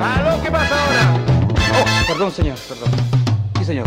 ¿Aló? 0.00 0.42
¿Qué 0.42 0.50
pasa 0.50 0.74
ahora? 0.74 1.14
Oh, 1.74 2.06
perdón, 2.08 2.32
señor, 2.32 2.56
perdón. 2.68 2.90
Sí, 3.58 3.64
señor. 3.64 3.86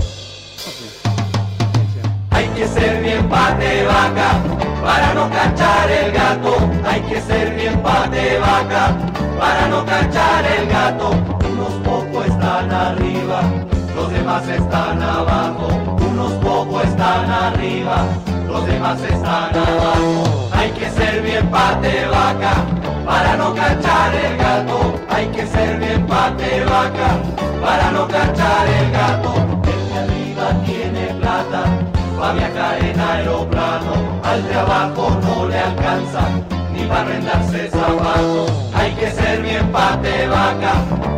Hay 2.31 2.47
que 2.49 2.67
ser 2.67 3.01
bien 3.01 3.27
pate 3.27 3.85
vaca 3.85 4.39
para 4.83 5.13
no 5.13 5.29
cachar 5.29 5.89
el 5.89 6.11
gato. 6.11 6.57
Hay 6.85 7.01
que 7.01 7.21
ser 7.21 7.55
bien 7.55 7.81
pate 7.81 8.39
vaca 8.39 8.95
para 9.39 9.67
no 9.67 9.85
cachar 9.85 10.45
el 10.45 10.67
gato. 10.67 11.11
Unos 11.51 11.73
pocos 11.83 12.25
están 12.27 12.71
arriba, 12.71 13.41
los 13.95 14.11
demás 14.11 14.47
están 14.47 15.01
abajo. 15.01 15.67
Unos 16.09 16.31
pocos 16.33 16.83
están 16.85 17.31
arriba, 17.31 18.05
los 18.47 18.65
demás 18.67 19.01
están 19.01 19.55
abajo. 19.55 20.49
Hay 20.53 20.71
que 20.71 20.89
ser 20.91 21.21
bien 21.21 21.49
pate 21.49 22.05
vaca 22.07 22.53
para 23.05 23.37
no 23.37 23.55
cachar 23.55 24.15
el 24.15 24.37
gato. 24.37 25.04
Hay 25.15 25.27
que 25.27 25.47
ser 25.47 25.79
bien 25.79 26.05
pate 26.07 26.65
vaca 26.65 27.17
para 27.61 27.89
no 27.91 28.05
cachar 28.05 28.67
el 28.67 28.91
gato. 28.91 29.33
El 29.63 29.87
de 29.87 29.97
arriba 29.97 30.65
tiene 30.65 31.05
plata 31.21 31.63
va 32.19 32.31
a 32.31 32.33
viajar 32.33 32.83
en 32.83 32.99
aeroplano. 32.99 34.19
Al 34.23 34.43
de 34.45 34.55
abajo 34.55 35.17
no 35.21 35.47
le 35.47 35.57
alcanza 35.57 36.21
ni 36.73 36.83
para 36.85 37.01
arrendarse 37.01 37.69
zapatos. 37.69 38.51
Hay 38.73 38.91
que 38.95 39.09
ser 39.11 39.41
bien 39.41 39.71
pate 39.71 40.27
vaca 40.27 40.73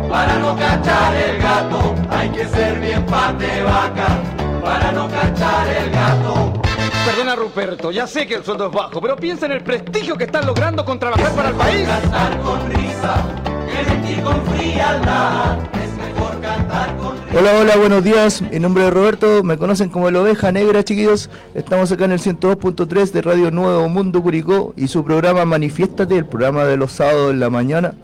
para 0.08 0.38
no 0.38 0.56
cachar 0.56 1.14
el 1.16 1.42
gato. 1.42 1.94
Hay 2.08 2.28
que 2.28 2.46
ser 2.46 2.78
bien 2.78 3.04
pate 3.04 3.62
vaca 3.64 4.06
para 4.62 4.92
no 4.92 5.08
cachar 5.08 5.66
el 5.66 5.90
gato. 5.90 6.52
Perdona, 7.04 7.34
Ruperto, 7.34 7.90
ya 7.90 8.06
sé 8.06 8.28
que 8.28 8.36
el 8.36 8.44
sueldo 8.44 8.66
es 8.66 8.72
bajo, 8.72 9.00
pero 9.00 9.16
piensa 9.16 9.46
en 9.46 9.52
el 9.52 9.64
prestigio 9.64 10.16
que 10.16 10.24
están 10.24 10.46
logrando 10.46 10.84
con 10.84 11.00
trabajar 11.00 11.32
para 11.32 11.48
el 11.48 11.54
país. 11.56 11.88
Cantar 11.88 12.38
con 12.40 12.70
risa, 12.70 13.24
Hola, 17.38 17.52
hola, 17.60 17.76
buenos 17.76 18.02
días. 18.02 18.42
Mi 18.42 18.58
nombre 18.58 18.86
es 18.86 18.92
Roberto, 18.92 19.44
me 19.44 19.58
conocen 19.58 19.90
como 19.90 20.10
la 20.10 20.22
oveja 20.22 20.50
negra, 20.50 20.82
chiquillos. 20.82 21.30
Estamos 21.54 21.92
acá 21.92 22.06
en 22.06 22.12
el 22.12 22.18
102.3 22.18 23.12
de 23.12 23.22
Radio 23.22 23.50
Nuevo 23.50 23.88
Mundo 23.88 24.22
Curicó 24.22 24.72
y 24.76 24.88
su 24.88 25.04
programa 25.04 25.44
Manifiéstate, 25.44 26.16
el 26.16 26.26
programa 26.26 26.64
de 26.64 26.76
los 26.76 26.92
sábados 26.92 27.32
en 27.32 27.40
la 27.40 27.50
mañana. 27.50 27.94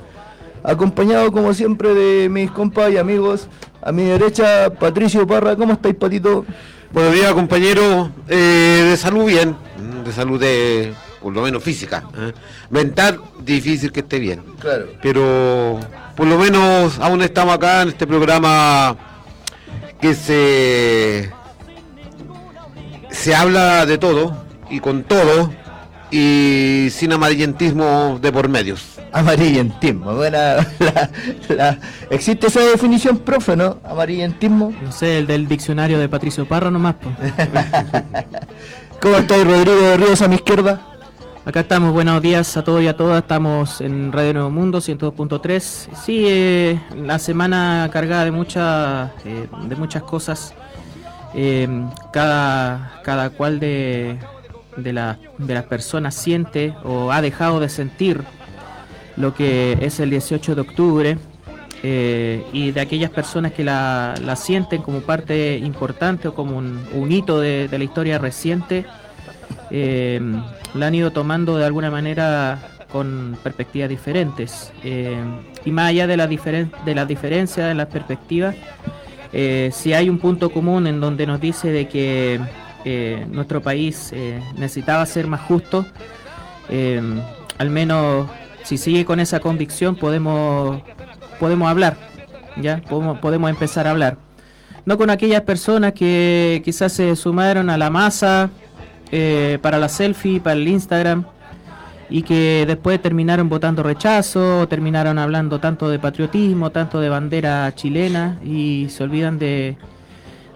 Acompañado, 0.63 1.33
como 1.33 1.53
siempre, 1.53 1.95
de 1.95 2.29
mis 2.29 2.51
compas 2.51 2.93
y 2.93 2.97
amigos. 2.97 3.49
A 3.83 3.93
mi 3.93 4.05
derecha, 4.05 4.71
Patricio 4.71 5.27
Parra. 5.27 5.57
¿Cómo 5.57 5.73
estáis, 5.73 5.95
Patito? 5.95 6.45
Buenos 6.93 7.13
días, 7.13 7.33
compañero. 7.33 8.11
Eh, 8.29 8.87
de 8.91 8.97
salud 8.97 9.25
bien, 9.25 9.57
de 10.05 10.13
salud 10.13 10.41
de, 10.41 10.95
por 11.25 11.33
lo 11.33 11.43
menos 11.43 11.63
física. 11.63 12.05
¿eh? 12.17 12.33
Mental, 12.71 13.19
difícil 13.41 13.91
que 13.91 14.01
esté 14.01 14.21
bien. 14.21 14.43
Claro. 14.61 14.87
Pero 15.03 15.81
por 16.15 16.27
lo 16.29 16.39
menos 16.39 17.01
aún 17.01 17.21
estamos 17.23 17.55
acá 17.55 17.83
en 17.83 17.89
este 17.89 18.07
programa 18.07 18.97
que 20.01 20.15
se, 20.15 21.31
se 23.11 23.35
habla 23.35 23.87
de 23.87 23.99
todo 23.99 24.37
y 24.71 24.81
con 24.81 25.05
todo 25.05 25.53
y 26.11 26.89
sin 26.93 27.13
amarillentismo 27.13 28.19
de 28.21 28.33
por 28.33 28.49
medios. 28.49 28.85
Amarillentismo. 29.13 30.15
Buena, 30.15 30.57
la- 30.79 31.11
la- 31.49 31.79
existe 32.11 32.49
esa 32.49 32.61
definición, 32.61 33.19
profe, 33.19 33.57
¿no? 33.57 33.79
Amarillentismo. 33.85 34.73
No 34.83 34.93
sé, 34.93 35.19
el 35.19 35.27
del 35.27 35.49
diccionario 35.49 35.99
de 35.99 36.09
Patricio 36.09 36.47
Parra 36.47 36.71
nomás. 36.71 36.97
¿Cómo 39.01 39.17
estáis, 39.17 39.45
Rodrigo 39.45 39.81
de 39.81 39.97
Ríos 39.97 40.23
a 40.23 40.29
mi 40.29 40.37
izquierda? 40.37 40.81
Acá 41.47 41.61
estamos, 41.61 41.93
buenos 41.93 42.23
días 42.23 42.57
a 42.57 42.65
todos 42.65 42.83
y 42.83 42.87
a 42.89 42.97
todas. 42.97 43.23
Estamos 43.23 43.81
en 43.83 44.13
Radio 44.13 44.33
Nuevo 44.33 44.51
Mundo 44.51 44.79
102.3. 44.79 45.61
Sí, 45.95 46.81
la 46.97 47.19
semana 47.19 47.89
cargada 47.93 48.25
de, 48.25 48.31
muchas 48.31 49.11
eh, 49.27 49.47
de 49.69 49.77
muchas 49.77 50.03
cosas. 50.05 50.55
Eh, 51.35 51.69
cada, 52.13 53.01
cada 53.05 53.29
cual 53.31 53.61
de, 53.61 54.17
de, 54.77 54.93
la- 54.95 55.19
de 55.37 55.55
las 55.55 55.65
personas 55.65 56.15
siente 56.15 56.75
o 56.83 57.13
ha 57.13 57.21
dejado 57.21 57.61
de 57.61 57.69
sentir 57.69 58.23
lo 59.17 59.35
que 59.35 59.77
es 59.83 60.01
el 60.01 60.11
18 60.11 60.55
de 60.55 60.61
octubre. 60.63 61.19
eh, 61.83 62.43
y 62.55 62.71
de 62.71 62.81
aquellas 62.81 63.11
personas 63.11 63.53
que 63.53 63.63
la, 63.65 64.15
la 64.25 64.37
sienten 64.37 64.81
como 64.81 65.01
parte 65.01 65.59
importante 65.59 66.29
o 66.29 66.35
como 66.35 66.57
un, 66.57 67.13
hito 67.13 67.39
de, 67.39 67.69
de 67.69 67.77
la 67.79 67.85
historia 67.85 68.19
reciente, 68.19 68.87
la 70.75 70.87
han 70.89 70.95
ido 70.95 71.11
tomando 71.13 71.57
de 71.57 71.65
alguna 71.65 71.91
manera 71.91 72.59
con 72.91 73.37
perspectivas 73.43 73.89
diferentes. 73.89 74.73
Eh, 74.83 75.17
y 75.65 75.71
más 75.71 75.91
allá 75.91 76.07
de, 76.07 76.17
la 76.17 76.29
diferen- 76.29 76.71
de 76.85 76.95
las 76.95 77.09
diferencias 77.09 77.71
en 77.71 77.77
las 77.77 77.87
perspectivas, 77.89 78.55
eh, 79.33 79.71
si 79.73 79.93
hay 79.93 80.09
un 80.09 80.19
punto 80.19 80.51
común 80.51 80.87
en 80.87 81.01
donde 81.01 81.27
nos 81.27 81.41
dice 81.41 81.71
de 81.71 81.89
que 81.89 82.41
eh, 82.85 83.27
nuestro 83.31 83.63
país 83.63 84.13
necesitaba 84.57 85.05
ser 85.07 85.27
más 85.27 85.41
justo, 85.41 85.87
al 87.59 87.71
menos 87.71 88.29
si 88.63 88.79
sigue 88.79 89.05
con 89.05 89.21
esa 89.21 89.41
convicción 89.41 89.97
podemos 89.97 90.83
podemos 91.39 91.69
hablar, 91.69 91.97
ya 92.57 92.81
podemos, 92.89 93.19
podemos 93.19 93.51
empezar 93.51 93.87
a 93.87 93.91
hablar. 93.91 94.17
No 94.87 94.97
con 94.99 95.11
aquellas 95.11 95.43
personas 95.43 95.95
que 95.95 96.63
quizás 96.65 96.93
se 96.93 97.17
sumaron 97.17 97.71
a 97.71 97.77
la 97.79 97.91
masa 97.91 98.51
eh, 99.13 99.59
para 99.63 99.79
la 99.79 99.89
selfie, 99.89 100.41
para 100.41 100.55
el 100.57 100.67
Instagram, 100.69 101.25
y 102.11 102.23
que 102.23 102.65
después 102.67 103.01
terminaron 103.01 103.49
votando 103.49 103.83
rechazo, 103.83 104.69
terminaron 104.69 105.19
hablando 105.19 105.59
tanto 105.59 105.89
de 105.89 105.99
patriotismo, 105.99 106.71
tanto 106.71 107.01
de 107.01 107.09
bandera 107.09 107.73
chilena, 107.75 108.39
y 108.45 108.89
se 108.91 109.03
olvidan 109.05 109.39
de, 109.39 109.77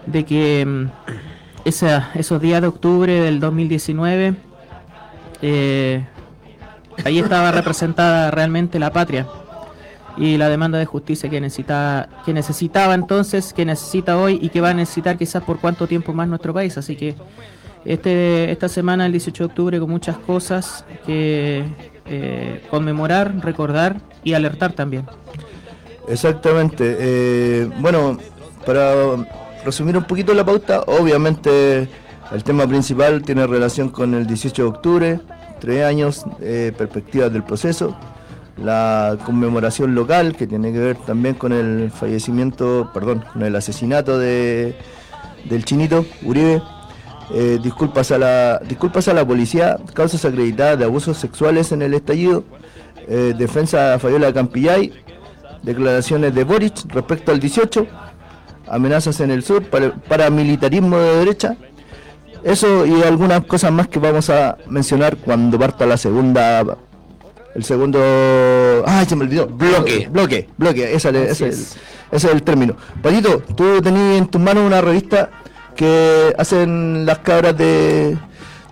de 0.05 0.25
que 0.25 0.65
mm, 0.65 0.85
esa- 1.65 2.11
esos 2.15 2.39
días 2.41 2.61
de 2.61 2.67
octubre 2.67 3.11
del 3.19 3.39
2019, 3.39 4.35
eh, 5.41 6.05
ahí 7.05 7.19
estaba 7.19 7.51
representada 7.53 8.29
realmente 8.31 8.77
la 8.79 8.91
patria 8.91 9.27
y 10.17 10.37
la 10.37 10.49
demanda 10.49 10.77
de 10.77 10.85
justicia 10.85 11.29
que 11.29 11.39
necesitaba, 11.39 12.07
que 12.25 12.33
necesitaba 12.33 12.93
entonces, 12.93 13.53
que 13.53 13.65
necesita 13.65 14.17
hoy 14.17 14.37
y 14.41 14.49
que 14.49 14.59
va 14.61 14.69
a 14.71 14.73
necesitar 14.73 15.17
quizás 15.17 15.43
por 15.43 15.59
cuánto 15.59 15.87
tiempo 15.87 16.13
más 16.13 16.27
nuestro 16.27 16.53
país. 16.53 16.77
Así 16.77 16.95
que 16.97 17.15
este, 17.85 18.51
esta 18.51 18.67
semana, 18.67 19.05
el 19.05 19.11
18 19.11 19.43
de 19.43 19.47
octubre, 19.47 19.79
con 19.79 19.89
muchas 19.89 20.17
cosas 20.17 20.85
que 21.05 21.63
eh, 22.05 22.63
conmemorar, 22.69 23.33
recordar 23.43 24.01
y 24.23 24.33
alertar 24.33 24.73
también. 24.73 25.05
Exactamente. 26.07 26.97
eh, 26.99 27.69
bueno, 27.79 28.17
para 28.65 28.93
resumir 29.63 29.97
un 29.97 30.03
poquito 30.03 30.33
la 30.33 30.45
pauta, 30.45 30.81
obviamente 30.87 31.87
el 32.31 32.43
tema 32.43 32.67
principal 32.67 33.21
tiene 33.23 33.47
relación 33.47 33.89
con 33.89 34.13
el 34.13 34.27
18 34.27 34.61
de 34.61 34.67
octubre, 34.67 35.19
tres 35.59 35.83
años, 35.83 36.25
eh, 36.41 36.71
perspectivas 36.77 37.31
del 37.33 37.43
proceso, 37.43 37.97
la 38.57 39.17
conmemoración 39.25 39.95
local 39.95 40.35
que 40.35 40.45
tiene 40.47 40.71
que 40.71 40.79
ver 40.79 40.97
también 40.97 41.35
con 41.35 41.53
el 41.53 41.91
fallecimiento, 41.91 42.91
perdón, 42.93 43.23
con 43.33 43.43
el 43.43 43.55
asesinato 43.55 44.19
de, 44.19 44.75
del 45.45 45.65
chinito 45.65 46.05
Uribe. 46.23 46.61
Eh, 47.31 47.59
disculpas, 47.61 48.11
a 48.11 48.17
la, 48.17 48.59
disculpas 48.67 49.07
a 49.07 49.13
la 49.13 49.25
policía, 49.25 49.77
causas 49.93 50.25
acreditadas 50.25 50.79
de 50.79 50.85
abusos 50.85 51.17
sexuales 51.17 51.71
en 51.71 51.83
el 51.83 51.93
estallido, 51.93 52.43
eh, 53.07 53.35
defensa 53.37 53.93
a 53.93 53.99
Fabiola 53.99 54.33
Campillay, 54.33 54.91
declaraciones 55.61 56.33
de 56.33 56.43
Boric 56.43 56.91
respecto 56.91 57.31
al 57.31 57.39
18, 57.39 57.85
amenazas 58.67 59.19
en 59.19 59.29
el 59.29 59.43
sur, 59.43 59.63
para- 59.69 59.93
paramilitarismo 59.93 60.97
de 60.97 61.17
derecha, 61.17 61.55
eso 62.43 62.85
y 62.87 63.03
algunas 63.03 63.45
cosas 63.45 63.71
más 63.71 63.87
que 63.87 63.99
vamos 63.99 64.29
a 64.31 64.57
mencionar 64.67 65.17
cuando 65.17 65.59
parta 65.59 65.85
la 65.85 65.97
segunda, 65.97 66.77
el 67.53 67.63
segundo, 67.63 67.99
ay 68.87 69.05
se 69.05 69.15
me 69.15 69.25
olvidó, 69.25 69.45
Bloque. 69.47 70.07
bloque, 70.09 70.49
bloque, 70.57 70.93
esa 70.95 71.11
le- 71.11 71.29
Así 71.29 71.43
ese, 71.43 71.49
es. 71.49 71.77
ese 72.11 72.27
es 72.27 72.33
el 72.33 72.41
término. 72.41 72.75
Patito, 73.03 73.39
tú 73.55 73.81
tenías 73.83 74.17
en 74.17 74.27
tus 74.27 74.41
manos 74.41 74.65
una 74.65 74.81
revista 74.81 75.29
que 75.79 76.35
hacen 76.37 77.05
las 77.05 77.19
cabras 77.19 77.57
de, 77.57 78.17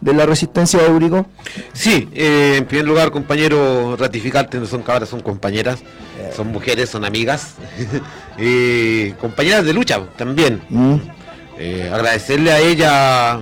de 0.01 0.13
la 0.13 0.25
resistencia 0.25 0.83
de 0.83 0.89
Urico. 0.92 1.25
Sí, 1.71 2.09
eh, 2.13 2.56
en 2.57 2.65
primer 2.65 2.86
lugar, 2.86 3.12
compañero, 3.12 3.95
ratificarte, 3.98 4.57
no 4.59 4.65
son 4.65 4.83
cabras, 4.83 5.07
son 5.07 5.21
compañeras, 5.21 5.80
son 6.36 6.48
mujeres, 6.51 6.89
son 6.89 7.06
amigas, 7.06 7.56
y 8.38 9.12
compañeras 9.12 9.63
de 9.63 9.71
lucha 9.71 10.01
también. 10.18 10.62
Mm. 10.69 10.95
Eh, 11.59 11.89
agradecerle 11.94 12.51
a 12.51 12.59
ella 12.59 13.39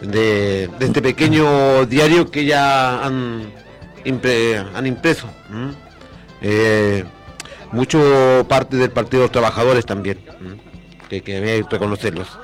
de, 0.00 0.70
de 0.78 0.86
este 0.86 1.02
pequeño 1.02 1.84
diario 1.86 2.30
que 2.30 2.44
ya 2.44 3.04
han, 3.04 3.42
impre- 4.04 4.64
han 4.74 4.86
impreso. 4.86 5.26
Eh, 6.40 7.02
mucho 7.72 8.46
parte 8.48 8.76
del 8.76 8.90
Partido 8.90 9.22
de 9.22 9.24
los 9.26 9.32
Trabajadores 9.32 9.84
también, 9.86 10.18
que, 11.08 11.20
que 11.22 11.64
reconocerlos. 11.68 12.38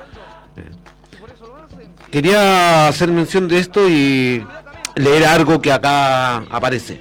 Quería 2.11 2.89
hacer 2.89 3.11
mención 3.11 3.49
de 3.49 3.59
esto 3.59 3.89
y 3.89 4.47
leer 4.95 5.25
algo 5.27 5.61
que 5.61 5.73
acá 5.73 6.39
aparece. 6.51 7.01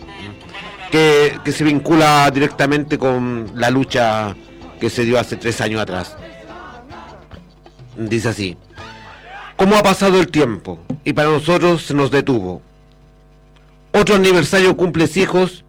que, 0.91 1.37
que 1.43 1.51
se 1.51 1.63
vincula 1.63 2.29
directamente 2.31 2.97
con 2.97 3.51
la 3.55 3.69
lucha 3.69 4.35
que 4.79 4.89
se 4.89 5.03
dio 5.03 5.19
hace 5.19 5.35
tres 5.35 5.59
años 5.61 5.81
atrás. 5.81 6.15
Dice 7.97 8.29
así, 8.29 8.57
¿cómo 9.55 9.75
ha 9.75 9.83
pasado 9.83 10.19
el 10.19 10.27
tiempo? 10.27 10.79
Y 11.03 11.13
para 11.13 11.29
nosotros 11.29 11.83
se 11.83 11.93
nos 11.93 12.11
detuvo. 12.11 12.61
Otro 13.91 14.15
aniversario 14.15 14.77
cumples 14.77 15.17
hijos 15.17 15.65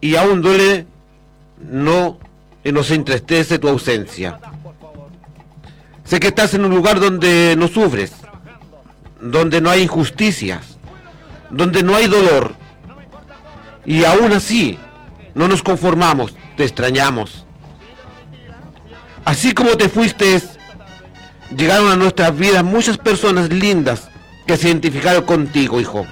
y 0.00 0.16
aún 0.16 0.40
duele 0.40 0.86
no 1.60 2.18
nos 2.64 2.90
entristece 2.90 3.58
tu 3.58 3.68
ausencia. 3.68 4.38
Sé 6.04 6.18
que 6.18 6.28
estás 6.28 6.54
en 6.54 6.64
un 6.64 6.74
lugar 6.74 7.00
donde 7.00 7.54
no 7.56 7.68
sufres, 7.68 8.12
donde 9.22 9.60
no 9.60 9.70
hay 9.70 9.82
injusticias, 9.82 10.78
donde 11.48 11.82
no 11.82 11.94
hay 11.94 12.08
dolor. 12.08 12.54
Y 13.86 14.04
aún 14.04 14.32
así, 14.32 14.78
no 15.34 15.48
nos 15.48 15.62
conformamos, 15.62 16.34
te 16.56 16.64
extrañamos. 16.64 17.46
Así 19.24 19.52
como 19.54 19.76
te 19.76 19.88
fuiste, 19.88 20.42
llegaron 21.56 21.90
a 21.90 21.96
nuestras 21.96 22.36
vidas 22.36 22.64
muchas 22.64 22.98
personas 22.98 23.50
lindas 23.50 24.08
que 24.46 24.56
se 24.56 24.68
identificaron 24.68 25.24
contigo, 25.24 25.80
hijo. 25.80 26.04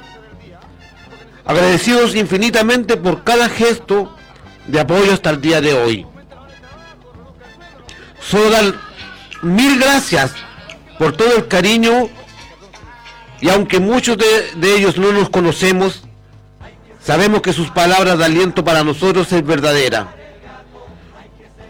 Agradecidos 1.44 2.14
infinitamente 2.14 2.96
por 2.96 3.24
cada 3.24 3.48
gesto 3.48 4.16
de 4.68 4.78
apoyo 4.78 5.12
hasta 5.12 5.30
el 5.30 5.40
día 5.40 5.60
de 5.60 5.74
hoy. 5.74 6.06
Solo 8.20 8.50
dar 8.50 8.74
mil 9.42 9.80
gracias 9.80 10.32
por 10.98 11.16
todo 11.16 11.34
el 11.36 11.48
cariño 11.48 12.08
y 13.40 13.48
aunque 13.48 13.80
muchos 13.80 14.18
de, 14.18 14.26
de 14.56 14.76
ellos 14.76 14.98
no 14.98 15.12
nos 15.12 15.30
conocemos, 15.30 16.02
sabemos 17.02 17.40
que 17.40 17.52
sus 17.52 17.70
palabras 17.70 18.18
de 18.18 18.24
aliento 18.24 18.64
para 18.64 18.84
nosotros 18.84 19.32
es 19.32 19.44
verdadera. 19.44 20.14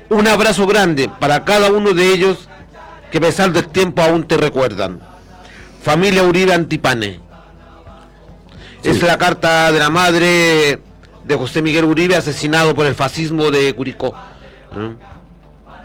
Un 0.09 0.27
abrazo 0.27 0.67
grande 0.67 1.09
para 1.21 1.45
cada 1.45 1.71
uno 1.71 1.93
de 1.93 2.13
ellos 2.13 2.49
que 3.13 3.19
a 3.19 3.21
pesar 3.21 3.53
del 3.53 3.69
tiempo 3.69 4.03
aún 4.03 4.27
te 4.27 4.37
recuerdan. 4.37 5.01
Familia 5.83 6.25
Uribe 6.25 6.53
Antipane. 6.53 7.21
Es 8.83 9.03
la 9.03 9.19
carta 9.19 9.71
de 9.71 9.79
la 9.79 9.91
madre 9.91 10.81
de 11.25 11.35
José 11.37 11.63
Miguel 11.63 11.85
Uribe 11.85 12.17
asesinado 12.17 12.75
por 12.75 12.87
el 12.87 12.95
fascismo 12.95 13.51
de 13.51 13.73
Curicó. 13.75 14.15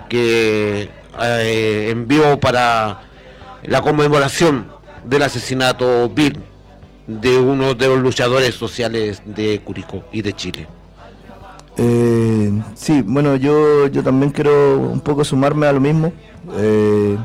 Que 0.10 0.90
eh, 1.22 1.88
envió 1.92 2.40
para 2.40 3.02
la 3.64 3.81
conmemoración 3.81 4.75
del 5.07 5.22
asesinato 5.24 6.10
vil 6.10 6.40
de 7.07 7.38
uno 7.38 7.74
de 7.74 7.88
los 7.88 8.00
luchadores 8.00 8.56
sociales 8.56 9.22
de 9.25 9.60
Curicó 9.60 10.04
y 10.12 10.22
de 10.22 10.34
Chile. 10.34 10.68
Eh, 11.78 12.52
sí, 12.74 13.02
bueno, 13.02 13.36
yo, 13.36 13.88
yo 13.88 14.02
también 14.04 14.31
quiero 14.31 14.78
un 14.80 15.02
poco 15.02 15.24
sumarme 15.24 15.68
a 15.68 15.74
lo 15.74 15.80
mismo. 15.80 16.13
Eh, 16.57 17.18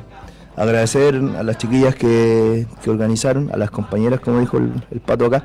agradecer 0.56 1.14
a 1.14 1.42
las 1.42 1.56
chiquillas 1.56 1.94
que, 1.94 2.66
que 2.82 2.90
organizaron, 2.90 3.50
a 3.52 3.56
las 3.56 3.70
compañeras, 3.70 4.20
como 4.20 4.40
dijo 4.40 4.58
el, 4.58 5.00
pato 5.00 5.26
acá. 5.26 5.44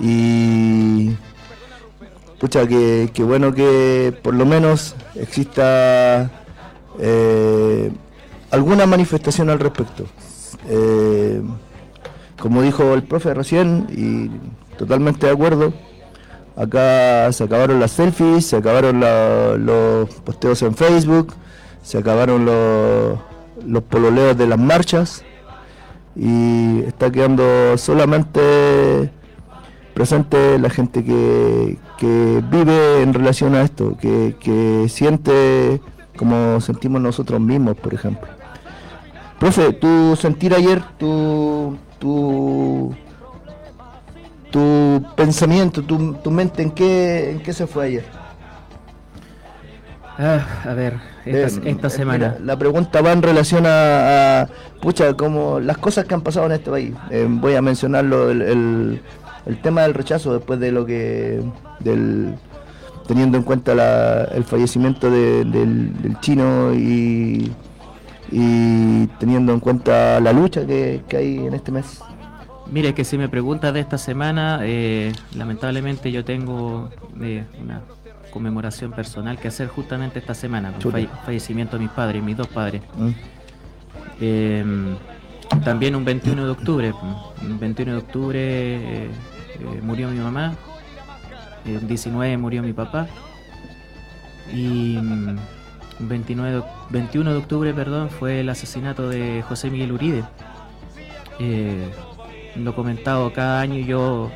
Y 0.00 1.10
pucha, 2.38 2.66
que, 2.66 3.10
que 3.12 3.22
bueno 3.24 3.52
que 3.52 4.16
por 4.22 4.34
lo 4.34 4.46
menos 4.46 4.94
exista 5.16 6.30
eh, 7.00 7.90
alguna 8.50 8.86
manifestación 8.86 9.50
al 9.50 9.58
respecto. 9.58 10.06
Eh, 10.68 11.42
como 12.40 12.62
dijo 12.62 12.94
el 12.94 13.02
profe 13.02 13.34
recién, 13.34 13.86
y 13.90 14.30
totalmente 14.76 15.26
de 15.26 15.32
acuerdo, 15.32 15.72
acá 16.56 17.32
se 17.32 17.44
acabaron 17.44 17.80
las 17.80 17.92
selfies, 17.92 18.46
se 18.46 18.56
acabaron 18.56 19.00
los 19.64 20.08
posteos 20.20 20.62
en 20.62 20.74
Facebook, 20.74 21.34
se 21.82 21.98
acabaron 21.98 22.44
los, 22.44 23.82
pololeos 23.84 24.36
de 24.36 24.46
las 24.46 24.58
marchas 24.58 25.24
y 26.14 26.80
está 26.80 27.10
quedando 27.10 27.76
solamente 27.76 29.10
presente 29.94 30.58
la 30.58 30.70
gente 30.70 31.04
que, 31.04 31.76
vive 32.50 33.02
en 33.02 33.14
relación 33.14 33.56
a 33.56 33.62
esto, 33.62 33.96
que 33.98 34.86
siente 34.88 35.80
como 36.16 36.60
sentimos 36.60 37.00
nosotros 37.00 37.40
mismos, 37.40 37.76
por 37.76 37.94
ejemplo. 37.94 38.37
Profe, 39.38 39.72
tu 39.72 40.16
sentir 40.16 40.52
ayer, 40.52 40.82
tu, 40.98 41.76
tu, 42.00 42.92
tu 44.50 45.02
pensamiento, 45.16 45.82
tu, 45.82 46.14
tu 46.14 46.30
mente, 46.30 46.62
¿en 46.62 46.70
qué, 46.72 47.30
¿en 47.32 47.40
qué 47.40 47.52
se 47.52 47.66
fue 47.68 47.86
ayer? 47.86 48.04
Ah, 50.18 50.44
a 50.64 50.74
ver, 50.74 50.94
esta, 51.24 51.60
Eh, 51.60 51.70
esta 51.70 51.86
eh, 51.86 51.90
semana. 51.90 52.30
mira, 52.30 52.38
la 52.44 52.58
pregunta 52.58 53.00
va 53.00 53.12
en 53.12 53.22
relación 53.22 53.64
a, 53.66 54.40
a, 54.42 54.48
pucha, 54.82 55.14
como 55.14 55.60
las 55.60 55.78
cosas 55.78 56.04
que 56.06 56.14
han 56.14 56.22
pasado 56.22 56.46
en 56.46 56.52
este 56.52 56.70
país. 56.70 56.92
Eh, 57.10 57.26
voy 57.30 57.54
a 57.54 57.62
mencionarlo, 57.62 58.30
el, 58.30 58.42
el, 58.42 59.00
el 59.46 59.62
tema 59.62 59.82
del 59.82 59.94
rechazo 59.94 60.32
después 60.34 60.58
de 60.58 60.72
lo 60.72 60.84
que, 60.84 61.40
del, 61.78 62.34
teniendo 63.06 63.38
en 63.38 63.44
cuenta 63.44 63.76
la- 63.76 64.24
el 64.24 64.42
fallecimiento 64.42 65.08
de- 65.08 65.44
del, 65.44 66.02
del 66.02 66.18
chino 66.18 66.74
y, 66.74 67.52
y 68.30 69.06
teniendo 69.18 69.52
en 69.52 69.60
cuenta 69.60 70.20
la 70.20 70.32
lucha 70.32 70.66
que, 70.66 71.02
que 71.08 71.16
hay 71.16 71.38
en 71.46 71.54
este 71.54 71.72
mes. 71.72 72.00
Mire, 72.70 72.92
que 72.94 73.04
si 73.04 73.16
me 73.16 73.28
preguntas 73.28 73.72
de 73.72 73.80
esta 73.80 73.96
semana, 73.96 74.60
eh, 74.62 75.12
lamentablemente 75.34 76.12
yo 76.12 76.24
tengo 76.24 76.90
eh, 77.20 77.44
una 77.62 77.80
conmemoración 78.30 78.92
personal 78.92 79.38
que 79.38 79.48
hacer 79.48 79.68
justamente 79.68 80.18
esta 80.18 80.34
semana, 80.34 80.68
el 80.68 80.78
Chuta. 80.78 80.98
falle- 80.98 81.08
fallecimiento 81.24 81.76
de 81.78 81.84
mis 81.84 81.92
padres, 81.92 82.22
mis 82.22 82.36
dos 82.36 82.46
padres. 82.48 82.82
¿Mm? 82.98 83.08
Eh, 84.20 84.64
también 85.64 85.96
un 85.96 86.04
21 86.04 86.44
de 86.44 86.50
octubre, 86.50 86.92
un 87.42 87.58
21 87.58 87.92
de 87.92 87.98
octubre 87.98 88.38
eh, 88.40 89.10
murió 89.82 90.10
mi 90.10 90.18
mamá, 90.18 90.54
el 91.64 91.86
19 91.88 92.36
murió 92.36 92.62
mi 92.62 92.74
papá 92.74 93.06
y 94.52 94.98
29 96.00 96.50
de 96.52 96.58
oc- 96.58 96.66
21 96.90 97.30
de 97.32 97.36
octubre 97.38 97.74
perdón, 97.74 98.10
fue 98.10 98.40
el 98.40 98.48
asesinato 98.48 99.08
de 99.08 99.42
José 99.48 99.70
Miguel 99.70 99.92
Uribe. 99.92 100.24
Eh, 101.38 101.90
lo 102.56 102.70
he 102.70 102.74
comentado 102.74 103.32
cada 103.32 103.60
año 103.60 103.78
yo, 103.84 104.30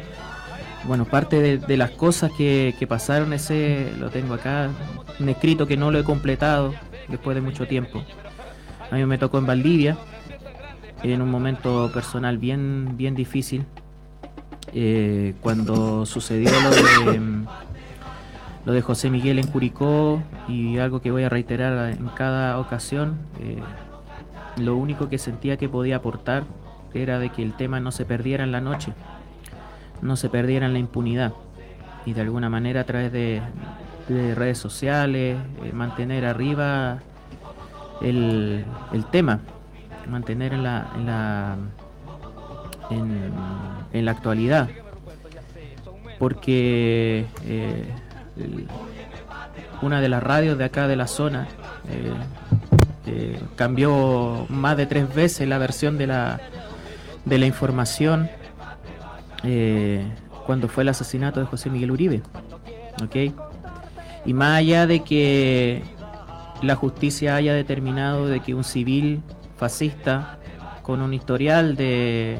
bueno, 0.84 1.04
parte 1.04 1.40
de, 1.40 1.58
de 1.58 1.76
las 1.76 1.90
cosas 1.90 2.30
que, 2.32 2.74
que 2.78 2.86
pasaron 2.86 3.32
ese, 3.32 3.92
lo 3.98 4.10
tengo 4.10 4.34
acá, 4.34 4.70
un 5.18 5.28
escrito 5.28 5.66
que 5.66 5.76
no 5.76 5.90
lo 5.90 5.98
he 5.98 6.04
completado 6.04 6.74
después 7.08 7.34
de 7.34 7.40
mucho 7.40 7.66
tiempo. 7.66 8.02
A 8.90 8.94
mí 8.96 9.04
me 9.06 9.18
tocó 9.18 9.38
en 9.38 9.46
Valdivia, 9.46 9.96
en 11.02 11.20
un 11.22 11.30
momento 11.30 11.90
personal 11.92 12.38
bien, 12.38 12.96
bien 12.96 13.14
difícil, 13.14 13.64
eh, 14.74 15.34
cuando 15.40 16.06
sucedió 16.06 16.50
lo 16.60 16.70
de, 17.10 17.18
mm, 17.20 17.46
lo 18.64 18.72
de 18.72 18.82
José 18.82 19.10
Miguel 19.10 19.38
en 19.38 19.46
Curicó 19.46 20.22
y 20.48 20.78
algo 20.78 21.00
que 21.00 21.10
voy 21.10 21.24
a 21.24 21.28
reiterar 21.28 21.90
en 21.90 22.06
cada 22.08 22.58
ocasión, 22.58 23.18
eh, 23.40 23.58
lo 24.56 24.76
único 24.76 25.08
que 25.08 25.18
sentía 25.18 25.56
que 25.56 25.68
podía 25.68 25.96
aportar 25.96 26.44
era 26.94 27.18
de 27.18 27.30
que 27.30 27.42
el 27.42 27.54
tema 27.54 27.80
no 27.80 27.90
se 27.90 28.04
perdiera 28.04 28.44
en 28.44 28.52
la 28.52 28.60
noche, 28.60 28.92
no 30.00 30.16
se 30.16 30.28
perdiera 30.28 30.66
en 30.66 30.74
la 30.74 30.78
impunidad 30.78 31.32
y 32.04 32.12
de 32.12 32.20
alguna 32.20 32.50
manera 32.50 32.82
a 32.82 32.84
través 32.84 33.12
de, 33.12 33.40
de 34.08 34.34
redes 34.34 34.58
sociales, 34.58 35.38
eh, 35.64 35.72
mantener 35.72 36.24
arriba 36.24 36.98
el, 38.00 38.64
el 38.92 39.04
tema, 39.06 39.40
mantener 40.08 40.52
en 40.52 40.62
la, 40.62 40.90
en 40.96 41.06
la, 41.06 41.56
en, 42.90 43.32
en 43.92 44.04
la 44.04 44.10
actualidad. 44.10 44.68
Porque 46.18 47.26
eh, 47.46 47.84
una 49.82 50.00
de 50.00 50.08
las 50.08 50.22
radios 50.22 50.56
de 50.56 50.64
acá 50.64 50.88
de 50.88 50.96
la 50.96 51.06
zona 51.06 51.48
eh, 51.88 52.12
eh, 53.06 53.40
cambió 53.56 54.46
más 54.48 54.76
de 54.76 54.86
tres 54.86 55.12
veces 55.12 55.48
la 55.48 55.58
versión 55.58 55.98
de 55.98 56.06
la, 56.06 56.40
de 57.24 57.38
la 57.38 57.46
información 57.46 58.30
eh, 59.42 60.06
cuando 60.46 60.68
fue 60.68 60.84
el 60.84 60.88
asesinato 60.88 61.40
de 61.40 61.46
José 61.46 61.68
Miguel 61.68 61.90
Uribe. 61.90 62.22
¿ok? 63.02 63.34
Y 64.24 64.34
más 64.34 64.58
allá 64.58 64.86
de 64.86 65.00
que 65.00 65.82
la 66.62 66.76
justicia 66.76 67.34
haya 67.34 67.54
determinado 67.54 68.28
de 68.28 68.40
que 68.40 68.54
un 68.54 68.64
civil 68.64 69.20
fascista 69.56 70.38
con 70.82 71.02
un 71.02 71.12
historial 71.12 71.76
de, 71.76 72.38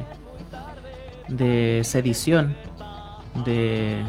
de 1.27 1.81
sedición, 1.83 2.55
de 3.45 4.01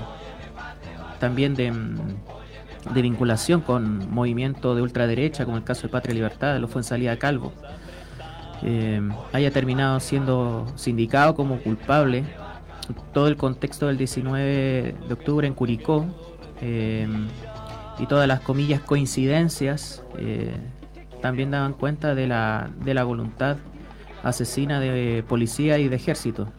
también 1.25 1.55
de, 1.55 1.73
mm, 1.73 2.93
de 2.93 3.01
vinculación 3.01 3.63
con 3.63 4.11
movimientos 4.11 4.77
de 4.77 4.83
ultraderecha, 4.83 5.47
como 5.47 5.57
el 5.57 5.65
caso 5.65 5.85
de 5.85 5.89
Patria 5.89 6.15
Libertad, 6.15 6.59
lo 6.59 6.69
fue 6.69 6.81
en 6.81 6.85
salida 6.85 7.17
Calvo, 7.19 7.55
eh, 8.63 9.01
haya 9.33 9.51
terminado 9.51 10.01
siendo 10.01 10.67
sindicado 10.75 11.35
como 11.35 11.61
culpable 11.61 12.25
todo 13.15 13.29
el 13.29 13.39
contexto 13.39 13.87
del 13.87 13.97
19 13.97 14.95
de 15.09 15.15
octubre 15.15 15.47
en 15.47 15.55
Curicó 15.55 16.05
eh, 16.61 17.09
y 17.99 18.05
todas 18.05 18.29
las 18.29 18.41
comillas 18.41 18.81
coincidencias 18.81 20.05
eh, 20.19 20.55
también 21.23 21.51
daban 21.51 21.73
cuenta 21.73 22.15
de 22.15 22.27
la, 22.27 22.69
de 22.85 22.93
la 22.93 23.05
voluntad 23.05 23.57
asesina 24.23 24.79
de 24.79 25.25
policía 25.27 25.79
y 25.79 25.89
de 25.89 25.97
ejército. 25.97 26.53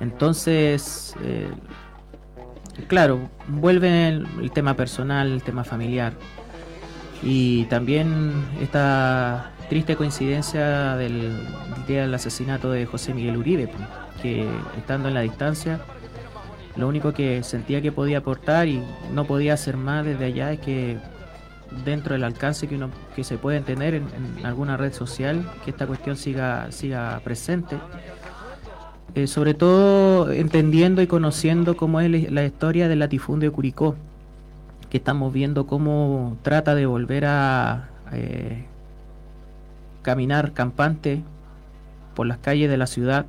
Entonces, 0.00 1.14
claro, 2.86 3.28
vuelve 3.48 4.08
el, 4.08 4.50
tema 4.52 4.74
personal, 4.74 5.30
el 5.32 5.42
tema 5.42 5.64
familiar. 5.64 6.14
Y 7.22 7.64
también 7.64 8.32
esta 8.60 9.52
triste 9.68 9.96
coincidencia 9.96 10.96
del 10.96 11.38
día 11.86 12.02
del 12.02 12.14
asesinato 12.14 12.70
de 12.70 12.86
José 12.86 13.14
Miguel 13.14 13.36
Uribe, 13.36 13.68
pues, 13.68 13.82
que 14.20 14.46
estando 14.76 15.08
en 15.08 15.14
la 15.14 15.22
distancia, 15.22 15.80
lo 16.76 16.88
único 16.88 17.12
que 17.12 17.42
sentía 17.42 17.80
que 17.80 17.92
podía 17.92 18.18
aportar 18.18 18.68
y 18.68 18.82
no 19.12 19.24
podía 19.24 19.54
hacer 19.54 19.76
más 19.76 20.04
desde 20.04 20.26
allá 20.26 20.52
es 20.52 20.60
que 20.60 20.98
dentro 21.84 22.14
del 22.14 22.24
alcance 22.24 22.68
que 22.68 22.74
uno 22.74 22.90
que 23.16 23.24
se 23.24 23.38
puede 23.38 23.60
tener 23.60 23.94
en, 23.94 24.08
en 24.38 24.46
alguna 24.46 24.76
red 24.76 24.92
social, 24.92 25.50
que 25.64 25.70
esta 25.70 25.86
cuestión 25.86 26.16
siga, 26.16 26.70
siga 26.72 27.20
presente. 27.24 27.76
Eh, 29.14 29.28
sobre 29.28 29.54
todo 29.54 30.32
entendiendo 30.32 31.00
y 31.00 31.06
conociendo 31.06 31.76
cómo 31.76 32.00
es 32.00 32.32
la- 32.32 32.44
historia 32.44 32.88
del 32.88 32.98
latifundio 32.98 33.52
Curicó, 33.52 33.94
que 34.90 34.96
estamos 34.98 35.32
viendo 35.32 35.66
cómo 35.66 36.36
trata 36.42 36.74
de 36.74 36.86
volver 36.86 37.24
a 37.26 37.90
eh, 38.12 38.64
caminar 40.02 40.52
campante 40.52 41.22
por 42.16 42.26
las 42.26 42.38
calles 42.38 42.68
de 42.68 42.76
la 42.76 42.86
ciudad, 42.88 43.26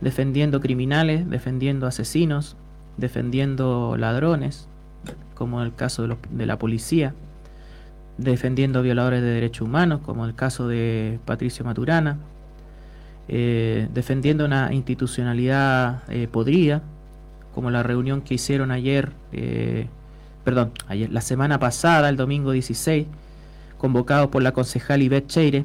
defendiendo 0.00 0.60
criminales, 0.60 1.28
defendiendo 1.28 1.86
asesinos, 1.88 2.56
defendiendo 2.96 3.96
ladrones, 3.96 4.68
como 5.34 5.62
el 5.62 5.74
caso 5.74 6.06
de, 6.06 6.16
de 6.30 6.46
la 6.46 6.58
policía, 6.58 7.12
defendiendo 8.18 8.82
violadores 8.82 9.20
de 9.20 9.28
derechos 9.28 9.66
humanos, 9.66 10.00
como 10.04 10.26
el 10.26 10.34
caso 10.34 10.68
de 10.68 11.18
Patricio 11.24 11.64
Maturana, 11.64 12.18
eh, 13.28 13.88
defendiendo 13.92 14.44
una 14.44 14.72
institucionalidad 14.72 16.02
eh, 16.08 16.28
podrida, 16.28 16.82
como 17.54 17.70
la 17.70 17.82
reunión 17.82 18.20
que 18.22 18.34
hicieron 18.34 18.70
ayer, 18.70 19.12
eh, 19.32 19.88
perdón, 20.44 20.72
ayer, 20.88 21.10
la 21.10 21.20
semana 21.20 21.58
pasada, 21.58 22.08
el 22.08 22.16
domingo 22.16 22.52
16, 22.52 23.06
convocados 23.78 24.28
por 24.28 24.42
la 24.42 24.52
concejal 24.52 25.02
Ivette 25.02 25.26
Cheire, 25.28 25.64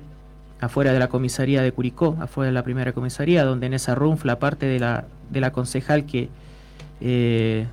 afuera 0.59 0.93
de 0.93 0.99
la 0.99 1.07
comisaría 1.09 1.61
de 1.61 1.71
Curicó, 1.71 2.17
afuera 2.21 2.47
de 2.47 2.53
la 2.53 2.63
primera 2.63 2.93
comisaría, 2.93 3.43
donde 3.43 3.67
en 3.67 3.73
esa 3.73 3.95
runfla, 3.95 4.39
parte 4.39 4.65
de 4.67 4.79
la, 4.79 5.05
de 5.29 5.41
la 5.41 5.51
concejal 5.51 6.05
que... 6.05 6.29
eh, 7.01 7.67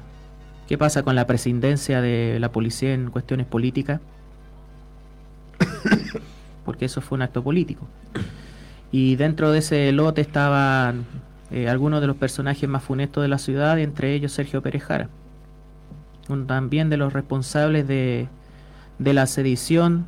¿Qué 0.68 0.76
pasa 0.76 1.02
con 1.02 1.14
la 1.14 1.26
presidencia 1.26 2.02
de 2.02 2.36
la 2.40 2.52
policía 2.52 2.92
en 2.92 3.10
cuestiones 3.10 3.46
políticas? 3.46 4.02
Porque 6.66 6.84
eso 6.84 7.00
fue 7.00 7.16
un 7.16 7.22
acto 7.22 7.42
político. 7.42 7.88
Y 8.90 9.16
dentro 9.16 9.50
de 9.52 9.58
ese 9.58 9.92
lote 9.92 10.20
estaban 10.20 11.04
eh, 11.50 11.68
algunos 11.68 12.00
de 12.00 12.06
los 12.06 12.16
personajes 12.16 12.68
más 12.68 12.82
funestos 12.82 13.22
de 13.22 13.28
la 13.28 13.38
ciudad, 13.38 13.78
entre 13.78 14.14
ellos 14.14 14.32
Sergio 14.32 14.62
Pérez 14.62 14.82
Jara, 14.84 15.08
un- 16.28 16.46
también 16.46 16.90
de 16.90 16.96
los 16.96 17.12
responsables 17.12 17.86
de, 17.88 18.28
de 18.98 19.12
la 19.14 19.26
sedición, 19.26 20.06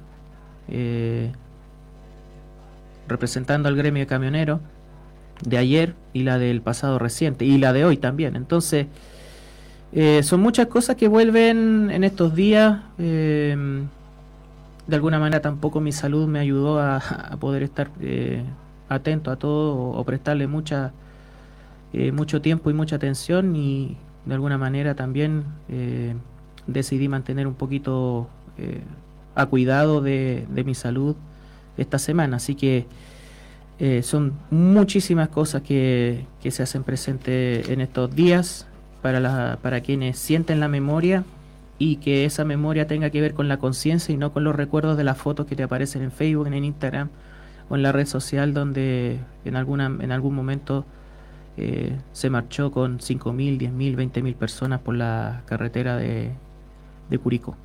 eh, 0.68 1.32
representando 3.08 3.68
al 3.68 3.76
gremio 3.76 4.00
de 4.02 4.06
camioneros 4.06 4.60
de 5.44 5.58
ayer 5.58 5.94
y 6.12 6.22
la 6.22 6.38
del 6.38 6.60
pasado 6.62 6.98
reciente, 6.98 7.44
y 7.44 7.58
la 7.58 7.72
de 7.72 7.84
hoy 7.84 7.96
también. 7.96 8.36
Entonces, 8.36 8.86
eh, 9.92 10.22
son 10.22 10.40
muchas 10.40 10.66
cosas 10.68 10.96
que 10.96 11.08
vuelven 11.08 11.90
en 11.90 12.04
estos 12.04 12.34
días. 12.34 12.80
eh, 12.98 13.56
de 14.86 14.96
alguna 14.96 15.18
manera 15.20 15.40
tampoco 15.40 15.80
mi 15.80 15.92
salud 15.92 16.26
me 16.26 16.40
ayudó 16.40 16.80
a, 16.80 17.00
poder 17.38 17.62
estar 17.62 17.90
atento 18.90 19.30
a 19.30 19.36
todo 19.36 19.92
o, 19.92 20.04
prestarle 20.04 20.46
mucha 20.46 20.92
eh, 21.94 22.12
mucho 22.12 22.42
tiempo 22.42 22.70
y 22.70 22.74
mucha 22.74 22.96
atención 22.96 23.56
y 23.56 23.96
de 24.26 24.34
alguna 24.34 24.58
manera 24.58 24.94
también 24.94 25.44
eh, 25.70 26.14
decidí 26.66 27.08
mantener 27.08 27.46
un 27.46 27.54
poquito 27.54 28.28
eh, 28.58 28.82
a 29.34 29.46
cuidado 29.46 30.02
de, 30.02 30.46
de 30.50 30.64
mi 30.64 30.74
salud 30.74 31.16
esta 31.78 31.98
semana. 31.98 32.36
Así 32.36 32.54
que 32.54 32.86
eh, 33.78 34.02
son 34.02 34.34
muchísimas 34.50 35.30
cosas 35.30 35.62
que, 35.62 36.26
que 36.42 36.50
se 36.50 36.62
hacen 36.62 36.84
presentes 36.84 37.66
en 37.70 37.80
estos 37.80 38.14
días 38.14 38.66
para, 39.00 39.20
la, 39.20 39.58
para 39.62 39.80
quienes 39.80 40.18
sienten 40.18 40.60
la 40.60 40.68
memoria 40.68 41.24
y 41.78 41.96
que 41.96 42.26
esa 42.26 42.44
memoria 42.44 42.86
tenga 42.86 43.08
que 43.08 43.22
ver 43.22 43.32
con 43.32 43.48
la 43.48 43.56
conciencia 43.56 44.14
y 44.14 44.18
no 44.18 44.34
con 44.34 44.44
los 44.44 44.54
recuerdos 44.54 44.98
de 44.98 45.04
las 45.04 45.16
fotos 45.16 45.46
que 45.46 45.56
te 45.56 45.62
aparecen 45.62 46.02
en 46.02 46.12
Facebook, 46.12 46.46
en 46.48 46.62
Instagram 46.62 47.08
o 47.70 47.76
en 47.76 47.82
la 47.82 47.92
red 47.92 48.06
social 48.06 48.52
donde 48.52 49.18
en, 49.46 49.56
alguna, 49.56 49.86
en 49.86 50.12
algún 50.12 50.34
momento 50.34 50.84
eh, 51.56 51.96
se 52.12 52.28
marchó 52.28 52.70
con 52.72 52.98
5.000, 52.98 53.58
10.000, 53.58 53.96
20.000 53.96 54.34
personas 54.34 54.80
por 54.80 54.94
la 54.96 55.42
carretera 55.46 55.96
de, 55.96 56.30
de 57.08 57.18
Curicó. 57.18 57.56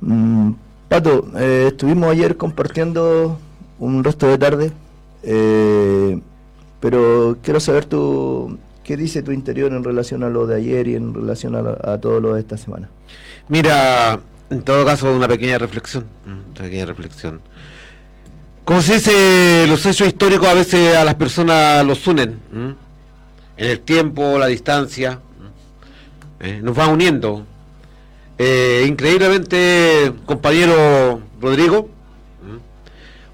Mm, 0.00 0.52
Pato, 0.88 1.26
eh, 1.38 1.66
estuvimos 1.68 2.10
ayer 2.10 2.36
compartiendo 2.36 3.38
un 3.78 4.04
resto 4.04 4.26
de 4.26 4.38
tarde, 4.38 4.72
eh, 5.22 6.20
pero 6.80 7.38
quiero 7.42 7.60
saber 7.60 7.86
tu, 7.86 8.58
qué 8.84 8.96
dice 8.96 9.22
tu 9.22 9.32
interior 9.32 9.72
en 9.72 9.84
relación 9.84 10.22
a 10.22 10.28
lo 10.28 10.46
de 10.46 10.56
ayer 10.56 10.88
y 10.88 10.94
en 10.96 11.14
relación 11.14 11.54
a, 11.54 11.62
la- 11.62 11.78
a 11.94 11.98
todo 11.98 12.20
lo 12.20 12.34
de 12.34 12.40
esta 12.40 12.56
semana. 12.58 12.88
Mira, 13.48 14.20
en 14.50 14.62
todo 14.62 14.84
caso, 14.84 15.14
una 15.14 15.28
pequeña 15.28 15.56
reflexión. 15.58 16.04
mm, 16.26 16.50
Una 16.50 16.60
pequeña 16.62 16.84
reflexión. 16.86 17.40
Como 18.64 18.80
se 18.80 18.94
dice, 18.94 19.66
los 19.66 19.84
hechos 19.86 20.06
históricos 20.06 20.48
a 20.48 20.54
veces 20.54 20.96
a 20.96 21.04
las 21.04 21.14
personas 21.16 21.84
los 21.84 22.06
unen. 22.06 22.40
¿m? 22.52 22.74
En 23.56 23.70
el 23.70 23.80
tiempo, 23.80 24.38
la 24.38 24.46
distancia. 24.46 25.20
Eh, 26.40 26.60
nos 26.62 26.78
va 26.78 26.88
uniendo. 26.88 27.46
Eh, 28.38 28.84
increíblemente, 28.88 30.12
compañero 30.24 31.20
Rodrigo, 31.40 31.88
¿m? 32.48 32.58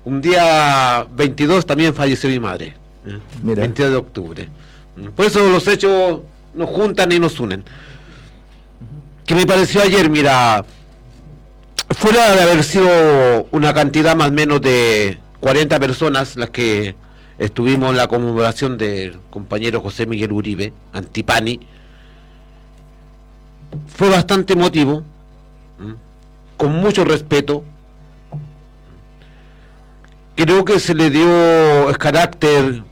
un 0.04 0.20
día 0.20 1.06
22 1.12 1.66
también 1.66 1.94
falleció 1.94 2.28
mi 2.30 2.40
madre. 2.40 2.74
Mira. 3.42 3.62
22 3.62 3.90
de 3.90 3.96
octubre. 3.96 4.48
Por 5.14 5.26
eso 5.26 5.48
los 5.48 5.66
hechos 5.68 6.20
nos 6.54 6.68
juntan 6.68 7.12
y 7.12 7.18
nos 7.18 7.38
unen 7.38 7.64
que 9.28 9.34
me 9.34 9.44
pareció 9.44 9.82
ayer, 9.82 10.08
mira, 10.08 10.64
fuera 11.90 12.34
de 12.34 12.42
haber 12.42 12.62
sido 12.64 13.46
una 13.50 13.72
cantidad 13.74 14.14
más 14.16 14.28
o 14.28 14.32
menos 14.32 14.60
de 14.60 15.18
40 15.40 15.78
personas 15.80 16.36
las 16.36 16.50
que 16.50 16.94
estuvimos 17.38 17.90
en 17.90 17.96
la 17.96 18.08
conmemoración 18.08 18.76
del 18.78 19.18
compañero 19.30 19.80
José 19.80 20.06
Miguel 20.06 20.32
Uribe, 20.32 20.72
Antipani, 20.92 21.60
fue 23.94 24.08
bastante 24.08 24.54
emotivo, 24.54 25.02
¿m? 25.80 25.94
con 26.56 26.72
mucho 26.76 27.04
respeto. 27.04 27.64
Creo 30.34 30.64
que 30.64 30.78
se 30.78 30.94
le 30.94 31.10
dio 31.10 31.88
el 31.88 31.98
carácter 31.98 32.82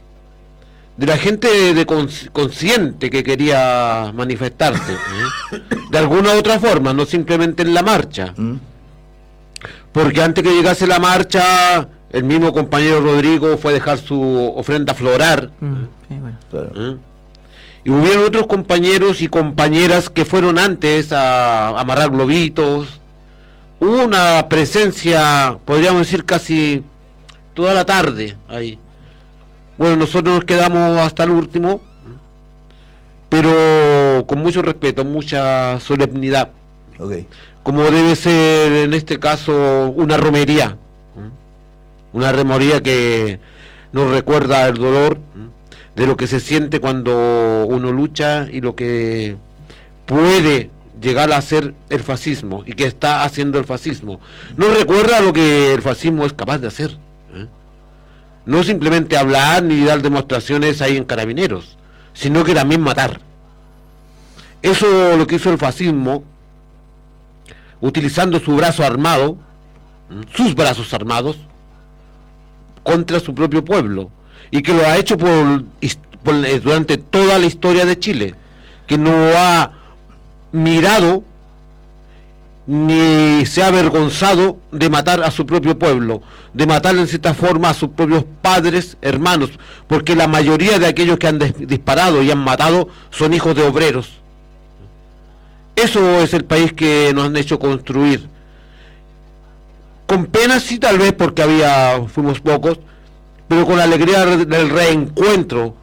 de 0.96 1.06
la 1.06 1.16
gente 1.16 1.74
de 1.74 1.86
cons- 1.86 2.30
consciente 2.32 3.08
que 3.10 3.22
quería 3.22 4.12
manifestarse, 4.14 4.92
¿eh? 4.92 5.58
de 5.90 5.98
alguna 5.98 6.34
u 6.34 6.38
otra 6.38 6.58
forma, 6.58 6.92
no 6.92 7.04
simplemente 7.06 7.62
en 7.62 7.72
la 7.74 7.82
marcha, 7.82 8.32
¿Mm? 8.36 8.54
Porque 9.96 10.20
antes 10.22 10.44
que 10.44 10.50
llegase 10.54 10.86
la 10.86 10.98
marcha, 10.98 11.88
el 12.10 12.24
mismo 12.24 12.52
compañero 12.52 13.00
Rodrigo 13.00 13.56
fue 13.56 13.70
a 13.70 13.74
dejar 13.74 13.98
su 13.98 14.52
ofrenda 14.54 14.92
florar, 14.94 15.50
Mm, 15.60 15.84
sí, 16.08 16.14
bueno. 16.20 16.38
Claro. 16.50 16.70
¿eh? 16.76 16.96
y 17.84 17.90
hubieron 17.90 18.24
otros 18.24 18.46
compañeros 18.46 19.22
y 19.22 19.28
compañeras 19.28 20.10
que 20.10 20.24
fueron 20.24 20.58
antes 20.58 21.12
a, 21.12 21.68
a 21.68 21.80
amarrar 21.80 22.10
globitos, 22.10 23.00
hubo 23.80 24.04
una 24.04 24.46
presencia, 24.48 25.56
podríamos 25.64 26.00
decir 26.02 26.24
casi 26.24 26.82
toda 27.54 27.72
la 27.74 27.84
tarde 27.86 28.36
ahí. 28.48 28.78
Bueno, 29.78 29.96
nosotros 29.96 30.34
nos 30.34 30.44
quedamos 30.44 30.98
hasta 30.98 31.24
el 31.24 31.30
último, 31.30 31.80
pero 33.28 34.24
con 34.26 34.40
mucho 34.40 34.62
respeto, 34.62 35.04
mucha 35.04 35.78
solemnidad, 35.80 36.50
Ok. 36.98 37.12
Como 37.66 37.82
debe 37.90 38.14
ser 38.14 38.70
en 38.70 38.94
este 38.94 39.18
caso 39.18 39.92
una 39.96 40.16
romería, 40.16 40.76
una 42.12 42.30
romería 42.30 42.80
que 42.80 43.40
nos 43.90 44.08
recuerda 44.08 44.68
el 44.68 44.76
dolor 44.76 45.18
de 45.96 46.06
lo 46.06 46.16
que 46.16 46.28
se 46.28 46.38
siente 46.38 46.78
cuando 46.78 47.66
uno 47.66 47.90
lucha 47.90 48.46
y 48.52 48.60
lo 48.60 48.76
que 48.76 49.34
puede 50.06 50.70
llegar 51.02 51.32
a 51.32 51.42
ser 51.42 51.74
el 51.90 51.98
fascismo 51.98 52.62
y 52.66 52.74
que 52.74 52.86
está 52.86 53.24
haciendo 53.24 53.58
el 53.58 53.64
fascismo. 53.64 54.20
Nos 54.56 54.78
recuerda 54.78 55.20
lo 55.20 55.32
que 55.32 55.74
el 55.74 55.82
fascismo 55.82 56.24
es 56.24 56.34
capaz 56.34 56.58
de 56.58 56.68
hacer. 56.68 56.96
No 58.44 58.62
simplemente 58.62 59.16
hablar 59.16 59.64
ni 59.64 59.82
dar 59.82 60.02
demostraciones 60.02 60.80
ahí 60.82 60.96
en 60.96 61.02
carabineros, 61.02 61.76
sino 62.14 62.44
que 62.44 62.54
también 62.54 62.80
matar. 62.80 63.20
Eso 64.62 65.16
lo 65.16 65.26
que 65.26 65.34
hizo 65.34 65.50
el 65.50 65.58
fascismo, 65.58 66.22
utilizando 67.80 68.40
su 68.40 68.54
brazo 68.56 68.84
armado, 68.84 69.36
sus 70.34 70.54
brazos 70.54 70.92
armados, 70.94 71.36
contra 72.82 73.20
su 73.20 73.34
propio 73.34 73.64
pueblo, 73.64 74.10
y 74.50 74.62
que 74.62 74.72
lo 74.72 74.86
ha 74.86 74.96
hecho 74.96 75.18
por, 75.18 75.64
por, 76.22 76.60
durante 76.62 76.98
toda 76.98 77.38
la 77.38 77.46
historia 77.46 77.84
de 77.84 77.98
Chile, 77.98 78.34
que 78.86 78.96
no 78.96 79.12
ha 79.36 79.72
mirado 80.52 81.24
ni 82.66 83.46
se 83.46 83.62
ha 83.62 83.68
avergonzado 83.68 84.58
de 84.72 84.90
matar 84.90 85.22
a 85.22 85.30
su 85.30 85.46
propio 85.46 85.78
pueblo, 85.78 86.22
de 86.52 86.66
matar 86.66 86.96
en 86.96 87.06
cierta 87.06 87.32
forma 87.32 87.70
a 87.70 87.74
sus 87.74 87.90
propios 87.90 88.24
padres, 88.42 88.96
hermanos, 89.02 89.50
porque 89.86 90.16
la 90.16 90.26
mayoría 90.26 90.78
de 90.78 90.86
aquellos 90.86 91.18
que 91.18 91.28
han 91.28 91.38
disparado 91.38 92.22
y 92.22 92.30
han 92.30 92.38
matado 92.38 92.88
son 93.10 93.34
hijos 93.34 93.54
de 93.54 93.62
obreros. 93.62 94.20
Eso 95.76 96.20
es 96.20 96.34
el 96.34 96.44
país 96.44 96.72
que 96.72 97.12
nos 97.14 97.26
han 97.26 97.36
hecho 97.36 97.58
construir. 97.58 98.28
Con 100.06 100.26
pena 100.26 100.58
sí 100.60 100.78
tal 100.78 100.98
vez 100.98 101.12
porque 101.12 101.42
había 101.42 102.00
fuimos 102.08 102.40
pocos, 102.40 102.80
pero 103.48 103.66
con 103.66 103.76
la 103.76 103.84
alegría 103.84 104.24
del 104.24 104.70
reencuentro 104.70 105.74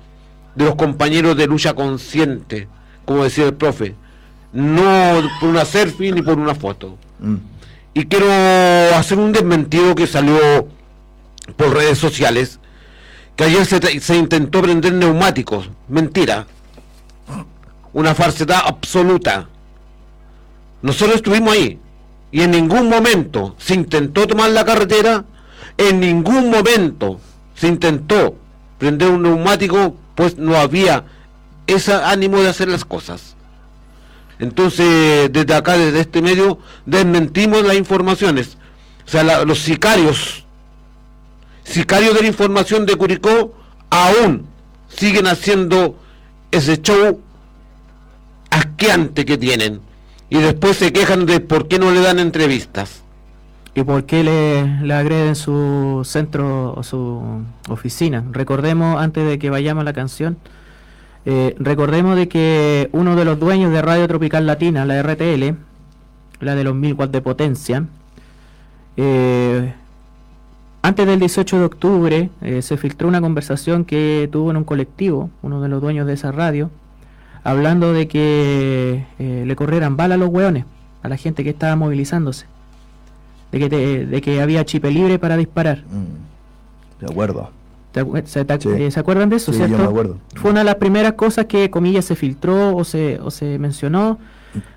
de 0.55 0.65
los 0.65 0.75
compañeros 0.75 1.37
de 1.37 1.47
lucha 1.47 1.73
consciente, 1.73 2.67
como 3.05 3.23
decía 3.23 3.45
el 3.45 3.53
profe 3.53 3.95
no 4.53 5.29
por 5.39 5.49
una 5.49 5.65
selfie 5.65 6.11
ni 6.11 6.21
por 6.21 6.39
una 6.39 6.55
foto. 6.55 6.97
Mm. 7.19 7.35
Y 7.95 8.05
quiero 8.05 8.27
hacer 8.95 9.17
un 9.17 9.31
desmentido 9.31 9.95
que 9.95 10.07
salió 10.07 10.67
por 11.57 11.73
redes 11.73 11.97
sociales, 11.97 12.59
que 13.35 13.43
ayer 13.43 13.65
se, 13.65 14.15
intentó 14.15 14.61
prender 14.61 14.93
neumáticos. 14.93 15.69
Mentira. 15.89 16.47
Una 17.91 18.15
falsedad 18.15 18.61
absoluta. 18.65 19.49
Nosotros 20.83 21.15
estuvimos 21.15 21.53
ahí 21.53 21.79
y 22.29 22.41
en 22.41 22.51
ningún 22.51 22.89
momento 22.89 23.55
se 23.57 23.73
intentó 23.73 24.27
tomar 24.27 24.51
la 24.51 24.65
carretera, 24.65 25.23
en 25.77 26.01
ningún 26.01 26.49
momento 26.49 27.21
se 27.55 27.67
intentó 27.69 28.35
prender 28.77 29.09
un 29.09 29.23
neumático, 29.23 29.95
pues 30.13 30.37
no 30.37 30.57
había 30.57 31.05
ese 31.67 31.93
ánimo 31.93 32.41
de 32.41 32.49
hacer 32.49 32.67
las 32.67 32.83
cosas. 32.83 33.35
Entonces, 34.39 35.31
desde 35.31 35.55
acá, 35.55 35.77
desde 35.77 36.01
este 36.01 36.21
medio, 36.21 36.59
desmentimos 36.85 37.63
las 37.63 37.77
informaciones. 37.77 38.57
O 39.07 39.09
sea, 39.09 39.45
los 39.45 39.59
sicarios, 39.59 40.43
sicarios 41.63 42.13
de 42.13 42.23
la 42.23 42.27
información 42.27 42.85
de 42.85 42.97
Curicó, 42.97 43.53
aún 43.89 44.47
siguen 44.89 45.27
haciendo 45.27 45.97
ese 46.51 46.81
show 46.81 47.21
asqueante 48.49 49.23
que 49.23 49.37
tienen. 49.37 49.92
Y 50.33 50.41
después 50.41 50.77
se 50.77 50.91
quejan 50.91 51.27
de 51.27 51.41
por 51.41 51.67
qué 51.67 51.77
no 51.77 51.91
le 51.91 52.01
dan 52.01 52.17
entrevistas. 52.17 53.03
¿Y 53.75 53.83
por 53.83 54.05
qué 54.05 54.23
le, 54.23 54.65
le 54.81 54.93
agreden 54.95 55.35
su 55.35 56.01
centro 56.03 56.73
o 56.73 56.81
su 56.81 57.21
oficina? 57.69 58.23
Recordemos, 58.31 58.99
antes 58.99 59.27
de 59.27 59.37
que 59.37 59.51
vayamos 59.51 59.83
a 59.83 59.85
la 59.85 59.93
canción, 59.93 60.37
eh, 61.27 61.55
recordemos 61.59 62.15
de 62.15 62.29
que 62.29 62.89
uno 62.93 63.15
de 63.15 63.25
los 63.25 63.39
dueños 63.39 63.71
de 63.71 63.83
Radio 63.83 64.07
Tropical 64.07 64.47
Latina, 64.47 64.85
la 64.85 65.03
RTL, 65.03 65.55
la 66.39 66.55
de 66.55 66.63
los 66.63 66.73
1000 66.73 66.93
watts 66.95 67.11
de 67.11 67.21
potencia, 67.21 67.85
eh, 68.97 69.71
antes 70.81 71.05
del 71.05 71.19
18 71.19 71.59
de 71.59 71.63
octubre 71.65 72.29
eh, 72.41 72.63
se 72.63 72.77
filtró 72.77 73.07
una 73.07 73.21
conversación 73.21 73.85
que 73.85 74.27
tuvo 74.31 74.49
en 74.49 74.57
un 74.57 74.63
colectivo, 74.63 75.29
uno 75.43 75.61
de 75.61 75.69
los 75.69 75.79
dueños 75.79 76.07
de 76.07 76.13
esa 76.13 76.31
radio, 76.31 76.71
hablando 77.43 77.93
de 77.93 78.07
que 78.07 79.05
le 79.19 79.55
corrieran 79.55 79.97
balas 79.97 80.15
a 80.15 80.19
los 80.19 80.29
hueones, 80.29 80.65
a 81.01 81.09
la 81.09 81.17
gente 81.17 81.43
que 81.43 81.51
estaba 81.51 81.75
movilizándose, 81.75 82.45
de 83.51 83.59
que, 83.59 83.69
de 84.05 84.21
que 84.21 84.41
había 84.41 84.65
chipe 84.65 84.91
libre 84.91 85.19
para 85.19 85.37
disparar. 85.37 85.83
Mm, 85.89 87.03
de 87.05 87.11
acuerdo. 87.11 87.51
Eh, 87.95 88.23
se, 88.91 88.99
acuerdan 88.99 89.29
de 89.29 89.35
eso, 89.35 89.53
cierto? 89.53 90.17
Fue 90.35 90.49
una 90.49 90.61
de 90.61 90.65
las 90.65 90.75
primeras 90.75 91.13
cosas 91.13 91.45
que, 91.45 91.69
comillas, 91.69 92.05
se 92.05 92.15
filtró 92.15 92.75
o 92.75 92.83
se, 92.83 93.19
o 93.19 93.29
se 93.29 93.59
mencionó 93.59 94.17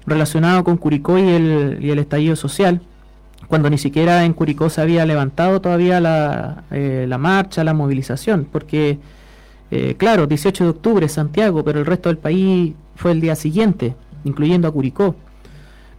relacionado 0.06 0.64
con 0.64 0.76
Curicó 0.76 1.18
y 1.18 1.28
el, 1.28 1.78
y 1.80 1.90
el 1.90 1.98
estallido 1.98 2.36
social, 2.36 2.82
cuando 3.48 3.70
ni 3.70 3.78
siquiera 3.78 4.24
en 4.24 4.34
Curicó 4.34 4.68
se 4.68 4.82
había 4.82 5.06
levantado 5.06 5.60
todavía 5.60 6.00
la, 6.00 6.64
eh, 6.70 7.06
la 7.08 7.16
marcha, 7.16 7.64
la 7.64 7.72
movilización, 7.72 8.46
porque, 8.50 8.98
eh, 9.70 9.94
claro, 9.96 10.26
18 10.26 10.64
de 10.64 10.70
octubre 10.70 11.08
Santiago, 11.08 11.64
pero 11.64 11.80
el 11.80 11.86
resto 11.86 12.08
del 12.08 12.18
país 12.18 12.74
fue 12.94 13.12
el 13.12 13.20
día 13.20 13.36
siguiente, 13.36 13.94
incluyendo 14.24 14.68
a 14.68 14.70
Curicó. 14.70 15.16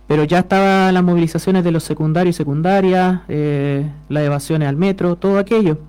Pero 0.08 0.24
ya 0.24 0.40
estaban 0.40 0.94
las 0.94 1.04
movilizaciones 1.04 1.64
de 1.64 1.72
los 1.72 1.84
secundarios 1.84 2.36
y 2.36 2.38
secundarias, 2.38 3.22
las 3.28 4.24
evasiones 4.24 4.70
al 4.70 4.78
metro, 4.78 5.18
todo 5.18 5.38
aquello 5.38 5.80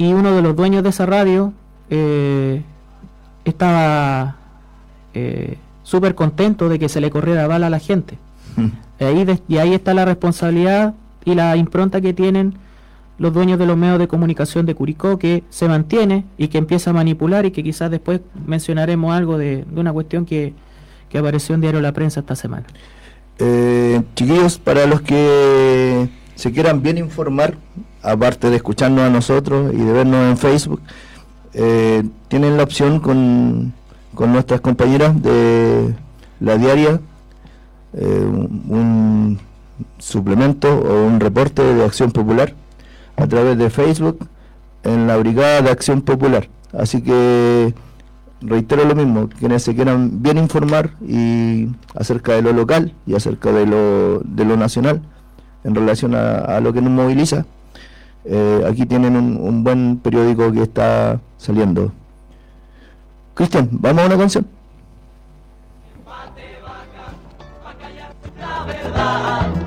y 0.00 0.14
uno 0.14 0.34
de 0.34 0.40
los 0.40 0.56
dueños 0.56 0.82
de 0.82 0.88
esa 0.88 1.04
radio 1.04 1.52
eh, 1.90 2.62
estaba 3.44 4.36
eh, 5.12 5.58
súper 5.82 6.14
contento 6.14 6.70
de 6.70 6.78
que 6.78 6.88
se 6.88 7.02
le 7.02 7.10
corriera 7.10 7.46
bala 7.46 7.66
a 7.66 7.70
la 7.70 7.80
gente. 7.80 8.16
Mm. 8.56 8.68
Ahí 9.04 9.40
y 9.46 9.58
ahí 9.58 9.74
está 9.74 9.92
la 9.92 10.06
responsabilidad 10.06 10.94
y 11.26 11.34
la 11.34 11.54
impronta 11.54 12.00
que 12.00 12.14
tienen 12.14 12.54
los 13.20 13.34
dueños 13.34 13.58
de 13.58 13.66
los 13.66 13.76
medios 13.76 13.98
de 13.98 14.08
comunicación 14.08 14.64
de 14.64 14.74
Curicó, 14.74 15.18
que 15.18 15.44
se 15.50 15.68
mantiene 15.68 16.24
y 16.38 16.48
que 16.48 16.56
empieza 16.56 16.88
a 16.88 16.94
manipular 16.94 17.44
y 17.44 17.50
que 17.50 17.62
quizás 17.62 17.90
después 17.90 18.22
mencionaremos 18.46 19.14
algo 19.14 19.36
de, 19.36 19.66
una 19.76 19.92
cuestión 19.92 20.24
que, 20.24 20.54
que, 21.10 21.18
apareció 21.18 21.54
en 21.54 21.60
Diario 21.60 21.82
La 21.82 21.92
Prensa 21.92 22.20
esta 22.20 22.34
semana. 22.34 22.64
Eh, 23.38 24.00
chiquillos, 24.14 24.58
para 24.58 24.86
los 24.86 25.02
que 25.02 26.08
se 26.34 26.50
quieran 26.50 26.82
bien 26.82 26.96
informar, 26.96 27.58
aparte 28.02 28.48
de 28.48 28.56
escucharnos 28.56 29.02
a 29.02 29.10
nosotros 29.10 29.70
y 29.74 29.76
de 29.76 29.92
vernos 29.92 30.30
en 30.30 30.38
Facebook, 30.38 30.80
eh, 31.52 32.02
tienen 32.28 32.56
la 32.56 32.62
opción 32.62 33.00
con, 33.00 33.74
nuestras 34.32 34.62
compañeras 34.62 35.22
de 35.22 35.94
la 36.40 36.56
diaria, 36.56 37.00
eh, 37.92 38.24
un, 38.24 39.38
suplemento 39.98 40.74
o 40.74 41.06
un 41.06 41.20
reporte 41.20 41.62
de 41.62 41.84
Acción 41.84 42.12
Popular 42.12 42.54
a 43.20 43.26
través 43.26 43.58
de 43.58 43.70
Facebook 43.70 44.26
en 44.82 45.06
la 45.06 45.16
Brigada 45.16 45.62
de 45.62 45.70
Acción 45.70 46.02
Popular. 46.02 46.48
Así 46.72 47.02
que 47.02 47.74
reitero 48.40 48.84
lo 48.84 48.94
mismo, 48.94 49.28
quienes 49.28 49.62
se 49.62 49.74
quieran 49.74 50.22
bien 50.22 50.38
informar 50.38 50.92
y 51.06 51.68
acerca 51.94 52.32
de 52.32 52.42
lo 52.42 52.52
local 52.52 52.94
y 53.06 53.14
acerca 53.14 53.52
de 53.52 53.66
lo, 53.66 54.20
de 54.20 54.44
lo 54.44 54.56
nacional 54.56 55.02
en 55.64 55.74
relación 55.74 56.14
a 56.14 56.58
lo 56.60 56.72
que 56.72 56.80
nos 56.80 56.90
moviliza, 56.90 57.44
eh, 58.24 58.64
aquí 58.68 58.84
tienen 58.86 59.16
un, 59.16 59.64
buen 59.64 59.98
periódico 59.98 60.52
que 60.52 60.62
está 60.62 61.20
saliendo. 61.38 61.92
Cristian, 63.34 63.68
¿vamos 63.72 64.02
a 64.02 64.06
una 64.06 64.18
canción? 64.18 64.46
hay 68.66 68.76
que 68.76 68.82
ser 68.82 69.59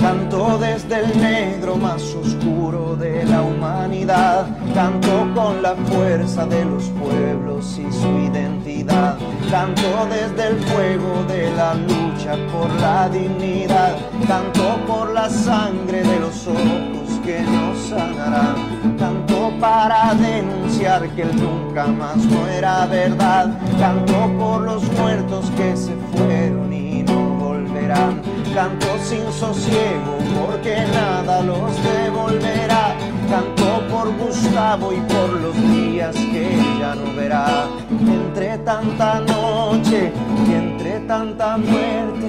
Canto 0.00 0.58
desde 0.58 1.00
el 1.00 1.20
negro 1.20 1.76
más 1.76 2.02
oscuro 2.14 2.96
de 2.96 3.24
la 3.24 3.42
humanidad. 3.42 4.46
Canto 4.74 5.28
con 5.34 5.62
la 5.62 5.74
fuerza 5.74 6.46
de 6.46 6.64
los 6.64 6.84
pueblos 6.90 7.78
y 7.78 7.92
su 7.92 8.08
identidad. 8.18 9.16
Canto 9.50 10.06
desde 10.10 10.48
el 10.48 10.58
fuego 10.64 11.24
de 11.28 11.52
la 11.54 11.74
lucha 11.74 12.36
por 12.52 12.70
la 12.80 13.08
dignidad. 13.08 13.96
Canto 14.26 14.76
por 14.86 15.12
la 15.12 15.28
sangre 15.28 16.02
de 16.02 16.20
los 16.20 16.46
ojos 16.46 17.20
que 17.24 17.40
nos 17.42 17.78
sanarán. 17.78 18.96
Canto 18.98 19.52
para 19.60 20.14
denunciar 20.14 21.08
que 21.10 21.22
el 21.22 21.36
nunca 21.36 21.86
más 21.86 22.16
no 22.16 22.48
era 22.48 22.86
verdad. 22.86 23.58
Canto 23.78 24.30
por 24.38 24.62
los 24.62 24.82
muertos 24.92 25.50
que 25.56 25.76
se 25.76 25.94
fueron 26.16 26.72
y 26.72 27.02
no 27.02 27.34
volverán 27.38 28.31
Canto 28.54 28.98
sin 29.02 29.32
sosiego 29.32 30.18
porque 30.38 30.84
nada 30.92 31.40
los 31.40 31.72
devolverá. 31.82 32.94
Canto 33.30 33.80
por 33.90 34.14
Gustavo 34.18 34.92
y 34.92 35.00
por 35.00 35.40
los 35.40 35.56
días 35.56 36.14
que 36.14 36.58
ya 36.78 36.94
no 36.94 37.14
verá. 37.14 37.66
Entre 37.90 38.58
tanta 38.58 39.20
noche 39.20 40.12
y 40.46 40.52
entre 40.52 41.00
tanta 41.00 41.56
muerte, 41.56 42.28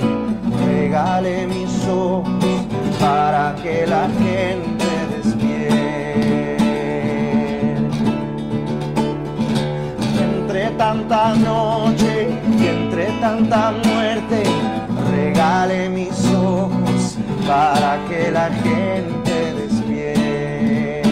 regale 0.65 1.45
mis 1.47 1.85
ojos 1.87 2.23
para 3.01 3.53
que 3.61 3.85
la 3.85 4.07
gente 4.17 4.85
despierte. 5.17 5.73
Entre 10.21 10.69
tanta 10.77 11.35
noche 11.35 12.29
y 12.57 12.67
entre 12.67 13.07
tanta 13.19 13.71
muerte, 13.83 14.43
regale 15.33 15.89
mis 15.89 16.25
ojos 16.27 17.17
para 17.47 17.99
que 18.07 18.31
la 18.31 18.49
gente 18.51 19.53
despierte. 19.55 21.03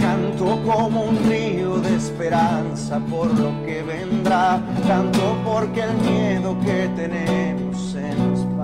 Canto 0.00 0.62
como 0.64 1.02
un 1.04 1.18
río 1.28 1.78
de 1.78 1.94
esperanza 1.96 2.98
por 3.10 3.26
lo 3.38 3.50
que 3.66 3.82
vendrá, 3.82 4.60
canto 4.88 5.36
porque 5.44 5.82
el 5.82 5.94
miedo 6.10 6.56
que 6.60 6.88
tenemos 6.96 7.71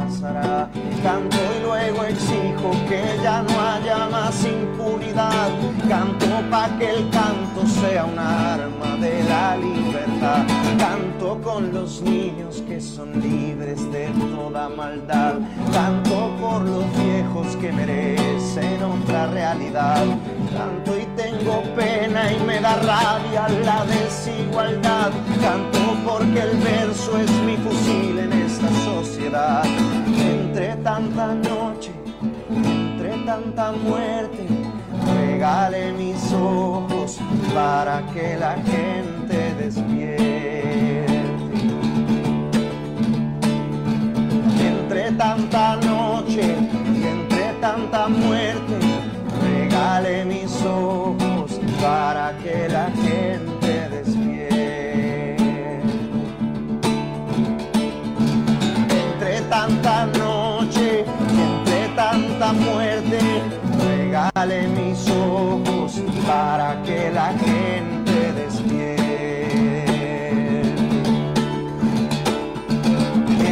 pasará. 0.09 0.69
Canto 1.03 1.37
y 1.37 1.63
luego 1.63 2.05
exijo 2.05 2.71
que 2.89 3.03
ya 3.23 3.43
no 3.43 3.61
haya 3.61 4.09
más 4.09 4.45
impunidad. 4.45 5.51
Canto 5.89 6.27
para 6.51 6.79
que 6.79 6.91
el 6.91 7.11
canto 7.11 7.67
sea 7.67 8.05
un 8.05 8.19
arma 8.19 8.97
de 9.01 9.23
la 9.25 9.57
libertad. 9.57 10.47
Canto 10.79 11.41
con 11.43 11.73
los 11.73 12.01
niños 12.03 12.63
que 12.67 12.81
son 12.81 13.21
libres 13.21 13.91
de 13.93 14.09
toda 14.35 14.69
maldad. 14.69 15.35
Canto 15.73 16.31
por 16.41 16.63
los 16.63 16.85
viejos 17.05 17.57
que 17.57 17.73
merecen 17.73 18.83
otra 18.83 19.27
realidad. 19.27 20.05
Canto 20.57 20.99
y 20.99 21.07
tengo 21.17 21.63
pena 21.75 22.33
y 22.33 22.41
me 22.45 22.61
da 22.61 22.77
rabia 22.77 23.49
la 23.65 23.85
desigualdad. 23.85 25.11
Canto 25.41 25.79
porque 26.07 26.41
el 26.41 26.57
verso 26.59 27.19
es 27.19 27.31
mi 27.43 27.57
fusil 27.57 28.19
en 28.19 28.33
esta 28.33 28.48
Entre 29.31 30.75
tanta 30.77 31.35
noche, 31.35 31.93
entre 32.49 33.11
tanta 33.27 33.73
muerte, 33.73 34.47
regale 35.21 35.93
mis 35.93 36.33
ojos 36.33 37.21
para 37.55 38.07
que 38.15 38.39
la 38.39 38.55
gente 38.55 39.55
despierte. 39.59 41.13
Entre 44.67 45.13
tanta 45.13 45.77
noche 45.77 46.57
y 46.97 47.07
entre 47.07 47.53
tanta 47.61 48.09
muerte, 48.09 48.79
regale 49.43 50.25
mis 50.25 50.51
ojos 50.65 51.61
para 51.83 52.33
que 52.39 52.67
la 52.71 52.91
gente 53.03 53.58
tanta 59.69 60.07
noche 60.07 61.05
entre 61.05 61.89
tanta 61.95 62.53
muerte, 62.53 63.19
regale 63.79 64.67
mis 64.69 65.09
ojos 65.11 66.03
para 66.27 66.83
que 66.83 67.11
la 67.11 67.33
gente 67.35 68.33
despierte. 68.33 68.99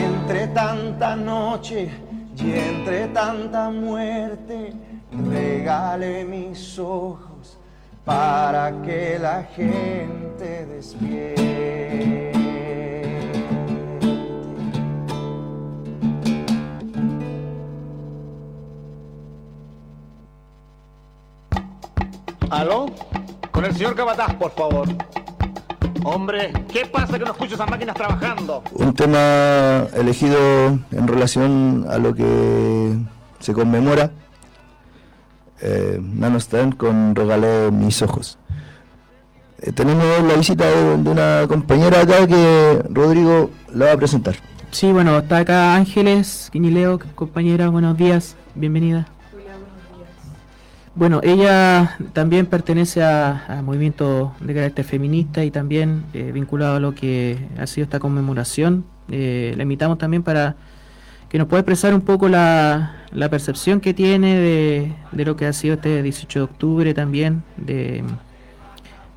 Entre 0.05 0.47
tanta 0.49 1.17
noche 1.17 1.91
y 2.39 2.53
entre 2.53 3.09
tanta 3.09 3.71
muerte, 3.71 4.73
regale 5.31 6.25
mis 6.25 6.79
ojos 6.79 7.59
para 8.05 8.73
que 8.83 9.19
la 9.19 9.43
gente 9.43 10.67
despierte. 10.67 11.57
¿Aló? 22.51 22.87
Con 23.51 23.65
el 23.65 23.73
señor 23.75 23.95
Cabataz, 23.95 24.35
por 24.35 24.53
favor. 24.53 24.89
Hombre, 26.05 26.53
¿qué 26.73 26.87
pasa 26.87 27.19
que 27.19 27.25
no 27.25 27.33
escucho 27.33 27.57
esas 27.57 27.69
máquinas 27.69 27.97
trabajando? 27.97 28.63
Un 28.75 28.95
tema 28.95 29.87
elegido 29.95 30.39
en 30.93 31.09
relación 31.09 31.85
a 31.91 31.99
lo 31.99 32.15
que 32.15 32.95
se 33.41 33.53
conmemora. 33.53 34.13
Eh, 35.61 35.99
Nano 36.01 36.39
Stern 36.39 36.73
con 36.73 37.15
Regalé 37.17 37.71
mis 37.73 38.01
ojos. 38.03 38.39
Eh, 39.61 39.73
tenemos 39.73 40.05
la 40.23 40.35
visita 40.35 40.67
de, 40.67 40.97
de 40.99 41.11
una 41.11 41.47
compañera 41.49 42.03
acá 42.03 42.27
que 42.27 42.83
Rodrigo 42.91 43.51
la 43.73 43.87
va 43.87 43.93
a 43.93 43.97
presentar. 43.97 44.37
Sí, 44.71 44.93
bueno, 44.93 45.19
está 45.19 45.39
acá 45.39 45.75
Ángeles 45.75 46.51
Quiñileo, 46.53 47.01
compañera, 47.15 47.69
buenos 47.71 47.97
días, 47.97 48.37
bienvenida. 48.55 49.09
Bueno, 50.97 51.21
ella 51.23 51.99
también 52.15 52.47
pertenece 52.47 53.03
a, 53.03 53.45
a 53.49 53.61
movimiento 53.61 54.33
de 54.41 54.55
carácter 54.55 54.83
feminista 54.87 55.45
y 55.45 55.51
también 55.51 56.05
eh, 56.15 56.33
vinculado 56.33 56.77
a 56.77 56.81
lo 56.81 56.95
que 56.95 57.39
ha 57.59 57.67
sido 57.67 57.85
esta 57.85 58.01
conmemoración. 58.01 58.87
Eh, 59.11 59.53
la 59.59 59.65
invitamos 59.65 59.99
también 59.99 60.23
para 60.23 60.57
que 61.29 61.37
nos 61.37 61.49
pueda 61.49 61.61
expresar 61.61 61.93
un 61.93 62.01
poco 62.01 62.31
la, 62.31 62.97
la 63.13 63.29
percepción 63.29 63.83
que 63.83 63.93
tiene 63.93 64.39
de, 65.13 65.25
lo 65.25 65.37
que 65.37 65.45
ha 65.45 65.53
sido 65.53 65.75
este 65.75 66.03
18 66.03 66.39
de 66.39 66.45
octubre 66.45 66.95
también, 66.95 67.43
de, 67.59 68.03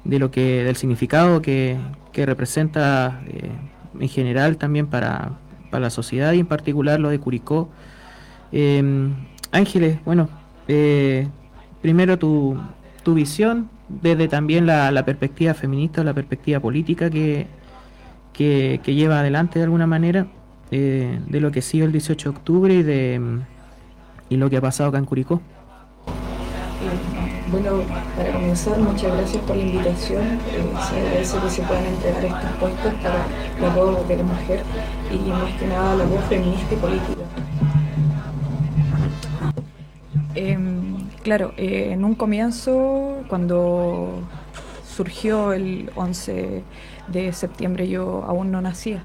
lo 0.03 0.31
que 0.31 0.65
del 0.65 0.75
significado 0.75 1.41
que, 1.41 1.79
representa 2.13 3.21
eh, 3.27 3.49
en 3.97 4.09
general 4.09 4.57
también 4.57 4.87
para, 4.87 5.39
para 5.71 5.83
la 5.83 5.89
sociedad 5.89 6.33
y 6.33 6.39
en 6.39 6.45
particular 6.45 6.99
lo 6.99 7.07
de 7.07 7.17
Curicó. 7.17 7.69
Ángeles, 9.53 9.99
bueno, 10.03 10.27
eh, 10.67 11.29
primero 11.81 12.17
tu, 12.17 12.57
tu 13.03 13.13
visión 13.13 13.69
desde 13.87 14.27
también 14.27 14.65
la, 14.65 14.91
la 14.91 15.03
perspectiva 15.03 15.53
feminista, 15.53 16.03
la 16.03 16.13
perspectiva 16.13 16.59
política 16.59 17.09
que, 17.09 17.47
que, 18.33 18.79
lleva 18.85 19.19
adelante 19.19 19.59
de 19.59 19.65
alguna 19.65 19.87
manera 19.87 20.27
eh, 20.71 21.19
de 21.27 21.41
lo 21.41 21.51
que 21.51 21.61
sido 21.61 21.85
el 21.85 21.91
18 21.91 22.31
de 22.31 22.37
octubre 22.37 22.73
y 22.73 22.83
de 22.83 23.39
y 24.29 24.37
lo 24.37 24.49
que 24.49 24.57
ha 24.57 24.61
pasado 24.61 24.89
acá 24.89 24.99
en 24.99 25.05
Curicó. 25.05 25.41
Bueno, 27.51 27.81
para 28.15 28.31
comenzar, 28.31 28.77
muchas 28.77 29.11
gracias 29.11 29.43
por 29.43 29.55
la 29.55 29.63
invitación. 29.63 30.23
Eh, 30.23 30.63
se 30.87 30.99
agradece 30.99 31.39
que 31.39 31.49
se 31.49 31.61
puedan 31.63 31.85
entregar 31.85 32.25
estos 32.25 32.51
puestos 32.59 32.93
para 33.01 33.25
la 33.59 33.75
voz 33.75 34.07
de 34.07 34.17
la 34.17 34.23
mujer 34.23 34.63
y 35.11 35.29
más 35.29 35.51
que 35.53 35.67
nada 35.67 35.95
la 35.95 36.05
voz 36.05 36.23
feminista 36.25 36.73
y 36.73 36.77
política. 36.77 37.21
Em, 40.35 40.88
claro, 41.23 41.53
eh, 41.57 41.89
en 41.91 42.03
un 42.05 42.15
comienzo, 42.15 43.23
cuando 43.27 44.21
surgió 44.87 45.53
el 45.53 45.91
11 45.95 46.63
de 47.07 47.33
septiembre, 47.33 47.87
yo 47.87 48.23
aún 48.27 48.51
no 48.51 48.61
nacía. 48.61 49.03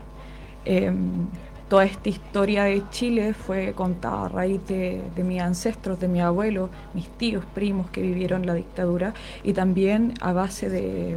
Em, 0.64 1.26
toda 1.68 1.84
esta 1.84 2.08
historia 2.08 2.64
de 2.64 2.82
Chile 2.90 3.34
fue 3.34 3.72
contada 3.74 4.26
a 4.26 4.28
raíz 4.28 4.66
de, 4.66 5.02
de 5.14 5.24
mis 5.24 5.40
ancestros, 5.40 6.00
de 6.00 6.08
mi 6.08 6.20
abuelo, 6.20 6.70
mis 6.94 7.08
tíos, 7.10 7.44
primos 7.54 7.90
que 7.90 8.02
vivieron 8.02 8.46
la 8.46 8.54
dictadura 8.54 9.14
y 9.42 9.52
también 9.52 10.14
a 10.20 10.32
base 10.32 10.68
de, 10.68 11.16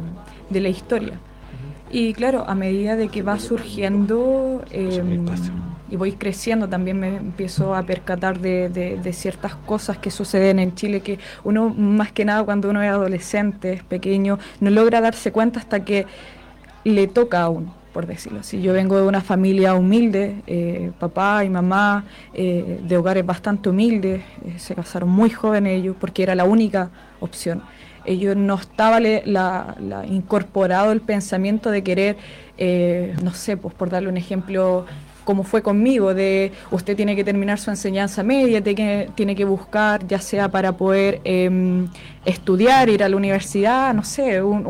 de 0.50 0.60
la 0.60 0.68
historia. 0.68 1.18
Y 1.90 2.12
claro, 2.12 2.44
a 2.46 2.54
medida 2.54 2.96
de 2.96 3.08
que 3.08 3.22
va 3.22 3.38
surgiendo 3.38 4.62
eh, 4.70 5.02
y 5.90 5.96
voy 5.96 6.12
creciendo, 6.12 6.68
también 6.68 6.98
me 7.00 7.16
empiezo 7.16 7.74
a 7.74 7.82
percatar 7.82 8.38
de, 8.40 8.68
de- 8.68 9.12
ciertas 9.12 9.54
cosas 9.54 9.98
que 9.98 10.10
suceden 10.10 10.58
en 10.58 10.74
Chile 10.74 11.00
que 11.00 11.18
uno, 11.44 11.70
más 11.70 12.12
que 12.12 12.24
nada 12.24 12.44
cuando 12.44 12.68
uno 12.70 12.82
es 12.82 12.90
adolescente, 12.90 13.72
es 13.72 13.82
pequeño, 13.82 14.38
no 14.60 14.70
logra 14.70 15.00
darse 15.00 15.32
cuenta 15.32 15.58
hasta 15.60 15.84
que 15.84 16.06
le 16.84 17.06
toca 17.06 17.42
a 17.42 17.48
uno, 17.48 17.74
por 17.92 18.06
decirlo 18.06 18.40
así. 18.40 18.60
Yo 18.62 18.72
vengo 18.72 18.96
de 18.96 19.06
una 19.06 19.20
familia 19.20 19.74
humilde, 19.74 20.36
eh, 20.46 20.90
papá 20.98 21.44
y 21.44 21.48
mamá, 21.50 22.04
eh, 22.34 22.80
de 22.82 22.96
hogares 22.96 23.24
bastante 23.26 23.68
humildes, 23.70 24.20
eh, 24.44 24.58
se 24.58 24.74
casaron 24.74 25.08
muy 25.08 25.30
jóvenes 25.30 25.78
ellos 25.80 25.96
porque 25.98 26.22
era 26.22 26.34
la 26.34 26.44
única 26.44 26.90
opción. 27.20 27.62
Ellos 28.04 28.36
no 28.36 28.54
estaba 28.54 29.00
le- 29.00 29.22
la, 29.26 29.74
la- 29.80 30.06
incorporado 30.06 30.92
el 30.92 31.00
pensamiento 31.00 31.70
de 31.70 31.82
querer, 31.82 32.16
no 33.22 33.34
sé, 33.34 33.56
pues 33.56 33.74
por 33.74 33.90
darle 33.90 34.08
un 34.08 34.16
ejemplo, 34.16 34.86
como 35.28 35.44
fue 35.44 35.60
conmigo, 35.60 36.14
de 36.14 36.52
usted 36.70 36.96
tiene 36.96 37.14
que 37.14 37.22
terminar 37.22 37.58
su 37.58 37.68
enseñanza 37.68 38.22
media, 38.22 38.62
tiene 38.62 39.36
que, 39.36 39.44
buscar, 39.44 40.06
ya 40.06 40.22
sea 40.22 40.48
para 40.48 40.72
poder 40.72 41.20
em, 41.22 41.86
estudiar, 42.24 42.88
ir 42.88 43.02
a 43.04 43.10
la 43.10 43.16
universidad, 43.18 43.92
no 43.92 44.04
sé, 44.04 44.42
un, 44.42 44.64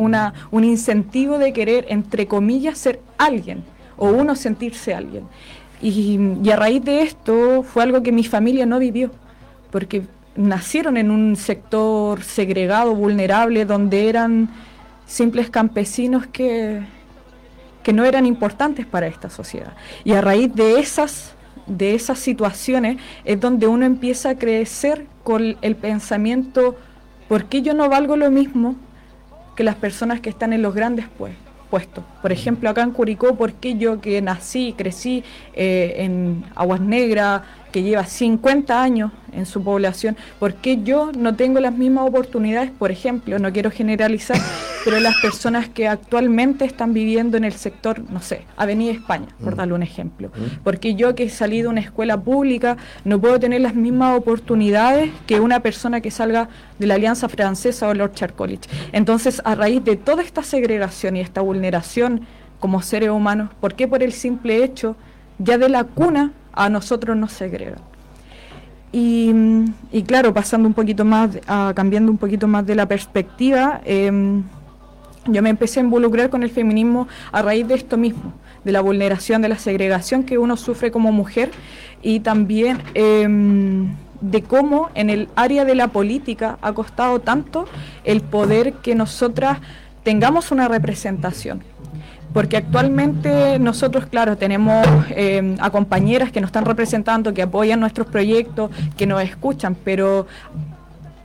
un 0.50 0.64
incentivo 0.64 1.38
de 1.38 1.52
querer, 1.52 1.86
entre 1.90 2.26
comillas, 2.26 2.76
ser 2.76 2.98
alguien 3.18 3.62
o 3.96 4.08
uno 4.08 4.34
sentirse 4.34 4.92
alguien. 4.92 5.28
Y, 5.80 6.18
y 6.42 6.50
a 6.50 6.56
raíz 6.56 6.82
de 6.82 7.02
esto 7.02 7.62
fue 7.62 7.84
algo 7.84 8.02
que 8.02 8.10
mi 8.10 8.24
familia 8.24 8.66
no 8.66 8.80
vivió, 8.80 9.12
porque 9.70 10.02
nacieron 10.34 10.96
en 10.96 11.12
un 11.12 11.36
sector 11.36 12.24
segregado, 12.24 12.96
vulnerable, 12.96 13.64
donde 13.64 14.08
eran 14.08 14.48
simples 15.06 15.50
campesinos 15.50 16.26
que, 16.26 16.82
que 17.82 17.92
no 17.92 18.04
eran 18.04 18.26
importantes 18.26 18.86
para 18.86 19.06
esta 19.06 19.30
sociedad. 19.30 19.72
Y 20.04 20.12
a 20.12 20.20
raíz 20.20 20.54
de 20.54 20.80
esas, 20.80 21.34
de 21.66 21.94
esas 21.94 22.18
situaciones 22.18 22.98
es 23.24 23.40
donde 23.40 23.66
uno 23.66 23.86
empieza 23.86 24.30
a 24.30 24.34
crecer 24.38 25.06
con 25.24 25.56
el 25.60 25.76
pensamiento, 25.76 26.76
¿por 27.28 27.46
qué 27.46 27.62
yo 27.62 27.74
no 27.74 27.88
valgo 27.88 28.16
lo 28.16 28.30
mismo 28.30 28.76
que 29.56 29.64
las 29.64 29.74
personas 29.74 30.20
que 30.20 30.30
están 30.30 30.52
en 30.52 30.62
los 30.62 30.74
grandes 30.74 31.06
puestos? 31.68 32.04
Por 32.22 32.32
ejemplo, 32.32 32.70
acá 32.70 32.82
en 32.82 32.92
Curicó, 32.92 33.34
¿por 33.36 33.52
qué 33.52 33.76
yo 33.76 34.00
que 34.00 34.22
nací, 34.22 34.74
crecí 34.76 35.22
eh, 35.52 35.96
en 35.98 36.44
Aguas 36.54 36.80
Negras, 36.80 37.42
que 37.78 37.84
lleva 37.84 38.04
50 38.04 38.82
años 38.82 39.12
en 39.30 39.46
su 39.46 39.62
población, 39.62 40.16
¿por 40.40 40.54
qué 40.54 40.82
yo 40.82 41.12
no 41.16 41.36
tengo 41.36 41.60
las 41.60 41.72
mismas 41.72 42.08
oportunidades? 42.08 42.72
Por 42.72 42.90
ejemplo, 42.90 43.38
no 43.38 43.52
quiero 43.52 43.70
generalizar, 43.70 44.36
pero 44.84 44.98
las 44.98 45.14
personas 45.20 45.68
que 45.68 45.86
actualmente 45.86 46.64
están 46.64 46.92
viviendo 46.92 47.36
en 47.36 47.44
el 47.44 47.52
sector, 47.52 48.00
no 48.10 48.20
sé, 48.20 48.42
Avenida 48.56 48.90
España, 48.90 49.28
por 49.40 49.54
mm. 49.54 49.56
darle 49.56 49.74
un 49.74 49.84
ejemplo. 49.84 50.28
Mm. 50.28 50.64
Porque 50.64 50.96
yo 50.96 51.14
que 51.14 51.22
he 51.22 51.30
salido 51.30 51.68
de 51.68 51.68
una 51.68 51.80
escuela 51.80 52.20
pública 52.20 52.78
no 53.04 53.20
puedo 53.20 53.38
tener 53.38 53.60
las 53.60 53.76
mismas 53.76 54.18
oportunidades 54.18 55.12
que 55.28 55.38
una 55.38 55.60
persona 55.60 56.00
que 56.00 56.10
salga 56.10 56.48
de 56.80 56.86
la 56.88 56.94
Alianza 56.94 57.28
Francesa 57.28 57.86
o 57.86 57.94
Lord 57.94 58.34
College. 58.34 58.62
Entonces, 58.90 59.40
a 59.44 59.54
raíz 59.54 59.84
de 59.84 59.94
toda 59.94 60.24
esta 60.24 60.42
segregación 60.42 61.14
y 61.14 61.20
esta 61.20 61.42
vulneración 61.42 62.22
como 62.58 62.82
seres 62.82 63.10
humanos, 63.10 63.50
¿por 63.60 63.74
qué 63.74 63.86
por 63.86 64.02
el 64.02 64.12
simple 64.12 64.64
hecho 64.64 64.96
ya 65.38 65.58
de 65.58 65.68
la 65.68 65.84
cuna 65.84 66.32
a 66.58 66.68
nosotros 66.68 67.16
nos 67.16 67.32
segregan? 67.32 67.80
Y, 68.90 69.32
claro, 70.06 70.32
pasando 70.32 70.66
un 70.66 70.74
poquito 70.74 71.04
más, 71.04 71.38
cambiando 71.74 72.10
un 72.10 72.18
poquito 72.18 72.48
más 72.48 72.66
de 72.66 72.74
la 72.74 72.86
perspectiva, 72.86 73.80
em, 73.84 74.42
yo 75.26 75.42
me 75.42 75.50
empecé 75.50 75.80
a 75.80 75.82
involucrar 75.82 76.30
con 76.30 76.42
el 76.42 76.50
feminismo 76.50 77.06
a 77.30 77.42
raíz 77.42 77.68
de 77.68 77.74
esto 77.74 77.96
mismo, 77.98 78.32
de 78.64 78.72
la 78.72 78.80
vulneración, 78.80 79.42
de 79.42 79.48
la 79.48 79.58
segregación 79.58 80.24
que 80.24 80.38
uno 80.38 80.56
sufre 80.56 80.90
como 80.90 81.12
mujer 81.12 81.50
y 82.02 82.20
también 82.20 82.82
em, 82.94 83.94
de 84.22 84.42
cómo 84.42 84.88
en 84.94 85.10
el 85.10 85.28
área 85.36 85.64
de 85.66 85.74
la 85.74 85.88
política 85.88 86.58
ha 86.62 86.72
costado 86.72 87.20
tanto 87.20 87.66
el 88.04 88.22
poder 88.22 88.72
que 88.74 88.94
nosotras 88.94 89.58
tengamos 90.02 90.50
una 90.50 90.66
representación. 90.66 91.62
Porque 92.32 92.58
actualmente 92.58 93.58
nosotros, 93.58 94.06
claro, 94.06 94.36
tenemos 94.36 94.86
em, 95.10 95.56
a 95.60 95.70
compañeras 95.70 96.30
que 96.30 96.40
nos 96.40 96.48
están 96.48 96.64
representando, 96.64 97.32
que 97.32 97.42
apoyan 97.42 97.80
nuestros 97.80 98.06
proyectos, 98.06 98.70
que 98.96 99.06
nos 99.06 99.22
escuchan, 99.22 99.76
pero 99.82 100.26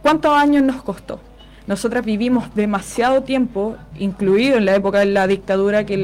¿cuántos 0.01 0.35
años 0.35 0.63
nos 0.63 0.81
costó? 0.81 1.19
nosotras 1.67 2.05
vivimos 2.05 2.53
demasiado 2.55 3.21
tiempo, 3.23 3.75
incluido 3.97 4.57
en 4.57 4.65
la 4.65 4.75
época 4.75 4.99
de 4.99 5.05
la 5.05 5.25
dictadura, 5.27 5.85
que, 5.85 5.95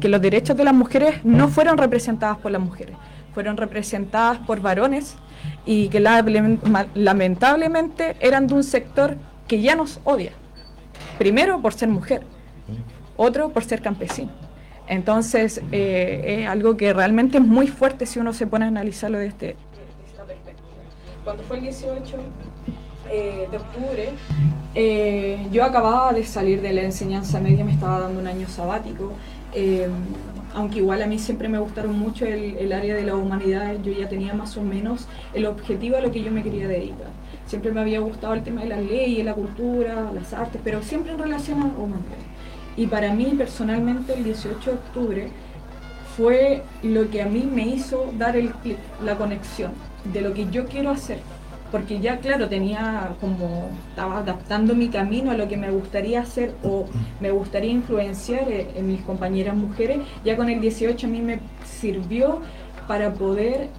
que 0.00 0.08
los 0.08 0.22
derechos 0.22 0.56
de 0.56 0.64
las 0.64 0.74
mujeres 0.74 1.24
no 1.24 1.48
fueron 1.48 1.78
representadas 1.78 2.38
por 2.38 2.50
las 2.52 2.62
mujeres, 2.62 2.96
fueron 3.34 3.56
representadas 3.56 4.38
por 4.38 4.60
varones 4.60 5.16
y 5.66 5.88
que 5.88 5.98
lamentablemente 6.00 8.16
eran 8.20 8.46
de 8.46 8.54
un 8.54 8.62
sector 8.62 9.16
que 9.48 9.60
ya 9.60 9.74
nos 9.74 9.98
odia. 10.04 10.30
Primero 11.18 11.60
por 11.60 11.74
ser 11.74 11.88
mujer, 11.88 12.22
otro 13.16 13.50
por 13.50 13.64
ser 13.64 13.82
campesino. 13.82 14.30
Entonces, 14.86 15.62
eh, 15.72 16.40
es 16.40 16.48
algo 16.48 16.76
que 16.76 16.92
realmente 16.92 17.38
es 17.38 17.44
muy 17.44 17.68
fuerte 17.68 18.06
si 18.06 18.18
uno 18.18 18.32
se 18.32 18.46
pone 18.46 18.66
a 18.66 18.68
analizarlo 18.68 19.18
de, 19.18 19.26
este, 19.26 19.56
esta 20.06 20.24
perspectiva. 20.24 20.66
Cuando 21.24 21.42
fue 21.44 21.56
el 21.56 21.62
18 21.62 22.16
eh, 23.10 23.48
de 23.50 23.56
octubre, 23.56 24.10
eh, 24.74 25.46
yo 25.52 25.64
acababa 25.64 26.12
de 26.12 26.24
salir 26.24 26.60
de 26.60 26.72
la 26.72 26.82
enseñanza 26.82 27.38
media, 27.40 27.64
me 27.64 27.72
estaba 27.72 28.00
dando 28.00 28.20
un 28.20 28.26
año 28.26 28.48
sabático. 28.48 29.12
Eh, 29.54 29.88
aunque 30.54 30.78
igual 30.78 31.02
a 31.02 31.06
mí 31.06 31.18
siempre 31.18 31.48
me 31.48 31.58
gustaron 31.58 31.98
mucho 31.98 32.26
el, 32.26 32.72
área 32.72 32.94
de 32.94 33.02
la 33.02 33.14
humanidad, 33.14 33.74
yo 33.82 33.92
ya 33.92 34.08
tenía 34.08 34.34
más 34.34 34.56
o 34.56 34.62
menos 34.62 35.06
el 35.32 35.46
objetivo 35.46 35.96
a 35.96 36.00
lo 36.00 36.10
que 36.10 36.22
yo 36.22 36.30
me 36.30 36.42
quería 36.42 36.68
dedicar. 36.68 37.08
Siempre 37.46 37.72
me 37.72 37.80
había 37.80 38.00
gustado 38.00 38.34
el 38.34 38.42
tema 38.42 38.62
de 38.62 38.68
las 38.68 38.82
leyes, 38.82 39.24
la 39.24 39.34
cultura, 39.34 40.10
las 40.12 40.32
artes, 40.32 40.60
pero 40.64 40.82
siempre 40.82 41.12
en 41.12 41.18
relación 41.18 41.60
a 41.60 41.66
humanidad. 41.66 42.33
Y 42.76 42.86
para 42.86 43.12
mí 43.12 43.34
personalmente 43.36 44.14
el 44.14 44.24
18 44.24 44.70
de 44.70 44.76
octubre 44.76 45.28
fue 46.16 46.62
lo 46.82 47.10
que 47.10 47.22
a 47.22 47.26
mí 47.26 47.48
me 47.50 47.66
hizo 47.66 48.12
dar 48.16 48.36
el 48.36 48.50
clic, 48.50 48.78
la 49.02 49.16
conexión 49.16 49.72
de 50.12 50.20
lo 50.20 50.34
que 50.34 50.48
yo 50.50 50.66
quiero 50.66 50.90
hacer. 50.90 51.18
Porque 51.70 51.98
ya 51.98 52.18
claro, 52.18 52.48
tenía 52.48 53.16
como, 53.20 53.68
estaba 53.88 54.18
adaptando 54.18 54.76
mi 54.76 54.88
camino 54.88 55.32
a 55.32 55.34
lo 55.34 55.48
que 55.48 55.56
me 55.56 55.70
gustaría 55.70 56.20
hacer 56.20 56.54
o 56.62 56.86
me 57.20 57.32
gustaría 57.32 57.70
influenciar 57.70 58.48
eh, 58.48 58.68
en, 58.76 58.86
mis 58.86 59.00
compañeras 59.02 59.56
mujeres, 59.56 59.98
ya 60.24 60.36
con 60.36 60.48
el 60.48 60.60
18 60.60 61.06
a 61.06 61.10
mí 61.10 61.20
me 61.20 61.40
sirvió 61.64 62.40
para 62.86 63.12
poder 63.12 63.70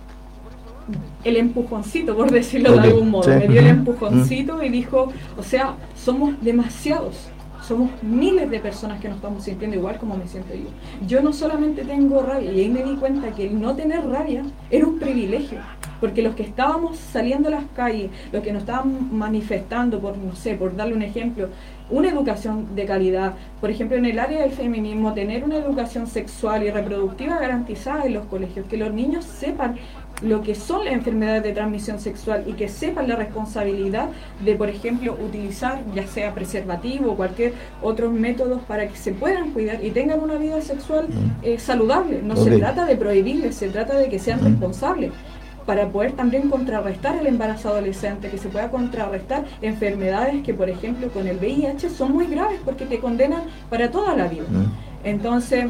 el 1.24 1.38
empujoncito, 1.38 2.16
por 2.16 2.30
decirlo 2.32 2.74
de 2.74 2.80
algún 2.82 3.10
modo, 3.10 3.30
me 3.30 3.48
dio 3.48 3.62
el 3.62 3.68
empujoncito 3.68 4.62
y 4.62 4.70
dijo, 4.70 5.12
o 5.38 5.44
sea, 5.44 5.76
somos 5.96 6.34
demasiados, 6.42 7.30
somos 7.67 7.89
miles 8.04 8.49
de 8.49 8.60
personas 8.60 9.01
que 9.01 9.08
nos 9.08 9.17
estamos 9.17 9.43
sintiendo 9.43 9.75
igual 9.75 9.97
como 9.97 10.15
me 10.15 10.28
siento 10.28 10.54
yo. 10.54 10.69
Yo 11.08 11.21
no 11.21 11.34
solamente 11.34 11.84
tengo 11.84 12.21
rabia, 12.21 12.51
y 12.51 12.60
ahí 12.60 12.69
me 12.69 12.84
di 12.84 12.95
cuenta 12.95 13.32
que 13.32 13.47
el 13.47 13.60
no 13.60 13.75
tener 13.75 14.06
rabia 14.06 14.43
era 14.69 14.86
un 14.86 14.99
privilegio 14.99 15.60
porque 15.99 16.21
los 16.21 16.36
que 16.36 16.43
estábamos 16.43 16.97
saliendo 16.97 17.47
a 17.47 17.51
las 17.51 17.63
calles, 17.75 18.12
los 18.32 18.43
que 18.43 18.51
nos 18.51 18.62
estaban 18.62 19.17
manifestando, 19.17 19.99
por 19.99 20.17
no 20.17 20.36
sé, 20.36 20.56
por 20.56 20.75
darle 20.75 20.93
un 20.93 21.01
ejemplo, 21.01 21.49
una 21.89 22.10
educación 22.10 22.75
de 22.75 22.86
calidad, 22.86 23.34
por 23.62 23.69
ejemplo, 23.69 23.97
en 23.97 24.06
el 24.06 24.19
área 24.19 24.41
del 24.41 24.51
feminismo, 24.51 25.13
tener 25.13 25.43
una 25.43 25.58
educación 25.58 26.08
sexual 26.08 26.63
y 26.63 26.71
reproductiva 26.71 27.39
garantizada 27.39 28.06
en 28.06 28.13
los 28.15 28.25
colegios, 28.25 28.67
que 28.67 28.78
los 28.78 28.93
niños 28.93 29.25
sepan 29.25 29.78
lo 30.21 30.41
que 30.41 30.56
son 30.56 30.86
las 30.86 30.93
enfermedades 30.93 31.43
de 31.43 31.51
transmisión 31.51 31.99
sexual 31.99 32.43
y 32.47 32.54
que 32.54 32.69
sepan 32.69 33.08
la 33.08 33.15
responsabilidad 33.15 34.10
de, 34.43 34.56
por 34.56 34.69
ejemplo, 34.69 35.13
utilizar 35.13 35.82
ya 35.93 36.08
sea 36.08 36.34
preservativo 36.34 37.12
o 37.12 37.15
cualquier 37.15 37.54
otro 37.82 38.10
método 38.12 38.60
para 38.60 38.88
que 38.88 38.95
se 38.95 39.12
puedan 39.12 39.51
cuidar 39.51 39.84
y 39.84 39.91
tengan 39.91 40.21
una 40.21 40.36
vida 40.36 40.62
sexual 40.62 41.08
eh, 41.43 41.60
saludable. 41.60 42.21
No 42.21 42.36
se 42.36 42.58
trata 42.58 42.86
de 42.86 42.95
prohibirles, 42.95 43.56
se 43.56 43.69
trata 43.69 43.95
de 43.97 44.10
que 44.10 44.19
sean 44.19 44.43
responsables 44.43 45.12
para 45.65 45.89
poder 45.89 46.12
también 46.12 46.49
contrarrestar 46.49 47.17
el 47.17 47.28
embarazo 47.28 47.69
adolescente, 47.69 48.30
que 48.30 48.38
se 48.38 48.49
pueda 48.49 48.69
contrarrestar 48.69 49.45
enfermedades 49.62 50.43
que, 50.43 50.54
por 50.54 50.69
ejemplo, 50.69 51.10
con 51.10 51.28
el 51.28 51.38
VIH 51.38 51.89
son 51.89 52.13
muy 52.13 52.28
graves 52.28 52.60
porque 52.63 52.86
te 52.86 52.99
condenan 52.99 53.43
para 53.69 53.89
toda 53.89 54.15
la 54.15 54.28
vida. 54.28 54.45
Entonces, 55.04 55.65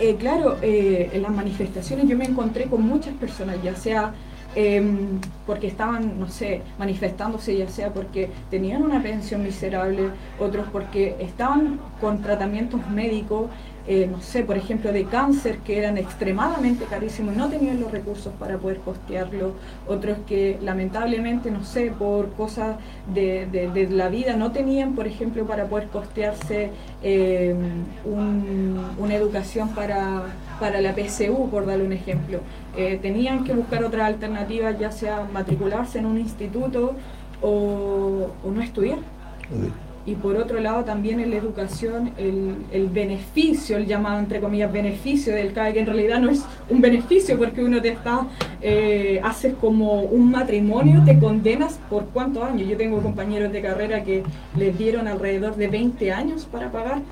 eh, 0.00 0.16
claro, 0.16 0.56
eh, 0.62 1.10
en 1.12 1.22
las 1.22 1.32
manifestaciones 1.32 2.08
yo 2.08 2.16
me 2.16 2.24
encontré 2.24 2.64
con 2.66 2.82
muchas 2.82 3.14
personas, 3.14 3.62
ya 3.62 3.74
sea 3.76 4.14
em, 4.54 5.20
porque 5.46 5.68
estaban, 5.68 6.18
no 6.18 6.28
sé, 6.28 6.62
manifestándose, 6.78 7.56
ya 7.56 7.68
sea 7.68 7.92
porque 7.92 8.30
tenían 8.50 8.82
una 8.82 9.02
pensión 9.02 9.42
miserable, 9.42 10.10
otros 10.40 10.66
porque 10.72 11.16
estaban 11.20 11.78
con 12.00 12.22
tratamientos 12.22 12.80
médicos 12.88 13.50
eh, 13.86 14.08
no 14.10 14.20
sé, 14.20 14.44
por 14.44 14.56
ejemplo, 14.56 14.92
de 14.92 15.04
cáncer, 15.04 15.58
que 15.58 15.78
eran 15.78 15.98
extremadamente 15.98 16.84
carísimos 16.84 17.34
y 17.34 17.38
no 17.38 17.48
tenían 17.48 17.80
los 17.80 17.90
recursos 17.90 18.32
para 18.38 18.58
poder 18.58 18.78
costearlo, 18.78 19.54
otros 19.88 20.18
que 20.26 20.58
lamentablemente, 20.62 21.50
no 21.50 21.64
sé, 21.64 21.90
por 21.90 22.32
cosas 22.32 22.76
de, 23.12 23.88
la 23.90 24.08
vida 24.08 24.36
no 24.36 24.52
tenían, 24.52 24.94
por 24.94 25.06
ejemplo, 25.06 25.46
para 25.46 25.66
poder 25.66 25.88
costearse 25.88 26.70
eh, 27.02 27.54
una 28.04 29.14
educación 29.14 29.70
para, 29.70 30.24
para 30.60 30.80
la 30.80 30.94
PSU, 30.94 31.48
por 31.50 31.66
darle 31.66 31.84
un 31.84 31.92
ejemplo. 31.92 32.40
Eh, 32.76 32.98
tenían 33.00 33.44
que 33.44 33.52
buscar 33.52 33.82
otras 33.82 34.06
alternativas, 34.06 34.78
ya 34.78 34.92
sea 34.92 35.26
matricularse 35.32 35.98
en 35.98 36.06
un 36.06 36.18
instituto 36.18 36.94
o, 37.42 38.28
no 38.44 38.62
estudiar 38.62 38.98
y 40.06 40.14
por 40.14 40.36
otro 40.36 40.60
lado 40.60 40.84
también 40.84 41.20
en 41.20 41.30
la 41.30 41.36
educación 41.36 42.12
el, 42.16 42.88
beneficio, 42.88 43.76
el 43.76 43.86
llamado 43.86 44.18
entre 44.18 44.40
comillas 44.40 44.72
beneficio 44.72 45.34
del 45.34 45.52
CAE, 45.52 45.74
que 45.74 45.80
en 45.80 45.86
realidad 45.86 46.20
no 46.20 46.30
es 46.30 46.44
un 46.68 46.80
beneficio 46.80 47.38
porque 47.38 47.62
uno 47.62 47.82
te 47.82 47.90
está, 47.90 48.26
eh, 48.62 49.20
haces 49.22 49.54
como 49.60 50.02
un 50.02 50.30
matrimonio, 50.30 51.02
te 51.04 51.18
condenas 51.18 51.78
por 51.90 52.06
cuántos 52.06 52.44
años. 52.44 52.68
Yo 52.68 52.76
tengo 52.76 53.00
compañeros 53.02 53.52
de 53.52 53.60
carrera 53.60 54.02
que 54.02 54.22
les 54.56 54.76
dieron 54.76 55.06
alrededor 55.06 55.56
de 55.56 55.68
20 55.68 56.12
años 56.12 56.46
para 56.50 56.72
pagar 56.72 57.02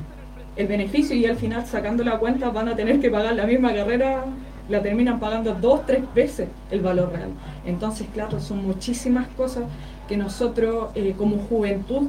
el 0.56 0.66
beneficio 0.66 1.14
y 1.14 1.26
al 1.26 1.36
final 1.36 1.66
sacando 1.66 2.02
la 2.02 2.18
cuenta 2.18 2.50
van 2.50 2.68
a 2.68 2.74
tener 2.74 3.00
que 3.00 3.10
pagar 3.10 3.34
la 3.34 3.46
misma 3.46 3.72
carrera 3.74 4.24
la 4.68 4.82
terminan 4.82 5.18
pagando 5.18 5.54
dos, 5.54 5.86
tres 5.86 6.02
veces 6.14 6.48
el 6.70 6.80
valor 6.80 7.12
real. 7.12 7.30
Entonces, 7.64 8.06
claro, 8.12 8.38
son 8.40 8.66
muchísimas 8.66 9.28
cosas 9.28 9.64
que 10.08 10.16
nosotros 10.16 10.88
eh, 10.94 11.14
como 11.16 11.38
juventud 11.38 12.08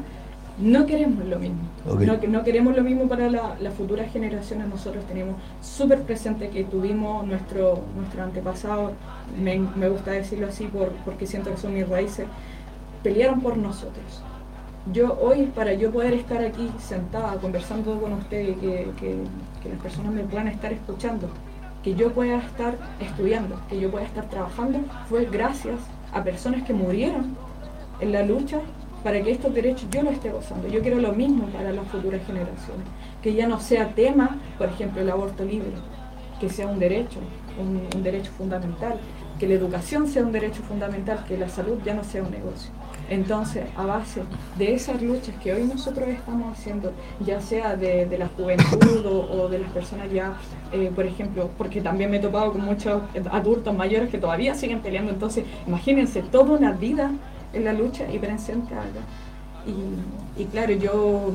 no 0.59 0.85
queremos 0.85 1.25
lo 1.25 1.39
mismo. 1.39 1.61
No, 1.85 2.17
no, 2.27 2.43
queremos 2.43 2.75
lo 2.75 2.83
mismo 2.83 3.07
para 3.07 3.29
las 3.29 3.73
futuras 3.75 4.11
generaciones. 4.11 4.67
Nosotros 4.67 5.05
tenemos 5.05 5.35
súper 5.61 6.01
presente 6.03 6.49
que 6.49 6.63
tuvimos 6.65 7.25
nuestro, 7.25 7.83
nuestro 7.95 8.23
antepasado, 8.23 8.91
me, 9.41 9.57
gusta 9.89 10.11
decirlo 10.11 10.47
así 10.47 10.65
por, 10.65 10.89
porque 11.05 11.25
siento 11.25 11.51
que 11.51 11.57
son 11.57 11.73
mis 11.73 11.87
raíces, 11.87 12.27
pelearon 13.03 13.41
por 13.41 13.57
nosotros. 13.57 14.21
Yo 14.91 15.17
hoy, 15.21 15.45
para 15.55 15.73
yo 15.73 15.91
poder 15.91 16.13
estar 16.13 16.43
aquí 16.43 16.69
sentada 16.79 17.35
conversando 17.35 17.99
con 17.99 18.13
ustedes, 18.13 18.57
que, 18.57 18.91
que, 18.99 19.17
que 19.61 19.69
las 19.69 19.79
personas 19.81 20.13
me 20.13 20.23
puedan 20.23 20.47
estar 20.47 20.73
escuchando, 20.73 21.29
que 21.83 21.95
yo 21.95 22.11
pueda 22.11 22.37
estar 22.37 22.75
estudiando, 22.99 23.61
que 23.69 23.79
yo 23.79 23.91
pueda 23.91 24.05
estar 24.05 24.29
trabajando, 24.29 24.79
fue 25.07 25.25
gracias 25.25 25.79
a 26.11 26.23
personas 26.23 26.63
que 26.63 26.73
murieron 26.73 27.37
en 28.01 28.11
la 28.11 28.23
lucha 28.23 28.59
para 29.03 29.21
que 29.21 29.31
estos 29.31 29.53
derechos 29.53 29.87
yo 29.91 30.03
los 30.03 30.13
esté 30.13 30.29
gozando. 30.29 30.67
Yo 30.67 30.81
quiero 30.81 30.99
lo 30.99 31.13
mismo 31.13 31.45
para 31.47 31.71
las 31.71 31.87
futuras 31.87 32.25
generaciones, 32.25 32.85
que 33.21 33.33
ya 33.33 33.47
no 33.47 33.59
sea 33.59 33.89
tema, 33.89 34.37
por 34.57 34.69
ejemplo, 34.69 35.01
el 35.01 35.09
aborto 35.09 35.43
libre, 35.43 35.71
que 36.39 36.49
sea 36.49 36.67
un 36.67 36.79
derecho, 36.79 37.19
un, 37.59 38.03
derecho 38.03 38.31
fundamental, 38.31 38.99
que 39.39 39.47
la 39.47 39.55
educación 39.55 40.07
sea 40.07 40.23
un 40.23 40.31
derecho 40.31 40.61
fundamental, 40.63 41.23
que 41.27 41.37
la 41.37 41.49
salud 41.49 41.79
ya 41.85 41.93
no 41.93 42.03
sea 42.03 42.23
un 42.23 42.31
negocio. 42.31 42.71
Entonces, 43.09 43.65
a 43.75 43.85
base 43.85 44.21
de 44.57 44.73
esas 44.75 45.01
luchas 45.01 45.33
que 45.41 45.53
hoy 45.53 45.63
nosotros 45.63 46.07
estamos 46.09 46.57
haciendo, 46.57 46.91
ya 47.25 47.41
sea 47.41 47.75
de, 47.75 48.17
la 48.17 48.27
juventud 48.27 49.03
o, 49.05 49.47
de 49.49 49.59
las 49.59 49.71
personas 49.71 50.11
ya, 50.11 50.33
eh, 50.71 50.91
por 50.93 51.05
ejemplo, 51.05 51.49
porque 51.57 51.81
también 51.81 52.11
me 52.11 52.17
he 52.17 52.19
topado 52.19 52.51
con 52.51 52.61
muchos 52.61 53.01
adultos 53.31 53.75
mayores 53.75 54.09
que 54.09 54.19
todavía 54.19 54.53
siguen 54.53 54.81
peleando, 54.81 55.11
entonces 55.11 55.45
imagínense 55.65 56.21
toda 56.21 56.57
una 56.57 56.73
vida 56.73 57.11
en 57.53 57.65
la 57.65 57.73
lucha 57.73 58.11
y 58.11 58.19
presente 58.19 58.73
algo. 58.73 58.99
Y, 59.65 60.41
y 60.41 60.45
claro, 60.45 60.73
yo 60.73 61.31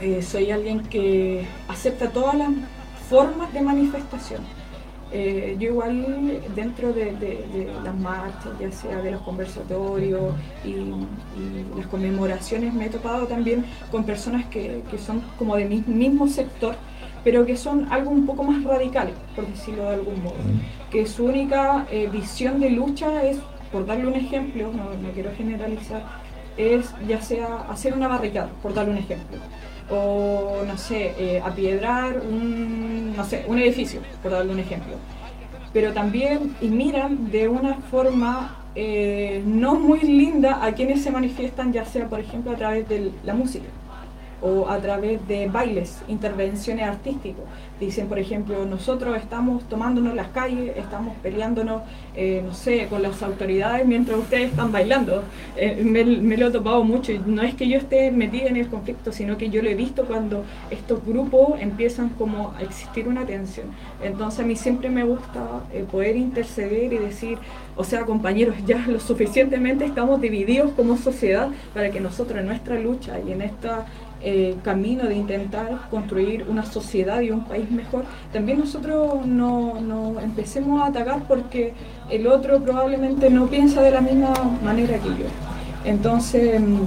eh, 0.00 0.22
soy 0.22 0.50
alguien 0.50 0.80
que 0.84 1.44
acepta 1.68 2.08
todas 2.08 2.34
las 2.34 2.48
formas 3.08 3.52
de 3.52 3.60
manifestación. 3.60 4.40
Eh, 5.12 5.56
yo 5.58 5.70
igual 5.70 6.40
dentro 6.54 6.92
de, 6.92 7.68
las 7.84 7.94
marchas, 7.96 8.52
ya 8.60 8.70
sea 8.70 9.02
de 9.02 9.10
los 9.10 9.20
conversatorios 9.22 10.34
y, 10.64 10.76
las 11.76 11.86
conmemoraciones, 11.88 12.72
me 12.72 12.86
he 12.86 12.88
topado 12.88 13.26
también 13.26 13.64
con 13.90 14.04
personas 14.04 14.46
que, 14.46 14.82
son 15.04 15.20
como 15.38 15.56
de 15.56 15.64
mi 15.64 15.82
mismo 15.86 16.28
sector, 16.28 16.76
pero 17.24 17.44
que 17.44 17.56
son 17.56 17.92
algo 17.92 18.10
un 18.10 18.24
poco 18.24 18.44
más 18.44 18.62
radical, 18.62 19.12
por 19.34 19.46
decirlo 19.46 19.82
de 19.82 19.94
algún 19.94 20.22
modo, 20.22 20.36
que 20.90 21.06
su 21.06 21.24
única 21.24 21.86
eh, 21.90 22.08
visión 22.10 22.60
de 22.60 22.70
lucha 22.70 23.24
es, 23.24 23.38
por 23.72 23.86
darle 23.86 24.06
un 24.06 24.14
ejemplo, 24.14 24.72
no, 24.72 24.94
no 25.00 25.10
quiero 25.12 25.30
generalizar, 25.36 26.02
es 26.56 26.92
ya 27.06 27.20
sea 27.20 27.66
hacer 27.70 27.94
una 27.94 28.08
barricada, 28.08 28.50
por 28.62 28.74
darle 28.74 28.92
un 28.92 28.98
ejemplo 28.98 29.38
o 29.90 30.62
no 30.66 30.78
sé, 30.78 31.14
eh, 31.18 31.42
apiedrar 31.44 32.20
un, 32.20 33.16
no 33.16 33.24
sé, 33.24 33.44
un 33.48 33.58
edificio, 33.58 34.00
por 34.22 34.30
darle 34.30 34.52
un 34.52 34.60
ejemplo. 34.60 34.94
Pero 35.72 35.92
también 35.92 36.54
y 36.60 36.68
miran 36.68 37.30
de 37.30 37.48
una 37.48 37.74
forma 37.74 38.56
eh, 38.74 39.42
no 39.44 39.74
muy 39.74 40.00
linda 40.00 40.64
a 40.64 40.72
quienes 40.74 41.02
se 41.02 41.10
manifiestan, 41.10 41.72
ya 41.72 41.84
sea 41.84 42.08
por 42.08 42.20
ejemplo 42.20 42.52
a 42.52 42.56
través 42.56 42.88
de 42.88 43.10
la 43.24 43.34
música 43.34 43.66
o 44.42 44.68
a 44.68 44.78
través 44.78 45.26
de 45.28 45.48
bailes, 45.48 46.00
intervenciones 46.08 46.86
artísticas. 46.86 47.44
Dicen, 47.78 48.08
por 48.08 48.18
ejemplo, 48.18 48.64
nosotros 48.66 49.16
estamos 49.16 49.64
tomándonos 49.68 50.14
las 50.14 50.28
calles, 50.28 50.76
estamos 50.76 51.16
peleándonos, 51.22 51.82
eh, 52.14 52.42
no 52.44 52.52
sé, 52.52 52.86
con 52.88 53.02
las 53.02 53.22
autoridades 53.22 53.86
mientras 53.86 54.18
ustedes 54.18 54.50
están 54.50 54.70
bailando. 54.70 55.22
Eh, 55.56 55.82
me, 55.82 56.04
lo 56.36 56.48
he 56.48 56.50
topado 56.50 56.84
mucho 56.84 57.12
y 57.12 57.18
no 57.24 57.42
es 57.42 57.54
que 57.54 57.68
yo 57.68 57.78
esté 57.78 58.10
metida 58.10 58.48
en 58.48 58.56
el 58.56 58.68
conflicto, 58.68 59.12
sino 59.12 59.38
que 59.38 59.48
yo 59.50 59.62
lo 59.62 59.70
he 59.70 59.74
visto 59.74 60.04
cuando 60.04 60.44
estos 60.70 61.04
grupos 61.04 61.60
empiezan 61.60 62.10
como 62.10 62.52
a 62.56 62.62
existir 62.62 63.08
una 63.08 63.24
tensión. 63.24 63.68
Entonces 64.02 64.40
a 64.40 64.42
mí 64.42 64.56
siempre 64.56 64.90
me 64.90 65.04
gusta 65.04 65.62
eh, 65.72 65.84
poder 65.90 66.16
interceder 66.16 66.92
y 66.92 66.98
decir, 66.98 67.38
o 67.76 67.84
sea, 67.84 68.04
compañeros, 68.04 68.56
ya 68.66 68.84
lo 68.86 69.00
suficientemente 69.00 69.86
estamos 69.86 70.20
divididos 70.20 70.72
como 70.72 70.98
sociedad 70.98 71.48
para 71.72 71.90
que 71.90 72.00
nosotros 72.00 72.38
en 72.40 72.46
nuestra 72.46 72.78
lucha 72.78 73.18
y 73.26 73.32
en 73.32 73.42
esta 73.42 73.86
eh, 74.22 74.56
camino 74.62 75.04
de 75.04 75.14
intentar 75.14 75.88
construir 75.90 76.44
una 76.48 76.64
sociedad 76.64 77.20
y 77.20 77.30
un 77.30 77.44
país 77.44 77.70
mejor, 77.70 78.04
también 78.32 78.58
nosotros 78.58 79.26
no, 79.26 79.80
no, 79.80 80.20
empecemos 80.20 80.82
a 80.82 80.86
atacar 80.86 81.22
porque 81.26 81.72
el 82.10 82.26
otro 82.26 82.60
probablemente 82.60 83.30
no 83.30 83.46
piensa 83.46 83.80
de 83.80 83.90
la 83.90 84.02
misma 84.02 84.32
manera 84.62 84.98
que 84.98 85.08
yo. 85.08 85.26
Entonces, 85.84 86.60
mm, 86.60 86.82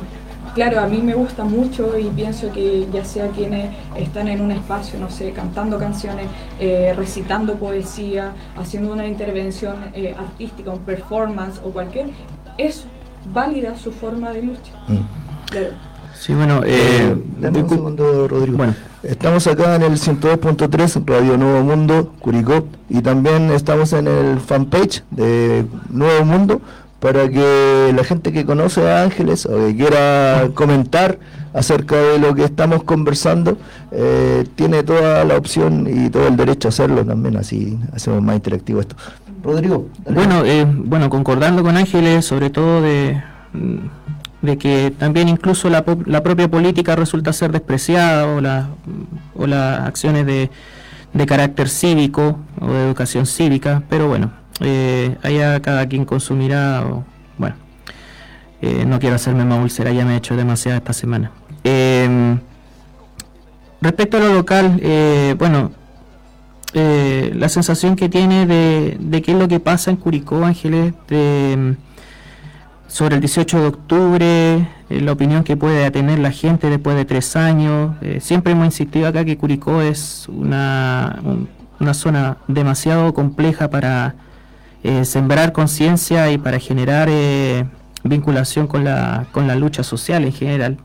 claro, 0.54 0.80
a 0.80 0.88
mí 0.88 1.00
me 1.02 1.16
gusta 1.16 1.44
mucho 1.44 1.98
y 1.98 2.04
pienso 2.10 2.52
que 2.52 2.88
ya 2.94 3.04
sea 3.04 3.30
quienes 3.30 3.74
están 3.96 4.28
en 4.28 4.40
un 4.40 4.52
espacio, 4.52 5.00
no 5.00 5.10
sé, 5.10 5.32
cantando 5.32 5.80
canciones, 5.80 6.28
eh, 6.60 6.94
recitando 6.96 7.56
poesía, 7.56 8.34
haciendo 8.56 8.94
una 8.94 9.08
intervención 9.08 9.76
eh, 9.94 10.16
artística, 10.18 10.72
un 10.72 10.80
performance 10.80 11.60
o 11.66 11.72
cualquier, 11.72 12.12
es 12.58 12.86
válida 13.34 13.76
su 13.76 13.92
forma 13.92 14.32
de 14.32 14.44
lucha. 14.44 14.72
Mm. 14.88 15.93
Sí, 16.20 16.34
bueno, 16.34 16.62
eh, 16.66 17.16
dame 17.40 17.64
un 17.64 17.70
segundo, 17.70 18.28
Rodrigo. 18.28 18.58
Bueno. 18.58 18.76
Estamos 19.04 19.46
acá 19.48 19.76
en 19.76 19.82
el 19.82 19.94
102.3 19.94 21.04
Radio 21.06 21.38
Nuevo 21.38 21.64
Mundo, 21.64 22.14
Curicó, 22.20 22.66
y 22.90 23.02
también 23.02 23.52
estamos 23.52 23.92
en 23.92 24.08
el 24.08 24.40
fanpage 24.40 25.04
de 25.12 25.66
Nuevo 25.90 26.24
Mundo 26.24 26.62
para 27.02 27.28
que 27.28 27.92
la 27.94 28.06
gente 28.06 28.32
que 28.32 28.46
conoce 28.46 28.90
a 28.90 29.04
Ángeles 29.04 29.46
o 29.46 29.68
que 29.68 29.76
quiera 29.76 30.52
comentar 30.54 31.20
acerca 31.54 31.98
de 31.98 32.18
lo 32.18 32.34
que 32.34 32.46
estamos 32.46 32.84
conversando, 32.84 33.58
eh, 33.92 34.46
tiene 34.56 34.84
toda 34.84 35.26
la 35.26 35.36
opción 35.36 35.86
y 35.86 36.10
todo 36.10 36.30
el 36.30 36.38
derecho 36.38 36.70
a 36.70 36.70
hacerlo 36.70 37.06
también, 37.06 37.36
así 37.36 37.78
hacemos 37.94 38.22
más 38.22 38.36
interactivo 38.36 38.80
esto. 38.80 38.96
Rodrigo. 39.44 39.90
Bueno, 40.10 40.46
eh, 40.46 40.66
bueno, 40.66 41.10
concordando 41.10 41.62
con 41.62 41.76
Ángeles, 41.76 42.24
sobre 42.24 42.50
todo 42.50 42.82
de 42.82 43.22
de 44.44 44.58
que 44.58 44.92
también 44.92 45.30
incluso 45.30 45.70
la, 45.70 45.86
la 46.06 46.22
propia 46.22 46.52
política 46.52 46.98
resulta 46.98 47.32
ser 47.32 47.52
despreciada 47.54 48.28
o, 48.28 48.42
la, 48.42 48.68
o 49.36 49.48
las 49.48 49.80
acciones 49.88 50.26
de, 50.26 50.52
de, 51.14 51.26
carácter 51.26 51.70
cívico 51.70 52.40
o 52.60 52.74
de 52.74 52.84
educación 52.84 53.26
cívica, 53.26 53.84
pero 53.90 54.10
bueno, 54.10 54.34
eh, 54.60 55.16
allá 55.24 55.62
cada 55.62 55.88
quien 55.88 56.04
consumirá, 56.04 56.86
o, 56.86 57.06
bueno, 57.38 57.56
eh, 58.62 58.84
no 58.86 59.00
quiero 59.00 59.16
hacerme 59.16 59.46
más 59.46 59.62
úlcera, 59.62 59.92
ya 59.92 60.04
me 60.04 60.16
he 60.16 60.18
hecho 60.18 60.36
demasiado 60.36 60.78
esta 60.78 60.92
semana. 60.92 61.32
Em, 61.64 62.38
respecto 63.82 64.18
a 64.18 64.20
lo 64.20 64.34
local, 64.34 64.78
eh, 64.84 65.36
bueno, 65.40 65.72
la 66.74 67.50
sensación 67.50 67.96
que 67.96 68.10
tiene 68.10 68.46
de, 68.46 68.98
de 69.00 69.22
qué 69.22 69.32
es 69.32 69.38
lo 69.38 69.48
que 69.48 69.60
pasa 69.62 69.92
en 69.92 69.96
Curicó, 69.98 70.44
Ángeles, 70.44 70.94
de 71.08 71.76
sobre 72.94 73.16
el 73.16 73.22
18 73.22 73.60
de 73.60 73.68
octubre, 73.68 74.68
eh, 74.92 75.02
la 75.02 75.14
opinión 75.14 75.44
que 75.44 75.58
puede 75.58 75.90
tener 75.90 76.20
la 76.20 76.30
gente 76.30 76.70
después 76.70 76.96
de 76.96 77.06
tres 77.06 77.36
años. 77.36 77.96
Eh, 78.02 78.20
siempre 78.22 78.52
hemos 78.52 78.66
insistido 78.66 79.08
acá 79.08 79.26
que 79.26 79.36
Curicó 79.36 79.82
es 79.82 80.28
una, 80.30 81.20
una 81.80 81.94
zona 81.96 82.38
demasiado 82.48 83.12
compleja 83.16 83.72
para 83.72 84.14
eh, 84.84 85.06
sembrar 85.06 85.54
conciencia 85.54 86.32
y 86.32 86.38
para 86.38 86.60
generar 86.60 87.10
vinculación 88.04 88.68
con 88.68 88.84
la, 88.84 89.26
con 89.32 89.48
la 89.48 89.56
lucha 89.56 89.82
social 89.82 90.24
en 90.24 90.32
general. 90.32 90.78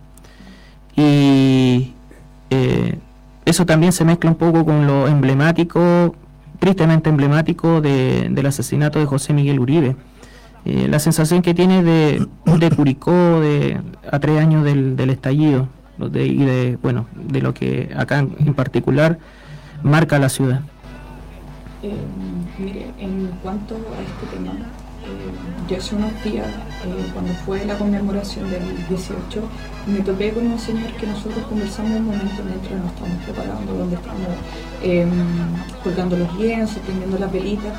Y 0.96 1.92
eso 3.44 3.66
también 3.66 3.92
se 3.92 4.06
mezcla 4.06 4.30
un 4.30 4.36
poco 4.36 4.64
con 4.64 4.86
lo 4.86 5.08
emblemático, 5.08 6.14
tristemente 6.58 7.10
emblemático, 7.10 7.82
del 7.82 8.46
asesinato 8.46 8.98
de 8.98 9.04
José 9.04 9.34
Miguel 9.34 9.60
Uribe 9.60 9.94
eh, 10.68 10.86
la 10.86 10.98
sensación 10.98 11.40
que 11.40 11.54
tiene 11.54 11.82
de, 11.82 12.26
de 12.44 12.70
Curicó 12.70 13.40
de, 13.40 13.80
a 14.12 14.18
tres 14.18 14.38
años 14.38 14.64
del, 14.64 14.96
del 14.96 15.08
estallido 15.08 15.66
y 15.98 16.44
de, 16.44 16.78
bueno, 16.82 17.06
de 17.14 17.40
lo 17.40 17.54
que 17.54 17.90
acá 17.96 18.18
en, 18.18 18.52
particular 18.52 19.18
marca 19.82 20.18
la 20.18 20.28
ciudad. 20.28 20.60
Eh, 21.82 21.94
mire, 22.58 22.90
en 22.98 23.30
cuanto 23.42 23.76
a 23.76 24.02
este 24.02 24.36
tema, 24.36 24.52
eh, 24.52 25.70
yo 25.70 25.78
hace 25.78 25.94
unos 25.96 26.12
días, 26.22 26.46
cuando 27.14 27.32
fue 27.46 27.64
la 27.64 27.78
conmemoración 27.78 28.50
del 28.50 28.62
18, 28.90 29.42
me 29.86 30.00
topé 30.00 30.32
con 30.32 30.46
un 30.48 30.58
señor 30.58 30.92
que 31.00 31.06
nosotros 31.06 31.46
conversamos 31.46 31.92
un 31.92 32.06
momento 32.08 32.42
mientras 32.44 32.78
nos 32.78 32.92
estamos 32.92 33.24
preparando, 33.24 33.72
donde 33.72 33.96
estamos 33.96 34.28
em, 34.82 35.10
colgando 35.82 36.18
los 36.18 36.38
lienzos, 36.38 36.78
prendiendo 36.84 37.18
las 37.18 37.32
velitas 37.32 37.72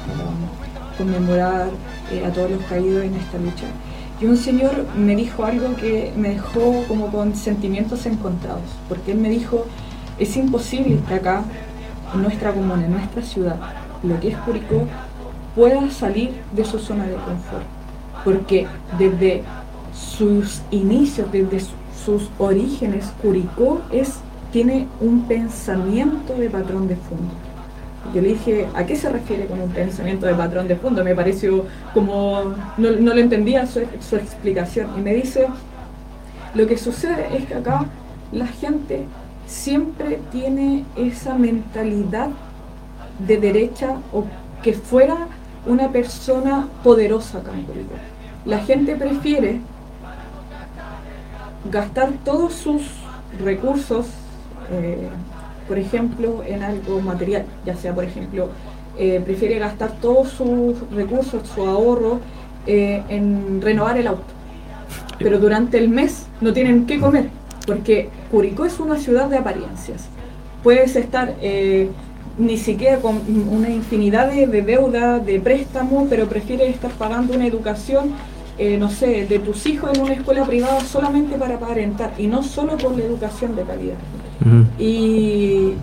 conmemorar 1.00 1.70
eh, 2.12 2.26
a 2.26 2.32
todos 2.32 2.52
los 2.52 2.62
caídos 2.66 3.06
en 3.06 3.16
esta 3.16 3.38
lucha. 3.38 3.66
Y 4.22 4.26
un 4.26 4.36
señor 4.36 4.86
me 4.98 5.16
dijo 5.16 5.46
algo 5.46 5.76
que 5.78 6.12
me 6.18 6.30
dejó 6.32 6.84
como 6.90 7.08
con 7.08 7.36
sentimientos 7.36 8.06
encontrados, 8.06 8.70
porque 8.90 9.14
él 9.14 9.18
me 9.18 9.30
dijo, 9.30 9.66
es 10.20 10.36
imposible 10.36 11.00
que 11.08 11.14
acá, 11.14 11.44
en 12.14 12.22
nuestra 12.22 12.52
comuna, 12.52 12.86
en 12.86 12.92
nuestra 12.92 13.22
ciudad, 13.22 13.58
lo 14.04 14.20
que 14.20 14.28
es 14.30 14.38
Curicó, 14.40 14.88
pueda 15.56 15.90
salir 15.90 16.34
de 16.52 16.66
su 16.66 16.80
zona 16.80 17.06
de 17.06 17.14
confort, 17.14 17.64
porque 18.26 18.68
desde 18.98 19.44
sus 19.94 20.62
inicios, 20.70 21.32
desde 21.32 21.62
sus 22.06 22.30
orígenes, 22.38 23.14
Curicó 23.22 23.82
es, 23.90 24.16
tiene 24.52 24.88
un 25.00 25.22
pensamiento 25.30 26.34
de 26.34 26.50
patrón 26.50 26.90
de 26.90 26.98
fondo 26.98 27.49
yo 28.14 28.22
le 28.22 28.30
dije, 28.30 28.68
¿a 28.74 28.86
qué 28.86 28.96
se 28.96 29.10
refiere 29.10 29.46
con 29.46 29.62
un 29.62 29.70
pensamiento 29.70 30.26
de 30.26 30.34
patrón 30.34 30.68
de 30.68 30.76
fondo? 30.76 31.04
Me 31.04 31.16
pareció 31.16 31.66
como, 31.94 32.56
no, 32.78 32.92
no 32.92 33.14
lo 33.14 33.20
entendía 33.20 33.66
su, 33.66 33.82
su 34.00 34.16
explicación. 34.16 34.90
Y 34.98 35.02
me 35.02 35.14
dice, 35.14 35.48
lo 36.56 36.66
que 36.66 36.78
sucede 36.78 37.28
es 37.38 37.46
que 37.46 37.56
acá 37.56 37.86
la 38.32 38.48
gente 38.48 39.06
siempre 39.46 40.20
tiene 40.32 40.86
esa 40.96 41.36
mentalidad 41.36 42.30
de 43.20 43.38
derecha 43.38 43.98
o 44.14 44.26
que 44.64 44.74
fuera 44.74 45.28
una 45.66 45.90
persona 45.90 46.68
poderosa 46.84 47.40
acá 47.40 47.52
La 48.46 48.60
gente 48.60 48.96
prefiere 48.96 49.60
gastar 51.70 52.12
todos 52.24 52.54
sus 52.54 52.84
recursos, 53.44 54.08
eh, 54.72 55.10
por 55.70 55.80
ejemplo, 55.80 56.44
en 56.46 56.64
algo 56.64 57.00
material, 57.00 57.46
ya 57.66 57.76
sea, 57.76 57.94
por 57.96 58.04
ejemplo, 58.04 58.50
eh, 58.98 59.22
prefiere 59.24 59.58
gastar 59.60 59.94
todos 60.02 60.30
sus 60.30 60.78
recursos, 60.94 61.48
su 61.48 61.62
ahorro, 61.62 62.20
eh, 62.68 63.04
en 63.08 63.62
renovar 63.62 63.98
el 63.98 64.08
auto. 64.08 64.34
Pero 65.20 65.40
durante 65.40 65.78
el 65.78 65.88
mes 65.88 66.26
no 66.42 66.52
tienen 66.52 66.86
qué 66.86 67.00
comer, 67.00 67.30
porque 67.66 68.10
Curicó 68.32 68.66
es 68.66 68.80
una 68.80 68.98
ciudad 68.98 69.30
de 69.30 69.38
apariencias. 69.38 70.10
Puedes 70.64 70.96
estar 70.98 71.36
ni 72.38 72.58
siquiera 72.58 72.98
con 72.98 73.22
una 73.52 73.70
infinidad 73.70 74.32
de, 74.32 74.48
de 74.48 74.62
deuda, 74.62 75.20
de 75.20 75.40
préstamo, 75.40 76.08
pero 76.10 76.28
prefieres 76.28 76.74
estar 76.74 76.92
pagando 76.92 77.34
una 77.36 77.46
educación 77.46 78.14
eh, 78.60 78.78
no 78.78 78.90
sé, 78.90 79.26
de 79.26 79.40
tus 79.40 79.66
hijos 79.68 79.90
en 79.94 80.02
una 80.02 80.14
escuela 80.14 80.44
privada 80.44 80.82
solamente 80.82 81.38
para 81.38 81.56
aparentar 81.56 82.14
y 82.18 82.28
no 82.28 82.44
solo 82.44 82.78
por 82.78 82.96
la 82.98 83.06
educación 83.06 83.56
de 83.56 83.64
calidad. 83.64 83.96
y, 84.78 85.76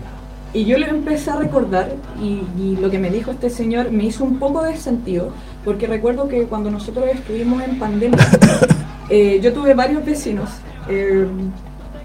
y, 0.53 0.65
yo 0.65 0.77
le 0.77 0.87
empecé 0.87 1.31
a 1.31 1.37
recordar 1.37 1.91
y, 2.21 2.75
lo 2.79 2.91
que 2.91 2.99
me 2.99 3.09
dijo 3.09 3.31
este 3.31 3.49
señor 3.49 3.91
me 3.91 4.05
hizo 4.05 4.23
un 4.23 4.37
poco 4.37 4.61
de 4.63 4.77
sentido, 4.77 5.31
porque 5.65 5.87
recuerdo 5.87 6.27
que 6.27 6.43
cuando 6.43 6.69
nosotros 6.69 7.05
estuvimos 7.11 7.63
en 7.63 7.79
pandemia, 7.79 8.27
eh, 9.09 9.39
yo 9.41 9.51
tuve 9.53 9.73
varios 9.73 10.05
vecinos. 10.05 10.49
Eh, 10.87 11.27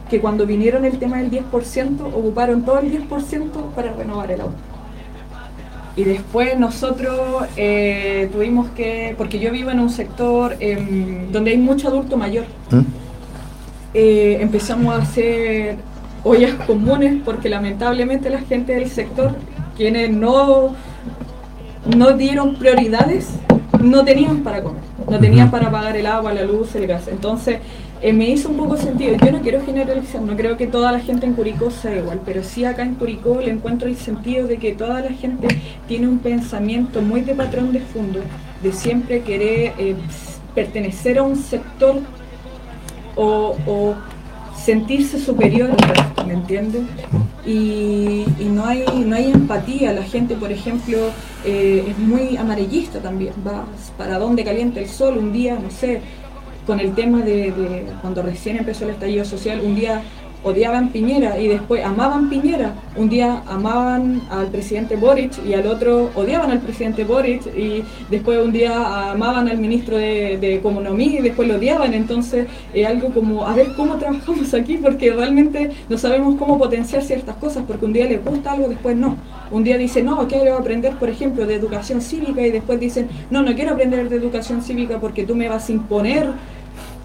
que 0.08 0.20
cuando 0.20 0.46
vinieron 0.46 0.84
el 0.84 0.98
tema 0.98 1.18
del 1.18 1.30
10%, 1.30 2.00
ocuparon 2.02 2.64
todo 2.64 2.78
el 2.80 2.92
10% 2.92 3.72
para 3.74 3.94
renovar 3.94 4.30
el 4.30 4.42
auto. 4.42 4.71
Y 5.94 6.04
después 6.04 6.58
nosotros 6.58 7.44
eh, 7.56 8.28
tuvimos 8.32 8.70
que, 8.70 9.14
porque 9.18 9.38
yo 9.38 9.50
vivo 9.50 9.70
en 9.70 9.80
un 9.80 9.90
sector 9.90 10.56
em, 10.58 11.30
donde 11.30 11.50
hay 11.50 11.58
mucho 11.58 11.88
adulto 11.88 12.16
mayor, 12.16 12.46
¿Mm? 12.70 12.80
eh, 13.92 14.38
empezamos 14.40 14.94
a 14.94 15.02
hacer 15.02 15.76
ollas 16.24 16.54
comunes 16.66 17.20
porque 17.24 17.50
lamentablemente 17.50 18.30
la 18.30 18.40
gente 18.40 18.74
del 18.74 18.88
sector, 18.88 19.36
quienes 19.76 20.10
no, 20.10 20.74
no 21.94 22.12
dieron 22.12 22.56
prioridades, 22.56 23.28
no 23.82 24.02
tenían 24.02 24.38
para 24.38 24.62
comer, 24.62 24.82
no 25.10 25.18
tenían 25.18 25.50
para 25.50 25.70
pagar 25.70 25.96
el 25.96 26.06
agua, 26.06 26.32
la 26.32 26.44
luz, 26.44 26.74
el 26.74 26.86
gas. 26.86 27.08
Entonces 27.08 27.58
eh, 28.02 28.12
me 28.12 28.28
hizo 28.28 28.48
un 28.48 28.56
poco 28.56 28.76
sentido. 28.76 29.16
Yo 29.24 29.30
no 29.30 29.40
quiero 29.40 29.64
generalizar, 29.64 30.20
no 30.20 30.36
creo 30.36 30.56
que 30.56 30.66
toda 30.66 30.90
la 30.90 30.98
gente 30.98 31.24
en 31.24 31.34
Curicó 31.34 31.70
sea 31.70 31.96
igual, 31.96 32.20
pero 32.24 32.42
sí 32.42 32.64
acá 32.64 32.82
en 32.82 32.96
Curicó 32.96 33.40
le 33.40 33.52
encuentro 33.52 33.88
el 33.88 33.96
sentido 33.96 34.48
de 34.48 34.58
que 34.58 34.72
toda 34.72 35.00
la 35.00 35.10
gente 35.10 35.46
tiene 35.86 36.08
un 36.08 36.18
pensamiento 36.18 37.00
muy 37.00 37.20
de 37.20 37.34
patrón 37.34 37.72
de 37.72 37.78
fondo, 37.80 38.18
de 38.60 38.72
siempre 38.72 39.22
querer 39.22 39.74
eh, 39.78 39.94
pertenecer 40.52 41.18
a 41.18 41.22
un 41.22 41.36
sector 41.36 42.00
o, 43.14 43.94
sentirse 44.56 45.18
superior 45.18 45.70
¿me 46.24 46.34
entiendes? 46.34 46.82
Y, 47.44 48.24
no, 48.46 48.64
hay, 48.64 48.84
no 49.04 49.16
hay 49.16 49.32
empatía. 49.32 49.92
La 49.92 50.04
gente, 50.04 50.36
por 50.36 50.52
ejemplo, 50.52 50.98
eh, 51.44 51.84
es 51.88 51.98
muy 51.98 52.36
amarillista 52.36 53.00
también. 53.00 53.32
Va 53.44 53.64
para 53.98 54.18
donde 54.18 54.44
calienta 54.44 54.78
el 54.78 54.88
sol 54.88 55.18
un 55.18 55.32
día, 55.32 55.58
no 55.60 55.70
sé, 55.70 56.00
con 56.66 56.80
el 56.80 56.94
tema 56.94 57.20
de, 57.22 57.86
cuando 58.00 58.22
recién 58.22 58.56
empezó 58.56 58.84
el 58.84 58.90
estallido 58.90 59.24
social, 59.24 59.60
un 59.64 59.74
día 59.74 60.02
odiaban 60.44 60.90
Piñera 60.90 61.38
y 61.38 61.48
después 61.48 61.84
amaban 61.84 62.28
Piñera. 62.28 62.74
Un 62.96 63.08
día 63.08 63.42
amaban 63.48 64.22
al 64.30 64.48
presidente 64.48 64.96
Boric 64.96 65.44
y 65.46 65.54
al 65.54 65.66
otro 65.66 66.10
odiaban 66.14 66.50
al 66.50 66.60
presidente 66.60 67.04
Boric 67.04 67.46
y 67.56 67.84
después 68.10 68.44
un 68.44 68.52
día 68.52 69.10
amaban 69.12 69.48
al 69.48 69.58
ministro 69.58 69.96
de, 69.96 70.52
Economía 70.52 71.18
y 71.18 71.22
después 71.22 71.48
lo 71.48 71.56
odiaban. 71.56 71.94
Entonces 71.94 72.46
es 72.74 72.86
algo 72.86 73.10
como, 73.10 73.46
a 73.46 73.54
ver 73.54 73.68
cómo 73.76 73.96
trabajamos 73.96 74.52
aquí 74.54 74.76
porque 74.76 75.12
realmente 75.12 75.70
no 75.88 75.96
sabemos 75.96 76.36
cómo 76.36 76.58
potenciar 76.58 77.02
ciertas 77.02 77.36
cosas 77.36 77.64
porque 77.66 77.84
un 77.84 77.92
día 77.92 78.06
les 78.06 78.24
gusta 78.24 78.52
algo, 78.52 78.68
después 78.68 78.96
no. 78.96 79.16
Un 79.50 79.64
día 79.64 79.76
dicen, 79.76 80.06
no, 80.06 80.26
quiero 80.28 80.56
aprender, 80.56 80.94
por 80.96 81.08
ejemplo, 81.08 81.46
de 81.46 81.54
educación 81.54 82.00
cívica 82.00 82.46
y 82.46 82.50
después 82.50 82.80
dicen, 82.80 83.08
no, 83.30 83.42
no 83.42 83.54
quiero 83.54 83.72
aprender 83.72 84.08
de 84.08 84.16
educación 84.16 84.62
cívica 84.62 84.98
porque 84.98 85.24
tú 85.24 85.34
me 85.34 85.48
vas 85.48 85.68
a 85.68 85.72
imponer 85.72 86.28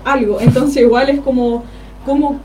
algo. 0.03 0.39
Entonces 0.39 0.83
igual 0.83 1.09
es 1.09 1.19
como, 1.19 1.63
como 2.05 2.39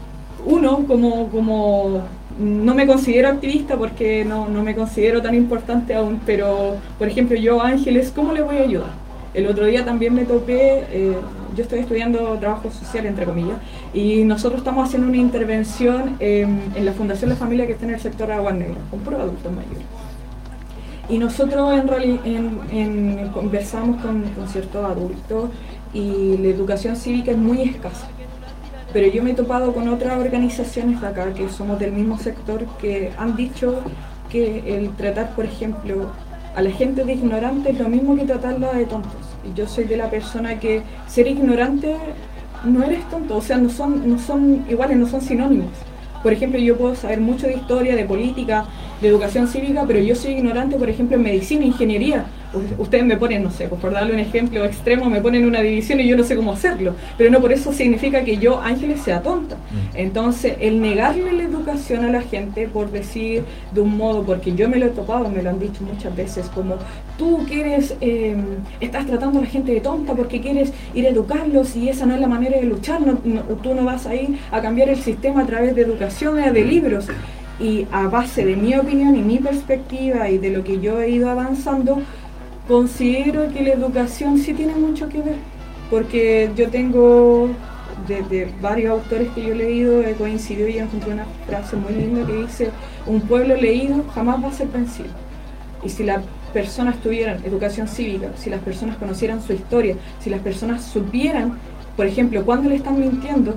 uno, 0.44 0.84
como, 0.86 1.28
como 1.28 2.02
no 2.38 2.74
me 2.74 2.86
considero 2.86 3.28
activista 3.28 3.76
porque 3.76 4.24
no, 4.24 4.46
me 4.48 4.74
considero 4.74 5.20
tan 5.22 5.34
importante 5.34 5.94
aún, 5.94 6.20
pero 6.24 6.76
por 6.98 7.08
ejemplo 7.08 7.36
yo 7.36 7.62
Ángeles, 7.62 8.12
¿cómo 8.14 8.32
le 8.32 8.42
voy 8.42 8.56
a 8.56 8.62
ayudar? 8.62 9.02
El 9.34 9.46
otro 9.46 9.64
día 9.64 9.84
también 9.84 10.14
me 10.14 10.24
topé, 10.24 10.84
eh, 10.90 11.16
yo 11.56 11.62
estoy 11.62 11.80
estudiando 11.80 12.36
trabajo 12.38 12.70
social, 12.70 13.06
entre 13.06 13.24
comillas, 13.24 13.56
y 13.94 14.24
nosotros 14.24 14.58
estamos 14.60 14.86
haciendo 14.86 15.08
una 15.08 15.16
intervención 15.16 16.16
en 16.20 16.84
la 16.84 16.92
Fundación 16.92 17.30
La 17.30 17.36
Familia 17.36 17.66
que 17.66 17.72
está 17.72 17.86
en 17.86 17.94
el 17.94 18.00
sector 18.00 18.30
Agua 18.30 18.52
Negra, 18.52 18.76
con 18.90 19.00
puros 19.00 19.20
adultos 19.20 19.50
mayores. 19.50 19.86
Y 21.08 21.18
nosotros 21.18 21.72
en, 22.24 22.60
en, 22.70 23.28
conversamos 23.28 24.00
con, 24.02 24.22
con 24.22 24.48
ciertos 24.48 24.84
adultos 24.84 25.50
y 25.92 26.36
la 26.38 26.48
educación 26.48 26.96
cívica 26.96 27.32
es 27.32 27.38
muy 27.38 27.62
escasa. 27.62 28.08
Pero 28.92 29.06
yo 29.08 29.22
me 29.22 29.30
he 29.30 29.34
topado 29.34 29.72
con 29.72 29.88
otras 29.88 30.18
organizaciones 30.18 31.00
de 31.00 31.06
acá 31.06 31.32
que 31.32 31.48
somos 31.48 31.78
del 31.78 31.92
mismo 31.92 32.18
sector 32.18 32.66
que 32.80 33.10
han 33.16 33.36
dicho 33.36 33.80
que 34.30 34.76
el 34.76 34.90
tratar, 34.96 35.34
por 35.34 35.44
ejemplo, 35.44 36.10
a 36.54 36.62
la 36.62 36.70
gente 36.70 37.04
de 37.04 37.14
ignorante 37.14 37.70
es 37.70 37.78
lo 37.78 37.88
mismo 37.88 38.16
que 38.16 38.24
tratarla 38.24 38.72
de 38.72 38.84
tontos. 38.84 39.12
Y 39.44 39.56
yo 39.56 39.66
soy 39.66 39.84
de 39.84 39.96
la 39.96 40.10
persona 40.10 40.60
que 40.60 40.82
ser 41.06 41.26
ignorante 41.26 41.96
no 42.64 42.84
eres 42.84 43.08
tonto, 43.10 43.36
o 43.36 43.42
sea, 43.42 43.58
no 43.58 43.68
son, 43.68 44.08
no 44.08 44.18
son 44.18 44.64
iguales, 44.68 44.96
no 44.96 45.08
son 45.08 45.20
sinónimos. 45.20 45.70
Por 46.22 46.32
ejemplo, 46.32 46.60
yo 46.60 46.76
puedo 46.76 46.94
saber 46.94 47.20
mucho 47.20 47.46
de 47.46 47.54
historia, 47.54 47.96
de 47.96 48.04
política, 48.04 48.64
de 49.00 49.08
educación 49.08 49.48
cívica, 49.48 49.84
pero 49.86 49.98
yo 49.98 50.14
soy 50.14 50.34
ignorante, 50.34 50.76
por 50.76 50.88
ejemplo, 50.88 51.16
en 51.16 51.22
medicina, 51.24 51.64
ingeniería. 51.64 52.26
Ustedes 52.78 53.04
me 53.04 53.16
ponen, 53.16 53.42
no 53.42 53.50
sé, 53.50 53.68
pues 53.68 53.80
por 53.80 53.92
darle 53.92 54.12
un 54.12 54.18
ejemplo 54.18 54.64
extremo, 54.64 55.08
me 55.08 55.20
ponen 55.20 55.44
una 55.44 55.60
división 55.60 56.00
y 56.00 56.06
yo 56.06 56.16
no 56.16 56.24
sé 56.24 56.36
cómo 56.36 56.52
hacerlo. 56.52 56.94
Pero 57.16 57.30
no 57.30 57.40
por 57.40 57.52
eso 57.52 57.72
significa 57.72 58.24
que 58.24 58.36
yo, 58.36 58.60
Ángeles, 58.60 59.00
sea 59.02 59.22
tonta. 59.22 59.56
Mm. 59.56 59.96
Entonces, 59.96 60.56
el 60.60 60.80
negarle 60.80 61.32
la 61.32 61.44
educación 61.44 62.04
a 62.04 62.10
la 62.10 62.22
gente, 62.22 62.68
por 62.68 62.90
decir 62.90 63.44
de 63.72 63.80
un 63.80 63.96
modo, 63.96 64.22
porque 64.22 64.54
yo 64.54 64.68
me 64.68 64.78
lo 64.78 64.86
he 64.86 64.90
topado, 64.90 65.28
me 65.30 65.42
lo 65.42 65.50
han 65.50 65.58
dicho 65.58 65.82
muchas 65.82 66.14
veces, 66.14 66.48
como 66.54 66.76
tú 67.18 67.44
quieres, 67.48 67.94
em, 68.00 68.42
estás 68.80 69.06
tratando 69.06 69.38
a 69.38 69.42
la 69.42 69.48
gente 69.48 69.72
de 69.72 69.80
tonta 69.80 70.14
porque 70.14 70.40
quieres 70.40 70.72
ir 70.94 71.06
a 71.06 71.10
educarlos 71.10 71.76
y 71.76 71.88
esa 71.88 72.06
no 72.06 72.14
es 72.14 72.20
la 72.20 72.28
manera 72.28 72.58
de 72.58 72.64
luchar, 72.64 73.00
tú 73.62 73.74
no 73.74 73.84
vas 73.84 74.06
a 74.06 74.14
ir 74.14 74.38
a 74.50 74.60
cambiar 74.60 74.88
el 74.88 74.98
sistema 74.98 75.42
a 75.42 75.46
través 75.46 75.74
de 75.74 75.82
educación, 75.82 76.36
de 76.52 76.64
libros 76.64 77.06
y 77.60 77.86
a 77.92 78.08
base 78.08 78.44
de 78.44 78.56
mi 78.56 78.74
opinión 78.74 79.14
y 79.16 79.22
mi 79.22 79.38
perspectiva 79.38 80.28
y 80.28 80.38
de 80.38 80.50
lo 80.50 80.64
que 80.64 80.80
yo 80.80 81.00
he 81.00 81.10
ido 81.10 81.30
avanzando, 81.30 82.02
considero 82.66 83.48
que 83.52 83.62
la 83.62 83.70
educación 83.70 84.38
sí 84.38 84.54
tiene 84.54 84.74
mucho 84.74 85.08
que 85.08 85.20
ver, 85.20 85.36
porque 85.90 86.50
yo 86.56 86.68
tengo 86.68 87.50
de, 88.06 88.48
varios 88.60 88.92
autores 88.92 89.30
que 89.34 89.42
yo 89.42 89.52
he 89.52 89.56
leído, 89.56 90.02
he 90.02 90.14
coincidido 90.14 90.68
y 90.68 90.78
encontré 90.78 91.12
una 91.12 91.26
frase 91.46 91.76
muy 91.76 91.92
linda 91.94 92.26
que 92.26 92.34
dice, 92.34 92.70
un 93.06 93.20
pueblo 93.22 93.56
leído 93.56 94.04
jamás 94.14 94.42
va 94.42 94.48
a 94.48 94.52
ser 94.52 94.68
vencido. 94.68 95.10
Y 95.84 95.88
si 95.88 96.04
las 96.04 96.22
personas 96.52 96.98
tuvieran 96.98 97.44
educación 97.44 97.88
cívica, 97.88 98.30
si 98.36 98.50
las 98.50 98.60
personas 98.60 98.96
conocieran 98.96 99.42
su 99.42 99.52
historia, 99.52 99.96
si 100.20 100.30
las 100.30 100.40
personas 100.40 100.84
supieran, 100.84 101.58
por 101.96 102.06
ejemplo, 102.06 102.44
cuando 102.44 102.68
le 102.68 102.76
están 102.76 103.00
mintiendo, 103.00 103.56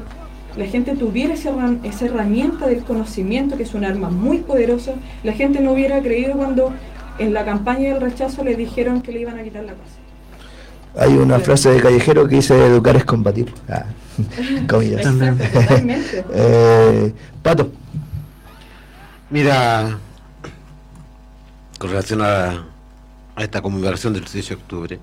la 0.58 0.66
gente 0.66 0.96
tuviera 0.96 1.34
esa, 1.34 1.52
esa 1.84 2.06
herramienta 2.06 2.68
del 2.68 2.84
conocimiento, 2.84 3.58
que 3.58 3.64
es 3.64 3.74
un 3.74 3.84
arma 3.84 4.10
muy 4.10 4.40
poderosa, 4.40 4.94
la 5.24 5.34
gente 5.34 5.60
no 5.60 5.74
hubiera 5.74 6.02
creído 6.02 6.34
cuando 6.34 6.72
en 7.20 7.34
la 7.34 7.46
campaña 7.46 7.94
del 7.94 8.02
rechazo 8.02 8.44
le 8.44 8.56
dijeron 8.56 9.02
que 9.02 9.12
le 9.12 9.22
iban 9.22 9.40
a 9.40 9.44
quitar 9.44 9.64
la 9.64 9.74
casa. 9.74 10.00
Hay 10.98 11.14
una 11.14 11.40
frase 11.40 11.70
de 11.72 11.82
callejero 11.82 12.28
que 12.28 12.38
dice 12.38 12.54
educar 12.66 12.96
es 12.96 13.06
combatir. 13.06 13.54
Ah, 13.70 13.86
comillas. 14.70 15.06
eh, 16.34 17.14
Pato. 17.42 17.72
Mira, 19.30 19.98
con 21.78 21.90
relación 21.90 22.22
a, 22.22 22.66
a 23.36 23.44
esta 23.44 23.62
conmemoración 23.62 24.14
del 24.14 24.24
18 24.24 24.48
de 24.48 24.56
octubre, 24.56 25.00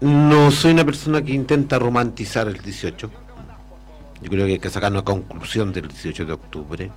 no 0.00 0.50
soy 0.50 0.72
una 0.72 0.84
persona 0.84 1.22
que 1.22 1.32
intenta 1.32 1.78
romantizar 1.78 2.46
el 2.46 2.58
18 2.58 3.10
yo 4.22 4.30
creo 4.30 4.46
que 4.46 4.52
hay 4.52 4.58
que 4.60 4.70
sacar 4.70 4.92
una 4.92 5.02
conclusión 5.02 5.72
del 5.72 5.88
18 5.88 6.24
de 6.24 6.32
octubre. 6.32 6.90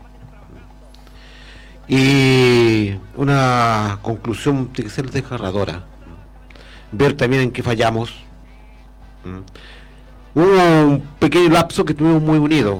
Y 1.87 2.95
una 3.15 3.99
conclusión 4.01 4.67
tiene 4.67 4.89
que 4.89 4.95
ser 4.95 5.11
desgarradora. 5.11 5.83
Ver 6.91 7.13
también 7.13 7.43
en 7.43 7.51
qué 7.51 7.61
fallamos. 7.63 8.13
¿Mm? 9.23 10.39
Hubo 10.39 10.87
un 10.87 11.01
pequeño 11.19 11.49
lapso 11.49 11.85
que 11.85 11.93
estuvimos 11.93 12.21
muy 12.21 12.37
unidos. 12.37 12.79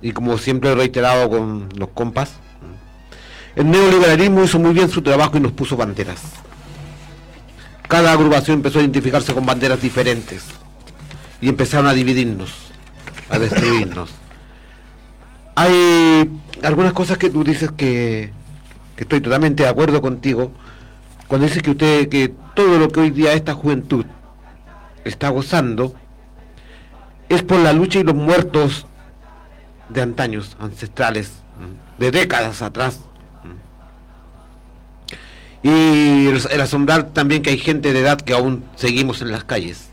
Y 0.00 0.12
como 0.12 0.36
siempre 0.38 0.70
he 0.70 0.74
reiterado 0.74 1.30
con 1.30 1.68
los 1.76 1.90
compas, 1.90 2.30
¿Mm? 2.30 3.60
el 3.60 3.70
neoliberalismo 3.70 4.44
hizo 4.44 4.58
muy 4.58 4.72
bien 4.72 4.90
su 4.90 5.02
trabajo 5.02 5.36
y 5.36 5.40
nos 5.40 5.52
puso 5.52 5.76
banderas. 5.76 6.22
Cada 7.88 8.12
agrupación 8.12 8.56
empezó 8.56 8.78
a 8.78 8.82
identificarse 8.82 9.34
con 9.34 9.46
banderas 9.46 9.80
diferentes 9.80 10.44
y 11.40 11.48
empezaron 11.48 11.86
a 11.86 11.92
dividirnos 11.92 12.72
a 13.32 13.38
destruirnos. 13.38 14.10
Hay 15.54 16.30
algunas 16.62 16.92
cosas 16.92 17.18
que 17.18 17.30
tú 17.30 17.44
dices 17.44 17.70
que, 17.72 18.32
que 18.96 19.04
estoy 19.04 19.20
totalmente 19.20 19.62
de 19.62 19.68
acuerdo 19.68 20.00
contigo, 20.00 20.52
cuando 21.28 21.46
dices 21.46 21.62
que 21.62 21.70
usted, 21.70 22.08
que 22.08 22.32
todo 22.54 22.78
lo 22.78 22.88
que 22.88 23.00
hoy 23.00 23.10
día 23.10 23.32
esta 23.32 23.54
juventud 23.54 24.04
está 25.04 25.30
gozando, 25.30 25.94
es 27.28 27.42
por 27.42 27.58
la 27.60 27.72
lucha 27.72 28.00
y 28.00 28.02
los 28.02 28.14
muertos 28.14 28.86
de 29.88 30.02
antaños, 30.02 30.56
ancestrales, 30.60 31.32
de 31.98 32.10
décadas 32.10 32.62
atrás. 32.62 33.00
Y 35.62 36.26
el 36.26 36.60
asombrar 36.60 37.10
también 37.10 37.42
que 37.42 37.50
hay 37.50 37.58
gente 37.58 37.92
de 37.92 38.00
edad 38.00 38.20
que 38.20 38.34
aún 38.34 38.64
seguimos 38.74 39.22
en 39.22 39.30
las 39.30 39.44
calles. 39.44 39.90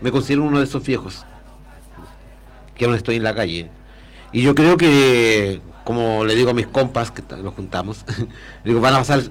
Me 0.00 0.12
considero 0.12 0.44
uno 0.44 0.58
de 0.58 0.64
esos 0.64 0.84
viejos, 0.84 1.26
que 2.74 2.84
aún 2.84 2.94
estoy 2.94 3.16
en 3.16 3.24
la 3.24 3.34
calle. 3.34 3.70
Y 4.32 4.42
yo 4.42 4.54
creo 4.54 4.76
que, 4.76 5.60
como 5.84 6.24
le 6.24 6.34
digo 6.34 6.50
a 6.50 6.54
mis 6.54 6.66
compas, 6.66 7.10
que 7.10 7.22
nos 7.36 7.54
juntamos, 7.54 8.04
digo, 8.64 8.80
van 8.80 8.94
a 8.94 8.98
pasar, 8.98 9.22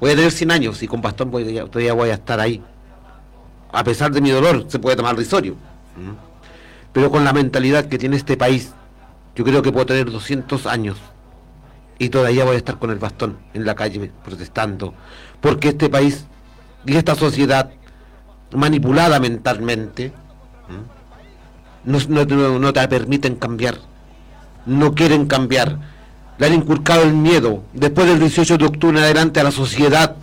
voy 0.00 0.10
a 0.10 0.16
tener 0.16 0.32
100 0.32 0.50
años 0.50 0.82
y 0.82 0.86
con 0.86 1.00
bastón 1.00 1.30
todavía 1.30 1.94
voy 1.94 2.10
a 2.10 2.14
estar 2.14 2.40
ahí. 2.40 2.62
A 3.72 3.84
pesar 3.84 4.10
de 4.12 4.20
mi 4.20 4.30
dolor, 4.30 4.66
se 4.68 4.78
puede 4.78 4.96
tomar 4.96 5.16
risorio. 5.16 5.56
Pero 6.92 7.10
con 7.10 7.24
la 7.24 7.32
mentalidad 7.32 7.86
que 7.86 7.98
tiene 7.98 8.16
este 8.16 8.36
país, 8.36 8.72
yo 9.36 9.44
creo 9.44 9.62
que 9.62 9.72
puedo 9.72 9.86
tener 9.86 10.10
200 10.10 10.66
años 10.66 10.98
y 11.98 12.08
todavía 12.08 12.44
voy 12.44 12.54
a 12.54 12.58
estar 12.58 12.78
con 12.78 12.90
el 12.90 12.98
bastón 12.98 13.38
en 13.52 13.64
la 13.64 13.74
calle 13.74 14.10
protestando, 14.24 14.94
porque 15.40 15.68
este 15.68 15.88
país 15.88 16.24
y 16.86 16.96
esta 16.96 17.14
sociedad 17.14 17.70
manipulada 18.52 19.20
mentalmente 19.20 20.12
no, 21.84 22.72
te 22.72 22.88
permiten 22.88 23.36
cambiar, 23.36 23.78
no 24.70 24.94
quieren 24.94 25.26
cambiar, 25.26 25.78
le 26.38 26.46
han 26.46 26.54
inculcado 26.54 27.02
el 27.02 27.12
miedo, 27.12 27.64
después 27.72 28.06
del 28.06 28.20
18 28.20 28.56
de 28.56 28.64
octubre 28.64 29.00
adelante 29.00 29.40
a 29.40 29.44
la 29.44 29.50
sociedad 29.50 30.16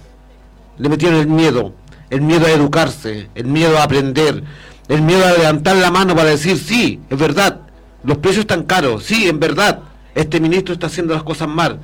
le 0.78 0.90
metieron 0.90 1.20
el 1.20 1.28
miedo, 1.28 1.74
el 2.10 2.22
miedo 2.22 2.46
a 2.46 2.52
educarse, 2.52 3.30
el 3.36 3.46
miedo 3.46 3.78
a 3.78 3.84
aprender, 3.84 4.44
el 4.88 5.02
miedo 5.02 5.26
a 5.26 5.34
levantar 5.34 5.76
la 5.76 5.92
mano 5.92 6.16
para 6.16 6.30
decir, 6.30 6.58
sí, 6.58 7.00
es 7.10 7.18
verdad, 7.20 7.62
los 8.04 8.20
precios 8.20 8.42
están 8.42 8.64
caros, 8.64 9.04
sí, 9.04 9.28
es 9.28 9.38
verdad, 9.38 9.82
este 10.16 10.40
ministro 10.40 10.74
está 10.74 10.88
haciendo 10.88 11.14
las 11.14 11.24
cosas 11.24 11.48
mal, 11.50 11.80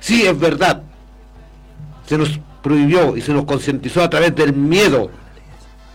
sí, 0.00 0.26
es 0.26 0.38
verdad. 0.38 0.82
Se 2.06 2.18
nos 2.18 2.40
prohibió 2.62 3.16
y 3.16 3.20
se 3.20 3.32
nos 3.32 3.44
concientizó 3.44 4.02
a 4.02 4.10
través 4.10 4.34
del 4.34 4.52
miedo 4.52 5.10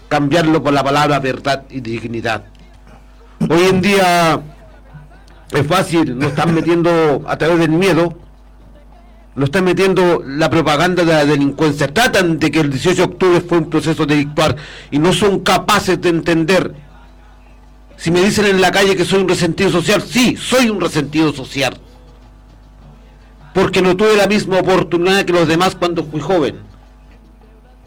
cambiarlo 0.08 0.64
por 0.64 0.74
la 0.74 0.84
palabra 0.84 1.20
verdad 1.20 1.64
y 1.70 1.82
dignidad. 1.82 2.46
Hoy 3.50 3.66
en 3.66 3.82
día 3.82 4.42
es 5.52 5.66
fácil, 5.68 6.18
nos 6.18 6.30
están 6.30 6.54
metiendo 6.54 7.24
a 7.28 7.38
través 7.38 7.60
del 7.60 7.72
miedo 7.72 8.18
lo 9.38 9.46
están 9.46 9.66
metiendo 9.66 10.24
la 10.26 10.50
propaganda 10.50 11.06
de 11.06 11.14
la 11.14 11.24
delincuencia. 11.24 11.94
Tratan 11.94 12.40
de 12.40 12.50
que 12.50 12.60
el 12.60 12.72
18 12.72 12.96
de 12.96 13.04
octubre 13.04 13.42
fue 13.42 13.60
un 13.60 13.70
proceso 13.70 14.04
delictual 14.08 14.56
y 14.90 14.98
no 14.98 15.14
son 15.14 15.42
capaces 15.42 16.02
de 16.02 16.10
entender. 16.10 16.74
Si 17.98 18.10
me 18.10 18.24
dicen 18.24 18.48
en 18.48 18.60
la 18.60 18.72
calle 18.72 18.96
que 18.96 19.06
soy 19.06 19.22
un 19.22 19.30
resentido 19.30 19.70
social, 19.70 20.02
sí, 20.02 20.36
soy 20.36 20.72
un 20.72 20.82
resentido 20.82 21.32
social. 21.34 21.78
Porque 23.54 23.84
no 23.84 23.96
tuve 23.96 24.16
la 24.16 24.26
misma 24.26 24.58
oportunidad 24.58 25.24
que 25.24 25.34
los 25.34 25.48
demás 25.48 25.76
cuando 25.76 26.04
fui 26.04 26.20
joven. 26.20 26.58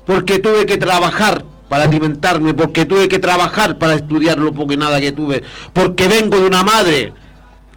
Porque 0.06 0.38
tuve 0.38 0.66
que 0.66 0.76
trabajar 0.76 1.44
para 1.68 1.82
alimentarme, 1.82 2.54
porque 2.54 2.86
tuve 2.86 3.08
que 3.08 3.18
trabajar 3.18 3.76
para 3.76 3.94
estudiar 3.94 4.38
lo 4.38 4.52
poco 4.52 4.72
y 4.72 4.76
nada 4.76 5.00
que 5.00 5.10
tuve, 5.10 5.42
porque 5.72 6.06
vengo 6.06 6.38
de 6.38 6.46
una 6.46 6.62
madre 6.62 7.12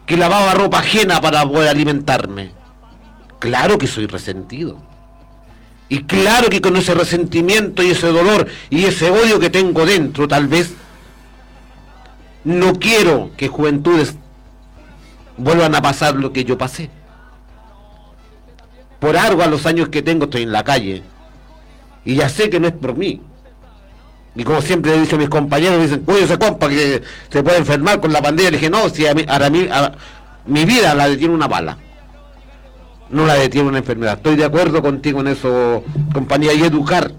que 0.06 0.16
lavaba 0.16 0.54
ropa 0.54 0.78
ajena 0.78 1.20
para 1.20 1.44
poder 1.46 1.68
alimentarme 1.68 2.52
Claro 3.44 3.76
que 3.76 3.86
soy 3.86 4.06
resentido. 4.06 4.78
Y 5.90 6.04
claro 6.04 6.48
que 6.48 6.62
con 6.62 6.76
ese 6.76 6.94
resentimiento 6.94 7.82
y 7.82 7.90
ese 7.90 8.06
dolor 8.06 8.48
y 8.70 8.86
ese 8.86 9.10
odio 9.10 9.38
que 9.38 9.50
tengo 9.50 9.84
dentro, 9.84 10.26
tal 10.26 10.48
vez, 10.48 10.72
no 12.42 12.72
quiero 12.78 13.32
que 13.36 13.48
juventudes 13.48 14.14
vuelvan 15.36 15.74
a 15.74 15.82
pasar 15.82 16.14
lo 16.14 16.32
que 16.32 16.44
yo 16.44 16.56
pasé. 16.56 16.88
Por 18.98 19.18
algo 19.18 19.42
a 19.42 19.46
los 19.46 19.66
años 19.66 19.90
que 19.90 20.00
tengo 20.00 20.24
estoy 20.24 20.44
en 20.44 20.52
la 20.52 20.64
calle. 20.64 21.02
Y 22.02 22.14
ya 22.14 22.30
sé 22.30 22.48
que 22.48 22.60
no 22.60 22.68
es 22.68 22.72
por 22.72 22.96
mí. 22.96 23.20
Y 24.34 24.44
como 24.44 24.60
siempre 24.60 24.94
he 24.94 25.00
dicho 25.00 25.16
a 25.16 25.18
mis 25.18 25.28
compañeros, 25.28 25.80
dicen, 25.80 26.02
oye, 26.06 26.24
ese 26.24 26.38
compa 26.38 26.68
que 26.68 27.02
se 27.28 27.42
puede 27.42 27.58
enfermar 27.58 28.00
con 28.00 28.12
la 28.12 28.20
pandemia. 28.20 28.50
Le 28.50 28.56
dije, 28.58 28.70
no, 28.70 28.88
si 28.88 29.06
a 29.06 29.14
mí, 29.14 29.24
mi 30.46 30.64
vida 30.64 30.94
la 30.94 31.08
detiene 31.08 31.34
una 31.34 31.46
bala 31.46 31.78
no 33.10 33.26
la 33.26 33.34
detiene 33.34 33.68
una 33.68 33.78
enfermedad. 33.78 34.14
Estoy 34.14 34.36
de 34.36 34.44
acuerdo 34.44 34.82
contigo 34.82 35.20
en 35.20 35.28
eso, 35.28 35.84
compañía, 36.12 36.52
y 36.52 36.62
educar. 36.62 37.12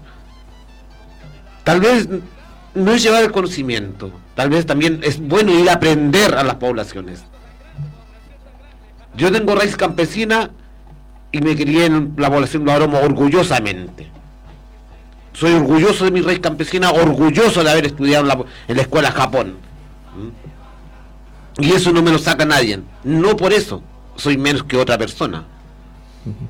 Tal 1.64 1.80
vez 1.80 2.08
no 2.74 2.92
es 2.92 3.02
llevar 3.02 3.24
el 3.24 3.32
conocimiento, 3.32 4.12
tal 4.34 4.50
vez 4.50 4.66
también 4.66 5.00
es 5.02 5.18
bueno 5.18 5.52
ir 5.58 5.68
a 5.68 5.74
aprender 5.74 6.34
a 6.34 6.44
las 6.44 6.56
poblaciones. 6.56 7.24
Yo 9.16 9.32
tengo 9.32 9.54
raíz 9.54 9.76
campesina 9.76 10.50
y 11.32 11.40
me 11.40 11.56
crié 11.56 11.86
en 11.86 12.14
la 12.18 12.30
población 12.30 12.64
de 12.64 12.72
Aroma 12.72 12.98
orgullosamente. 13.00 14.10
Soy 15.38 15.52
orgulloso 15.52 16.06
de 16.06 16.10
mi 16.10 16.22
raíz 16.22 16.40
campesina, 16.40 16.90
orgulloso 16.90 17.62
de 17.62 17.70
haber 17.70 17.86
estudiado 17.86 18.24
en 18.68 18.76
la, 18.76 18.82
escuela 18.82 19.12
Japón. 19.12 19.56
¿Mm? 20.16 21.62
Y 21.62 21.72
eso 21.72 21.92
no 21.92 22.02
me 22.02 22.10
lo 22.10 22.18
saca 22.18 22.46
nadie. 22.46 22.80
No 23.04 23.36
por 23.36 23.52
eso 23.52 23.82
soy 24.16 24.38
menos 24.38 24.64
que 24.64 24.78
otra 24.78 24.96
persona. 24.96 25.44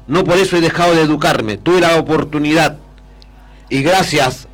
No 0.07 0.25
por 0.25 0.39
eso 0.39 0.57
he 0.57 0.61
dejado 0.61 0.95
de 0.95 1.03
educarme. 1.03 1.57
Tuve 1.57 1.81
la 1.81 1.97
oportunidad 1.97 2.79
y 3.69 3.83
gracias 3.83 4.47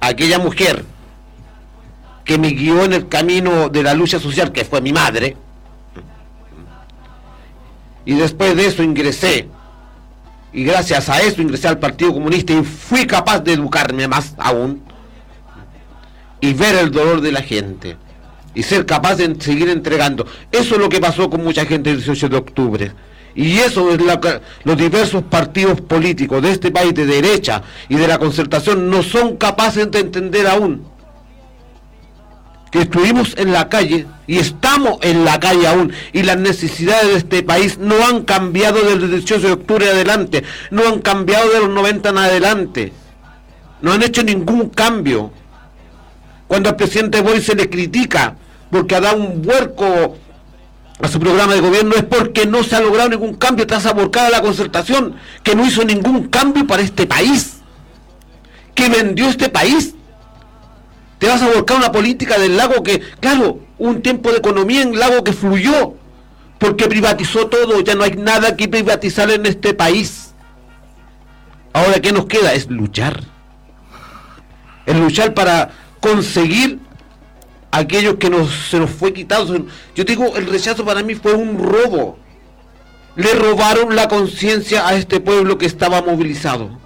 a 0.00 0.08
aquella 0.08 0.38
mujer 0.38 0.84
que 2.24 2.38
me 2.38 2.48
guió 2.48 2.84
en 2.84 2.92
el 2.92 3.08
camino 3.08 3.68
de 3.68 3.82
la 3.82 3.94
lucha 3.94 4.18
social, 4.18 4.50
que 4.50 4.64
fue 4.64 4.80
mi 4.80 4.92
madre, 4.92 5.36
y 8.04 8.14
después 8.14 8.56
de 8.56 8.66
eso 8.66 8.82
ingresé, 8.82 9.48
y 10.54 10.64
gracias 10.64 11.08
a 11.08 11.20
eso 11.20 11.42
ingresé 11.42 11.66
al 11.66 11.80
Partido 11.80 12.12
Comunista 12.12 12.52
y 12.52 12.62
fui 12.62 13.06
capaz 13.06 13.40
de 13.40 13.54
educarme 13.54 14.06
más 14.06 14.34
aún, 14.38 14.82
y 16.40 16.52
ver 16.52 16.76
el 16.76 16.90
dolor 16.90 17.20
de 17.20 17.32
la 17.32 17.42
gente, 17.42 17.96
y 18.54 18.62
ser 18.62 18.86
capaz 18.86 19.16
de 19.16 19.34
seguir 19.40 19.68
entregando. 19.68 20.26
Eso 20.52 20.76
es 20.76 20.80
lo 20.80 20.88
que 20.88 21.00
pasó 21.00 21.28
con 21.28 21.42
mucha 21.42 21.66
gente 21.66 21.90
el 21.90 21.96
18 21.96 22.28
de 22.28 22.36
octubre. 22.36 22.92
Y 23.34 23.58
eso 23.58 23.90
es 23.90 24.00
lo 24.00 24.20
que 24.20 24.40
los 24.62 24.76
diversos 24.76 25.24
partidos 25.24 25.80
políticos 25.80 26.40
de 26.40 26.52
este 26.52 26.70
país 26.70 26.94
de 26.94 27.04
derecha 27.04 27.62
y 27.88 27.96
de 27.96 28.06
la 28.06 28.18
concertación 28.18 28.88
no 28.88 29.02
son 29.02 29.36
capaces 29.36 29.90
de 29.90 29.98
entender 29.98 30.46
aún. 30.46 30.93
Que 32.74 32.80
estuvimos 32.80 33.36
en 33.38 33.52
la 33.52 33.68
calle 33.68 34.04
y 34.26 34.38
estamos 34.38 34.98
en 35.02 35.24
la 35.24 35.38
calle 35.38 35.68
aún 35.68 35.92
y 36.12 36.24
las 36.24 36.38
necesidades 36.38 37.06
de 37.06 37.18
este 37.18 37.42
país 37.44 37.78
no 37.78 38.04
han 38.04 38.24
cambiado 38.24 38.80
desde 38.82 39.04
el 39.04 39.10
18 39.12 39.46
de 39.46 39.52
octubre 39.52 39.88
adelante, 39.88 40.42
no 40.72 40.88
han 40.88 40.98
cambiado 40.98 41.50
de 41.50 41.60
los 41.60 41.70
90 41.70 42.08
en 42.08 42.18
adelante, 42.18 42.92
no 43.80 43.92
han 43.92 44.02
hecho 44.02 44.24
ningún 44.24 44.70
cambio. 44.70 45.30
Cuando 46.48 46.70
al 46.70 46.74
presidente 46.74 47.20
Boy 47.20 47.40
se 47.40 47.54
le 47.54 47.70
critica 47.70 48.34
porque 48.72 48.96
ha 48.96 49.00
dado 49.00 49.18
un 49.18 49.40
vuelco 49.40 50.16
a 51.00 51.06
su 51.06 51.20
programa 51.20 51.54
de 51.54 51.60
gobierno 51.60 51.94
es 51.94 52.02
porque 52.02 52.44
no 52.44 52.64
se 52.64 52.74
ha 52.74 52.80
logrado 52.80 53.10
ningún 53.10 53.34
cambio 53.34 53.68
tras 53.68 53.86
aborcar 53.86 54.26
a 54.26 54.30
la 54.30 54.42
concertación, 54.42 55.14
que 55.44 55.54
no 55.54 55.64
hizo 55.64 55.84
ningún 55.84 56.26
cambio 56.26 56.66
para 56.66 56.82
este 56.82 57.06
país, 57.06 57.58
que 58.74 58.88
vendió 58.88 59.28
este 59.28 59.48
país. 59.48 59.94
Te 61.18 61.28
vas 61.28 61.42
a 61.42 61.50
volcar 61.50 61.76
una 61.76 61.92
política 61.92 62.38
del 62.38 62.56
lago 62.56 62.82
que, 62.82 63.00
claro, 63.20 63.60
un 63.78 64.02
tiempo 64.02 64.30
de 64.30 64.38
economía 64.38 64.82
en 64.82 64.98
lago 64.98 65.24
que 65.24 65.32
fluyó, 65.32 65.94
porque 66.58 66.86
privatizó 66.86 67.46
todo, 67.46 67.80
ya 67.80 67.94
no 67.94 68.04
hay 68.04 68.12
nada 68.12 68.56
que 68.56 68.68
privatizar 68.68 69.30
en 69.30 69.46
este 69.46 69.74
país. 69.74 70.34
Ahora, 71.72 72.00
¿qué 72.00 72.12
nos 72.12 72.26
queda? 72.26 72.52
Es 72.52 72.70
luchar. 72.70 73.22
Es 74.86 74.96
luchar 74.96 75.34
para 75.34 75.70
conseguir 76.00 76.78
aquellos 77.70 78.16
que 78.16 78.30
nos, 78.30 78.50
se 78.70 78.78
nos 78.78 78.90
fue 78.90 79.12
quitado. 79.12 79.66
Yo 79.94 80.04
digo, 80.04 80.36
el 80.36 80.46
rechazo 80.46 80.84
para 80.84 81.02
mí 81.02 81.14
fue 81.14 81.34
un 81.34 81.58
robo. 81.58 82.18
Le 83.16 83.34
robaron 83.34 83.96
la 83.96 84.08
conciencia 84.08 84.86
a 84.86 84.94
este 84.94 85.20
pueblo 85.20 85.58
que 85.58 85.66
estaba 85.66 86.02
movilizado. 86.02 86.83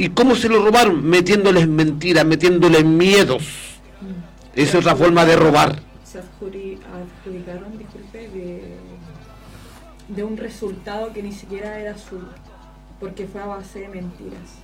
¿Y 0.00 0.08
cómo 0.08 0.34
se 0.34 0.48
lo 0.48 0.64
robaron? 0.64 1.04
Metiéndoles 1.04 1.68
mentiras, 1.68 2.24
metiéndoles 2.24 2.86
miedos. 2.86 3.42
Esa 4.54 4.78
es 4.78 4.86
otra 4.86 4.96
forma 4.96 5.26
de 5.26 5.36
robar. 5.36 5.78
Se 6.04 6.20
adjudicaron, 6.20 7.76
disculpe, 7.76 8.30
de, 8.30 8.76
de 10.08 10.24
un 10.24 10.38
resultado 10.38 11.12
que 11.12 11.22
ni 11.22 11.32
siquiera 11.32 11.78
era 11.78 11.98
suyo, 11.98 12.30
porque 12.98 13.26
fue 13.26 13.42
a 13.42 13.46
base 13.46 13.80
de 13.80 13.88
mentiras. 13.88 14.62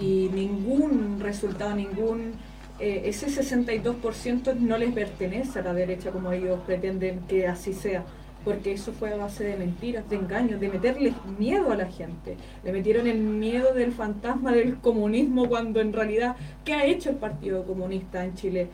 Y 0.00 0.30
ningún 0.32 1.18
resultado, 1.18 1.74
ningún 1.74 2.34
eh, 2.78 3.02
ese 3.06 3.26
62% 3.26 4.54
no 4.54 4.78
les 4.78 4.92
pertenece 4.94 5.58
a 5.58 5.62
la 5.62 5.74
derecha 5.74 6.12
como 6.12 6.30
ellos 6.30 6.60
pretenden 6.64 7.22
que 7.26 7.48
así 7.48 7.72
sea 7.72 8.04
porque 8.46 8.74
eso 8.74 8.92
fue 8.92 9.12
a 9.12 9.16
base 9.16 9.42
de 9.42 9.56
mentiras, 9.56 10.08
de 10.08 10.14
engaños, 10.14 10.60
de 10.60 10.68
meterles 10.68 11.14
miedo 11.36 11.72
a 11.72 11.74
la 11.74 11.86
gente. 11.86 12.36
Le 12.62 12.70
metieron 12.70 13.08
el 13.08 13.18
miedo 13.18 13.74
del 13.74 13.90
fantasma 13.90 14.52
del 14.52 14.76
comunismo 14.76 15.48
cuando 15.48 15.80
en 15.80 15.92
realidad, 15.92 16.36
¿qué 16.64 16.74
ha 16.74 16.84
hecho 16.84 17.10
el 17.10 17.16
Partido 17.16 17.64
Comunista 17.64 18.24
en 18.24 18.36
Chile? 18.36 18.68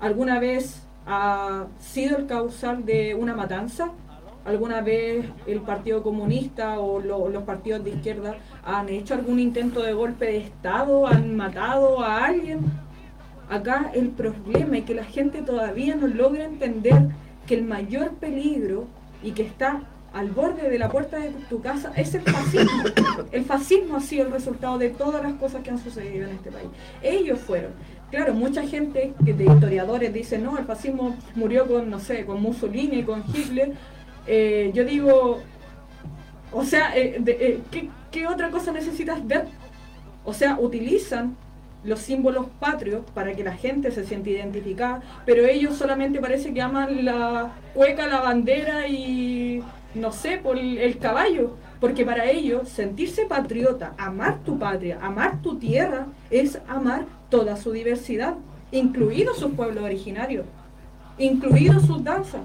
¿Alguna 0.00 0.40
vez 0.40 0.82
ha 1.06 1.66
sido 1.78 2.16
el 2.16 2.26
causal 2.26 2.84
de 2.84 3.14
una 3.14 3.36
matanza? 3.36 3.92
¿Alguna 4.44 4.80
vez 4.80 5.24
el 5.46 5.60
Partido 5.60 6.02
Comunista 6.02 6.80
o 6.80 6.98
los 6.98 7.44
partidos 7.44 7.84
de 7.84 7.90
izquierda 7.90 8.34
han 8.64 8.88
hecho 8.88 9.14
algún 9.14 9.38
intento 9.38 9.82
de 9.82 9.92
golpe 9.92 10.24
de 10.24 10.38
Estado? 10.38 11.06
¿Han 11.06 11.36
matado 11.36 12.02
a 12.02 12.24
alguien? 12.24 12.58
Acá 13.48 13.92
el 13.94 14.08
problema 14.08 14.78
es 14.78 14.84
que 14.84 14.96
la 14.96 15.04
gente 15.04 15.42
todavía 15.42 15.94
no 15.94 16.08
logra 16.08 16.42
entender 16.42 17.06
que 17.46 17.54
el 17.54 17.62
mayor 17.62 18.10
peligro 18.14 18.88
y 19.22 19.32
que 19.32 19.42
está 19.42 19.82
al 20.12 20.30
borde 20.30 20.70
de 20.70 20.78
la 20.78 20.88
puerta 20.88 21.18
de 21.18 21.30
tu 21.50 21.60
casa 21.60 21.92
es 21.94 22.14
el 22.14 22.22
fascismo. 22.22 22.84
El 23.32 23.44
fascismo 23.44 23.96
ha 23.96 24.00
sido 24.00 24.26
el 24.26 24.32
resultado 24.32 24.78
de 24.78 24.88
todas 24.88 25.22
las 25.22 25.34
cosas 25.34 25.62
que 25.62 25.70
han 25.70 25.78
sucedido 25.78 26.26
en 26.26 26.36
este 26.36 26.50
país. 26.50 26.68
Ellos 27.02 27.38
fueron. 27.40 27.72
Claro, 28.10 28.32
mucha 28.32 28.66
gente 28.66 29.12
de 29.18 29.44
historiadores 29.44 30.14
dice, 30.14 30.38
no, 30.38 30.56
el 30.56 30.64
fascismo 30.64 31.16
murió 31.34 31.66
con, 31.66 31.90
no 31.90 31.98
sé, 31.98 32.24
con 32.24 32.40
Mussolini, 32.40 33.02
con 33.02 33.24
Hitler. 33.34 33.74
Eh, 34.26 34.70
yo 34.72 34.84
digo, 34.84 35.40
o 36.52 36.64
sea, 36.64 36.96
eh, 36.96 37.22
eh, 37.26 37.60
¿qué, 37.70 37.90
¿qué 38.10 38.26
otra 38.26 38.50
cosa 38.50 38.72
necesitas 38.72 39.26
ver? 39.26 39.46
O 40.24 40.32
sea, 40.32 40.58
utilizan 40.58 41.36
los 41.86 42.00
símbolos 42.00 42.46
patrios 42.60 43.04
para 43.14 43.34
que 43.34 43.44
la 43.44 43.54
gente 43.54 43.90
se 43.90 44.04
siente 44.04 44.30
identificada, 44.30 45.02
pero 45.24 45.46
ellos 45.46 45.76
solamente 45.76 46.20
parece 46.20 46.52
que 46.52 46.60
aman 46.60 47.04
la 47.04 47.52
cueca, 47.74 48.06
la 48.06 48.20
bandera 48.20 48.88
y 48.88 49.62
no 49.94 50.12
sé, 50.12 50.38
por 50.38 50.58
el 50.58 50.98
caballo, 50.98 51.56
porque 51.80 52.04
para 52.04 52.30
ellos 52.30 52.68
sentirse 52.68 53.24
patriota, 53.26 53.94
amar 53.96 54.40
tu 54.44 54.58
patria, 54.58 54.98
amar 55.00 55.40
tu 55.42 55.56
tierra, 55.58 56.06
es 56.30 56.60
amar 56.68 57.06
toda 57.30 57.56
su 57.56 57.72
diversidad, 57.72 58.34
incluido 58.72 59.34
sus 59.34 59.52
pueblos 59.52 59.84
originarios, 59.84 60.44
incluido 61.18 61.80
sus 61.80 62.04
danzas 62.04 62.42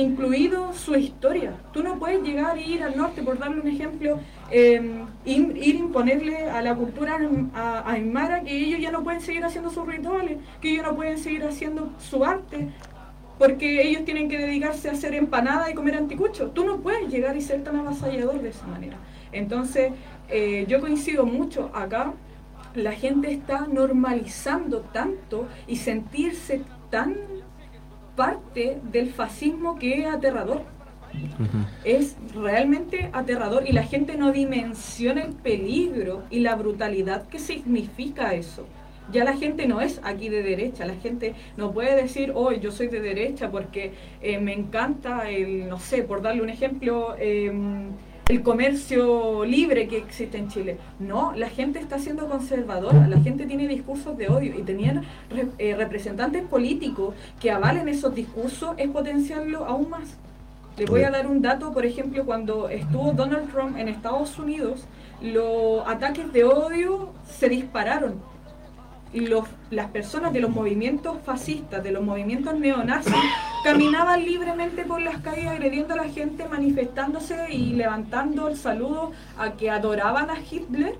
incluido 0.00 0.72
su 0.72 0.94
historia. 0.94 1.54
Tú 1.72 1.82
no 1.82 1.98
puedes 1.98 2.22
llegar 2.22 2.56
e 2.58 2.62
ir 2.62 2.82
al 2.82 2.96
norte, 2.96 3.22
por 3.22 3.38
darle 3.38 3.60
un 3.60 3.68
ejemplo, 3.68 4.20
eh, 4.50 5.04
ir, 5.24 5.74
imponerle 5.76 6.50
a 6.50 6.62
la 6.62 6.74
cultura 6.74 7.18
a, 7.54 7.90
Aymara 7.90 8.42
que 8.42 8.56
ellos 8.56 8.80
ya 8.80 8.90
no 8.90 9.02
pueden 9.02 9.20
seguir 9.20 9.44
haciendo 9.44 9.70
sus 9.70 9.86
rituales, 9.86 10.38
que 10.60 10.72
ellos 10.72 10.86
no 10.86 10.94
pueden 10.94 11.18
seguir 11.18 11.44
haciendo 11.44 11.92
su 11.98 12.24
arte, 12.24 12.68
porque 13.38 13.82
ellos 13.82 14.04
tienen 14.04 14.28
que 14.28 14.38
dedicarse 14.38 14.88
a 14.88 14.92
hacer 14.92 15.14
empanada 15.14 15.70
y 15.70 15.74
comer 15.74 15.96
anticucho. 15.96 16.50
Tú 16.50 16.64
no 16.64 16.78
puedes 16.78 17.08
llegar 17.08 17.36
y 17.36 17.40
ser 17.40 17.62
tan 17.64 17.76
avasallador 17.76 18.40
de 18.40 18.50
esa 18.50 18.66
manera. 18.66 18.96
Entonces, 19.32 19.92
eh, 20.28 20.64
yo 20.68 20.80
coincido 20.80 21.24
mucho 21.24 21.70
acá, 21.74 22.12
la 22.74 22.92
gente 22.92 23.32
está 23.32 23.66
normalizando 23.66 24.80
tanto 24.80 25.48
y 25.66 25.76
sentirse 25.76 26.62
tan 26.90 27.16
parte 28.18 28.80
del 28.82 29.12
fascismo 29.12 29.78
que 29.78 30.00
es 30.00 30.06
aterrador. 30.06 30.62
Es 31.84 32.16
realmente 32.34 33.10
aterrador 33.12 33.62
y 33.66 33.72
la 33.72 33.84
gente 33.84 34.16
no 34.16 34.32
dimensiona 34.32 35.22
el 35.22 35.34
peligro 35.34 36.24
y 36.28 36.40
la 36.40 36.56
brutalidad 36.56 37.28
que 37.28 37.38
significa 37.38 38.34
eso. 38.34 38.66
Ya 39.12 39.22
la 39.22 39.36
gente 39.36 39.68
no 39.68 39.80
es 39.80 40.00
aquí 40.02 40.28
de 40.28 40.42
derecha, 40.42 40.84
la 40.84 40.96
gente 40.96 41.34
no 41.56 41.70
puede 41.70 41.94
decir, 41.94 42.32
hoy 42.34 42.56
oh, 42.56 42.60
yo 42.60 42.72
soy 42.72 42.88
de 42.88 43.00
derecha 43.00 43.52
porque 43.52 43.92
eh, 44.20 44.38
me 44.38 44.52
encanta 44.52 45.30
el, 45.30 45.68
no 45.68 45.78
sé, 45.78 46.02
por 46.02 46.20
darle 46.20 46.42
un 46.42 46.50
ejemplo, 46.50 47.14
em, 47.18 47.92
el 48.28 48.42
comercio 48.42 49.44
libre 49.46 49.88
que 49.88 49.96
existe 49.96 50.36
en 50.36 50.48
Chile. 50.48 50.78
No, 50.98 51.32
la 51.34 51.48
gente 51.48 51.78
está 51.78 51.98
siendo 51.98 52.28
conservadora, 52.28 53.08
la 53.08 53.20
gente 53.20 53.46
tiene 53.46 53.66
discursos 53.66 54.18
de 54.18 54.28
odio 54.28 54.58
y 54.58 54.62
tenían 54.62 55.04
eh, 55.58 55.74
representantes 55.74 56.44
políticos 56.44 57.14
que 57.40 57.50
avalen 57.50 57.88
esos 57.88 58.14
discursos 58.14 58.74
es 58.76 58.88
potenciarlo 58.90 59.64
aún 59.64 59.88
más. 59.88 60.18
Le 60.76 60.84
voy 60.84 61.02
a 61.02 61.10
dar 61.10 61.26
un 61.26 61.40
dato, 61.40 61.72
por 61.72 61.86
ejemplo, 61.86 62.24
cuando 62.24 62.68
estuvo 62.68 63.12
Donald 63.12 63.50
Trump 63.50 63.78
en 63.78 63.88
Estados 63.88 64.38
Unidos, 64.38 64.86
los 65.22 65.82
ataques 65.88 66.30
de 66.32 66.44
odio 66.44 67.08
se 67.26 67.48
dispararon 67.48 68.20
los, 69.14 69.44
las 69.70 69.90
personas 69.90 70.32
de 70.32 70.40
los 70.40 70.50
movimientos 70.50 71.16
fascistas, 71.24 71.82
de 71.82 71.92
los 71.92 72.02
movimientos 72.02 72.54
neonazis, 72.58 73.14
caminaban 73.64 74.24
libremente 74.24 74.84
por 74.84 75.00
las 75.00 75.18
calles 75.18 75.46
agrediendo 75.46 75.94
a 75.94 75.96
la 75.98 76.08
gente, 76.08 76.46
manifestándose 76.48 77.52
y 77.52 77.72
levantando 77.74 78.48
el 78.48 78.56
saludo 78.56 79.12
a 79.38 79.52
que 79.52 79.70
adoraban 79.70 80.30
a 80.30 80.38
Hitler 80.38 80.94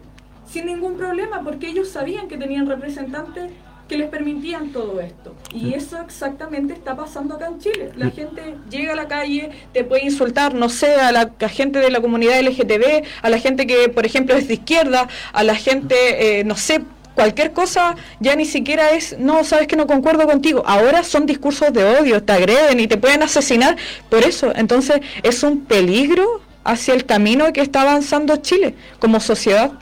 sin 0.46 0.66
ningún 0.66 0.96
problema, 0.96 1.42
porque 1.42 1.68
ellos 1.68 1.88
sabían 1.88 2.28
que 2.28 2.38
tenían 2.38 2.66
representantes 2.66 3.50
que 3.88 3.96
les 3.96 4.10
permitían 4.10 4.70
todo 4.70 5.00
esto. 5.00 5.34
Y 5.52 5.72
eso 5.72 5.98
exactamente 6.00 6.74
está 6.74 6.94
pasando 6.94 7.36
acá 7.36 7.46
en 7.46 7.58
Chile. 7.58 7.90
La 7.96 8.10
gente 8.10 8.56
llega 8.70 8.92
a 8.92 8.96
la 8.96 9.08
calle, 9.08 9.50
te 9.72 9.82
puede 9.82 10.04
insultar, 10.04 10.54
no 10.54 10.68
sé, 10.68 10.96
a 10.96 11.10
la, 11.10 11.30
gente 11.48 11.78
de 11.78 11.90
la 11.90 12.00
comunidad 12.00 12.38
LGTB, 12.40 13.04
a 13.22 13.30
la 13.30 13.38
gente 13.38 13.66
que, 13.66 13.88
por 13.88 14.04
ejemplo, 14.04 14.36
es 14.36 14.46
de 14.46 14.54
izquierda, 14.54 15.08
a 15.32 15.42
la 15.42 15.54
gente, 15.54 16.40
eh, 16.40 16.44
no 16.44 16.54
sé, 16.54 16.82
cualquier 17.18 17.52
cosa 17.52 17.96
ya 18.20 18.36
ni 18.36 18.44
siquiera 18.44 18.90
es, 18.90 19.18
no, 19.18 19.42
sabes 19.42 19.66
que 19.66 19.74
no 19.74 19.88
concuerdo 19.88 20.24
contigo. 20.24 20.62
Ahora 20.64 21.02
son 21.02 21.26
discursos 21.26 21.72
de 21.72 21.82
odio, 21.82 22.22
te 22.22 22.32
agreden 22.32 22.78
y 22.78 22.86
te 22.86 22.96
pueden 22.96 23.24
asesinar 23.24 23.76
por 24.08 24.22
eso. 24.22 24.52
Entonces 24.54 25.00
es 25.24 25.42
un 25.42 25.62
peligro 25.62 26.40
hacia 26.62 26.94
el 26.94 27.04
camino 27.06 27.52
que 27.52 27.60
está 27.60 27.82
avanzando 27.82 28.36
Chile 28.36 28.76
como 29.00 29.18
sociedad. 29.18 29.72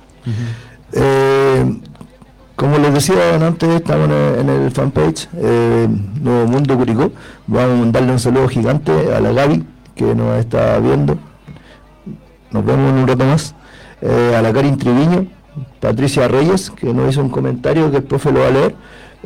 Eh, 0.94 1.78
como 2.56 2.78
les 2.78 2.94
decía 2.94 3.34
antes, 3.34 3.68
estamos 3.68 4.08
en 4.40 4.48
el, 4.48 4.70
fanpage 4.70 5.28
eh, 5.36 5.88
Nuevo 6.22 6.46
Mundo 6.46 6.74
Curicó. 6.78 7.12
Vamos 7.46 7.70
a 7.70 7.80
mandarle 7.80 8.12
un 8.12 8.18
saludo 8.18 8.48
gigante 8.48 8.92
a 9.14 9.20
la 9.20 9.32
Gaby 9.32 9.62
que 9.94 10.06
nos 10.14 10.38
está 10.38 10.78
viendo. 10.78 11.18
Nos 12.50 12.64
vemos 12.64 12.92
en 12.92 12.98
un 13.00 13.06
rato 13.06 13.26
más. 13.26 13.54
Eh, 14.00 14.34
a 14.36 14.42
la 14.42 14.52
Karin 14.52 14.76
Triviño, 14.76 15.26
Patricia 15.80 16.28
Reyes, 16.28 16.70
que 16.70 16.92
nos 16.92 17.10
hizo 17.10 17.22
un 17.22 17.30
comentario 17.30 17.90
que 17.90 17.98
el 17.98 18.02
profe 18.02 18.32
lo 18.32 18.40
va 18.40 18.48
a 18.48 18.50
leer, 18.50 18.74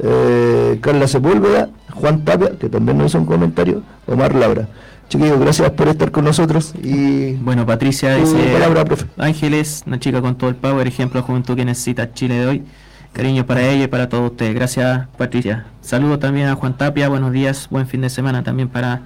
eh, 0.02 0.78
Carla 0.80 1.06
Sepúlveda, 1.08 1.70
Juan 1.92 2.24
Tapia, 2.24 2.52
que 2.58 2.68
también 2.68 2.98
nos 2.98 3.08
hizo 3.08 3.18
un 3.18 3.26
comentario, 3.26 3.82
Omar 4.06 4.34
Laura. 4.34 4.68
Chiquillos, 5.08 5.40
gracias 5.40 5.70
por 5.70 5.88
estar 5.88 6.12
con 6.12 6.24
nosotros. 6.24 6.72
y 6.80 7.32
Bueno, 7.32 7.66
Patricia 7.66 8.14
dice, 8.14 8.36
palabra, 8.52 8.84
profe. 8.84 9.06
Ángeles, 9.18 9.82
una 9.86 9.98
chica 9.98 10.20
con 10.22 10.36
todo 10.36 10.48
el 10.50 10.56
power, 10.56 10.86
ejemplo 10.86 11.20
de 11.20 11.26
juventud 11.26 11.56
que 11.56 11.64
necesita 11.64 12.12
Chile 12.12 12.34
de 12.34 12.46
hoy. 12.46 12.64
Cariño 13.12 13.44
para 13.44 13.62
ella 13.62 13.84
y 13.84 13.88
para 13.88 14.08
todos 14.08 14.30
ustedes. 14.30 14.54
Gracias, 14.54 15.08
Patricia. 15.18 15.66
Saludo 15.80 16.20
también 16.20 16.46
a 16.46 16.54
Juan 16.54 16.78
Tapia. 16.78 17.08
Buenos 17.08 17.32
días, 17.32 17.66
buen 17.70 17.88
fin 17.88 18.02
de 18.02 18.08
semana 18.08 18.44
también 18.44 18.68
para, 18.68 19.02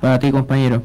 para 0.00 0.20
ti, 0.20 0.30
compañero. 0.30 0.82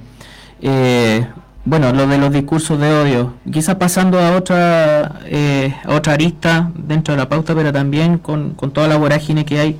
Eh, 0.62 1.28
bueno, 1.66 1.91
lo 1.91 2.05
de 2.05 2.20
los 2.20 2.32
discursos 2.32 2.80
de 2.80 2.93
odio, 2.93 3.34
quizás 3.51 3.76
pasando 3.76 4.20
a 4.20 4.36
otra, 4.36 5.20
eh, 5.26 5.76
otra 5.88 6.13
arista 6.13 6.72
dentro 6.76 7.16
de 7.16 7.18
la 7.18 7.28
pauta, 7.28 7.55
pero 7.55 7.74
también 7.74 8.20
con, 8.20 8.55
toda 8.55 8.88
la 8.88 8.97
vorágine 8.97 9.45
que 9.45 9.59
hay. 9.59 9.80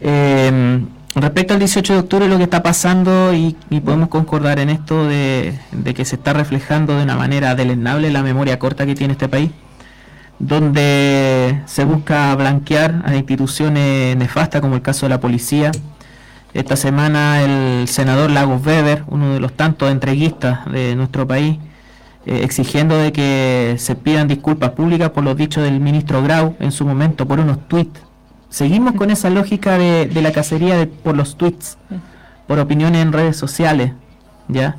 Eh, 0.00 0.80
respecto 1.14 1.52
al 1.52 1.60
18 1.60 1.92
de 1.92 1.98
octubre, 1.98 2.26
lo 2.26 2.38
que 2.38 2.44
está 2.44 2.62
pasando, 2.62 3.34
y, 3.34 3.54
podemos 3.84 4.08
concordar 4.08 4.60
en 4.60 4.70
esto 4.70 5.06
de, 5.06 5.58
que 5.94 6.06
se 6.06 6.16
está 6.16 6.32
reflejando 6.32 6.96
de 6.96 7.02
una 7.04 7.16
manera 7.16 7.54
deleznable 7.54 8.10
la 8.10 8.22
memoria 8.22 8.58
corta 8.58 8.86
que 8.86 8.94
tiene 8.94 9.12
este 9.12 9.28
país, 9.28 9.50
donde 10.38 11.60
se 11.66 11.84
busca 11.84 12.34
blanquear 12.34 13.02
a 13.04 13.14
instituciones 13.14 14.16
nefastas, 14.16 14.62
como 14.62 14.74
el 14.74 14.82
caso 14.82 15.04
de 15.04 15.10
la 15.10 15.20
policía, 15.20 15.70
esta 16.52 16.76
semana 16.76 17.42
el 17.42 17.86
senador 17.88 18.30
Lagos 18.30 18.64
Weber, 18.64 19.04
uno 19.08 19.34
de 19.34 19.40
los 19.40 19.52
tantos 19.52 19.90
entreguistas 19.90 20.64
de 20.70 20.96
nuestro 20.96 21.26
país, 21.26 21.58
eh, 22.26 22.40
exigiendo 22.42 22.98
de 22.98 23.12
que 23.12 23.76
se 23.78 23.94
pidan 23.94 24.28
disculpas 24.28 24.70
públicas 24.70 25.10
por 25.10 25.24
los 25.24 25.36
dichos 25.36 25.62
del 25.62 25.80
ministro 25.80 26.22
Grau 26.22 26.56
en 26.58 26.72
su 26.72 26.84
momento 26.84 27.26
por 27.26 27.40
unos 27.40 27.68
tweets. 27.68 28.00
Seguimos 28.48 28.94
con 28.94 29.10
esa 29.10 29.30
lógica 29.30 29.78
de, 29.78 30.10
la 30.20 30.32
cacería 30.32 30.76
de, 30.76 30.86
por 30.86 31.16
los 31.16 31.36
tweets, 31.36 31.78
por 32.48 32.58
opiniones 32.58 33.00
en 33.00 33.12
redes 33.12 33.36
sociales, 33.36 33.92
¿ya? 34.48 34.76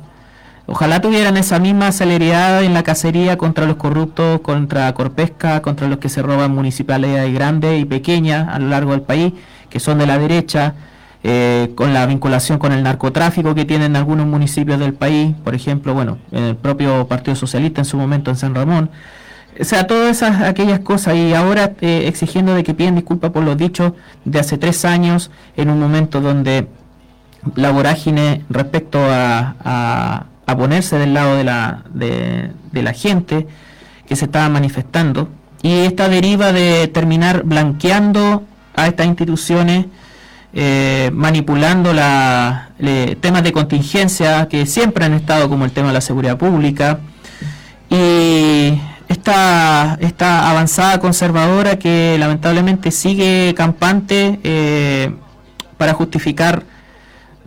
Ojalá 0.66 1.00
tuvieran 1.00 1.36
esa 1.36 1.58
misma 1.58 1.90
celeridad 1.90 2.62
en 2.62 2.74
la 2.74 2.82
cacería 2.82 3.36
contra 3.36 3.66
los 3.66 3.76
corruptos, 3.76 4.40
contra 4.42 4.92
Corpesca, 4.92 5.60
contra 5.62 5.88
los 5.88 5.98
que 5.98 6.08
se 6.08 6.22
roban 6.22 6.54
municipalidades 6.54 7.32
grandes 7.34 7.80
y 7.80 7.84
pequeñas 7.86 8.48
a 8.48 8.58
lo 8.58 8.68
largo 8.68 8.92
del 8.92 9.02
país, 9.02 9.32
que 9.70 9.80
son 9.80 9.98
de 9.98 10.06
la 10.06 10.18
derecha, 10.18 10.74
eh, 11.24 11.70
con 11.74 11.94
la 11.94 12.04
vinculación 12.06 12.58
con 12.58 12.72
el 12.72 12.82
narcotráfico 12.82 13.54
que 13.54 13.64
tienen 13.64 13.94
algunos 13.94 14.26
municipios 14.26 14.78
del 14.80 14.94
país, 14.94 15.34
por 15.44 15.54
ejemplo, 15.54 15.94
bueno, 15.94 16.18
en 16.32 16.42
el 16.44 16.56
propio 16.56 17.06
Partido 17.06 17.36
Socialista 17.36 17.80
en 17.80 17.84
su 17.84 17.96
momento 17.96 18.30
en 18.30 18.36
San 18.36 18.54
Ramón, 18.54 18.90
O 19.60 19.64
sea, 19.64 19.86
todas 19.86 20.16
esas, 20.16 20.42
aquellas 20.42 20.80
cosas 20.80 21.14
y 21.14 21.34
ahora 21.34 21.74
eh, 21.80 22.04
exigiendo 22.06 22.54
de 22.54 22.64
que 22.64 22.74
piden 22.74 22.96
disculpas 22.96 23.30
por 23.30 23.44
los 23.44 23.56
dichos 23.56 23.92
de 24.24 24.40
hace 24.40 24.58
tres 24.58 24.84
años 24.84 25.30
en 25.56 25.70
un 25.70 25.78
momento 25.78 26.20
donde 26.20 26.68
la 27.54 27.70
vorágine 27.70 28.44
respecto 28.48 28.98
a, 29.00 30.26
ponerse 30.56 30.98
del 30.98 31.14
lado 31.14 31.36
de 31.36 31.44
la, 31.44 31.82
de 31.94 32.82
la 32.82 32.92
gente 32.92 33.46
que 34.06 34.16
se 34.16 34.26
estaba 34.26 34.50
manifestando 34.50 35.30
y 35.62 35.86
esta 35.86 36.10
deriva 36.10 36.52
de 36.52 36.88
terminar 36.88 37.44
blanqueando 37.44 38.42
a 38.74 38.86
estas 38.86 39.06
instituciones 39.06 39.86
eh, 40.54 41.10
manipulando 41.14 41.94
la, 41.94 42.68
temas 43.20 43.42
de 43.42 43.52
contingencia 43.52 44.48
que 44.48 44.66
siempre 44.66 45.04
han 45.04 45.14
estado 45.14 45.48
como 45.48 45.64
el 45.64 45.72
tema 45.72 45.88
de 45.88 45.94
la 45.94 46.00
seguridad 46.02 46.36
pública 46.36 46.98
y 47.88 48.78
esta, 49.08 49.96
esta 50.00 50.50
avanzada 50.50 50.98
conservadora 50.98 51.78
que 51.78 52.16
lamentablemente 52.18 52.90
sigue 52.90 53.54
campante 53.56 54.40
eh, 54.44 55.14
para 55.78 55.94
justificar 55.94 56.64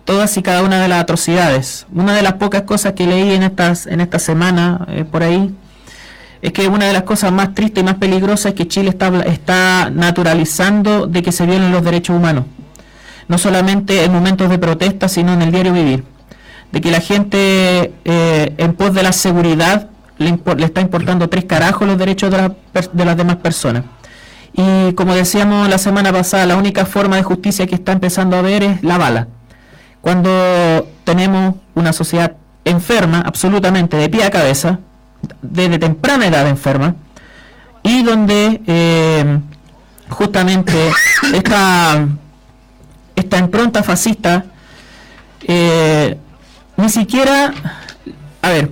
todas 0.04 0.36
y 0.38 0.42
cada 0.42 0.64
una 0.64 0.82
de 0.82 0.88
las 0.88 1.02
atrocidades. 1.04 1.86
Una 1.94 2.16
de 2.16 2.24
las 2.24 2.34
pocas 2.34 2.64
cosas 2.64 2.94
que 2.94 3.06
leí 3.06 3.34
en 3.34 3.44
estas 3.44 3.86
en 3.86 4.02
esta 4.02 4.18
semana 4.18 4.86
eh, 4.90 5.04
por 5.04 5.22
ahí 5.22 5.54
es 6.42 6.54
que 6.54 6.68
una 6.68 6.86
de 6.86 6.94
las 6.94 7.04
cosas 7.04 7.32
más 7.32 7.54
tristes 7.54 7.82
y 7.82 7.86
más 7.86 7.96
peligrosas 7.96 8.48
es 8.48 8.54
que 8.54 8.68
Chile 8.68 8.90
está, 8.90 9.08
está 9.26 9.92
naturalizando 9.92 11.06
de 11.08 11.22
que 11.22 11.32
se 11.32 11.46
violen 11.46 11.72
los 11.72 11.84
derechos 11.84 12.16
humanos 12.16 12.46
no 13.28 13.38
solamente 13.38 14.04
en 14.04 14.12
momentos 14.12 14.50
de 14.50 14.60
protesta, 14.60 15.10
sino 15.10 15.34
en 15.34 15.42
el 15.42 15.52
diario 15.52 15.74
vivir. 15.74 16.04
De 16.72 16.82
que 16.82 16.92
la 16.92 17.00
gente 17.00 17.94
eh, 18.04 18.54
en 18.58 18.74
pos 18.74 18.94
de 18.94 19.04
la 19.04 19.12
seguridad 19.12 19.90
le, 20.18 20.38
está 20.66 20.82
importando 20.82 21.30
tres 21.30 21.46
carajos 21.46 21.88
los 21.88 21.98
derechos 21.98 22.32
de, 22.32 22.52
de 22.92 23.06
las 23.06 23.18
demás 23.18 23.38
personas. 23.38 23.84
Y 24.54 24.94
como 24.94 25.14
decíamos 25.14 25.68
la 25.68 25.78
semana 25.78 26.14
pasada, 26.14 26.46
la 26.46 26.56
única 26.56 26.86
forma 26.86 27.18
de 27.18 27.24
justicia 27.24 27.68
que 27.68 27.76
está 27.76 27.92
empezando 27.92 28.38
a 28.38 28.42
ver 28.42 28.64
es 28.64 28.84
la 28.84 28.98
bala. 28.98 29.28
Cuando 30.02 30.88
tenemos 31.04 31.56
una 31.74 31.92
sociedad 31.92 32.38
enferma, 32.64 33.22
absolutamente 33.26 33.98
de 33.98 34.10
pie 34.10 34.24
a 34.24 34.32
cabeza, 34.32 34.80
desde 35.42 35.80
temprana 35.80 36.28
edad 36.28 36.48
enferma, 36.48 36.96
y 37.84 38.04
donde 38.04 38.62
eh, 38.66 39.40
justamente 40.10 40.74
esta 41.34 42.08
esta 43.16 43.38
impronta 43.38 43.84
fascista, 43.84 44.46
eh, 45.48 46.18
ni 46.78 46.90
siquiera, 46.90 47.54
a 48.42 48.50
ver, 48.50 48.72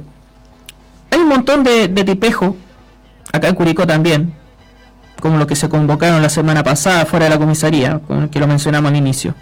hay 1.11 1.19
un 1.19 1.27
montón 1.27 1.63
de, 1.63 1.87
de 1.87 2.03
tipejos, 2.03 2.55
acá 3.31 3.47
en 3.47 3.55
Curicó 3.55 3.87
también, 3.87 4.33
como 5.19 5.37
los 5.37 5.47
que 5.47 5.55
se 5.55 5.69
convocaron 5.69 6.21
la 6.21 6.29
semana 6.29 6.63
pasada 6.63 7.05
fuera 7.05 7.25
de 7.25 7.31
la 7.31 7.37
comisaría, 7.37 8.01
que 8.31 8.39
lo 8.39 8.47
mencionamos 8.47 8.91
al 8.91 8.97
inicio. 8.97 9.35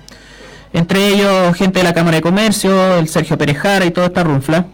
Entre 0.74 1.08
ellos 1.08 1.56
gente 1.56 1.80
de 1.80 1.84
la 1.84 1.94
Cámara 1.94 2.18
de 2.18 2.22
Comercio, 2.22 2.98
el 2.98 3.08
Sergio 3.08 3.38
Perejara 3.38 3.86
y 3.86 3.92
toda 3.92 4.08
esta 4.08 4.24
runfla 4.24 4.66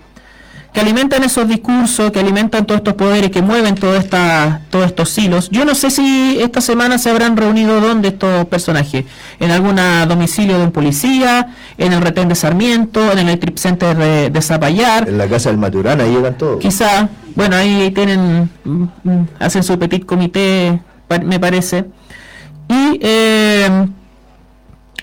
que 0.78 0.82
alimentan 0.82 1.24
esos 1.24 1.48
discursos, 1.48 2.12
que 2.12 2.20
alimentan 2.20 2.68
todos 2.68 2.82
estos 2.82 2.94
poderes, 2.94 3.32
que 3.32 3.42
mueven 3.42 3.74
todos 3.74 4.06
estos 4.86 5.18
hilos. 5.18 5.50
Yo 5.50 5.66
no 5.66 5.74
sé 5.74 5.90
si 5.90 6.38
esta 6.40 6.62
semana 6.62 7.00
se 7.00 7.10
habrán 7.10 7.36
reunido 7.36 7.82
donde 7.82 8.10
estos 8.10 8.46
personajes, 8.46 9.04
en 9.40 9.50
algún 9.50 9.78
domicilio 10.08 10.60
de 10.60 10.66
un 10.66 10.72
policía, 10.72 11.56
en 11.80 11.94
el 11.94 12.02
retén 12.04 12.30
de 12.30 12.36
Sarmiento, 12.36 13.12
en 13.12 13.28
el 13.28 13.40
trip 13.40 13.58
center 13.58 13.98
de, 14.32 14.40
Zapallar. 14.44 15.10
En 15.10 15.18
la 15.18 15.28
casa 15.28 15.50
del 15.50 15.58
Maturana, 15.58 16.04
ahí 16.04 16.12
llegan 16.12 16.38
todos. 16.38 16.60
Quizá, 16.60 17.10
bueno, 17.34 17.56
ahí 17.56 17.90
tienen, 17.90 18.48
mm, 18.64 18.84
mm, 19.04 19.28
hacen 19.40 19.64
su 19.64 19.80
petit 19.80 20.06
comité, 20.06 20.80
me 21.26 21.40
parece. 21.40 21.86
Y 22.70 23.00
eh, 23.02 23.88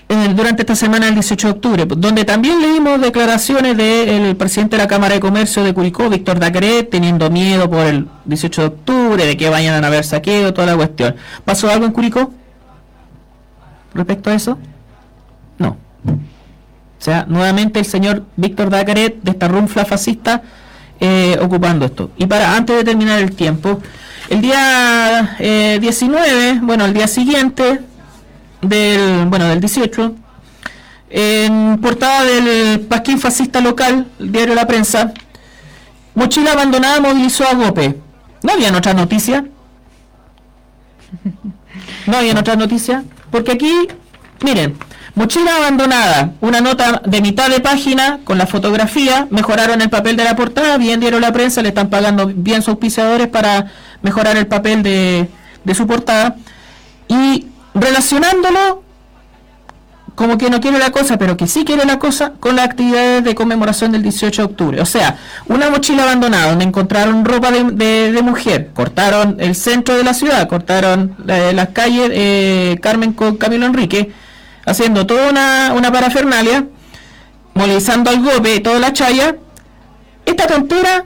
durante 0.07 0.61
esta 0.61 0.75
semana 0.75 1.07
del 1.07 1.15
18 1.15 1.47
de 1.47 1.53
octubre, 1.53 1.85
donde 1.85 2.25
también 2.25 2.61
leímos 2.61 3.01
declaraciones 3.01 3.75
del 3.75 4.35
presidente 4.35 4.77
de 4.77 4.83
la 4.83 4.87
Cámara 4.87 5.15
de 5.15 5.19
Comercio 5.19 5.63
de 5.63 5.73
Curicó, 5.73 6.09
Víctor 6.09 6.39
Dacret, 6.39 6.89
teniendo 6.89 7.29
miedo 7.31 7.69
por 7.69 7.85
el 7.85 8.07
18 8.25 8.61
de 8.61 8.67
octubre, 8.67 9.25
de 9.25 9.35
que 9.35 9.49
vayan 9.49 9.83
a 9.83 9.87
haber 9.87 10.03
saqueo, 10.03 10.53
toda 10.53 10.67
la 10.67 10.75
cuestión. 10.75 11.15
¿Pasó 11.43 11.69
algo 11.69 11.85
en 11.85 11.91
Curicó 11.91 12.31
respecto 13.95 14.29
a 14.29 14.35
eso? 14.35 14.59
No. 15.57 15.69
O 16.07 17.03
sea, 17.05 17.25
nuevamente 17.27 17.79
el 17.79 17.85
señor 17.85 18.23
Víctor 18.35 18.69
Dacret, 18.69 19.21
de 19.23 19.31
esta 19.31 19.47
runfla 19.47 19.85
fascista, 19.85 20.43
eh, 20.99 21.37
ocupando 21.41 21.85
esto. 21.85 22.11
Y 22.17 22.27
para 22.27 22.55
antes 22.55 22.75
de 22.75 22.83
terminar 22.83 23.19
el 23.19 23.35
tiempo, 23.35 23.81
el 24.29 24.41
día 24.41 25.35
19, 25.39 26.49
eh, 26.49 26.59
bueno, 26.61 26.85
el 26.85 26.93
día 26.93 27.07
siguiente, 27.07 27.81
del, 28.61 29.25
bueno, 29.27 29.47
del 29.47 29.59
18, 29.59 30.15
en 31.09 31.79
portada 31.81 32.23
del 32.23 32.81
Pasquín 32.81 33.19
Fascista 33.19 33.61
Local, 33.61 34.07
diario 34.19 34.55
La 34.55 34.67
Prensa, 34.67 35.13
mochila 36.13 36.51
abandonada 36.53 36.99
movilizó 36.99 37.47
a 37.47 37.53
Gope. 37.53 37.99
¿No 38.43 38.53
había 38.53 38.75
otra 38.75 38.93
noticia? 38.93 39.45
¿No 42.07 42.17
había 42.17 42.37
otra 42.37 42.55
noticia? 42.55 43.03
Porque 43.31 43.53
aquí, 43.53 43.87
miren, 44.43 44.75
mochila 45.15 45.55
abandonada, 45.57 46.33
una 46.41 46.61
nota 46.61 47.01
de 47.05 47.21
mitad 47.21 47.49
de 47.49 47.59
página 47.59 48.19
con 48.23 48.37
la 48.37 48.45
fotografía, 48.45 49.27
mejoraron 49.29 49.81
el 49.81 49.89
papel 49.89 50.15
de 50.15 50.23
la 50.23 50.35
portada, 50.35 50.77
bien 50.77 50.99
diario 50.99 51.19
La 51.19 51.31
Prensa, 51.31 51.61
le 51.61 51.69
están 51.69 51.89
pagando 51.89 52.27
bien 52.27 52.61
sus 52.61 52.69
auspiciadores 52.69 53.27
para 53.27 53.71
mejorar 54.01 54.37
el 54.37 54.47
papel 54.47 54.83
de, 54.83 55.29
de 55.63 55.75
su 55.75 55.87
portada. 55.87 56.35
Y 57.07 57.47
relacionándolo 57.75 58.83
como 60.15 60.37
que 60.37 60.49
no 60.49 60.61
quiere 60.61 60.79
la 60.79 60.91
cosa, 60.91 61.17
pero 61.17 61.35
que 61.35 61.45
sí 61.45 61.65
quiere 61.65 61.85
la 61.85 61.99
cosa, 61.99 62.31
con 62.39 62.55
las 62.55 62.65
actividades 62.65 63.23
de 63.23 63.35
conmemoración 63.35 63.91
del 63.91 64.01
18 64.01 64.41
de 64.41 64.45
octubre. 64.45 64.81
O 64.81 64.85
sea, 64.85 65.17
una 65.47 65.69
mochila 65.69 66.03
abandonada 66.03 66.49
donde 66.51 66.63
encontraron 66.63 67.25
ropa 67.25 67.51
de, 67.51 68.19
mujer, 68.23 68.71
cortaron 68.73 69.35
el 69.39 69.55
centro 69.55 69.97
de 69.97 70.05
la 70.05 70.13
ciudad, 70.13 70.47
cortaron 70.47 71.15
las 71.25 71.69
calles 71.69 72.09
eh, 72.13 72.79
Carmen 72.81 73.11
con 73.11 73.35
Camilo 73.35 73.65
Enrique, 73.65 74.11
haciendo 74.65 75.05
toda 75.05 75.29
una, 75.29 75.73
una 75.75 75.91
parafernalia, 75.91 76.65
movilizando 77.53 78.09
al 78.09 78.23
golpe 78.23 78.61
toda 78.61 78.79
la 78.79 78.93
chaya. 78.93 79.35
Esta 80.25 80.47
tontera 80.47 81.05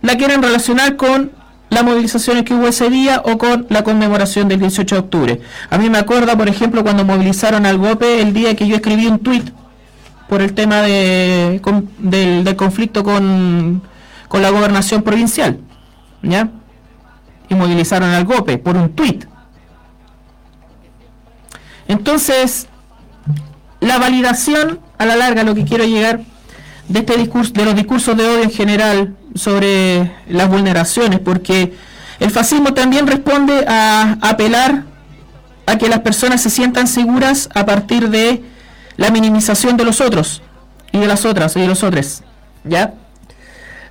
la 0.00 0.16
quieren 0.16 0.42
relacionar 0.42 0.94
con 0.94 1.32
las 1.70 1.84
movilizaciones 1.84 2.44
que 2.44 2.54
hubo 2.54 2.66
ese 2.68 2.88
día 2.90 3.22
o 3.24 3.36
con 3.38 3.66
la 3.68 3.84
conmemoración 3.84 4.48
del 4.48 4.60
18 4.60 4.94
de 4.94 5.00
octubre. 5.00 5.40
A 5.70 5.78
mí 5.78 5.90
me 5.90 5.98
acuerda, 5.98 6.36
por 6.36 6.48
ejemplo, 6.48 6.82
cuando 6.82 7.04
movilizaron 7.04 7.66
al 7.66 7.78
GOPE 7.78 8.22
el 8.22 8.32
día 8.32 8.56
que 8.56 8.66
yo 8.66 8.76
escribí 8.76 9.06
un 9.06 9.18
tuit 9.18 9.50
por 10.28 10.42
el 10.42 10.54
tema 10.54 10.82
de, 10.82 11.60
del, 11.98 12.56
conflicto 12.56 13.02
con, 13.02 13.82
la 14.32 14.50
gobernación 14.50 15.02
provincial. 15.02 15.60
¿Ya? 16.22 16.50
Y 17.48 17.54
movilizaron 17.54 18.10
al 18.10 18.24
GOPE 18.24 18.58
por 18.58 18.76
un 18.76 18.90
tuit. 18.90 19.24
Entonces, 21.86 22.66
la 23.80 23.98
validación, 23.98 24.80
a 24.98 25.06
la 25.06 25.16
larga, 25.16 25.42
lo 25.44 25.54
que 25.54 25.64
quiero 25.64 25.84
llegar 25.84 26.20
de 26.88 26.98
este 27.00 27.16
discurso, 27.16 27.52
de 27.52 27.64
los 27.64 27.74
discursos 27.74 28.16
de 28.16 28.26
odio 28.26 28.42
en 28.42 28.50
general, 28.50 29.16
sobre 29.34 30.12
las 30.28 30.48
vulneraciones, 30.48 31.20
porque 31.20 31.74
el 32.20 32.30
fascismo 32.30 32.74
también 32.74 33.06
responde 33.06 33.64
a, 33.66 34.18
apelar 34.20 34.84
a 35.66 35.78
que 35.78 35.88
las 35.88 36.00
personas 36.00 36.40
se 36.42 36.50
sientan 36.50 36.86
seguras 36.86 37.48
a 37.54 37.66
partir 37.66 38.08
de 38.10 38.42
la 38.96 39.10
minimización 39.10 39.76
de 39.76 39.84
los 39.84 40.00
otros 40.00 40.42
y 40.92 40.98
de 40.98 41.06
las 41.06 41.24
otras 41.24 41.54
y 41.56 41.60
de 41.60 41.68
los 41.68 41.82
otros, 41.82 42.22
¿ya? 42.64 42.94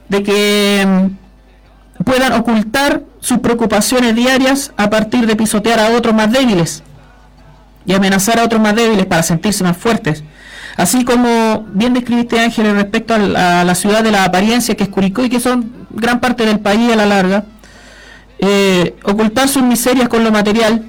De 0.10 0.24
que 0.24 0.86
mm, 0.86 2.04
puedan 2.04 2.34
ocultar 2.34 3.04
sus 3.20 3.40
preocupaciones 3.40 4.16
diarias 4.16 4.74
a 4.78 4.90
partir 4.90 5.26
de 5.28 5.36
pisotear 5.36 5.80
a 5.80 5.92
otros 5.92 6.14
más 6.14 6.32
débiles 6.32 6.84
y 7.86 7.94
amenazar 7.94 8.40
a 8.40 8.44
otros 8.44 8.62
más 8.62 8.76
débiles 8.76 9.06
para 9.06 9.24
sentirse 9.24 9.64
más 9.64 9.78
fuertes. 9.78 10.24
Así 10.78 11.04
como 11.04 11.66
bien 11.74 11.96
describiste 11.96 12.40
Ángel 12.40 12.72
respecto 12.76 13.16
a 13.16 13.18
la, 13.18 13.76
ciudad 13.76 14.04
de 14.04 14.12
la 14.12 14.26
apariencia 14.26 14.76
que 14.76 14.84
es 14.84 14.90
Curicó 14.90 15.26
y 15.26 15.30
que 15.30 15.40
son 15.40 15.72
gran 15.90 16.20
parte 16.20 16.46
del 16.46 16.60
país 16.60 16.92
a 16.94 16.96
la 16.96 17.08
larga, 17.08 17.46
eh, 18.38 18.96
ocultar 19.04 19.50
sus 19.50 19.64
miserias 19.64 20.08
con 20.08 20.24
lo 20.24 20.32
material, 20.32 20.86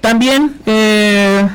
también 0.00 0.56
eh, 0.66 1.48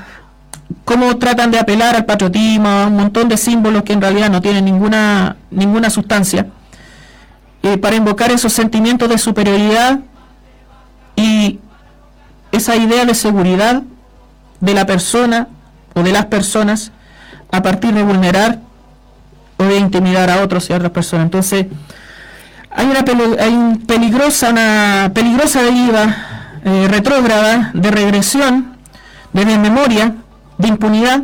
cómo 0.85 1.17
tratan 1.17 1.51
de 1.51 1.59
apelar 1.59 1.93
al 1.93 2.05
patriotismo, 2.05 2.69
a 2.69 2.87
un 2.87 2.95
montón 2.95 3.27
de 3.27 3.35
símbolos 3.35 3.83
que 3.83 3.91
en 3.91 4.01
realidad 4.01 4.29
no 4.29 4.41
tienen 4.41 4.63
ninguna, 4.63 5.35
ninguna 5.51 5.89
sustancia, 5.89 6.47
para 7.81 7.95
invocar 7.95 8.31
esos 8.31 8.53
sentimientos 8.53 9.09
de 9.09 9.17
superioridad 9.17 9.99
y 11.17 11.59
esa 12.53 12.77
idea 12.77 13.05
de 13.05 13.13
seguridad 13.13 13.83
de 14.61 14.73
la 14.73 14.85
persona 14.85 15.49
o 15.93 16.01
de 16.01 16.11
las 16.11 16.25
personas 16.27 16.91
a 17.51 17.61
partir 17.61 17.93
de 17.93 18.03
vulnerar 18.03 18.59
o 19.57 19.63
de 19.63 19.77
intimidar 19.77 20.29
a 20.29 20.41
otros 20.41 20.69
y 20.69 20.73
a 20.73 20.77
otras 20.77 20.91
personas. 20.91 21.25
Entonces, 21.25 21.67
hay 22.69 22.87
una 22.87 23.03
hay 23.39 23.77
peligrosa, 23.85 24.49
una 24.49 25.11
peligrosa 25.13 25.61
deriva 25.61 26.15
eh, 26.63 26.87
retrógrada 26.89 27.71
de 27.73 27.91
regresión, 27.91 28.77
de 29.33 29.45
memoria, 29.45 30.15
de 30.57 30.67
impunidad, 30.67 31.23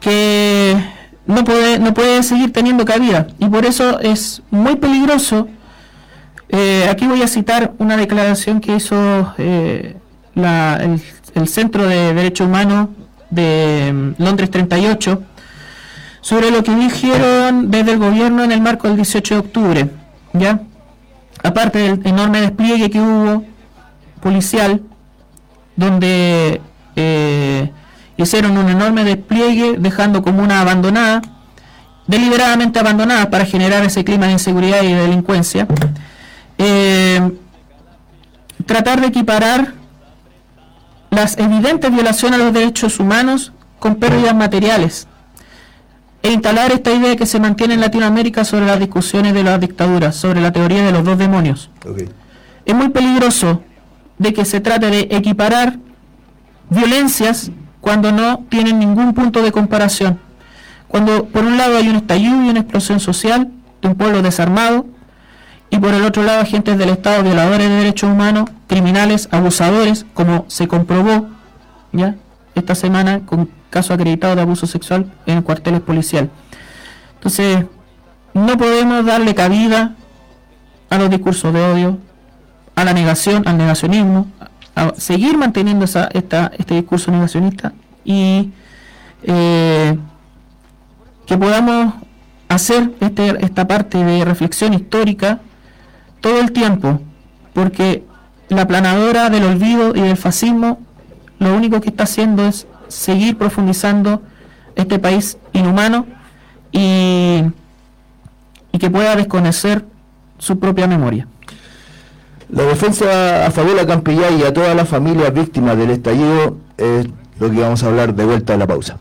que 0.00 0.76
no 1.26 1.44
puede, 1.44 1.78
no 1.78 1.94
puede 1.94 2.22
seguir 2.22 2.52
teniendo 2.52 2.84
cabida. 2.84 3.28
Y 3.38 3.48
por 3.48 3.64
eso 3.64 4.00
es 4.00 4.42
muy 4.50 4.76
peligroso. 4.76 5.48
Eh, 6.48 6.86
aquí 6.90 7.06
voy 7.06 7.22
a 7.22 7.28
citar 7.28 7.72
una 7.78 7.96
declaración 7.96 8.60
que 8.60 8.76
hizo 8.76 9.32
eh, 9.38 9.96
el, 10.34 11.02
el, 11.34 11.48
Centro 11.48 11.86
de 11.86 12.12
Derechos 12.12 12.46
Humanos 12.46 12.88
de 13.32 13.92
mm, 13.92 14.22
Londres 14.22 14.50
38 14.50 15.22
sobre 16.20 16.50
lo 16.50 16.62
que 16.62 16.74
dijeron 16.74 17.70
desde 17.70 17.92
el 17.92 17.98
gobierno 17.98 18.44
en 18.44 18.52
el 18.52 18.60
marco 18.60 18.86
del 18.86 18.96
18 18.96 19.34
de 19.34 19.40
octubre. 19.40 19.90
¿ya? 20.32 20.60
Aparte 21.42 21.78
del 21.78 22.06
enorme 22.06 22.40
despliegue 22.40 22.90
que 22.90 23.00
hubo 23.00 23.44
policial, 24.20 24.82
donde 25.74 26.60
eh, 26.94 27.72
hicieron 28.16 28.56
un 28.56 28.68
enorme 28.68 29.02
despliegue 29.04 29.76
dejando 29.78 30.22
como 30.22 30.42
una 30.42 30.60
abandonada, 30.60 31.22
deliberadamente 32.06 32.78
abandonada 32.78 33.30
para 33.30 33.44
generar 33.44 33.82
ese 33.82 34.04
clima 34.04 34.26
de 34.26 34.32
inseguridad 34.32 34.82
y 34.82 34.92
de 34.92 35.00
delincuencia. 35.00 35.66
Eh, 36.58 37.32
tratar 38.66 39.00
de 39.00 39.08
equiparar 39.08 39.81
las 41.12 41.36
evidentes 41.36 41.92
violaciones 41.92 42.40
a 42.40 42.44
los 42.44 42.54
derechos 42.54 42.98
humanos 42.98 43.52
con 43.78 43.96
pérdidas 43.96 44.34
materiales 44.34 45.06
e 46.22 46.32
instalar 46.32 46.72
esta 46.72 46.90
idea 46.90 47.16
que 47.16 47.26
se 47.26 47.38
mantiene 47.38 47.74
en 47.74 47.80
Latinoamérica 47.80 48.46
sobre 48.46 48.64
las 48.64 48.80
discusiones 48.80 49.34
de 49.34 49.42
las 49.42 49.60
dictaduras, 49.60 50.16
sobre 50.16 50.40
la 50.40 50.52
teoría 50.52 50.82
de 50.82 50.90
los 50.90 51.04
dos 51.04 51.18
demonios. 51.18 51.70
Es 52.64 52.74
muy 52.74 52.88
peligroso 52.88 53.62
de 54.16 54.32
que 54.32 54.46
se 54.46 54.60
trate 54.60 54.86
de 54.86 55.00
equiparar 55.10 55.78
violencias 56.70 57.50
cuando 57.82 58.10
no 58.10 58.46
tienen 58.48 58.78
ningún 58.78 59.12
punto 59.12 59.42
de 59.42 59.52
comparación. 59.52 60.18
Cuando 60.88 61.26
por 61.26 61.44
un 61.44 61.58
lado 61.58 61.76
hay 61.76 61.90
un 61.90 61.96
estallido 61.96 62.42
y 62.42 62.48
una 62.48 62.60
explosión 62.60 63.00
social 63.00 63.50
de 63.82 63.88
un 63.88 63.96
pueblo 63.96 64.22
desarmado, 64.22 64.86
y 65.72 65.78
por 65.78 65.94
el 65.94 66.04
otro 66.04 66.22
lado 66.22 66.42
agentes 66.42 66.76
del 66.76 66.90
Estado 66.90 67.22
violadores 67.22 67.66
de 67.66 67.76
derechos 67.76 68.10
humanos, 68.10 68.44
criminales, 68.66 69.26
abusadores, 69.32 70.04
como 70.12 70.44
se 70.48 70.68
comprobó 70.68 71.28
ya 71.92 72.14
esta 72.54 72.74
semana 72.74 73.20
con 73.24 73.48
caso 73.70 73.94
acreditado 73.94 74.36
de 74.36 74.42
abuso 74.42 74.66
sexual 74.66 75.10
en 75.24 75.40
cuarteles 75.40 75.80
policial. 75.80 76.28
Entonces, 77.14 77.64
no 78.34 78.58
podemos 78.58 79.06
darle 79.06 79.34
cabida 79.34 79.94
a 80.90 80.98
los 80.98 81.08
discursos 81.08 81.54
de 81.54 81.62
odio, 81.62 81.98
a 82.74 82.84
la 82.84 82.92
negación, 82.92 83.48
al 83.48 83.56
negacionismo, 83.56 84.26
a 84.76 84.92
seguir 84.98 85.38
manteniendo 85.38 85.86
esa, 85.86 86.10
esta, 86.12 86.52
este 86.58 86.74
discurso 86.74 87.10
negacionista 87.10 87.72
y 88.04 88.50
eh, 89.22 89.96
que 91.24 91.38
podamos 91.38 91.94
hacer 92.50 92.90
este, 93.00 93.42
esta 93.42 93.66
parte 93.66 94.04
de 94.04 94.22
reflexión 94.26 94.74
histórica 94.74 95.40
todo 96.22 96.40
el 96.40 96.52
tiempo, 96.52 97.00
porque 97.52 98.04
la 98.48 98.66
planadora 98.66 99.28
del 99.28 99.44
olvido 99.44 99.94
y 99.94 100.00
del 100.00 100.16
fascismo 100.16 100.80
lo 101.38 101.54
único 101.54 101.80
que 101.80 101.90
está 101.90 102.04
haciendo 102.04 102.46
es 102.46 102.66
seguir 102.88 103.36
profundizando 103.36 104.22
este 104.76 104.98
país 104.98 105.36
inhumano 105.52 106.06
y, 106.70 107.42
y 108.72 108.78
que 108.78 108.90
pueda 108.90 109.16
desconocer 109.16 109.84
su 110.38 110.58
propia 110.58 110.86
memoria. 110.86 111.26
La 112.48 112.64
defensa 112.64 113.46
a 113.46 113.50
Fabiola 113.50 113.86
Campillay 113.86 114.40
y 114.40 114.44
a 114.44 114.52
todas 114.52 114.76
las 114.76 114.88
familias 114.88 115.32
víctimas 115.32 115.76
del 115.76 115.90
estallido 115.90 116.58
es 116.76 117.06
lo 117.40 117.50
que 117.50 117.60
vamos 117.60 117.82
a 117.82 117.86
hablar 117.86 118.14
de 118.14 118.24
vuelta 118.24 118.54
a 118.54 118.56
la 118.58 118.66
pausa. 118.66 118.98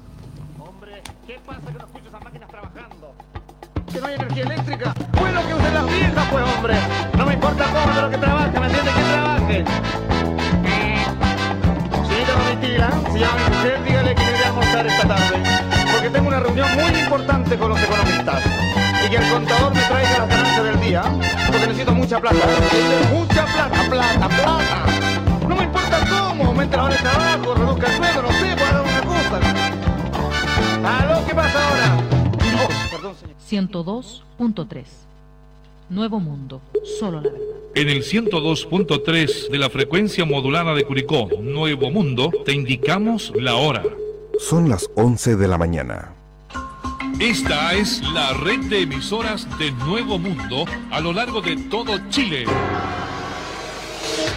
Hombre, 0.58 1.02
¿qué 1.28 1.38
pasa 1.46 1.60
que 1.68 1.74
no 1.74 1.80
escucho 1.80 2.08
esas 2.08 2.24
máquinas 2.24 2.50
trabajando? 2.50 3.14
¿Que 3.92 4.00
no 4.00 4.08
hay 4.08 4.16
energía 4.16 4.44
eléctrica? 4.44 4.96
Bueno 5.20 5.42
que 5.46 5.54
usen 5.54 5.74
las 5.74 5.86
viejas, 5.86 6.28
pues, 6.32 6.44
hombre. 6.56 6.76
No 7.42 7.48
me 7.48 7.54
importa 7.54 7.74
cómo, 7.74 7.96
pero 7.96 8.10
que 8.12 8.18
trabaje, 8.18 8.60
¿me 8.60 8.66
entiende? 8.68 8.92
Que 8.92 9.02
trabaje. 9.02 9.66
Señorita 12.08 12.34
Domitila, 12.38 12.90
si 13.12 13.20
llama 13.20 13.36
mi 13.36 13.56
mujer, 13.56 13.84
dígale 13.84 14.16
que 14.16 14.24
iré 14.24 14.44
a 14.44 14.48
almorzar 14.48 14.86
esta 14.88 15.08
tarde. 15.08 15.44
Porque 15.92 16.10
tengo 16.12 16.28
una 16.28 16.40
reunión 16.40 16.68
muy 16.76 17.00
importante 17.00 17.58
con 17.58 17.70
los 17.70 17.82
economistas 17.82 18.44
y 19.04 19.10
que 19.10 19.16
el 19.16 19.30
contador 19.32 19.74
me 19.74 19.82
traiga 19.82 20.20
las 20.20 20.30
ganancias 20.30 20.64
del 20.66 20.82
día, 20.82 21.02
porque 21.48 21.68
necesito 21.68 21.96
mucha 21.96 22.20
plata. 22.20 22.38
Mucha 23.12 23.46
plata, 23.46 23.90
plata, 23.90 24.30
plata. 24.30 24.86
No 25.48 25.56
me 25.56 25.64
importa 25.64 26.00
cómo, 26.10 26.46
aumente 26.46 26.78
la 26.78 26.84
hora 26.84 26.94
de 26.94 27.02
trabajo, 27.02 27.56
reduzca 27.56 27.88
el 27.88 27.98
sueldo, 27.98 28.22
no 28.22 28.32
sé, 28.34 28.56
para 28.56 28.72
dar 28.72 28.82
una 28.84 29.02
cosa. 29.02 29.40
¿Aló? 31.00 31.26
¿Qué 31.26 31.34
pasa 31.34 31.70
ahora? 31.70 31.98
Oh, 32.64 32.92
perdón, 32.92 33.16
señor. 33.16 33.72
102.3 33.72 35.11
Nuevo 35.92 36.22
Mundo, 36.22 36.62
solo 37.00 37.20
la 37.20 37.30
verdad. 37.30 37.48
En 37.76 37.90
el 37.90 38.02
102.3 38.02 39.50
de 39.50 39.58
la 39.58 39.70
frecuencia 39.70 40.24
modulada 40.24 40.74
de 40.74 40.86
Curicó, 40.86 41.28
Nuevo 41.42 41.92
Mundo, 41.92 42.32
te 42.46 42.54
indicamos 42.54 43.34
la 43.36 43.56
hora. 43.56 43.84
Son 44.40 44.70
las 44.70 44.90
11 44.96 45.36
de 45.36 45.48
la 45.50 45.58
mañana. 45.58 46.14
Esta 47.20 47.74
es 47.74 48.02
la 48.14 48.32
red 48.36 48.62
de 48.70 48.84
emisoras 48.84 49.46
de 49.60 49.74
Nuevo 49.86 50.18
Mundo 50.18 50.64
a 50.92 51.02
lo 51.02 51.12
largo 51.12 51.42
de 51.42 51.58
todo 51.58 52.00
Chile. 52.10 52.46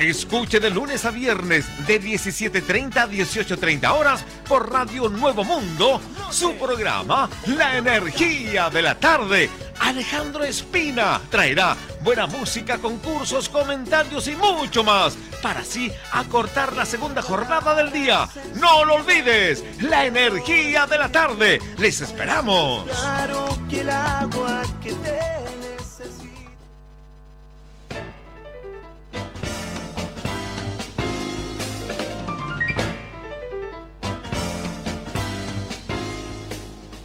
Escuche 0.00 0.60
de 0.60 0.68
lunes 0.68 1.06
a 1.06 1.10
viernes 1.10 1.64
de 1.86 1.98
17.30 2.00 2.96
a 2.96 3.08
18.30 3.08 3.90
horas 3.92 4.24
por 4.46 4.70
Radio 4.70 5.08
Nuevo 5.08 5.42
Mundo 5.42 6.02
su 6.30 6.52
programa 6.56 7.30
La 7.46 7.78
Energía 7.78 8.68
de 8.68 8.82
la 8.82 8.94
Tarde. 8.96 9.48
Alejandro 9.80 10.44
Espina 10.44 11.18
traerá 11.30 11.74
buena 12.02 12.26
música, 12.26 12.76
concursos, 12.76 13.48
comentarios 13.48 14.28
y 14.28 14.36
mucho 14.36 14.84
más 14.84 15.16
para 15.42 15.60
así 15.60 15.90
acortar 16.12 16.74
la 16.74 16.84
segunda 16.84 17.22
jornada 17.22 17.74
del 17.74 17.90
día. 17.90 18.28
No 18.56 18.84
lo 18.84 18.96
olvides, 18.96 19.64
La 19.80 20.04
Energía 20.04 20.86
de 20.86 20.98
la 20.98 21.10
Tarde. 21.10 21.58
Les 21.78 22.02
esperamos. 22.02 22.84
Claro 22.84 23.58
que 23.70 23.80
el 23.80 23.90
agua 23.90 24.62
que 24.82 24.92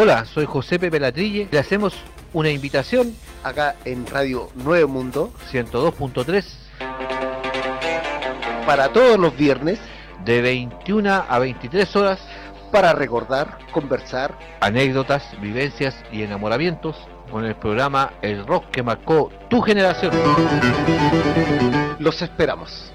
Hola, 0.00 0.24
soy 0.26 0.46
José 0.46 0.78
Pepe 0.78 1.00
Latrille. 1.00 1.48
Le 1.50 1.58
hacemos 1.58 1.92
una 2.32 2.50
invitación 2.50 3.16
acá 3.42 3.74
en 3.84 4.06
Radio 4.06 4.48
Nuevo 4.54 4.86
Mundo 4.86 5.32
102.3 5.50 6.44
para 8.64 8.92
todos 8.92 9.18
los 9.18 9.36
viernes 9.36 9.80
de 10.24 10.40
21 10.40 11.24
a 11.28 11.38
23 11.40 11.96
horas 11.96 12.20
para 12.70 12.92
recordar, 12.92 13.58
conversar, 13.72 14.38
anécdotas, 14.60 15.24
vivencias 15.40 15.96
y 16.12 16.22
enamoramientos 16.22 16.94
con 17.32 17.44
el 17.44 17.56
programa 17.56 18.12
El 18.22 18.46
Rock 18.46 18.70
que 18.70 18.84
marcó 18.84 19.32
tu 19.50 19.60
generación. 19.62 20.12
Los 21.98 22.22
esperamos. 22.22 22.92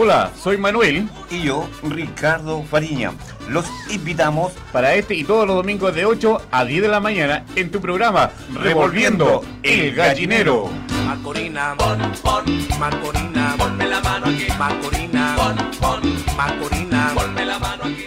Hola, 0.00 0.30
soy 0.40 0.56
Manuel. 0.58 1.08
Y 1.28 1.42
yo, 1.42 1.68
Ricardo 1.82 2.62
Fariña. 2.62 3.10
Los 3.48 3.66
invitamos 3.90 4.52
para 4.72 4.94
este 4.94 5.16
y 5.16 5.24
todos 5.24 5.44
los 5.44 5.56
domingos 5.56 5.92
de 5.92 6.04
8 6.04 6.40
a 6.52 6.64
10 6.64 6.82
de 6.82 6.88
la 6.88 7.00
mañana 7.00 7.44
en 7.56 7.72
tu 7.72 7.80
programa 7.80 8.30
Revolviendo 8.54 9.42
el 9.64 9.92
Gallinero. 9.96 10.68
Macorina, 11.04 11.74
pon, 11.76 11.98
pon, 12.22 12.44
Macorina, 12.78 13.56
ponme 13.58 13.88
la 13.88 14.00
mano 14.00 14.26
aquí, 14.26 14.46
Macorina, 14.56 15.34
pon, 15.36 15.56
pon, 15.80 16.00
Macorina, 16.36 17.10
ponme 17.14 17.44
la 17.44 17.58
mano 17.58 17.82
aquí, 17.82 18.06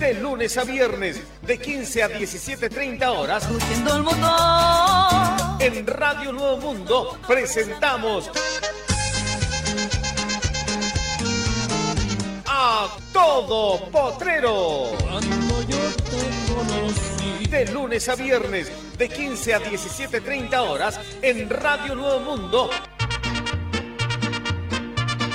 De 0.00 0.14
lunes 0.14 0.58
a 0.58 0.64
viernes, 0.64 1.22
de 1.42 1.58
15 1.58 2.02
a 2.02 2.08
17.30 2.08 3.06
horas. 3.06 3.46
el 3.46 4.02
mundo. 4.02 5.49
En 5.60 5.86
Radio 5.86 6.32
Nuevo 6.32 6.56
Mundo 6.56 7.18
presentamos 7.28 8.30
a 12.46 12.88
todo 13.12 13.90
potrero. 13.90 14.92
De 17.50 17.66
lunes 17.66 18.08
a 18.08 18.14
viernes, 18.14 18.72
de 18.96 19.08
15 19.10 19.54
a 19.54 19.60
17.30 19.60 20.58
horas, 20.66 20.98
en 21.20 21.50
Radio 21.50 21.94
Nuevo 21.94 22.20
Mundo. 22.20 22.70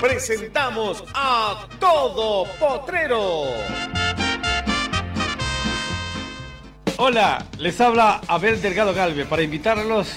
Presentamos 0.02 1.04
a 1.14 1.68
todo 1.80 2.46
potrero. 2.60 4.05
Hola, 6.98 7.46
les 7.60 7.82
habla 7.82 8.22
Abel 8.26 8.62
Delgado 8.62 8.94
Galve 8.94 9.26
para 9.26 9.44
invitarlos 9.44 10.08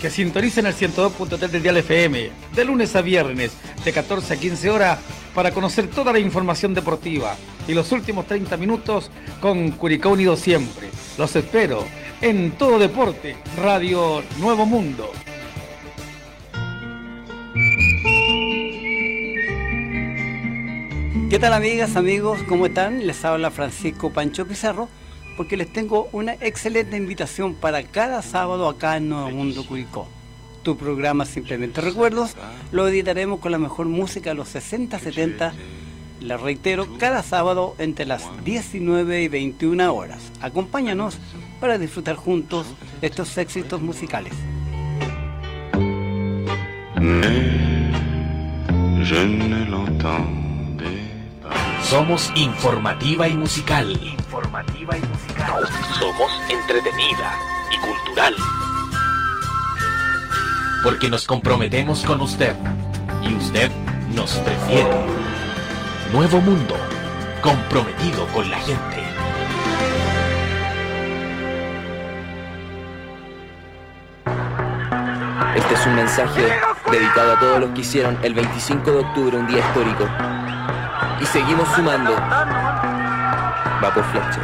que 0.00 0.10
sintonicen 0.10 0.66
el 0.66 0.74
102.3 0.74 1.38
del 1.38 1.62
Dial 1.62 1.76
FM 1.76 2.28
de 2.52 2.64
lunes 2.64 2.96
a 2.96 3.02
viernes 3.02 3.52
de 3.84 3.92
14 3.92 4.34
a 4.34 4.36
15 4.36 4.68
horas 4.68 4.98
para 5.32 5.52
conocer 5.52 5.86
toda 5.86 6.12
la 6.12 6.18
información 6.18 6.74
deportiva 6.74 7.36
y 7.68 7.72
los 7.72 7.92
últimos 7.92 8.26
30 8.26 8.56
minutos 8.56 9.12
con 9.40 9.70
Curicó 9.70 10.10
Unido 10.10 10.36
siempre. 10.36 10.88
Los 11.18 11.36
espero 11.36 11.84
en 12.20 12.50
Todo 12.50 12.80
Deporte, 12.80 13.36
Radio 13.62 14.24
Nuevo 14.40 14.66
Mundo. 14.66 15.12
¿Qué 21.30 21.38
tal 21.38 21.52
amigas, 21.52 21.94
amigos? 21.94 22.40
¿Cómo 22.48 22.66
están? 22.66 23.06
Les 23.06 23.24
habla 23.24 23.52
Francisco 23.52 24.12
Pancho 24.12 24.48
Pizarro 24.48 24.88
porque 25.36 25.56
les 25.56 25.72
tengo 25.72 26.08
una 26.12 26.34
excelente 26.34 26.96
invitación 26.96 27.54
para 27.54 27.82
cada 27.82 28.22
sábado 28.22 28.68
acá 28.68 28.96
en 28.96 29.08
Nuevo 29.08 29.30
Mundo 29.30 29.66
Curicó. 29.66 30.08
Tu 30.62 30.76
programa 30.76 31.26
Simplemente 31.26 31.80
Recuerdos 31.80 32.36
lo 32.72 32.88
editaremos 32.88 33.40
con 33.40 33.52
la 33.52 33.58
mejor 33.58 33.86
música 33.86 34.30
de 34.30 34.36
los 34.36 34.48
60, 34.48 34.98
70. 34.98 35.54
Les 36.20 36.40
reitero, 36.40 36.86
cada 36.98 37.22
sábado 37.22 37.74
entre 37.78 38.06
las 38.06 38.24
19 38.44 39.22
y 39.22 39.28
21 39.28 39.94
horas. 39.94 40.22
Acompáñanos 40.40 41.18
para 41.60 41.76
disfrutar 41.78 42.16
juntos 42.16 42.66
estos 43.02 43.36
éxitos 43.36 43.82
musicales. 43.82 44.32
Somos 51.94 52.32
informativa 52.34 53.28
y 53.28 53.34
musical. 53.34 53.88
Informativa 54.02 54.96
y 54.98 55.00
musical. 55.00 55.62
Somos 55.96 56.28
entretenida 56.50 57.38
y 57.70 57.78
cultural. 57.78 58.34
Porque 60.82 61.08
nos 61.08 61.24
comprometemos 61.24 62.02
con 62.02 62.20
usted 62.20 62.56
y 63.22 63.34
usted 63.36 63.70
nos 64.12 64.32
prefiere. 64.38 64.90
Nuevo 66.12 66.40
Mundo, 66.40 66.74
comprometido 67.40 68.26
con 68.34 68.50
la 68.50 68.58
gente. 68.58 69.04
Este 75.54 75.74
es 75.74 75.86
un 75.86 75.94
mensaje 75.94 76.54
dedicado 76.90 77.34
a 77.34 77.38
todos 77.38 77.60
los 77.60 77.70
que 77.70 77.82
hicieron 77.82 78.18
el 78.24 78.34
25 78.34 78.90
de 78.90 78.98
octubre 78.98 79.36
un 79.36 79.46
día 79.46 79.60
histórico. 79.60 80.08
Y 81.20 81.26
seguimos 81.26 81.68
sumando. 81.68 82.12
Va 82.14 83.94
por 83.94 84.04
Fletcher. 84.04 84.42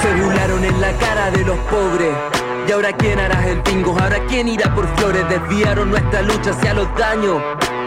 Se 0.00 0.14
burlaron 0.14 0.64
en 0.64 0.80
la 0.80 0.92
cara 0.98 1.30
de 1.30 1.44
los 1.44 1.58
pobres. 1.70 2.14
Y 2.66 2.72
ahora 2.72 2.92
quién 2.92 3.20
hará 3.20 3.46
el 3.46 3.60
bingo, 3.62 3.94
ahora 4.00 4.18
quién 4.26 4.48
irá 4.48 4.74
por 4.74 4.86
flores, 4.96 5.28
desviaron 5.28 5.90
nuestra 5.90 6.22
lucha 6.22 6.50
hacia 6.50 6.72
los 6.72 6.88
daños. 6.96 7.42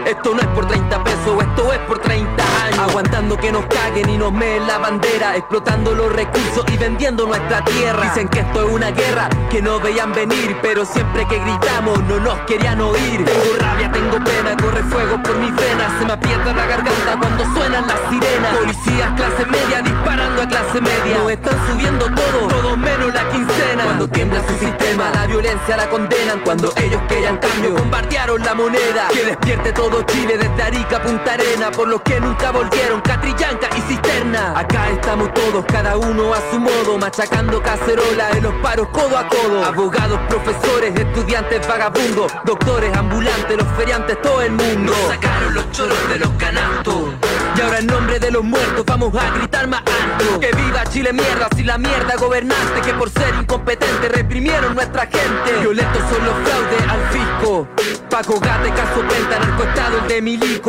Esto 0.08 0.32
no 0.32 0.40
es 0.40 0.46
por 0.48 0.66
30 0.66 1.04
pesos, 1.04 1.42
esto 1.42 1.70
es 1.70 1.78
por 1.80 1.98
30 1.98 2.42
años. 2.64 2.78
Aguantando 2.78 3.36
que 3.36 3.52
nos 3.52 3.66
caguen 3.66 4.08
y 4.08 4.16
nos 4.16 4.32
meen 4.32 4.66
la 4.66 4.78
bandera, 4.78 5.36
explotando 5.36 5.94
los 5.94 6.10
recursos 6.10 6.64
y 6.72 6.78
vendiendo 6.78 7.26
nuestra 7.26 7.62
tierra. 7.62 8.04
Dicen 8.04 8.26
que 8.28 8.40
esto 8.40 8.66
es 8.66 8.72
una 8.72 8.90
guerra 8.90 9.28
que 9.50 9.60
no 9.60 9.78
veían 9.80 10.14
venir, 10.14 10.56
pero 10.62 10.86
siempre 10.86 11.26
que 11.28 11.38
gritamos 11.38 12.02
no 12.04 12.20
nos 12.20 12.38
querían 12.46 12.80
oír. 12.80 13.22
Tengo 13.22 13.56
rabia, 13.60 13.92
tengo 13.92 14.16
pena, 14.24 14.56
corre 14.56 14.82
fuego 14.84 15.22
por 15.22 15.36
mis 15.36 15.54
venas, 15.54 15.92
se 15.98 16.06
me 16.06 16.12
aprieta 16.12 16.54
la 16.54 16.66
garganta 16.66 17.18
cuando 17.20 17.44
suenan 17.52 17.86
las 17.86 18.00
sirenas. 18.08 18.56
Policías 18.56 19.12
clase 19.14 19.44
media 19.44 19.82
disparando 19.82 20.42
a 20.42 20.48
clase 20.48 20.80
media. 20.80 21.18
Nos 21.18 21.32
están 21.32 21.66
subiendo 21.70 22.06
todo, 22.06 22.48
todo 22.48 22.76
menos 22.78 23.12
la 23.12 23.28
quincena. 23.28 23.84
Cuando 23.84 24.08
tiembla 24.08 24.40
su 24.48 24.54
sistema, 24.64 25.10
la 25.12 25.26
violencia 25.26 25.76
la 25.76 25.90
condenan. 25.90 26.40
Cuando 26.40 26.72
ellos 26.76 27.02
querían 27.08 27.36
cambio, 27.36 27.74
bombardearon 27.74 28.42
la 28.42 28.54
moneda. 28.54 29.08
Que 29.12 29.24
despierte 29.26 29.72
todo 29.72 29.97
Chile 30.06 30.38
desde 30.38 30.62
Arica 30.62 30.96
a 30.96 31.02
Punta 31.02 31.34
Arena. 31.34 31.70
Por 31.70 31.88
los 31.88 32.00
que 32.02 32.20
nunca 32.20 32.50
volvieron, 32.50 33.00
Catrillanca 33.00 33.68
y 33.76 33.80
Cisterna. 33.82 34.58
Acá 34.58 34.90
estamos 34.90 35.32
todos, 35.34 35.64
cada 35.66 35.96
uno 35.96 36.34
a 36.34 36.40
su 36.50 36.58
modo, 36.58 36.98
machacando 36.98 37.62
cacerola 37.62 38.30
en 38.30 38.42
los 38.42 38.54
paros 38.62 38.88
codo 38.88 39.16
a 39.16 39.28
codo. 39.28 39.64
Abogados, 39.64 40.20
profesores, 40.28 40.94
estudiantes, 40.98 41.66
vagabundos, 41.66 42.32
doctores, 42.44 42.96
ambulantes, 42.96 43.56
los 43.56 43.68
feriantes, 43.76 44.20
todo 44.22 44.42
el 44.42 44.52
mundo. 44.52 44.92
Nos 44.92 45.08
sacaron 45.08 45.54
los 45.54 45.70
choros 45.72 46.08
de 46.08 46.18
los 46.18 46.30
canastos. 46.30 47.14
Y 47.56 47.60
ahora 47.60 47.78
en 47.78 47.86
nombre 47.86 48.18
de 48.18 48.30
los 48.30 48.44
muertos 48.44 48.84
vamos 48.86 49.14
a 49.14 49.30
gritar 49.30 49.66
más 49.66 49.80
alto. 49.80 50.40
Que 50.40 50.52
viva 50.52 50.84
Chile 50.84 51.12
mierda, 51.12 51.48
si 51.56 51.64
la 51.64 51.78
mierda 51.78 52.16
gobernante 52.16 52.80
que 52.84 52.94
por 52.94 53.10
ser 53.10 53.34
incompetente 53.34 54.08
reprimieron 54.08 54.74
nuestra 54.74 55.02
gente. 55.02 55.60
Violentos 55.60 56.02
son 56.10 56.24
los 56.24 56.34
fraudes 56.44 56.88
al 56.88 57.00
fisco. 57.10 57.68
Paco 58.08 58.40
Gate, 58.40 58.70
caso 58.70 59.00
Penta, 59.08 59.38
narcoestado 59.38 59.87
el 59.94 60.08
de. 60.08 60.18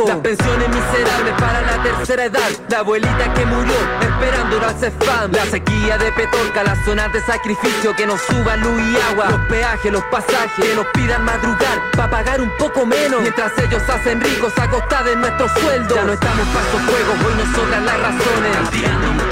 Las 0.06 0.16
pensiones 0.18 0.68
miserables 0.68 1.34
para 1.38 1.60
la 1.62 1.82
tercera 1.82 2.24
edad. 2.24 2.50
La 2.68 2.78
abuelita 2.78 3.34
que 3.34 3.46
murió 3.46 3.74
esperando 4.00 4.66
al 4.66 4.74
CEFAM. 4.76 5.32
La 5.32 5.46
sequía 5.46 5.98
de 5.98 6.12
Petorca, 6.12 6.64
las 6.64 6.84
zonas 6.84 7.12
de 7.12 7.20
sacrificio. 7.22 7.94
Que 7.96 8.06
nos 8.06 8.20
suban 8.22 8.60
luz 8.60 8.80
y 8.80 9.12
agua. 9.12 9.30
Los 9.30 9.40
peajes, 9.46 9.92
los 9.92 10.04
pasajes. 10.04 10.64
Que 10.64 10.74
nos 10.74 10.86
pidan 10.86 11.24
madrugar 11.24 11.90
para 11.96 12.10
pagar 12.10 12.40
un 12.40 12.50
poco 12.58 12.86
menos. 12.86 13.20
Mientras 13.20 13.52
ellos 13.58 13.82
hacen 13.88 14.20
ricos 14.20 14.52
a 14.58 14.68
costa 14.68 15.02
de 15.02 15.16
nuestro 15.16 15.48
sueldo. 15.48 15.94
Ya 15.94 16.04
no 16.04 16.12
estamos 16.12 16.46
para 16.48 16.66
estos 16.66 16.80
juegos, 16.82 17.14
hoy 17.26 17.34
nos 17.34 17.56
sobran 17.56 17.86
las 17.86 18.00
razones. 18.00 19.29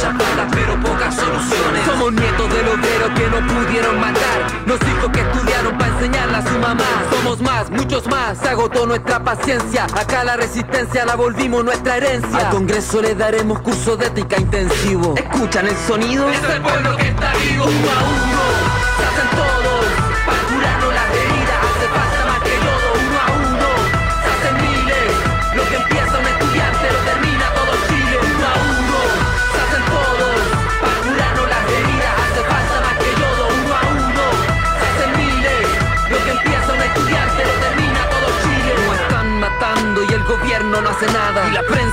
Pero 0.52 0.80
pocas 0.80 1.14
soluciones. 1.14 1.84
Somos 1.84 2.12
nietos 2.12 2.48
del 2.52 2.68
obrero 2.68 3.14
que 3.14 3.26
no 3.28 3.46
pudieron 3.46 4.00
matar. 4.00 4.46
Los 4.66 4.80
hijos 4.82 5.10
que 5.12 5.20
estudiaron 5.20 5.76
para 5.76 5.92
enseñarle 5.94 6.36
a 6.36 6.42
su 6.42 6.58
mamá. 6.58 6.84
Somos 7.10 7.40
más, 7.40 7.70
muchos 7.70 8.06
más. 8.06 8.38
Se 8.38 8.48
agotó 8.48 8.86
nuestra 8.86 9.22
paciencia. 9.22 9.84
Acá 9.94 10.24
la 10.24 10.36
resistencia 10.36 11.04
la 11.04 11.16
volvimos 11.16 11.64
nuestra 11.64 11.96
herencia. 11.96 12.38
Al 12.38 12.50
Congreso 12.50 13.02
le 13.02 13.14
daremos 13.14 13.60
curso 13.60 13.96
de 13.96 14.06
ética 14.06 14.38
intensivo. 14.38 15.14
¿Escuchan 15.16 15.66
el 15.66 15.76
sonido? 15.76 16.28
Es 16.30 16.42
el 16.42 16.62
pueblo 16.62 16.96
que 16.96 17.08
está 17.08 17.32
vivo. 17.34 17.64
Uno 17.64 17.90
a 17.90 18.02
uno. 18.04 18.40
Se 18.96 19.04
hacen 19.04 19.30
todos. 19.36 20.07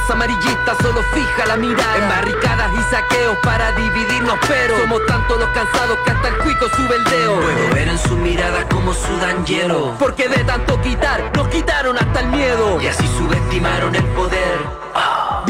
Nada. 0.10 0.26
Y 0.26 0.36
la 0.36 0.56
prensa 0.56 0.74
amarillista 0.74 0.76
solo 0.82 1.02
fija 1.14 1.46
la 1.48 1.58
mirada. 1.58 1.96
En 1.98 2.10
barricadas 2.10 2.72
y 2.74 2.94
saqueos 2.94 3.38
para 3.44 3.72
dividirnos, 3.72 4.38
pero 4.48 4.78
somos 4.80 5.06
tantos 5.06 5.40
los 5.40 5.50
cansados 5.50 5.98
que 6.06 6.12
hasta 6.12 6.28
el 6.28 6.38
cuico 6.38 6.70
sube 6.70 6.96
el 6.96 7.04
dedo. 7.06 7.36
Puedo 7.36 7.74
ver 7.74 7.88
en 7.88 7.98
su 7.98 8.16
mirada 8.18 8.68
como 8.70 8.94
sudan 8.94 9.46
hielo. 9.46 9.96
Porque 10.00 10.28
de 10.28 10.44
tanto 10.44 10.80
quitar, 10.82 11.32
nos 11.36 11.48
quitaron 11.48 11.98
hasta 11.98 12.20
el 12.22 12.28
miedo. 12.28 12.82
Y 12.82 12.88
así 12.88 13.08
subestimaron 13.18 13.96
el 13.96 14.06
poder. 14.16 14.85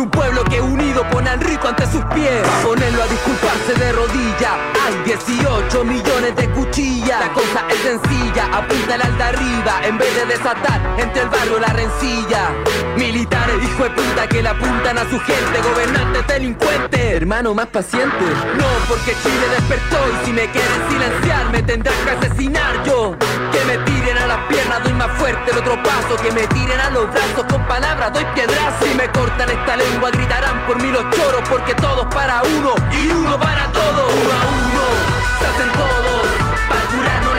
Un 0.06 0.12
pueblo 0.12 0.44
que 0.44 0.62
unido 0.62 1.02
pone 1.10 1.28
al 1.32 1.40
rico 1.40 1.68
ante 1.68 1.84
sus 1.88 2.06
pies. 2.14 2.48
Ponerlo 2.64 3.02
a 3.02 3.08
disculparse 3.08 3.74
de 3.74 3.92
rodilla. 3.92 4.52
Hay 4.86 4.94
18 5.04 5.84
millones 5.84 6.36
de 6.36 6.48
cuchillas. 6.52 7.22
La 7.22 7.34
cosa 7.34 7.66
es 7.72 7.78
sencilla, 7.78 8.46
apunta 8.54 8.94
al 8.94 9.18
de 9.18 9.24
arriba. 9.24 9.82
En 9.84 9.98
vez 9.98 10.16
de 10.16 10.26
desatar 10.28 10.80
entre 11.00 11.24
el 11.24 11.30
barrio 11.30 11.58
la 11.58 11.74
rencilla. 11.74 12.52
Militares, 12.96 13.56
hijo 13.64 13.84
de 13.86 13.90
puta, 13.90 14.28
que 14.28 14.44
le 14.44 14.50
apuntan 14.50 14.96
a 15.00 15.10
su 15.10 15.20
gente. 15.22 15.62
Gobernantes 15.74 16.28
delincuentes. 16.28 17.02
Hermano, 17.02 17.56
más 17.56 17.68
paciente. 17.68 18.26
No, 18.60 18.68
porque 18.88 19.16
Chile 19.24 19.48
despertó 19.58 19.98
y 20.22 20.26
si 20.28 20.34
me 20.34 20.46
quieren 20.52 20.82
silenciar, 20.88 21.52
me 21.52 21.64
tendrán 21.64 21.96
que 22.06 22.12
asesinar 22.12 22.84
yo. 22.86 23.16
Que 23.52 23.66
me 23.66 23.84
a 24.18 24.28
las 24.28 24.40
piernas, 24.48 24.84
doy 24.84 24.94
más 24.94 25.12
fuerte 25.18 25.52
el 25.52 25.58
otro 25.58 25.82
paso. 25.84 26.16
Que 26.22 26.32
me 26.32 26.48
tiren 26.48 26.80
a 26.80 26.90
los 26.90 27.12
brazos 27.12 27.46
con 27.50 27.66
palabras, 27.68 28.14
doy 28.14 28.26
piedrazo. 28.34 28.86
Si 28.86 28.94
me 28.96 29.10
cortan 29.12 29.50
esta 29.50 29.76
lengua, 29.76 30.12
gritarán 30.12 30.66
por 30.66 30.82
mí 30.82 30.92
los 30.92 31.04
choros. 31.12 31.48
Porque 31.50 31.74
todos 31.76 32.06
para 32.14 32.42
uno 32.44 32.76
y 32.92 33.10
uno 33.10 33.40
para 33.40 33.72
todos. 33.72 34.14
Uno 34.14 34.32
a 34.32 34.44
uno, 34.64 34.84
se 35.40 35.46
hacen 35.46 35.72
todos. 35.74 36.28
Para 36.70 36.82
curarnos 36.96 37.35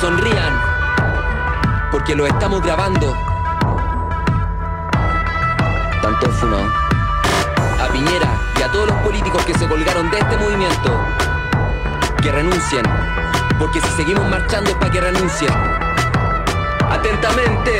sonrían 0.00 0.58
porque 1.90 2.14
lo 2.14 2.26
estamos 2.26 2.62
grabando. 2.62 3.14
Tanto 6.00 6.30
funado. 6.30 6.70
A 7.82 7.88
Piñera 7.92 8.28
y 8.58 8.62
a 8.62 8.72
todos 8.72 8.88
los 8.88 8.96
políticos 8.98 9.44
que 9.44 9.54
se 9.54 9.68
colgaron 9.68 10.10
de 10.10 10.18
este 10.18 10.36
movimiento, 10.38 10.98
que 12.22 12.32
renuncien, 12.32 12.82
porque 13.58 13.80
si 13.80 13.88
seguimos 13.88 14.26
marchando 14.30 14.70
es 14.70 14.76
para 14.76 14.90
que 14.90 15.00
renuncien. 15.00 15.52
Atentamente, 16.90 17.78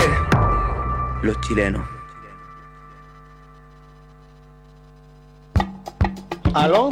los 1.22 1.40
chilenos. 1.40 1.82
¿Aló? 6.52 6.90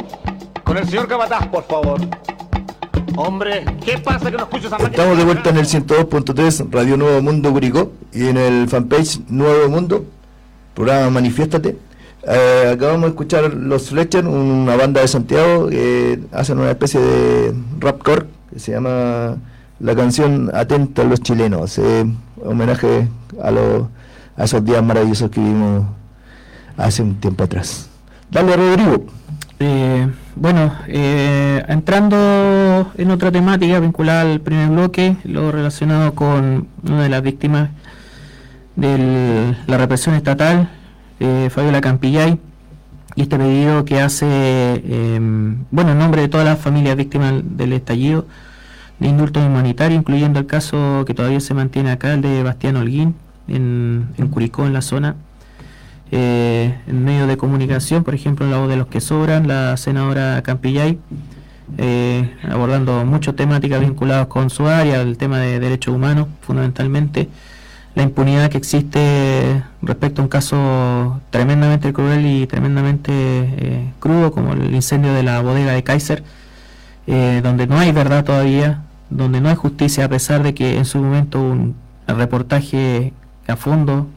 Con 0.63 0.77
el 0.77 0.87
señor 0.87 1.07
Capataz, 1.07 1.47
por 1.47 1.63
favor. 1.65 1.99
Hombre, 3.21 3.65
¿qué 3.83 3.97
pasa 3.97 4.31
que 4.31 4.37
no 4.37 4.43
escucho 4.43 4.67
esa 4.67 4.77
máquina? 4.77 4.91
Estamos 4.91 5.17
de 5.17 5.25
vuelta 5.25 5.49
en 5.49 5.57
el 5.57 5.65
102.3 5.65 6.71
Radio 6.71 6.95
Nuevo 6.95 7.21
Mundo 7.21 7.51
Curicó 7.51 7.91
y 8.13 8.27
en 8.27 8.37
el 8.37 8.69
fanpage 8.69 9.19
Nuevo 9.27 9.67
Mundo, 9.67 10.05
programa 10.73 11.09
Manifiéstate. 11.09 11.77
Eh, 12.23 12.71
acabamos 12.73 13.01
de 13.01 13.07
escuchar 13.09 13.53
Los 13.53 13.89
Fletcher, 13.89 14.25
una 14.25 14.77
banda 14.77 15.01
de 15.01 15.09
Santiago 15.09 15.67
que 15.67 16.17
hacen 16.31 16.59
una 16.59 16.71
especie 16.71 17.01
de 17.01 17.53
rapcore 17.79 18.27
que 18.53 18.59
se 18.59 18.71
llama 18.71 19.35
la 19.81 19.95
canción 19.97 20.49
Atento 20.53 21.01
a 21.01 21.05
los 21.05 21.21
chilenos, 21.21 21.77
eh, 21.77 22.05
homenaje 22.41 23.09
a, 23.43 23.51
los 23.51 23.87
a 24.37 24.45
esos 24.45 24.63
días 24.63 24.81
maravillosos 24.81 25.29
que 25.29 25.41
vivimos 25.41 25.83
hace 26.77 27.01
un 27.01 27.19
tiempo 27.19 27.43
atrás. 27.43 27.89
Dale, 28.31 28.55
Rodrigo. 28.55 29.07
Eh, 29.61 30.07
bueno, 30.37 30.73
eh, 30.87 31.61
en 32.97 33.11
otra 33.11 33.31
temática 33.31 33.79
vinculada 33.79 34.21
al 34.21 34.41
primer 34.41 34.69
bloque, 34.69 35.17
lo 35.23 35.51
relacionado 35.51 36.13
con 36.15 36.67
una 36.83 37.03
de 37.03 37.09
las 37.09 37.21
víctimas 37.21 37.69
de 38.75 39.55
la 39.67 39.77
represión 39.77 40.15
estatal, 40.15 40.69
eh, 41.19 41.49
Fabiola 41.51 41.81
Campillay, 41.81 42.39
y 43.15 43.23
este 43.23 43.37
pedido 43.37 43.85
que 43.85 43.99
hace, 43.99 44.25
eh, 44.29 45.19
bueno, 45.71 45.91
en 45.91 45.97
nombre 45.97 46.21
de 46.21 46.27
todas 46.27 46.45
las 46.45 46.59
familias 46.59 46.95
víctimas 46.95 47.33
del 47.43 47.73
estallido 47.73 48.25
de 48.99 49.07
indulto 49.07 49.39
humanitario, 49.39 49.97
incluyendo 49.97 50.39
el 50.39 50.45
caso 50.45 51.03
que 51.05 51.13
todavía 51.13 51.39
se 51.39 51.53
mantiene 51.53 51.91
acá, 51.91 52.13
el 52.13 52.21
de 52.21 52.43
Bastián 52.43 52.77
Holguín, 52.77 53.15
en, 53.47 54.29
Curicó, 54.31 54.65
en 54.67 54.73
la 54.73 54.81
zona 54.81 55.15
eh, 56.11 56.75
en 56.87 57.03
medios 57.03 57.27
de 57.27 57.37
comunicación, 57.37 58.03
por 58.03 58.15
ejemplo, 58.15 58.45
en 58.45 58.51
la 58.51 58.57
voz 58.57 58.69
de 58.69 58.77
los 58.77 58.87
que 58.87 59.01
sobran, 59.01 59.47
la 59.47 59.77
senadora 59.77 60.41
Campillay, 60.41 60.99
eh, 61.77 62.35
abordando 62.49 63.05
muchas 63.05 63.35
temáticas 63.35 63.79
vinculadas 63.79 64.27
con 64.27 64.49
su 64.49 64.67
área, 64.67 65.01
el 65.01 65.17
tema 65.17 65.39
de 65.39 65.59
derechos 65.59 65.93
humanos, 65.95 66.27
fundamentalmente, 66.41 67.29
la 67.95 68.03
impunidad 68.03 68.49
que 68.49 68.57
existe 68.57 69.63
respecto 69.81 70.21
a 70.21 70.25
un 70.25 70.29
caso 70.29 71.21
tremendamente 71.29 71.91
cruel 71.93 72.25
y 72.25 72.47
tremendamente 72.47 73.11
eh, 73.13 73.93
crudo, 73.99 74.31
como 74.31 74.53
el 74.53 74.73
incendio 74.73 75.13
de 75.13 75.23
la 75.23 75.41
bodega 75.41 75.73
de 75.73 75.83
Kaiser, 75.83 76.23
eh, 77.07 77.41
donde 77.43 77.67
no 77.67 77.77
hay 77.77 77.91
verdad 77.91 78.23
todavía, 78.23 78.83
donde 79.09 79.41
no 79.41 79.49
hay 79.49 79.55
justicia, 79.55 80.05
a 80.05 80.09
pesar 80.09 80.43
de 80.43 80.53
que 80.53 80.77
en 80.77 80.85
su 80.85 80.99
momento 80.99 81.41
un 81.41 81.75
reportaje 82.07 83.13
a 83.47 83.55
fondo 83.55 84.07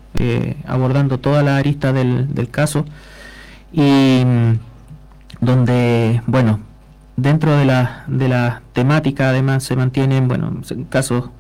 abordando 0.67 1.19
toda 1.19 1.43
la 1.43 1.57
arista 1.57 1.93
del, 1.93 2.33
del 2.33 2.49
caso 2.49 2.85
y 3.73 4.23
mm, 4.25 4.59
donde, 5.41 6.23
bueno, 6.27 6.61
dentro 7.23 7.57
de 7.57 7.65
la, 7.65 8.05
de 8.07 8.29
la 8.29 8.63
temática 8.73 9.31
además 9.31 9.65
se 9.65 9.77
mantienen, 9.77 10.29
bueno, 10.29 10.61
casos 10.91 11.31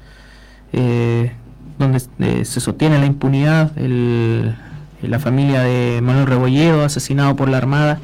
eh, 0.72 1.32
donde 1.78 2.02
eh, 2.20 2.44
se 2.44 2.60
sostiene 2.60 2.98
la 2.98 3.06
impunidad, 3.06 3.76
el, 3.78 4.54
la 5.02 5.18
familia 5.18 5.62
de 5.62 6.00
Manuel 6.02 6.26
Rebolledo, 6.26 6.84
asesinado 6.84 7.36
por 7.36 7.48
la 7.48 7.58
Armada, 7.58 7.98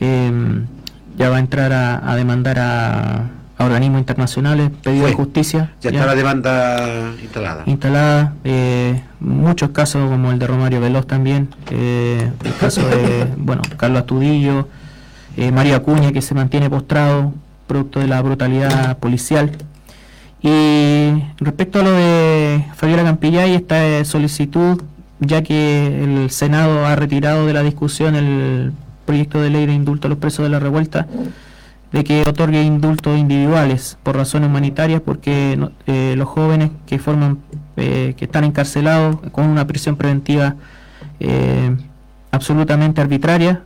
eh, 0.00 0.64
ya 1.16 1.30
va 1.30 1.36
a 1.36 1.40
entrar 1.40 1.72
a, 1.72 2.10
a 2.10 2.16
demandar 2.16 2.58
a, 2.58 3.30
a 3.58 3.64
organismos 3.64 4.00
internacionales, 4.00 4.70
pedido 4.82 5.06
de 5.06 5.12
justicia. 5.14 5.72
Ya 5.80 5.90
está 5.90 6.06
la 6.06 6.14
demanda 6.14 7.12
instalada. 7.22 7.62
instalada, 7.66 8.34
eh, 8.44 9.02
muchos 9.20 9.70
casos 9.70 10.10
como 10.10 10.30
el 10.30 10.38
de 10.38 10.46
Romario 10.46 10.80
Veloz 10.80 11.06
también, 11.06 11.48
eh, 11.70 12.30
el 12.44 12.54
caso 12.56 12.86
de 12.86 13.26
bueno 13.36 13.62
Carlos 13.76 14.00
Astudillo, 14.00 14.68
eh, 15.36 15.52
María 15.52 15.76
Acuña 15.76 16.12
que 16.12 16.22
se 16.22 16.34
mantiene 16.34 16.70
postrado 16.70 17.32
producto 17.66 18.00
de 18.00 18.06
la 18.06 18.22
brutalidad 18.22 18.98
policial. 18.98 19.50
Y 20.42 21.22
respecto 21.38 21.80
a 21.80 21.82
lo 21.82 21.90
de 21.92 22.64
Fabiola 22.74 23.02
Campillay, 23.04 23.54
esta 23.54 23.84
eh, 23.84 24.04
solicitud, 24.04 24.82
ya 25.20 25.42
que 25.42 26.04
el 26.04 26.30
Senado 26.30 26.86
ha 26.86 26.94
retirado 26.94 27.46
de 27.46 27.52
la 27.52 27.62
discusión 27.62 28.14
el 28.14 28.72
proyecto 29.04 29.40
de 29.40 29.50
ley 29.50 29.66
de 29.66 29.72
indulto 29.72 30.06
a 30.06 30.10
los 30.10 30.18
presos 30.18 30.44
de 30.44 30.50
la 30.50 30.58
revuelta, 30.58 31.06
de 31.92 32.04
que 32.04 32.22
otorgue 32.22 32.62
indultos 32.62 33.18
individuales 33.18 33.98
por 34.02 34.16
razones 34.16 34.48
humanitarias, 34.48 35.00
porque 35.00 35.58
eh, 35.86 36.14
los 36.16 36.28
jóvenes 36.28 36.70
que 36.86 36.98
forman, 36.98 37.38
eh, 37.76 38.14
que 38.16 38.26
están 38.26 38.44
encarcelados 38.44 39.16
con 39.32 39.46
una 39.46 39.66
prisión 39.66 39.96
preventiva 39.96 40.56
absolutamente 42.30 43.00
arbitraria, 43.00 43.62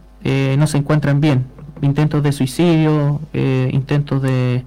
no 0.56 0.66
se 0.68 0.78
encuentran 0.78 1.20
bien. 1.20 1.44
Intentos 1.82 2.23
de 2.23 2.32
suicidio, 2.32 3.20
eh, 3.32 3.70
intentos 3.73 4.23
de, 4.23 4.65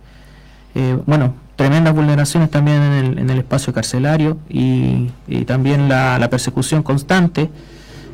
eh, 0.75 0.97
bueno, 1.05 1.35
tremendas 1.55 1.93
vulneraciones 1.93 2.49
también 2.49 2.81
en 2.81 2.93
el, 2.93 3.19
en 3.19 3.29
el 3.29 3.37
espacio 3.39 3.73
carcelario 3.73 4.37
y, 4.49 5.11
también 5.45 5.89
la, 5.89 6.17
la 6.19 6.29
persecución 6.29 6.83
constante 6.83 7.49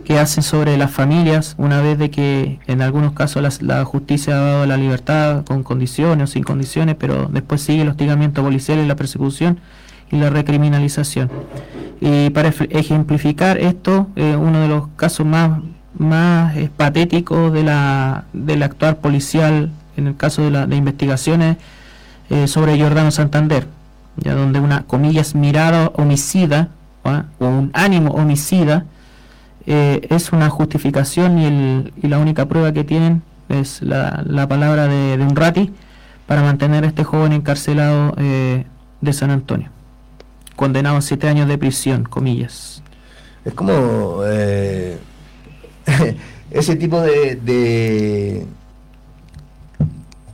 que 0.10 0.18
hacen 0.18 0.42
sobre 0.42 0.76
las 0.76 0.90
familias 0.90 1.54
una 1.60 1.84
vez 1.84 2.00
de 2.00 2.10
que 2.10 2.58
en 2.66 2.82
algunos 2.82 3.14
casos 3.14 3.62
la, 3.62 3.86
justicia 3.86 4.36
ha 4.36 4.40
dado 4.40 4.66
la 4.66 4.76
libertad 4.76 5.46
con 5.46 5.62
condiciones 5.62 6.32
o 6.32 6.34
sin 6.34 6.42
condiciones, 6.42 6.96
pero 6.98 7.28
después 7.28 7.62
sigue 7.62 7.84
el 7.84 7.90
hostigamiento 7.90 8.42
policial 8.42 8.80
y 8.80 8.88
la 8.88 8.96
persecución 8.96 9.60
y 10.12 10.18
la 10.18 10.32
recriminalización. 10.32 11.30
Y 12.02 12.32
para 12.32 12.50
ejemplificar 12.50 13.60
esto, 13.60 14.08
eh, 14.16 14.36
uno 14.36 14.62
de 14.62 14.68
los 14.68 14.88
casos 14.96 15.28
más, 15.28 15.60
más 15.98 16.56
eh, 16.56 16.70
patéticos 16.76 17.52
de 17.54 17.64
la, 17.64 18.26
del 18.34 18.64
actuar 18.64 18.98
policial 18.98 19.72
en 19.98 20.08
el 20.08 20.16
caso 20.16 20.42
de, 20.44 20.52
la, 20.52 20.68
de 20.68 20.76
investigaciones 20.76 21.58
eh, 22.30 22.48
sobre 22.48 22.76
Giordano 22.78 23.12
Santander, 23.12 23.68
ya 24.18 24.36
donde 24.36 24.60
una, 24.60 24.84
comillas, 24.84 25.36
mirada 25.36 25.92
homicida 25.96 26.70
¿ah? 27.04 27.26
o 27.40 27.48
un 27.48 27.72
ánimo 27.74 28.12
homicida, 28.12 28.86
eh, 29.66 30.08
es 30.10 30.32
una 30.32 30.50
justificación 30.50 31.38
y, 31.38 31.46
el, 31.46 31.94
y, 32.02 32.08
la 32.08 32.18
única 32.18 32.48
prueba 32.48 32.72
que 32.72 32.84
tienen 32.84 33.22
es 33.50 33.82
la, 33.82 34.24
la 34.26 34.48
palabra 34.48 34.88
de, 34.88 35.18
de, 35.18 35.24
un 35.24 35.36
rati 35.36 35.72
para 36.28 36.42
mantener 36.42 36.84
a 36.84 36.88
este 36.88 37.04
joven 37.04 37.34
encarcelado 37.34 38.14
eh, 38.18 38.66
de 39.02 39.14
San 39.14 39.32
Antonio, 39.32 39.70
condenado 40.56 40.98
a 40.98 41.02
siete 41.02 41.28
años 41.28 41.48
de 41.48 41.58
prisión, 41.58 42.04
comillas. 42.04 42.84
Es 43.46 43.54
como 43.54 44.22
eh, 44.26 44.98
ese 46.52 46.76
tipo 46.76 47.02
de, 47.02 47.36
de, 47.36 48.46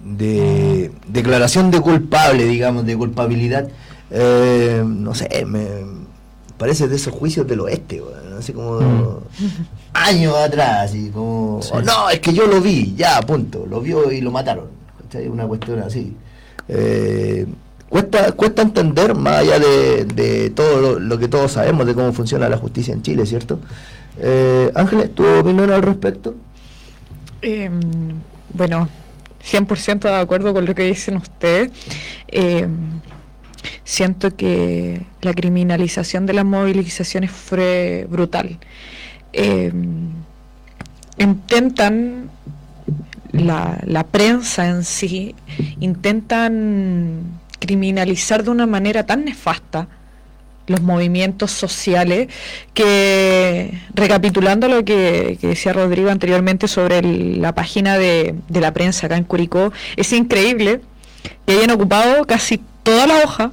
de, 0.04 0.92
declaración 1.08 1.72
de 1.72 1.82
culpable, 1.82 2.46
digamos, 2.46 2.86
de 2.86 2.96
culpabilidad, 2.96 3.68
eh, 4.12 4.84
no 4.86 5.14
sé, 5.14 5.46
me 5.46 5.68
parece 6.58 6.88
de 6.88 6.96
esos 6.96 7.14
juicios 7.14 7.48
del 7.48 7.62
oeste, 7.62 8.02
bueno, 8.02 8.38
así 8.38 8.54
como 8.54 8.80
mm. 8.80 9.18
años 9.94 10.36
atrás, 10.36 10.94
y 10.96 11.10
como, 11.10 11.62
sí. 11.62 11.72
oh, 11.74 11.82
no, 11.82 12.10
es 12.10 12.20
que 12.20 12.34
yo 12.34 12.48
lo 12.48 12.62
vi, 12.62 12.94
ya, 12.96 13.20
punto, 13.22 13.66
lo 13.70 13.82
vio 13.82 14.12
y 14.12 14.22
lo 14.22 14.32
mataron, 14.32 14.68
¿cachai? 15.02 15.28
Una 15.28 15.46
cuestión 15.46 15.80
así. 15.80 16.16
Eh, 16.68 17.46
cuesta 17.90 18.32
cuesta 18.32 18.62
entender, 18.62 19.16
más 19.16 19.40
allá 19.40 19.60
de, 19.60 20.06
de 20.06 20.50
todo 20.50 20.82
lo, 20.82 21.00
lo, 21.00 21.18
que 21.18 21.28
todos 21.28 21.52
sabemos 21.52 21.86
de 21.86 21.94
cómo 21.94 22.12
funciona 22.14 22.50
la 22.50 22.58
justicia 22.58 22.94
en 22.94 23.02
Chile, 23.02 23.26
¿cierto? 23.26 23.60
Eh, 24.20 24.72
Ángeles, 24.76 25.14
¿tu 25.14 25.26
opinión 25.26 25.72
al 25.72 25.82
respecto? 25.82 26.36
Eh, 27.42 27.70
bueno, 28.54 28.90
100% 29.44 30.00
de 30.00 30.16
acuerdo 30.16 30.54
con 30.54 30.66
lo 30.66 30.74
que 30.74 30.84
dicen 30.84 31.18
ustedes. 31.18 31.72
Eh, 32.28 32.68
siento 33.84 34.36
que 34.36 35.06
la 35.22 35.34
criminalización 35.34 36.26
de 36.26 36.34
las 36.34 36.46
movilizaciones 36.46 37.32
fue 37.32 38.08
brutal. 38.10 38.58
Eh, 39.34 39.72
intentan, 41.18 42.30
la, 43.32 44.06
prensa 44.12 44.68
en 44.68 44.84
sí, 44.84 45.36
intentan 45.80 47.40
criminalizar 47.60 48.44
de 48.44 48.50
una 48.50 48.66
manera 48.66 49.06
tan 49.06 49.26
nefasta 49.26 49.88
los 50.68 50.82
movimientos 50.82 51.52
sociales 51.52 52.28
que 52.74 53.72
recapitulando 53.94 54.68
lo 54.68 54.84
que, 54.84 55.38
que 55.40 55.48
decía 55.48 55.74
Rodrigo 55.74 56.10
anteriormente 56.10 56.68
sobre 56.68 57.00
el, 57.00 57.42
la 57.42 57.54
página 57.54 57.98
de, 57.98 58.36
de, 58.50 58.62
la 58.62 58.74
prensa 58.74 59.06
acá 59.06 59.18
en 59.18 59.24
Curicó 59.24 59.72
es 59.96 60.12
increíble 60.14 60.82
que 61.46 61.54
hayan 61.54 61.72
ocupado 61.72 62.26
casi 62.26 62.62
toda 62.84 63.08
la 63.08 63.18
hoja 63.20 63.52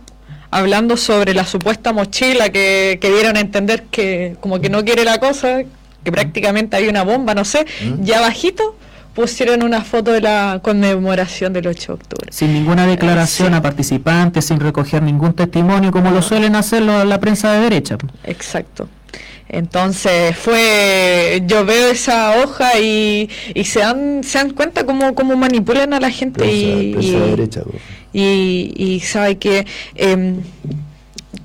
hablando 0.50 0.96
sobre 0.96 1.34
la 1.34 1.46
supuesta 1.46 1.92
mochila 1.92 2.50
que, 2.50 2.98
que 3.00 3.10
dieron 3.10 3.36
a 3.36 3.40
entender 3.40 3.84
que 3.84 4.36
como 4.40 4.60
que 4.60 4.68
no 4.68 4.84
quiere 4.84 5.04
la 5.04 5.18
cosa 5.18 5.62
que 6.04 6.12
prácticamente 6.12 6.76
hay 6.76 6.88
una 6.88 7.02
bomba 7.04 7.34
no 7.34 7.44
sé 7.44 7.64
¿Mm? 7.82 8.04
ya 8.04 8.20
bajito 8.20 8.76
pusieron 9.14 9.62
una 9.62 9.82
foto 9.82 10.12
de 10.12 10.20
la 10.20 10.60
conmemoración 10.62 11.52
del 11.52 11.66
8 11.66 11.86
de 11.86 11.94
octubre. 11.94 12.32
Sin 12.32 12.52
ninguna 12.52 12.86
declaración 12.86 13.50
sí. 13.50 13.54
a 13.54 13.62
participantes, 13.62 14.44
sin 14.46 14.60
recoger 14.60 15.02
ningún 15.02 15.34
testimonio, 15.34 15.90
como 15.90 16.10
lo 16.10 16.22
suelen 16.22 16.56
hacer 16.56 16.82
la 16.82 17.20
prensa 17.20 17.52
de 17.52 17.60
derecha. 17.60 17.98
Exacto. 18.24 18.88
Entonces 19.52 20.34
fue, 20.34 21.42
yo 21.46 21.66
veo 21.66 21.90
esa 21.90 22.42
hoja 22.42 22.80
y, 22.80 23.28
y 23.54 23.64
se 23.64 23.80
dan 23.80 24.24
se 24.24 24.38
dan 24.38 24.50
cuenta 24.50 24.86
cómo, 24.86 25.14
cómo 25.14 25.36
manipulan 25.36 25.92
a 25.92 26.00
la 26.00 26.10
gente 26.10 26.38
prensa, 26.40 26.56
y, 26.56 26.92
prensa 26.92 27.08
y, 27.08 27.12
de 27.12 27.26
derecha, 27.28 27.62
y, 28.14 28.72
y, 28.74 29.00
sabe 29.00 29.36
que 29.36 29.66
eh, 29.94 30.36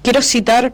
quiero 0.03 0.21
citar 0.21 0.71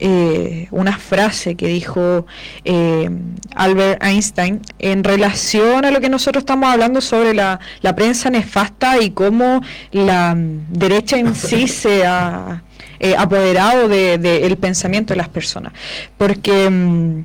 eh, 0.00 0.66
una 0.70 0.96
frase 0.96 1.56
que 1.56 1.68
dijo 1.68 2.26
eh, 2.64 3.10
Albert 3.54 4.02
Einstein 4.02 4.62
en 4.78 5.04
relación 5.04 5.84
a 5.84 5.90
lo 5.90 6.00
que 6.00 6.08
nosotros 6.08 6.42
estamos 6.42 6.70
hablando 6.70 7.02
sobre 7.02 7.34
la, 7.34 7.60
la 7.82 7.94
prensa 7.94 8.30
nefasta 8.30 9.00
y 9.02 9.10
cómo 9.10 9.60
la 9.92 10.32
um, 10.32 10.60
derecha 10.70 11.18
en 11.18 11.34
sí 11.34 11.68
se 11.82 12.06
ha 12.06 12.62
eh, 12.98 13.14
apoderado 13.16 13.88
del 13.88 14.22
de, 14.22 14.40
de 14.40 14.56
pensamiento 14.56 15.12
de 15.12 15.18
las 15.18 15.28
personas. 15.28 15.74
Porque 16.16 16.68
um, 16.68 17.24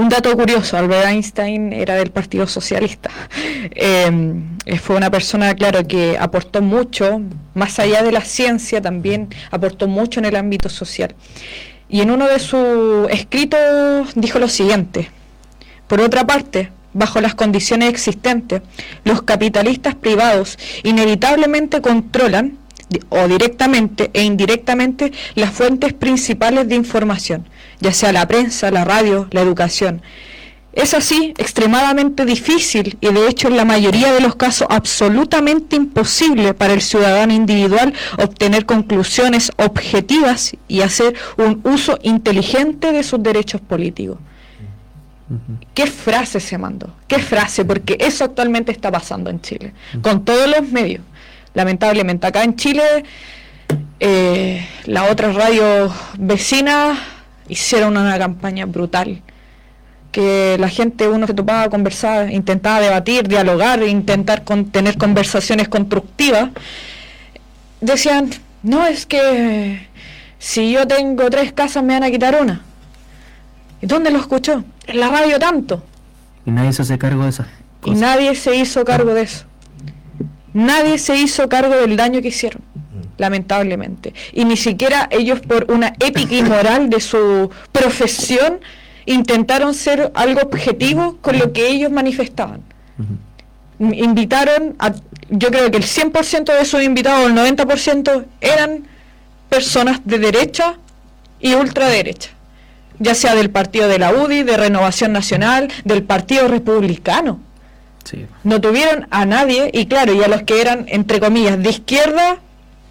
un 0.00 0.08
dato 0.08 0.34
curioso, 0.34 0.78
Albert 0.78 1.08
Einstein 1.08 1.74
era 1.74 1.94
del 1.94 2.10
Partido 2.10 2.46
Socialista. 2.46 3.10
Eh, 3.72 4.78
fue 4.82 4.96
una 4.96 5.10
persona, 5.10 5.54
claro, 5.54 5.86
que 5.86 6.16
aportó 6.18 6.62
mucho, 6.62 7.20
más 7.54 7.78
allá 7.78 8.02
de 8.02 8.10
la 8.10 8.22
ciencia, 8.22 8.80
también 8.80 9.28
aportó 9.50 9.88
mucho 9.88 10.20
en 10.20 10.26
el 10.26 10.36
ámbito 10.36 10.68
social. 10.68 11.14
Y 11.88 12.00
en 12.00 12.10
uno 12.10 12.26
de 12.26 12.38
sus 12.38 13.10
escritos 13.10 14.12
dijo 14.14 14.38
lo 14.38 14.48
siguiente, 14.48 15.10
por 15.86 16.00
otra 16.00 16.26
parte, 16.26 16.70
bajo 16.94 17.20
las 17.20 17.34
condiciones 17.34 17.90
existentes, 17.90 18.62
los 19.04 19.22
capitalistas 19.22 19.94
privados 19.94 20.58
inevitablemente 20.82 21.80
controlan 21.82 22.58
o 23.08 23.28
directamente 23.28 24.10
e 24.14 24.22
indirectamente 24.22 25.12
las 25.34 25.50
fuentes 25.50 25.92
principales 25.92 26.68
de 26.68 26.74
información, 26.74 27.46
ya 27.80 27.92
sea 27.92 28.12
la 28.12 28.26
prensa, 28.28 28.70
la 28.70 28.84
radio, 28.84 29.28
la 29.30 29.40
educación. 29.40 30.02
Es 30.72 30.94
así 30.94 31.34
extremadamente 31.36 32.24
difícil 32.24 32.96
y 33.00 33.12
de 33.12 33.28
hecho 33.28 33.48
en 33.48 33.56
la 33.56 33.64
mayoría 33.64 34.12
de 34.12 34.20
los 34.20 34.36
casos 34.36 34.68
absolutamente 34.70 35.74
imposible 35.74 36.54
para 36.54 36.74
el 36.74 36.80
ciudadano 36.80 37.32
individual 37.32 37.92
obtener 38.18 38.66
conclusiones 38.66 39.50
objetivas 39.56 40.52
y 40.68 40.82
hacer 40.82 41.16
un 41.38 41.60
uso 41.64 41.98
inteligente 42.02 42.92
de 42.92 43.02
sus 43.02 43.20
derechos 43.20 43.60
políticos. 43.60 44.18
¿Qué 45.74 45.86
frase 45.86 46.38
se 46.38 46.56
mandó? 46.58 46.94
¿Qué 47.08 47.18
frase? 47.18 47.64
Porque 47.64 47.96
eso 48.00 48.24
actualmente 48.24 48.70
está 48.70 48.90
pasando 48.90 49.30
en 49.30 49.40
Chile, 49.40 49.72
con 50.02 50.24
todos 50.24 50.48
los 50.48 50.68
medios. 50.70 51.02
Lamentablemente 51.54 52.26
acá 52.26 52.44
en 52.44 52.54
Chile 52.54 52.82
eh, 53.98 54.66
las 54.86 55.10
otras 55.10 55.34
radios 55.34 55.92
vecinas 56.16 56.98
hicieron 57.50 57.96
una 57.96 58.18
campaña 58.18 58.64
brutal 58.66 59.22
que 60.12 60.56
la 60.58 60.68
gente 60.68 61.08
uno 61.08 61.26
se 61.26 61.34
topaba 61.34 61.62
a 61.62 61.70
conversar, 61.70 62.30
intentaba 62.30 62.80
debatir, 62.80 63.28
dialogar, 63.28 63.82
intentar 63.82 64.44
con, 64.44 64.66
tener 64.70 64.98
conversaciones 64.98 65.68
constructivas, 65.68 66.50
decían, 67.80 68.30
no, 68.62 68.86
es 68.86 69.06
que 69.06 69.86
si 70.38 70.72
yo 70.72 70.86
tengo 70.86 71.30
tres 71.30 71.52
casas 71.52 71.84
me 71.84 71.94
van 71.94 72.04
a 72.04 72.10
quitar 72.10 72.40
una. 72.40 72.62
¿Y 73.80 73.86
dónde 73.86 74.10
lo 74.10 74.18
escuchó? 74.18 74.64
En 74.86 75.00
la 75.00 75.08
radio 75.08 75.38
tanto. 75.38 75.82
Y 76.44 76.50
nadie 76.50 76.72
se 76.72 76.82
hace 76.82 76.98
cargo 76.98 77.22
de 77.22 77.30
eso. 77.30 77.44
Y 77.84 77.92
nadie 77.92 78.34
se 78.34 78.56
hizo 78.56 78.84
cargo 78.84 79.14
de 79.14 79.22
eso. 79.22 79.44
Nadie 80.52 80.98
se 80.98 81.16
hizo 81.16 81.48
cargo 81.48 81.76
del 81.76 81.96
daño 81.96 82.20
que 82.20 82.28
hicieron, 82.28 82.62
lamentablemente. 83.20 84.14
Y 84.32 84.44
ni 84.44 84.56
siquiera 84.56 85.08
ellos 85.10 85.40
por 85.40 85.70
una 85.70 85.88
ética 86.00 86.34
y 86.34 86.42
moral 86.42 86.88
de 86.88 87.00
su 87.00 87.50
profesión 87.70 88.60
intentaron 89.04 89.74
ser 89.74 90.10
algo 90.14 90.40
objetivo 90.40 91.18
con 91.20 91.38
lo 91.38 91.52
que 91.52 91.68
ellos 91.68 91.90
manifestaban. 91.90 92.62
Uh 92.98 93.02
-huh. 93.82 93.96
Invitaron 94.08 94.74
a, 94.78 94.92
yo 95.28 95.48
creo 95.50 95.70
que 95.70 95.76
el 95.76 95.84
100% 95.84 96.44
de 96.44 96.60
esos 96.60 96.82
invitados, 96.82 97.26
el 97.26 97.34
90% 97.34 98.24
eran 98.40 98.84
personas 99.48 100.00
de 100.04 100.18
derecha 100.18 100.74
y 101.40 101.54
ultraderecha, 101.54 102.30
ya 102.98 103.14
sea 103.14 103.34
del 103.34 103.50
partido 103.50 103.88
de 103.88 103.98
la 103.98 104.12
UDI, 104.12 104.42
de 104.42 104.56
Renovación 104.56 105.12
Nacional, 105.12 105.68
del 105.84 106.02
Partido 106.02 106.48
Republicano. 106.48 107.40
Sí. 108.04 108.26
No 108.44 108.60
tuvieron 108.60 109.06
a 109.10 109.24
nadie, 109.24 109.70
y 109.72 109.86
claro, 109.86 110.14
y 110.14 110.22
a 110.22 110.28
los 110.28 110.42
que 110.42 110.60
eran, 110.60 110.86
entre 110.88 111.20
comillas, 111.20 111.62
de 111.62 111.70
izquierda, 111.70 112.38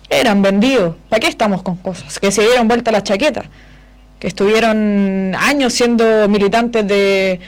eran 0.10 0.42
vendidos. 0.42 0.96
¿Para 1.10 1.20
qué 1.20 1.28
estamos 1.28 1.62
con 1.62 1.76
cosas? 1.78 2.20
Que 2.20 2.32
se 2.32 2.42
dieron 2.42 2.68
vuelta 2.68 2.92
la 2.92 3.04
chaqueta 3.04 3.46
que 4.20 4.28
estuvieron 4.28 5.34
años 5.40 5.74
siendo 5.74 6.28
militantes 6.28 6.86
de, 6.86 7.40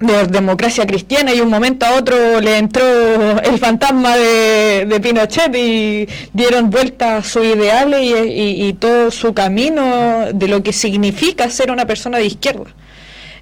de 0.00 0.26
democracia 0.28 0.86
cristiana 0.86 1.34
y 1.34 1.40
un 1.40 1.50
momento 1.50 1.84
a 1.84 1.96
otro 1.96 2.40
le 2.40 2.56
entró 2.56 2.82
el 3.40 3.58
fantasma 3.58 4.16
de, 4.16 4.98
Pinochet 5.02 5.54
y 5.54 6.08
dieron 6.32 6.70
vuelta 6.70 7.18
a 7.18 7.22
sus 7.22 7.44
ideales 7.44 8.00
y, 8.02 8.66
y, 8.66 8.72
todo 8.72 9.10
su 9.10 9.34
camino 9.34 10.32
de 10.32 10.48
lo 10.48 10.62
que 10.62 10.72
significa 10.72 11.50
ser 11.50 11.70
una 11.70 11.86
persona 11.86 12.18
de 12.18 12.26
izquierda. 12.26 12.74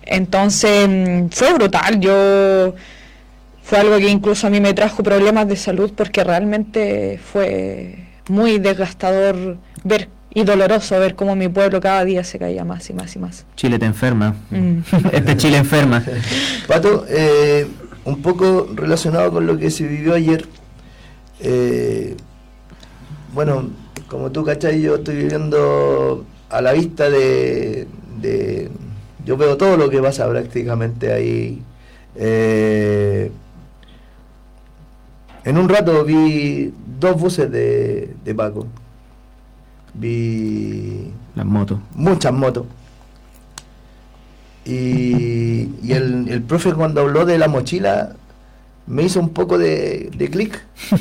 Entonces 0.04 0.88
fue 1.30 1.52
brutal, 1.54 2.00
yo 2.00 2.74
fue 3.62 3.78
algo 3.78 3.98
que 3.98 4.08
incluso 4.08 4.48
a 4.48 4.50
mí 4.50 4.60
me 4.60 4.74
trajo 4.74 5.04
problemas 5.04 5.46
de 5.46 5.54
salud 5.54 5.92
porque 5.96 6.24
realmente 6.24 7.20
fue 7.32 8.11
muy 8.28 8.58
desgastador 8.58 9.56
ver 9.84 10.08
y 10.34 10.44
doloroso 10.44 10.98
ver 10.98 11.14
cómo 11.14 11.36
mi 11.36 11.48
pueblo 11.48 11.80
cada 11.80 12.04
día 12.04 12.24
se 12.24 12.38
caía 12.38 12.64
más 12.64 12.88
y 12.88 12.94
más 12.94 13.14
y 13.16 13.18
más. 13.18 13.44
Chile 13.56 13.78
te 13.78 13.84
enferma. 13.86 14.34
Mm. 14.50 14.78
este 15.12 15.36
Chile 15.36 15.58
enferma. 15.58 16.02
Pato, 16.68 17.04
eh, 17.08 17.66
un 18.04 18.22
poco 18.22 18.68
relacionado 18.74 19.30
con 19.32 19.46
lo 19.46 19.58
que 19.58 19.70
se 19.70 19.86
vivió 19.86 20.14
ayer. 20.14 20.46
Eh, 21.40 22.16
bueno, 23.34 23.70
como 24.08 24.30
tú, 24.30 24.44
¿cachai? 24.44 24.80
Yo 24.80 24.96
estoy 24.96 25.16
viviendo 25.16 26.24
a 26.50 26.60
la 26.62 26.72
vista 26.72 27.10
de, 27.10 27.86
de- 28.20 28.70
Yo 29.24 29.36
veo 29.36 29.56
todo 29.56 29.76
lo 29.76 29.88
que 29.90 30.00
pasa 30.00 30.28
prácticamente 30.28 31.12
ahí. 31.12 31.62
Eh, 32.16 33.30
en 35.44 35.58
un 35.58 35.68
rato 35.68 36.04
vi 36.04 36.72
dos 37.00 37.20
buses 37.20 37.50
de, 37.50 38.14
de 38.24 38.34
Paco. 38.34 38.66
Vi 39.94 41.10
Las 41.34 41.46
motos. 41.46 41.78
muchas 41.94 42.32
motos. 42.32 42.66
Y, 44.64 45.68
y 45.82 45.92
el, 45.92 46.28
el 46.28 46.42
profe 46.42 46.72
cuando 46.72 47.00
habló 47.00 47.24
de 47.26 47.36
la 47.38 47.48
mochila 47.48 48.14
me 48.86 49.02
hizo 49.02 49.18
un 49.20 49.30
poco 49.30 49.58
de, 49.58 50.10
de 50.16 50.30
clic. 50.30 50.62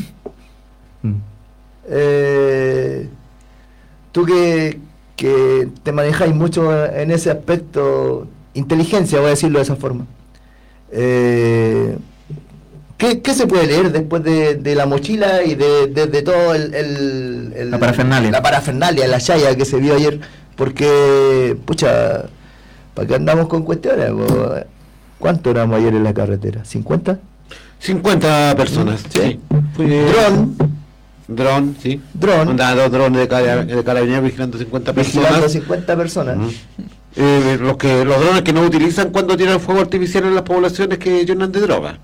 Eh, 1.93 3.09
tú 4.11 4.23
que, 4.23 4.79
que 5.17 5.67
te 5.83 5.91
manejáis 5.91 6.33
mucho 6.33 6.71
en 6.85 7.11
ese 7.11 7.31
aspecto, 7.31 8.27
inteligencia, 8.53 9.17
voy 9.19 9.27
a 9.27 9.31
decirlo 9.31 9.57
de 9.59 9.63
esa 9.63 9.75
forma. 9.75 10.05
Eh, 10.91 11.97
¿qué, 13.01 13.21
qué 13.21 13.33
se 13.33 13.47
puede 13.47 13.65
leer 13.65 13.91
después 13.91 14.23
de, 14.23 14.55
de 14.55 14.75
la 14.75 14.85
mochila 14.85 15.41
y 15.43 15.55
de, 15.55 15.87
de- 15.87 16.05
de 16.05 16.21
todo 16.21 16.53
el, 16.53 16.73
el- 16.75 17.53
el- 17.57 17.71
La 17.71 17.79
parafernalia. 17.79 18.29
La 18.31 18.41
parafernalia, 18.43 19.07
la 19.07 19.19
chaya 19.19 19.55
que 19.55 19.65
se 19.65 19.77
vio 19.77 19.95
ayer. 19.95 20.19
Porque, 20.55 21.57
pucha, 21.65 22.25
¿para 22.93 23.07
qué 23.07 23.15
andamos 23.15 23.47
con 23.47 23.63
cuestiones? 23.63 24.11
¿Cuánto 25.17 25.49
éramos 25.49 25.79
ayer 25.79 25.95
en 25.95 26.03
la 26.03 26.13
carretera? 26.13 26.61
¿50? 26.63 27.17
50 27.79 28.55
personas. 28.55 29.01
Sí. 29.11 29.39
Dron. 29.77 30.55
Dron, 31.27 31.75
sí. 31.81 31.99
Dron. 32.13 32.55
Dos 32.55 32.91
drones 32.91 33.19
de, 33.21 33.27
cara- 33.27 33.63
de 33.65 33.83
carabineros 33.83 34.23
vigilando 34.25 34.57
50 34.59 34.91
Vigilando 34.91 35.29
personas. 35.29 35.51
50 35.51 35.95
personas. 35.97 36.37
Eh, 37.15 37.57
los, 37.59 37.77
que, 37.77 38.05
los 38.05 38.19
drones 38.21 38.41
que 38.43 38.53
no 38.53 38.61
utilizan 38.61 39.09
cuando 39.09 39.35
tiran 39.35 39.59
fuego 39.59 39.81
artificial 39.81 40.25
en 40.25 40.35
las 40.35 40.43
poblaciones 40.43 40.97
que 40.99 41.25
llenan 41.25 41.51
de 41.51 41.59
droga. 41.61 41.97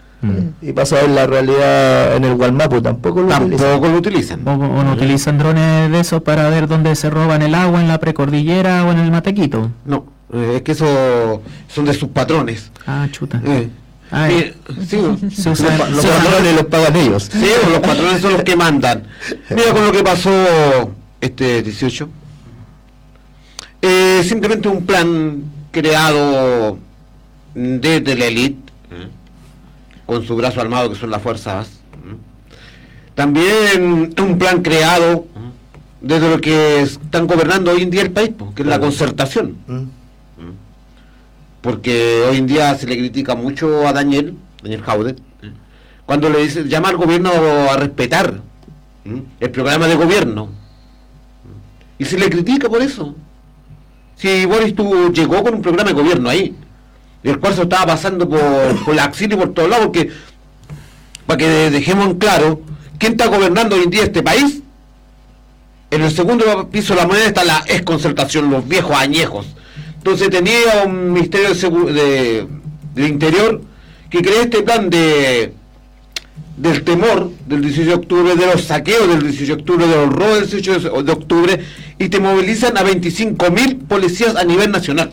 Y 0.61 0.73
pasa 0.73 0.97
a 0.97 1.01
ver 1.01 1.11
la 1.11 1.27
realidad 1.27 2.15
en 2.15 2.23
el 2.25 2.33
Gualmapu, 2.35 2.81
tampoco 2.81 3.21
lo 3.21 3.27
utilizan. 3.27 3.57
Tampoco 3.57 3.87
lo 3.87 3.97
utilizan. 3.99 4.47
O, 4.47 4.51
o 4.53 4.83
no 4.83 4.93
utilizan 4.93 5.37
drones 5.37 5.91
de 5.91 5.99
esos 5.99 6.21
para 6.23 6.49
ver 6.49 6.67
dónde 6.67 6.95
se 6.95 7.09
roban 7.09 7.41
el 7.43 7.53
agua 7.53 7.79
en 7.81 7.87
la 7.87 7.99
precordillera 7.99 8.83
o 8.85 8.91
en 8.91 8.97
el 8.99 9.11
Matequito. 9.11 9.69
No, 9.85 10.05
eh, 10.33 10.53
es 10.57 10.61
que 10.63 10.71
eso 10.71 11.41
son 11.67 11.85
de 11.85 11.93
sus 11.93 12.09
patrones. 12.09 12.71
Ah, 12.87 13.07
chuta. 13.11 13.39
Eh, 13.45 13.69
Ay. 14.09 14.53
sí, 14.87 14.97
Se 15.35 15.49
usan- 15.51 15.77
Los 15.91 16.01
se 16.01 16.07
patrones 16.07 16.55
los 16.55 16.65
pagan 16.65 16.95
ellos. 16.95 17.29
Sí, 17.31 17.49
los 17.71 17.79
patrones 17.79 18.21
son 18.21 18.33
los 18.33 18.43
que 18.43 18.55
mandan. 18.55 19.03
Mira 19.51 19.71
con 19.71 19.85
lo 19.85 19.91
que 19.91 20.03
pasó 20.03 20.31
este 21.21 21.61
18. 21.61 22.09
Eh, 23.81 24.23
simplemente 24.27 24.67
un 24.67 24.85
plan 24.85 25.43
creado 25.71 26.79
desde 27.53 28.15
la 28.15 28.25
élite. 28.25 28.66
Con 30.07 30.25
su 30.25 30.35
brazo 30.35 30.59
armado 30.61 30.89
que 30.89 30.95
son 30.95 31.11
las 31.11 31.21
fuerzas. 31.21 31.69
También 33.13 34.15
un 34.19 34.37
plan 34.39 34.63
creado 34.63 35.27
desde 36.01 36.29
lo 36.29 36.39
que 36.39 36.81
están 36.81 37.27
gobernando 37.27 37.71
hoy 37.71 37.81
en 37.81 37.91
día 37.91 38.01
el 38.01 38.11
país, 38.11 38.31
que 38.55 38.61
es 38.63 38.67
la 38.67 38.79
concertación. 38.79 39.57
Mm. 39.67 39.83
Porque 41.61 42.23
hoy 42.29 42.37
en 42.37 42.47
día 42.47 42.73
se 42.75 42.87
le 42.87 42.97
critica 42.97 43.35
mucho 43.35 43.87
a 43.87 43.93
Daniel, 43.93 44.35
Daniel 44.63 44.81
Jaude, 44.81 45.15
cuando 46.05 46.29
le 46.29 46.43
dice, 46.43 46.67
llama 46.67 46.89
al 46.89 46.97
gobierno 46.97 47.31
a 47.69 47.75
respetar 47.75 48.39
el 49.39 49.51
programa 49.51 49.87
de 49.87 49.95
gobierno. 49.95 50.49
Y 51.99 52.05
se 52.05 52.17
le 52.17 52.29
critica 52.29 52.69
por 52.69 52.81
eso. 52.81 53.15
Si 54.15 54.45
Boris 54.45 54.73
tú 54.73 55.11
llegó 55.11 55.43
con 55.43 55.55
un 55.55 55.61
programa 55.61 55.89
de 55.89 56.01
gobierno 56.01 56.29
ahí, 56.29 56.55
el 57.23 57.39
cual 57.39 57.55
se 57.55 57.63
estaba 57.63 57.87
pasando 57.87 58.27
por, 58.29 58.95
la 58.95 59.05
axila 59.05 59.35
y 59.35 59.37
por 59.37 59.53
todos 59.53 59.69
lados, 59.69 59.87
porque 59.87 60.11
para 61.25 61.37
que 61.37 61.47
dejemos 61.69 62.07
en 62.07 62.17
claro, 62.17 62.61
¿quién 62.97 63.13
está 63.13 63.27
gobernando 63.27 63.75
hoy 63.75 63.83
en 63.83 63.89
día 63.89 64.03
este 64.03 64.23
país? 64.23 64.61
En 65.89 66.01
el 66.01 66.11
segundo 66.11 66.69
piso 66.69 66.93
de 66.93 67.01
la 67.01 67.07
moneda 67.07 67.25
está 67.25 67.43
la 67.43 67.63
exconcertación, 67.67 68.49
los 68.49 68.67
viejos 68.67 68.95
añejos. 68.95 69.47
Entonces 69.97 70.29
tenía 70.29 70.83
un 70.85 71.13
Ministerio 71.13 71.53
de, 71.93 72.47
de, 72.93 73.07
Interior 73.07 73.61
que 74.09 74.21
creó 74.21 74.41
este 74.41 74.63
plan 74.63 74.89
de 74.89 75.53
del 76.57 76.83
temor 76.83 77.31
del 77.45 77.61
18 77.61 77.87
de 77.87 77.95
octubre, 77.95 78.35
de 78.35 78.45
los 78.47 78.63
saqueos 78.63 79.07
del 79.07 79.21
18 79.21 79.45
de 79.45 79.61
octubre, 79.61 79.87
de 79.87 79.95
los 79.95 80.09
robos 80.09 80.39
del 80.39 80.49
18 80.49 81.03
de 81.03 81.11
octubre, 81.11 81.59
y 81.99 82.09
te 82.09 82.19
movilizan 82.19 82.77
a 82.77 82.83
25.000 82.83 83.87
policías 83.87 84.35
a 84.35 84.43
nivel 84.43 84.71
nacional. 84.71 85.11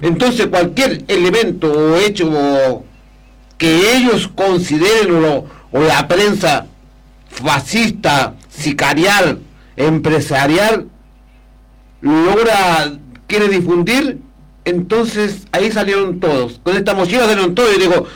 Entonces 0.00 0.46
cualquier 0.46 1.04
elemento 1.08 1.70
o 1.72 1.96
hecho 1.96 2.84
que 3.56 3.96
ellos 3.96 4.28
consideren 4.34 5.24
o, 5.24 5.46
o 5.72 5.80
la 5.80 6.06
prensa 6.06 6.66
fascista, 7.28 8.34
sicarial, 8.48 9.40
empresarial, 9.76 10.86
logra, 12.00 12.92
quiere 13.26 13.48
difundir, 13.48 14.18
entonces 14.64 15.46
ahí 15.52 15.70
salieron 15.72 16.20
todos. 16.20 16.60
Con 16.62 16.76
esta 16.76 16.94
mochila 16.94 17.20
salieron 17.20 17.54
todos 17.54 17.76
y 17.76 17.80
digo, 17.80 18.06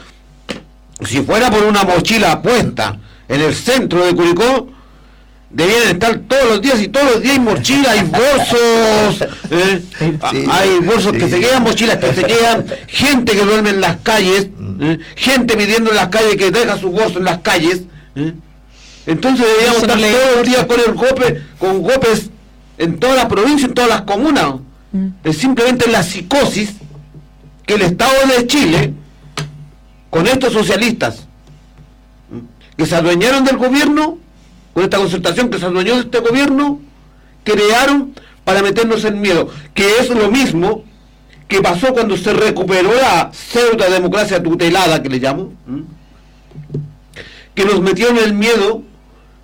si 1.04 1.22
fuera 1.22 1.50
por 1.50 1.64
una 1.64 1.84
mochila 1.84 2.42
puesta 2.42 2.98
en 3.28 3.40
el 3.40 3.54
centro 3.54 4.04
de 4.04 4.14
Curicó, 4.14 4.68
debían 5.52 5.82
estar 5.88 6.18
todos 6.20 6.48
los 6.48 6.62
días 6.62 6.80
y 6.80 6.88
todos 6.88 7.12
los 7.12 7.22
días 7.22 7.34
hay 7.34 7.40
mochilas, 7.40 7.88
hay 7.88 8.02
bolsos, 8.04 9.28
¿eh? 9.50 9.82
hay 10.50 10.78
bolsos 10.78 11.12
que 11.12 11.28
se 11.28 11.40
quedan, 11.40 11.62
mochilas 11.62 11.98
que 11.98 12.14
se 12.14 12.24
quedan, 12.24 12.64
gente 12.88 13.32
que 13.32 13.44
duerme 13.44 13.70
en 13.70 13.80
las 13.80 13.98
calles, 13.98 14.48
¿eh? 14.80 14.98
gente 15.14 15.56
pidiendo 15.56 15.90
en 15.90 15.96
las 15.96 16.08
calles 16.08 16.36
que 16.36 16.50
deja 16.50 16.78
sus 16.78 16.90
bolsos 16.90 17.16
en 17.16 17.24
las 17.24 17.38
calles. 17.38 17.82
¿eh? 18.16 18.32
Entonces 19.06 19.46
no 19.66 19.72
estar 19.78 19.98
le 19.98 20.12
todos 20.12 20.36
los 20.36 20.46
días 20.46 20.66
con 20.66 20.80
el 20.80 20.94
golpe, 20.94 21.42
con 21.58 21.82
golpes 21.82 22.30
en 22.78 22.98
toda 22.98 23.16
la 23.16 23.28
provincia, 23.28 23.66
en 23.66 23.74
todas 23.74 23.90
las 23.90 24.02
comunas. 24.02 24.54
Es 25.24 25.38
simplemente 25.38 25.90
la 25.90 26.02
psicosis 26.02 26.74
que 27.66 27.74
el 27.74 27.82
Estado 27.82 28.12
de 28.36 28.46
Chile, 28.46 28.92
con 30.10 30.26
estos 30.26 30.52
socialistas, 30.52 31.26
que 32.76 32.86
se 32.86 32.94
adueñaron 32.94 33.44
del 33.44 33.56
gobierno, 33.56 34.18
con 34.74 34.84
esta 34.84 34.98
concertación 34.98 35.50
que 35.50 35.58
se 35.58 35.66
adueñó 35.66 35.94
este 36.00 36.20
gobierno, 36.20 36.80
crearon 37.44 38.14
para 38.44 38.62
meternos 38.62 39.04
en 39.04 39.20
miedo, 39.20 39.48
que 39.74 39.98
es 40.00 40.10
lo 40.10 40.30
mismo 40.30 40.84
que 41.48 41.60
pasó 41.60 41.92
cuando 41.92 42.16
se 42.16 42.32
recuperó 42.32 42.94
la 42.94 43.30
pseudo 43.32 43.90
democracia 43.90 44.42
tutelada 44.42 45.02
que 45.02 45.08
le 45.10 45.18
llamo, 45.18 45.52
que 47.54 47.64
nos 47.64 47.80
metieron 47.80 48.16
el 48.18 48.32
miedo 48.32 48.82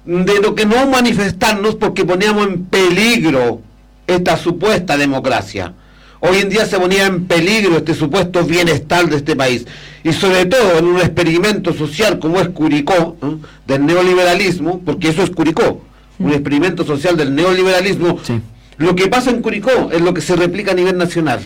de 0.05 0.41
lo 0.41 0.55
que 0.55 0.65
no 0.65 0.87
manifestarnos 0.87 1.75
porque 1.75 2.05
poníamos 2.05 2.47
en 2.47 2.65
peligro 2.65 3.61
esta 4.07 4.39
supuesta 4.39 4.97
democracia. 4.97 5.75
Hoy 6.21 6.39
en 6.39 6.49
día 6.49 6.67
se 6.67 6.79
ponía 6.79 7.07
en 7.07 7.27
peligro 7.27 7.77
este 7.77 7.95
supuesto 7.95 8.45
bienestar 8.45 9.09
de 9.09 9.17
este 9.17 9.37
país. 9.37 9.67
Y 10.03 10.13
sobre 10.13 10.47
todo 10.47 10.79
en 10.79 10.87
un 10.87 10.99
experimento 10.99 11.73
social 11.73 12.19
como 12.19 12.41
es 12.41 12.49
Curicó, 12.49 13.17
¿eh? 13.23 13.37
del 13.67 13.87
neoliberalismo, 13.87 14.81
porque 14.85 15.09
eso 15.11 15.23
es 15.23 15.31
Curicó, 15.31 15.83
un 16.19 16.33
experimento 16.33 16.85
social 16.85 17.17
del 17.17 17.35
neoliberalismo. 17.35 18.19
Lo 18.79 18.95
que 18.97 19.09
pasa 19.09 19.31
en 19.31 19.43
Curicó 19.43 19.91
es 19.93 20.01
lo 20.01 20.13
que 20.15 20.21
se 20.21 20.35
replica 20.37 20.73
a 20.73 20.75
nivel 20.75 20.97
nacional. 20.99 21.41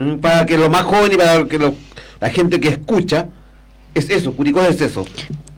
¿eh? 0.00 0.18
Para 0.20 0.44
que 0.46 0.56
los 0.58 0.70
más 0.70 0.82
jóvenes 0.82 1.14
y 1.14 1.16
para 1.18 1.44
que 1.46 1.58
lo- 1.58 1.74
la 2.20 2.30
gente 2.30 2.58
que 2.58 2.68
escucha, 2.68 3.26
es 3.94 4.10
eso, 4.10 4.32
Curicó 4.32 4.62
es 4.62 4.80
eso. 4.80 5.06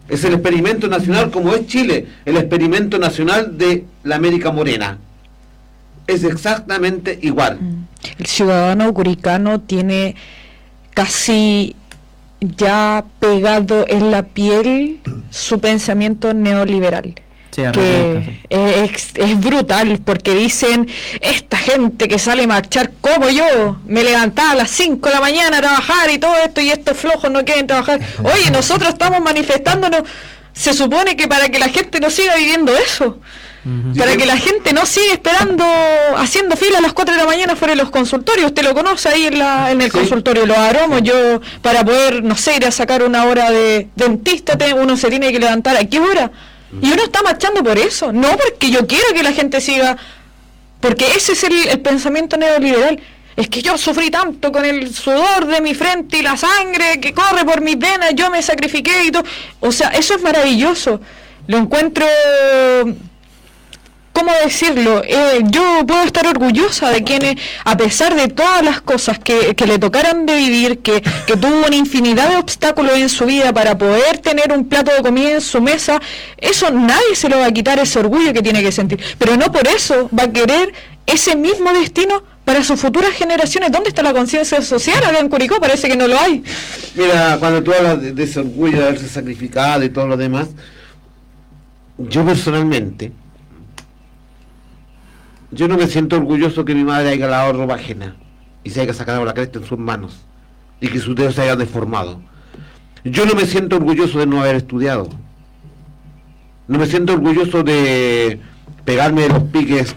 Es 0.08 0.24
el 0.24 0.34
experimento 0.34 0.88
nacional 0.88 1.30
como 1.30 1.54
es 1.54 1.66
Chile, 1.66 2.06
el 2.24 2.36
experimento 2.36 2.98
nacional 2.98 3.56
de 3.56 3.84
la 4.04 4.16
América 4.16 4.50
Morena. 4.50 4.98
Es 6.10 6.24
exactamente 6.24 7.18
igual. 7.22 7.58
El 8.18 8.26
ciudadano 8.26 8.92
curicano 8.92 9.60
tiene 9.60 10.16
casi 10.94 11.76
ya 12.40 13.04
pegado 13.18 13.84
en 13.88 14.10
la 14.10 14.22
piel 14.22 15.00
su 15.30 15.60
pensamiento 15.60 16.34
neoliberal. 16.34 17.14
Sí, 17.50 17.62
que 17.72 18.40
es 19.16 19.40
brutal 19.40 20.00
porque 20.04 20.34
dicen 20.34 20.88
esta 21.20 21.56
gente 21.56 22.06
que 22.06 22.18
sale 22.18 22.44
a 22.44 22.46
marchar 22.46 22.92
como 23.00 23.28
yo 23.28 23.80
me 23.86 24.04
levantaba 24.04 24.52
a 24.52 24.54
las 24.54 24.70
5 24.70 25.08
de 25.08 25.14
la 25.14 25.20
mañana 25.20 25.58
a 25.58 25.60
trabajar 25.60 26.10
y 26.10 26.18
todo 26.18 26.36
esto 26.44 26.60
y 26.60 26.70
estos 26.70 26.96
flojos 26.96 27.28
no 27.28 27.44
quieren 27.44 27.66
trabajar 27.66 27.98
oye 28.22 28.52
nosotros 28.52 28.90
estamos 28.90 29.20
manifestándonos 29.20 30.02
se 30.52 30.72
supone 30.74 31.16
que 31.16 31.26
para 31.26 31.48
que 31.48 31.58
la 31.58 31.68
gente 31.68 31.98
no 31.98 32.08
siga 32.08 32.36
viviendo 32.36 32.72
eso 32.76 33.18
para 33.96 34.16
que 34.16 34.26
la 34.26 34.36
gente 34.36 34.72
no 34.72 34.86
siga 34.86 35.12
esperando 35.12 35.64
haciendo 36.16 36.56
fila 36.56 36.78
a 36.78 36.80
las 36.80 36.92
4 36.92 37.14
de 37.14 37.20
la 37.20 37.26
mañana 37.26 37.56
fuera 37.56 37.74
de 37.74 37.82
los 37.82 37.90
consultorios. 37.90 38.46
Usted 38.46 38.62
lo 38.62 38.74
conoce 38.74 39.08
ahí 39.08 39.26
en, 39.26 39.38
la, 39.38 39.70
en 39.70 39.80
el 39.80 39.92
consultorio 39.92 40.46
los 40.46 40.56
aromos 40.56 41.02
yo 41.02 41.40
para 41.60 41.84
poder 41.84 42.22
no 42.22 42.36
sé 42.36 42.56
ir 42.56 42.66
a 42.66 42.70
sacar 42.70 43.02
una 43.02 43.24
hora 43.24 43.50
de 43.50 43.88
dentista 43.96 44.56
uno 44.74 44.96
se 44.96 45.08
tiene 45.08 45.32
que 45.32 45.38
levantar. 45.38 45.76
A 45.76 45.84
qué 45.84 46.00
hora 46.00 46.30
y 46.80 46.92
uno 46.92 47.02
está 47.02 47.22
marchando 47.22 47.64
por 47.64 47.76
eso, 47.78 48.12
no 48.12 48.28
porque 48.36 48.70
yo 48.70 48.86
quiero 48.86 49.12
que 49.12 49.22
la 49.22 49.32
gente 49.32 49.60
siga 49.60 49.96
Porque 50.80 51.06
ese 51.16 51.32
es 51.32 51.44
el, 51.44 51.68
el 51.68 51.80
pensamiento 51.80 52.36
neoliberal. 52.36 53.00
Es 53.36 53.48
que 53.48 53.62
yo 53.62 53.78
sufrí 53.78 54.10
tanto 54.10 54.52
con 54.52 54.64
el 54.64 54.94
sudor 54.94 55.46
de 55.46 55.60
mi 55.60 55.74
frente 55.74 56.18
y 56.18 56.22
la 56.22 56.36
sangre 56.36 57.00
que 57.00 57.14
corre 57.14 57.44
por 57.44 57.60
mis 57.60 57.78
venas, 57.78 58.10
yo 58.14 58.30
me 58.30 58.42
sacrifiqué 58.42 59.04
y 59.04 59.10
todo. 59.10 59.24
O 59.60 59.72
sea, 59.72 59.88
eso 59.88 60.14
es 60.14 60.22
maravilloso. 60.22 61.00
Lo 61.46 61.58
encuentro 61.58 62.06
¿cómo 64.12 64.32
decirlo? 64.44 65.02
Eh, 65.04 65.40
yo 65.44 65.84
puedo 65.86 66.02
estar 66.02 66.26
orgullosa 66.26 66.90
de 66.90 67.02
quienes, 67.02 67.36
a 67.64 67.76
pesar 67.76 68.14
de 68.14 68.28
todas 68.28 68.64
las 68.64 68.80
cosas 68.80 69.18
que, 69.18 69.54
que 69.54 69.66
le 69.66 69.78
tocaron 69.78 70.26
de 70.26 70.36
vivir, 70.36 70.78
que, 70.80 71.02
que 71.26 71.36
tuvo 71.36 71.66
una 71.66 71.76
infinidad 71.76 72.30
de 72.30 72.36
obstáculos 72.36 72.96
en 72.96 73.08
su 73.08 73.26
vida 73.26 73.52
para 73.52 73.78
poder 73.78 74.18
tener 74.18 74.52
un 74.52 74.68
plato 74.68 74.92
de 74.92 75.02
comida 75.02 75.32
en 75.32 75.40
su 75.40 75.60
mesa, 75.60 76.00
eso 76.36 76.70
nadie 76.70 77.14
se 77.14 77.28
lo 77.28 77.38
va 77.38 77.46
a 77.46 77.52
quitar 77.52 77.78
ese 77.78 77.98
orgullo 77.98 78.32
que 78.32 78.42
tiene 78.42 78.62
que 78.62 78.72
sentir. 78.72 79.00
Pero 79.18 79.36
no 79.36 79.50
por 79.52 79.66
eso 79.66 80.08
va 80.16 80.24
a 80.24 80.32
querer 80.32 80.72
ese 81.06 81.36
mismo 81.36 81.72
destino 81.72 82.22
para 82.44 82.62
sus 82.64 82.80
futuras 82.80 83.10
generaciones. 83.10 83.70
¿Dónde 83.70 83.90
está 83.90 84.02
la 84.02 84.12
conciencia 84.12 84.60
social 84.62 85.02
acá 85.04 85.18
en 85.18 85.28
Curicó? 85.28 85.60
Parece 85.60 85.88
que 85.88 85.96
no 85.96 86.08
lo 86.08 86.18
hay. 86.18 86.42
Mira, 86.94 87.36
cuando 87.38 87.62
tú 87.62 87.72
hablas 87.72 88.02
de, 88.02 88.12
de 88.12 88.22
ese 88.24 88.40
orgullo 88.40 88.78
de 88.78 88.84
haberse 88.88 89.08
sacrificado 89.08 89.84
y 89.84 89.90
todo 89.90 90.06
lo 90.06 90.16
demás, 90.16 90.48
yo 91.98 92.24
personalmente, 92.24 93.12
yo 95.52 95.68
no 95.68 95.76
me 95.76 95.86
siento 95.86 96.16
orgulloso 96.16 96.64
que 96.64 96.74
mi 96.74 96.84
madre 96.84 97.10
haya 97.10 97.26
lavado 97.26 97.52
ropa 97.54 97.74
ajena 97.74 98.16
y 98.62 98.70
se 98.70 98.80
haya 98.80 98.94
sacado 98.94 99.24
la 99.24 99.34
cresta 99.34 99.58
en 99.58 99.64
sus 99.64 99.78
manos 99.78 100.24
y 100.80 100.88
que 100.88 100.98
sus 100.98 101.14
dedos 101.16 101.34
se 101.34 101.42
hayan 101.42 101.58
deformado. 101.58 102.20
Yo 103.04 103.26
no 103.26 103.34
me 103.34 103.46
siento 103.46 103.76
orgulloso 103.76 104.18
de 104.18 104.26
no 104.26 104.40
haber 104.40 104.56
estudiado. 104.56 105.08
No 106.68 106.78
me 106.78 106.86
siento 106.86 107.14
orgulloso 107.14 107.62
de 107.62 108.40
pegarme 108.84 109.28
los 109.28 109.42
piques 109.44 109.92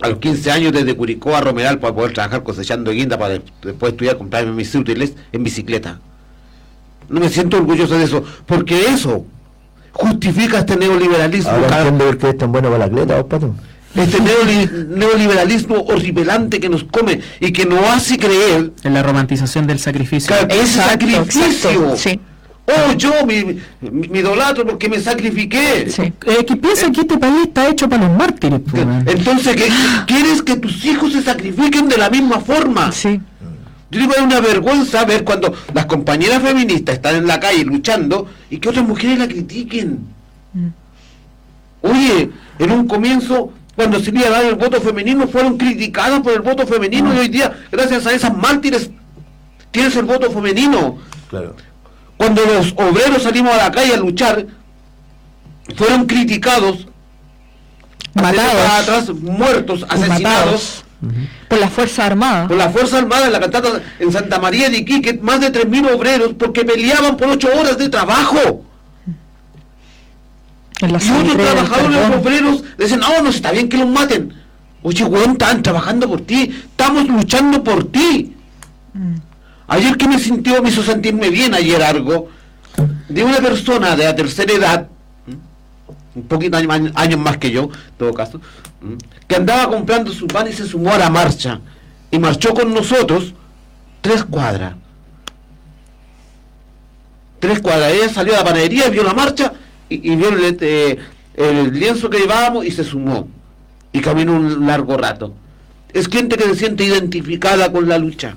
a 0.00 0.08
los 0.08 0.18
15 0.18 0.50
años 0.50 0.72
desde 0.72 0.94
Curicó 0.94 1.34
a 1.34 1.40
Romeral 1.40 1.78
para 1.78 1.94
poder 1.94 2.12
trabajar 2.12 2.42
cosechando 2.42 2.90
guinda 2.90 3.18
para 3.18 3.40
después 3.62 3.92
estudiar, 3.92 4.16
comprarme 4.16 4.52
mis 4.52 4.74
útiles 4.74 5.14
en 5.32 5.42
bicicleta. 5.42 6.00
No 7.08 7.20
me 7.20 7.28
siento 7.28 7.58
orgulloso 7.58 7.96
de 7.96 8.04
eso, 8.04 8.24
porque 8.46 8.86
eso 8.86 9.26
justifica 9.92 10.58
este 10.58 10.76
neoliberalismo. 10.76 11.50
Ahora 11.50 11.78
entiendo 11.78 12.06
por 12.06 12.18
qué 12.18 12.28
es 12.30 12.38
tan 12.38 12.52
bueno 12.52 12.68
para 12.68 12.78
la 12.78 12.84
atleta, 12.86 13.16
vos, 13.16 13.26
pato. 13.26 13.54
Este 13.96 14.18
neoli- 14.20 14.86
neoliberalismo 14.88 15.76
horripilante 15.82 16.60
que 16.60 16.68
nos 16.68 16.84
come 16.84 17.20
y 17.40 17.52
que 17.52 17.64
nos 17.66 17.80
hace 17.82 18.16
creer 18.18 18.72
En 18.84 18.94
la 18.94 19.02
romantización 19.02 19.66
del 19.66 19.78
sacrificio. 19.78 20.34
que 20.48 20.54
es 20.54 20.76
Exacto, 20.76 20.90
sacrificio. 21.06 21.44
exacto, 21.46 21.96
sí. 21.96 22.20
Oh, 22.68 22.92
yo 22.94 23.12
mi, 23.24 23.44
mi, 23.80 24.08
mi 24.08 24.18
idolatro 24.18 24.66
porque 24.66 24.88
me 24.88 24.98
sacrifiqué. 24.98 25.86
Eh, 25.98 26.44
que 26.44 26.56
piensa 26.56 26.90
que 26.90 27.02
este 27.02 27.16
país 27.16 27.44
está 27.44 27.68
hecho 27.68 27.88
para 27.88 28.08
los 28.08 28.16
mártires. 28.16 28.60
weón. 28.72 29.04
Entonces, 29.06 29.54
¿qué- 29.54 29.70
¿quieres 30.06 30.42
que 30.42 30.56
tus 30.56 30.84
hijos 30.84 31.12
se 31.12 31.22
sacrifiquen 31.22 31.88
de 31.88 31.96
la 31.96 32.10
misma 32.10 32.40
forma? 32.40 32.90
Sí. 32.90 33.20
Yo 33.88 34.00
digo, 34.00 34.14
es 34.14 34.20
una 34.20 34.40
vergüenza 34.40 35.04
ver 35.04 35.22
cuando 35.22 35.54
las 35.72 35.86
compañeras 35.86 36.42
feministas 36.42 36.96
están 36.96 37.14
en 37.14 37.28
la 37.28 37.38
calle 37.38 37.64
luchando 37.64 38.26
y 38.50 38.58
que 38.58 38.68
otras 38.68 38.84
mujeres 38.84 39.20
la 39.20 39.28
critiquen. 39.28 40.00
Oye, 41.82 42.30
en 42.58 42.70
un 42.72 42.88
comienzo, 42.88 43.52
cuando 43.76 44.00
se 44.00 44.10
iba 44.10 44.26
a 44.26 44.30
dar 44.30 44.44
el 44.46 44.54
voto 44.54 44.80
femenino, 44.80 45.28
fueron 45.28 45.58
criticadas 45.58 46.20
por 46.20 46.32
el 46.32 46.40
voto 46.40 46.66
femenino 46.66 47.14
y 47.14 47.18
hoy 47.18 47.28
día, 47.28 47.52
gracias 47.70 48.06
a 48.06 48.12
esas 48.12 48.34
mártires, 48.34 48.90
tienes 49.70 49.94
el 49.96 50.06
voto 50.06 50.30
femenino. 50.30 50.98
Claro. 51.28 51.54
Cuando 52.16 52.42
los 52.46 52.72
obreros 52.76 53.22
salimos 53.22 53.52
a 53.52 53.64
la 53.64 53.70
calle 53.70 53.92
a 53.94 53.98
luchar, 53.98 54.46
fueron 55.76 56.06
criticados, 56.06 56.88
Matados. 58.14 58.70
atrás, 58.80 59.10
muertos, 59.10 59.84
asesinados 59.88 60.22
Matados. 60.22 60.82
Por 61.48 61.58
las 61.60 61.70
Fuerzas 61.70 61.98
Armadas. 62.06 62.48
por 62.48 62.56
la 62.56 62.70
Fuerza 62.70 62.98
Armada 62.98 63.26
en 63.26 63.32
la 63.32 63.40
cantata 63.40 63.82
en 63.98 64.10
Santa 64.10 64.38
María 64.38 64.70
de 64.70 64.78
Iquique, 64.78 65.18
más 65.20 65.40
de 65.40 65.52
3.000 65.52 65.94
obreros 65.94 66.34
porque 66.38 66.64
peleaban 66.64 67.18
por 67.18 67.28
8 67.28 67.48
horas 67.54 67.76
de 67.76 67.90
trabajo. 67.90 68.64
En 70.82 70.92
la 70.92 70.98
Y 71.02 71.10
otros 71.10 71.36
trabajadores 71.36 71.96
perdón. 71.98 72.20
obreros 72.20 72.64
dicen, 72.78 73.00
no, 73.00 73.22
no 73.22 73.30
está 73.30 73.50
bien 73.52 73.68
que 73.68 73.78
los 73.78 73.88
maten. 73.88 74.32
Oye, 74.82 75.04
weón, 75.04 75.32
están 75.32 75.62
trabajando 75.62 76.08
por 76.08 76.20
ti, 76.20 76.54
estamos 76.70 77.06
luchando 77.08 77.64
por 77.64 77.90
ti. 77.90 78.34
Ayer 79.68 79.96
que 79.96 80.06
me 80.06 80.18
sintió, 80.18 80.62
me 80.62 80.68
hizo 80.68 80.82
sentirme 80.82 81.28
bien 81.30 81.54
ayer 81.54 81.82
algo, 81.82 82.28
de 83.08 83.24
una 83.24 83.38
persona 83.38 83.96
de 83.96 84.04
la 84.04 84.14
tercera 84.14 84.52
edad, 84.52 84.88
un 86.14 86.22
poquito 86.28 86.56
año- 86.56 86.70
año- 86.70 86.92
años 86.94 87.18
más 87.20 87.38
que 87.38 87.50
yo, 87.50 87.62
en 87.64 87.70
todo 87.98 88.14
caso, 88.14 88.40
que 89.26 89.34
andaba 89.36 89.68
comprando 89.70 90.12
su 90.12 90.26
pan 90.28 90.46
y 90.48 90.52
se 90.52 90.66
sumó 90.66 90.92
a 90.92 90.98
la 90.98 91.10
marcha, 91.10 91.60
y 92.10 92.18
marchó 92.18 92.54
con 92.54 92.72
nosotros 92.72 93.34
tres 94.02 94.24
cuadras. 94.24 94.74
Tres 97.40 97.60
cuadras, 97.60 97.92
ella 97.92 98.08
salió 98.08 98.34
a 98.34 98.38
la 98.38 98.44
panadería, 98.44 98.88
vio 98.88 99.02
la 99.02 99.14
marcha 99.14 99.52
y, 99.88 100.12
y 100.12 100.16
vio 100.16 100.28
el, 100.30 100.56
eh, 100.60 100.98
el 101.34 101.72
lienzo 101.78 102.08
que 102.10 102.18
llevábamos 102.18 102.64
y 102.66 102.70
se 102.70 102.84
sumó. 102.84 103.28
Y 103.92 104.00
caminó 104.00 104.32
un 104.34 104.66
largo 104.66 104.96
rato. 104.96 105.34
Es 105.92 106.08
gente 106.08 106.36
que 106.36 106.44
se 106.44 106.54
siente 106.56 106.84
identificada 106.84 107.72
con 107.72 107.88
la 107.88 107.96
lucha. 107.98 108.36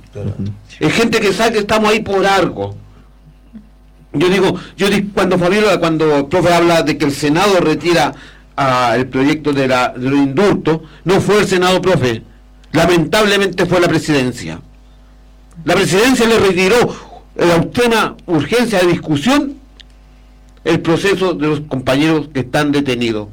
Es 0.80 0.94
gente 0.94 1.20
que 1.20 1.34
sabe 1.34 1.54
que 1.54 1.60
estamos 1.60 1.90
ahí 1.92 2.00
por 2.02 2.26
algo. 2.26 2.76
Yo 4.14 4.30
digo, 4.30 4.56
yo 4.78 4.90
di- 4.90 5.04
cuando 5.14 5.38
Fabiola, 5.38 5.80
cuando 5.80 6.18
el 6.18 6.26
profe 6.28 6.54
habla 6.54 6.82
de 6.84 6.98
que 6.98 7.06
el 7.06 7.12
Senado 7.12 7.60
retira 7.60 8.14
el 8.96 9.08
proyecto 9.08 9.54
de, 9.54 9.68
la, 9.68 9.90
de 9.90 10.10
los 10.10 10.20
indultos, 10.20 10.80
no 11.06 11.22
fue 11.22 11.40
el 11.40 11.48
Senado, 11.48 11.82
profe. 11.82 12.24
Lamentablemente 12.72 13.66
fue 13.66 13.80
la 13.80 13.88
presidencia. 13.88 14.60
La 15.66 15.76
presidencia 15.76 16.28
le 16.28 16.40
retiró 16.40 16.76
la 17.36 18.16
urgencia 18.26 18.80
de 18.80 18.88
discusión 18.88 19.56
el 20.70 20.82
proceso 20.82 21.34
de 21.34 21.48
los 21.48 21.62
compañeros 21.62 22.30
que 22.32 22.42
están 22.42 22.72
detenidos. 22.72 23.28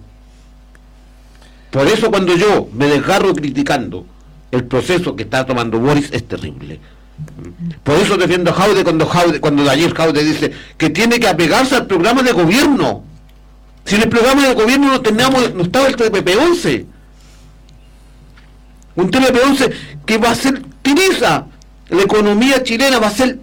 Por 1.70 1.86
eso 1.86 2.10
cuando 2.10 2.34
yo 2.34 2.68
me 2.72 2.86
desgarro 2.86 3.34
criticando 3.34 4.06
el 4.50 4.64
proceso 4.64 5.14
que 5.14 5.24
está 5.24 5.44
tomando 5.44 5.78
Boris 5.78 6.08
es 6.12 6.26
terrible. 6.26 6.80
Por 7.82 7.96
eso 7.96 8.16
defiendo 8.16 8.50
a 8.50 8.54
Jaude 8.54 8.84
cuando, 8.84 9.06
Jaude, 9.06 9.40
cuando 9.40 9.64
Daniel 9.64 9.92
Jaude 9.92 10.24
dice 10.24 10.52
que 10.78 10.88
tiene 10.88 11.20
que 11.20 11.28
apegarse 11.28 11.76
al 11.76 11.86
programa 11.86 12.22
de 12.22 12.32
gobierno. 12.32 13.04
Si 13.84 13.96
en 13.96 14.02
el 14.02 14.08
programa 14.08 14.48
de 14.48 14.54
gobierno 14.54 14.88
no 14.88 15.00
teníamos, 15.02 15.54
no 15.54 15.62
estaba 15.62 15.88
el 15.88 15.96
TPP-11. 15.96 16.86
Un 18.96 19.10
TPP-11 19.10 19.72
que 20.06 20.16
va 20.16 20.30
a 20.30 20.34
ser 20.34 20.62
tiriza. 20.80 21.46
La 21.90 22.02
economía 22.02 22.62
chilena 22.62 22.98
va 22.98 23.08
a 23.08 23.10
ser 23.10 23.38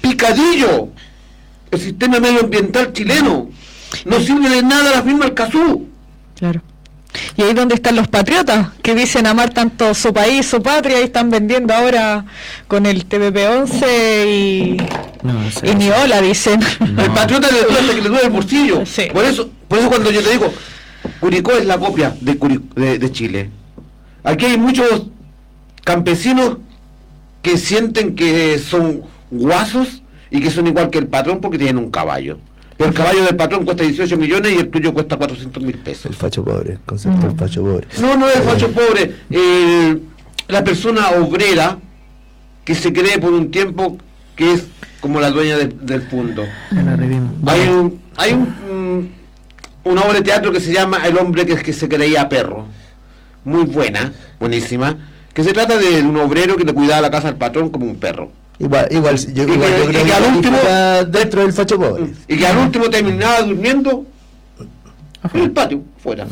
picadillo. 0.00 0.90
El 1.70 1.80
sistema 1.80 2.20
medioambiental 2.20 2.92
chileno. 2.92 3.50
No 4.04 4.20
sirve 4.20 4.48
de 4.48 4.62
nada 4.62 4.96
la 4.96 5.02
firma 5.02 5.26
Alcazú. 5.26 5.88
Claro. 6.36 6.62
Y 7.36 7.42
ahí 7.42 7.54
donde 7.54 7.74
están 7.74 7.96
los 7.96 8.06
patriotas, 8.08 8.68
que 8.82 8.94
dicen 8.94 9.26
amar 9.26 9.50
tanto 9.50 9.94
su 9.94 10.12
país, 10.12 10.46
su 10.46 10.62
patria, 10.62 11.00
y 11.00 11.04
están 11.04 11.30
vendiendo 11.30 11.74
ahora 11.74 12.24
con 12.68 12.86
el 12.86 13.08
TPP-11 13.08 14.26
y, 14.26 14.76
No, 15.22 15.40
y 15.62 15.74
ni 15.74 15.90
hola, 15.90 16.20
dicen. 16.20 16.60
El 16.80 17.10
patriota 17.12 17.48
le 17.50 17.62
duele 17.62 17.94
que 17.94 18.02
le 18.02 18.08
duele 18.08 18.24
el 18.26 18.30
bolsillo. 18.30 18.82
Por 19.12 19.24
eso, 19.24 19.50
por 19.66 19.78
eso 19.78 19.88
cuando 19.88 20.10
yo 20.10 20.22
te 20.22 20.30
digo, 20.30 20.52
Curicó 21.20 21.52
es 21.52 21.66
la 21.66 21.78
copia 21.78 22.14
de, 22.20 22.38
de, 22.76 22.98
de 22.98 23.12
Chile. 23.12 23.50
Aquí 24.22 24.44
hay 24.44 24.58
muchos 24.58 25.06
campesinos 25.84 26.58
que 27.42 27.56
sienten 27.56 28.14
que 28.14 28.58
son 28.58 29.02
guasos 29.30 30.02
y 30.30 30.40
que 30.40 30.50
son 30.50 30.66
igual 30.66 30.90
que 30.90 30.98
el 30.98 31.06
patrón 31.06 31.40
porque 31.40 31.58
tienen 31.58 31.78
un 31.78 31.90
caballo. 31.90 32.38
Pero 32.76 32.90
el 32.90 32.94
caballo 32.96 33.24
del 33.24 33.34
patrón 33.36 33.64
cuesta 33.64 33.82
18 33.82 34.16
millones 34.16 34.52
y 34.52 34.56
el 34.58 34.68
tuyo 34.68 34.94
cuesta 34.94 35.16
400 35.16 35.62
mil 35.62 35.76
pesos. 35.78 36.06
El 36.06 36.14
facho 36.14 36.44
pobre, 36.44 36.74
el 36.74 36.78
concepto 36.80 37.26
del 37.26 37.36
facho 37.36 37.62
pobre. 37.62 37.86
No, 38.00 38.16
no 38.16 38.28
es 38.28 38.38
facho 38.42 38.70
pobre. 38.70 39.14
eh, 39.30 39.98
la 40.48 40.62
persona 40.64 41.10
obrera 41.10 41.78
que 42.64 42.74
se 42.74 42.92
cree 42.92 43.18
por 43.18 43.32
un 43.32 43.50
tiempo 43.50 43.98
que 44.36 44.52
es 44.52 44.64
como 45.00 45.20
la 45.20 45.30
dueña 45.30 45.56
de- 45.58 45.66
del 45.68 46.02
punto. 46.02 46.44
Hay 47.46 47.68
un, 47.68 48.00
hay 48.16 48.32
un, 48.32 49.00
mm, 49.02 49.88
una 49.88 50.02
obra 50.02 50.14
de 50.14 50.22
teatro 50.22 50.52
que 50.52 50.60
se 50.60 50.72
llama 50.72 50.98
El 51.06 51.18
hombre 51.18 51.44
que, 51.46 51.56
que 51.56 51.72
se 51.72 51.88
creía 51.88 52.28
perro. 52.28 52.66
Muy 53.44 53.64
buena, 53.64 54.12
buenísima. 54.38 54.96
Que 55.34 55.42
se 55.44 55.52
trata 55.52 55.76
de 55.78 56.02
un 56.02 56.16
obrero 56.16 56.56
que 56.56 56.64
le 56.64 56.72
cuidaba 56.72 57.00
la 57.00 57.10
casa 57.10 57.28
al 57.28 57.36
patrón 57.36 57.70
como 57.70 57.86
un 57.86 57.96
perro. 57.96 58.30
Igual, 58.60 58.88
igual, 58.90 59.16
yo, 59.16 59.44
Y 59.48 59.52
igual 59.52 59.70
que- 59.70 59.78
yo 59.78 59.84
y 59.84 59.86
creo 59.92 60.04
que 60.04 60.12
al 60.12 60.34
último- 60.34 60.58
dentro 61.08 61.42
del 61.42 61.52
facho 61.52 61.78
pobre. 61.78 62.06
Y 62.26 62.36
que 62.36 62.46
al 62.46 62.56
último 62.58 62.90
terminaba 62.90 63.42
durmiendo 63.42 64.04
en 65.32 65.40
el 65.40 65.50
patio, 65.52 65.82
fuera. 66.02 66.26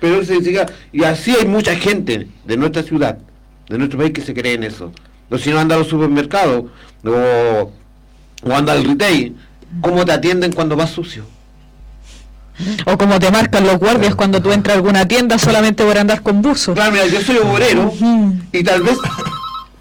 Pero 0.00 0.20
él 0.20 0.26
se 0.26 0.34
decía, 0.34 0.66
y 0.92 1.02
así 1.02 1.34
hay 1.34 1.46
mucha 1.46 1.74
gente 1.74 2.28
de 2.44 2.56
nuestra 2.56 2.82
ciudad, 2.84 3.18
de 3.68 3.78
nuestro 3.78 3.98
país 3.98 4.12
que 4.12 4.20
se 4.22 4.32
cree 4.34 4.54
en 4.54 4.62
eso. 4.64 4.92
O 5.30 5.36
si 5.38 5.50
no 5.50 5.58
anda 5.58 5.74
a 5.74 5.78
los 5.78 5.88
supermercados, 5.88 6.66
o, 7.04 7.70
o 8.44 8.52
anda 8.54 8.72
al 8.72 8.84
retail, 8.84 9.36
¿cómo 9.80 10.04
te 10.04 10.12
atienden 10.12 10.52
cuando 10.52 10.76
vas 10.76 10.90
sucio? 10.90 11.24
O 12.86 12.96
como 12.98 13.18
te 13.18 13.30
marcan 13.30 13.64
los 13.66 13.78
guardias 13.78 14.14
cuando 14.14 14.40
tú 14.42 14.52
entras 14.52 14.74
a 14.74 14.78
alguna 14.78 15.06
tienda 15.06 15.38
solamente 15.38 15.84
por 15.84 15.96
andar 15.98 16.22
con 16.22 16.40
buzo. 16.42 16.74
Claro, 16.74 16.92
mira, 16.92 17.06
yo 17.06 17.20
soy 17.20 17.36
obrero 17.38 17.92
y 18.52 18.64
tal 18.64 18.82
vez 18.82 18.96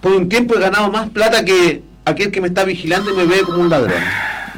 por 0.02 0.14
un 0.14 0.30
tiempo 0.30 0.56
he 0.56 0.60
ganado 0.60 0.92
más 0.92 1.10
plata 1.10 1.44
que 1.46 1.84
aquel 2.06 2.32
que 2.32 2.42
me 2.42 2.48
está 2.48 2.64
vigilando 2.64 3.12
y 3.12 3.16
me 3.18 3.26
ve 3.26 3.42
como 3.42 3.60
un 3.60 3.70
ladrón. 3.70 3.94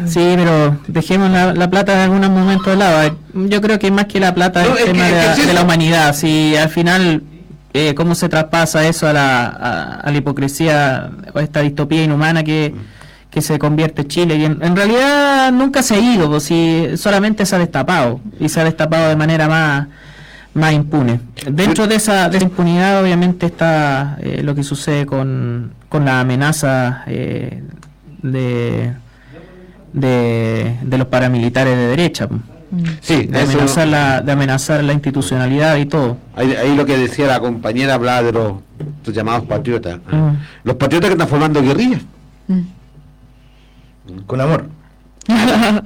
Sí, 0.05 0.33
pero 0.37 0.77
dejemos 0.87 1.29
la, 1.29 1.53
la 1.53 1.69
plata 1.69 1.93
en 1.93 1.99
algunos 1.99 2.29
momentos 2.29 2.67
de 2.67 2.75
lado. 2.77 3.17
Yo 3.33 3.59
creo 3.61 3.77
que 3.79 3.91
más 3.91 4.05
que 4.05 4.19
la 4.19 4.33
plata 4.33 4.63
No, 4.63 4.75
es 4.75 4.81
el 4.87 4.93
tema 4.93 5.07
que- 5.07 5.13
de, 5.13 5.19
es 5.19 5.25
la, 5.27 5.35
que 5.35 5.41
es 5.41 5.47
de 5.47 5.53
la 5.53 5.59
eso. 5.59 5.65
humanidad. 5.65 6.15
Si 6.15 6.55
al 6.55 6.69
final, 6.69 7.23
eh, 7.73 7.93
cómo 7.95 8.15
se 8.15 8.29
traspasa 8.29 8.87
eso 8.87 9.07
a 9.07 9.13
la, 9.13 9.45
a, 9.47 9.83
a 10.01 10.11
la 10.11 10.17
hipocresía 10.17 11.09
o 11.33 11.39
esta 11.39 11.59
distopía 11.61 12.03
inhumana 12.03 12.43
que, 12.43 12.73
que 13.29 13.41
se 13.41 13.59
convierte 13.59 14.07
Chile. 14.07 14.35
Y 14.37 14.45
en, 14.45 14.59
en 14.61 14.75
realidad 14.75 15.51
nunca 15.51 15.83
se 15.83 15.95
ha 15.95 15.99
ido, 15.99 16.29
pues, 16.29 16.43
si 16.43 16.87
solamente 16.95 17.45
se 17.45 17.55
ha 17.57 17.59
destapado. 17.59 18.21
Y 18.39 18.47
se 18.47 18.61
ha 18.61 18.63
destapado 18.63 19.09
de 19.09 19.17
manera 19.17 19.49
más 19.49 19.87
más 20.53 20.73
impune. 20.73 21.19
Dentro 21.51 21.87
de 21.87 21.95
esa, 21.95 22.29
de 22.29 22.37
esa 22.37 22.45
impunidad 22.45 23.01
obviamente 23.01 23.45
está 23.45 24.17
eh, 24.21 24.41
lo 24.43 24.55
que 24.55 24.63
sucede 24.63 25.05
con, 25.05 25.71
con 25.89 26.05
la 26.05 26.19
amenaza 26.21 27.03
eh, 27.07 27.63
de, 28.21 28.93
de, 29.93 30.77
de 30.81 30.97
los 30.97 31.07
paramilitares 31.07 31.77
de 31.77 31.87
derecha. 31.87 32.27
po. 32.27 32.35
Sí, 33.01 33.23
de 33.25 33.41
eso- 33.43 33.51
amenazar, 33.53 33.87
la, 33.87 34.21
de 34.21 34.31
amenazar 34.31 34.83
la 34.83 34.93
institucionalidad 34.93 35.75
y 35.77 35.85
todo. 35.85 36.17
Ahí, 36.35 36.53
ahí 36.53 36.75
lo 36.75 36.85
que 36.85 36.97
decía 36.97 37.25
la 37.27 37.39
compañera 37.39 37.95
hablaba 37.95 38.21
de 38.23 38.31
los, 38.31 38.53
los 39.05 39.15
llamados 39.15 39.45
patriotas. 39.45 39.97
¿eh? 40.11 40.15
Mm. 40.15 40.33
Los 40.65 40.75
patriotas 40.75 41.09
que 41.09 41.13
están 41.13 41.27
formando 41.27 41.61
guerrillas. 41.63 42.01
Con 44.25 44.41
amor. 44.41 44.65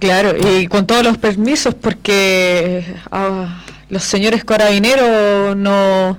Claro, 0.00 0.34
y 0.36 0.66
con 0.66 0.86
todos 0.86 1.02
los 1.02 1.16
permisos, 1.16 1.74
porque 1.74 2.84
ah, 3.10 3.62
los 3.88 4.02
señores 4.04 4.44
carabineros 4.44 5.56
no 5.56 6.18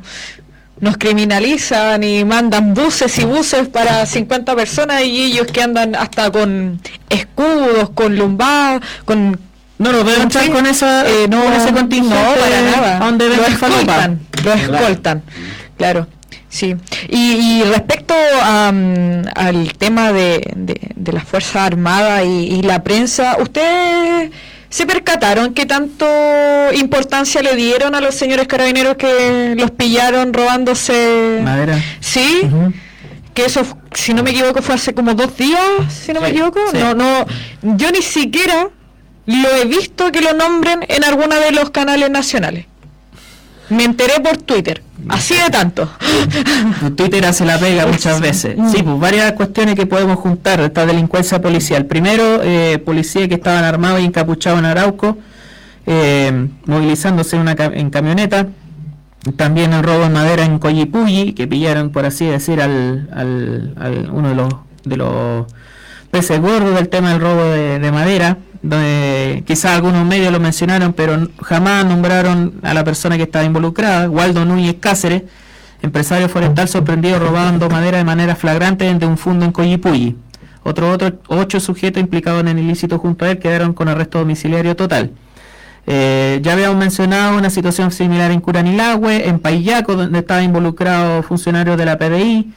nos 0.80 0.98
criminalizan 0.98 2.04
y 2.04 2.26
mandan 2.26 2.74
buses 2.74 3.18
y 3.20 3.24
buses 3.26 3.68
para 3.70 4.06
50 4.06 4.56
personas 4.56 5.04
y 5.04 5.24
ellos 5.32 5.48
que 5.48 5.62
andan 5.62 5.96
hasta 5.96 6.30
con 6.32 6.80
escudos, 7.10 7.90
con 7.92 8.16
lumbar, 8.18 8.82
con... 9.06 9.40
No 9.78 9.92
lo 9.92 10.06
veo 10.06 10.22
entrar 10.22 10.50
con 10.52 10.66
esa- 10.66 11.06
eh, 11.06 11.28
no, 11.30 11.44
con 11.44 11.52
ese 11.54 11.74
contingente 11.74 12.16
no, 12.16 12.42
para 12.42 12.62
nada. 12.62 12.96
a 12.98 13.00
donde 13.06 13.28
lo 13.28 13.46
escoltan, 13.46 14.22
lo 14.44 14.54
escoltan, 14.54 15.22
claro. 15.78 16.08
Sí, 16.48 16.76
y, 17.10 17.18
y 17.34 17.64
respecto 17.64 18.14
am, 18.42 19.24
al 19.36 19.74
tema 19.74 20.14
de, 20.14 20.50
de, 20.56 20.80
de 20.96 21.12
las 21.12 21.26
Fuerzas 21.26 21.58
Armadas 21.58 22.24
y, 22.26 22.54
y 22.56 22.62
la 22.62 22.84
prensa, 22.84 23.36
¿ustedes 23.42 24.32
se 24.70 24.86
percataron 24.86 25.54
que 25.54 25.66
tanto 25.66 26.06
importancia 26.74 27.42
le 27.42 27.56
dieron 27.56 27.96
a 27.96 28.02
los 28.02 28.16
señores 28.16 28.48
carabineros 28.48 28.96
que 28.98 29.56
los 29.58 29.72
pillaron 29.72 30.34
robándose 30.34 31.40
Madera. 31.44 31.82
Sí, 32.00 32.50
que 33.34 33.46
eso, 33.46 33.66
si 33.94 34.14
no 34.14 34.24
me 34.24 34.32
equivoco, 34.32 34.62
fue 34.62 34.76
hace 34.76 34.94
como 34.94 35.14
dos 35.14 35.38
días, 35.38 35.60
si 35.90 36.14
no 36.14 36.22
me 36.22 36.30
equivoco. 36.30 36.60
sí. 36.72 36.78
No, 36.78 36.94
no, 36.94 37.26
yo 37.62 37.92
ni 37.92 38.02
siquiera 38.02 38.70
lo 39.26 39.50
he 39.56 39.66
visto 39.66 40.12
que 40.12 40.22
lo 40.22 40.34
nombren 40.34 40.86
en 40.88 41.04
alguna 41.04 41.38
de 41.38 41.52
los 41.52 41.70
canales 41.72 42.10
nacionales. 42.10 42.66
Me 43.70 43.84
enteré 43.84 44.14
por 44.24 44.38
Twitter, 44.38 44.84
así 45.10 45.34
de 45.36 45.50
tanto. 45.50 45.90
Twitter 46.96 47.26
hace 47.26 47.46
la 47.46 47.58
pega 47.58 47.86
muchas 47.88 48.22
veces. 48.22 48.56
Sí, 48.72 48.84
pues 48.84 49.00
varias 49.00 49.32
cuestiones 49.34 49.76
que 49.76 49.86
podemos 49.86 50.18
juntar 50.20 50.60
de 50.60 50.66
esta 50.68 50.86
delincuencia 50.86 51.42
policial. 51.42 51.86
Primero, 51.86 52.42
eh, 52.44 52.78
policías 52.84 53.28
que 53.28 53.36
estaban 53.36 53.64
armados 53.64 54.02
y 54.02 54.06
encapuchados 54.06 54.60
en 54.60 54.66
Arauco, 54.66 55.18
eh, 55.88 56.48
movilizándose 56.66 57.36
en, 57.36 57.42
una 57.42 57.56
ca- 57.56 57.72
en 57.74 57.90
camioneta. 57.90 58.48
También 59.38 59.74
el 59.74 59.82
robo 59.84 60.04
de 60.04 60.10
madera 60.10 60.46
en 60.46 60.60
Coyipulli, 60.60 61.34
que 61.34 61.48
pillaron, 61.48 61.90
por 61.90 62.06
así 62.06 62.26
decir, 62.26 62.62
al, 62.62 63.10
al, 63.12 63.74
al- 63.80 64.10
uno 64.12 64.30
de 64.30 64.36
los, 64.36 64.54
de 64.84 64.98
los 64.98 65.46
peces 66.12 66.40
gordos 66.40 66.76
del 66.76 66.90
tema 66.90 67.10
del 67.12 67.20
robo 67.22 67.44
de, 67.46 67.80
de 67.80 67.92
madera, 67.92 68.38
donde 68.70 69.44
quizás 69.46 69.76
algunos 69.76 70.06
medios 70.06 70.32
lo 70.32 70.40
mencionaron, 70.40 70.94
pero 70.94 71.30
jamás 71.42 71.86
nombraron 71.86 72.56
a 72.64 72.74
la 72.74 72.84
persona 72.84 73.16
que 73.16 73.24
estaba 73.24 73.46
involucrada, 73.46 74.10
Waldo 74.10 74.44
Núñez 74.44 74.78
Cáceres, 74.80 75.24
empresario 75.82 76.28
forestal 76.30 76.68
sorprendido 76.68 77.20
robando 77.20 77.70
madera 77.70 78.00
de 78.00 78.04
manera 78.04 78.36
flagrante 78.36 78.92
desde 78.92 79.06
un 79.06 79.18
fondo 79.18 79.46
en 79.46 79.52
Coyipulli. 79.52 80.16
Otros 80.64 80.96
otro, 80.96 81.20
ocho 81.28 81.60
sujetos 81.60 82.02
implicados 82.02 82.42
en 82.42 82.48
el 82.48 82.60
ilícito 82.60 82.98
junto 82.98 83.26
a 83.26 83.32
él 83.32 83.38
quedaron 83.38 83.74
con 83.74 83.88
arresto 83.88 84.18
domiciliario 84.18 84.76
total. 84.76 85.12
Eh, 85.86 86.40
ya 86.42 86.54
habíamos 86.54 86.78
mencionado 86.78 87.38
una 87.38 87.52
situación 87.52 87.92
similar 87.92 88.32
en 88.32 88.42
Curanilagüe, 88.42 89.28
en 89.28 89.38
Payaco, 89.38 89.96
donde 89.96 90.20
estaba 90.20 90.42
involucrado 90.42 91.22
funcionarios 91.22 91.78
de 91.78 91.86
la 91.86 92.00
PDI. 92.00 92.52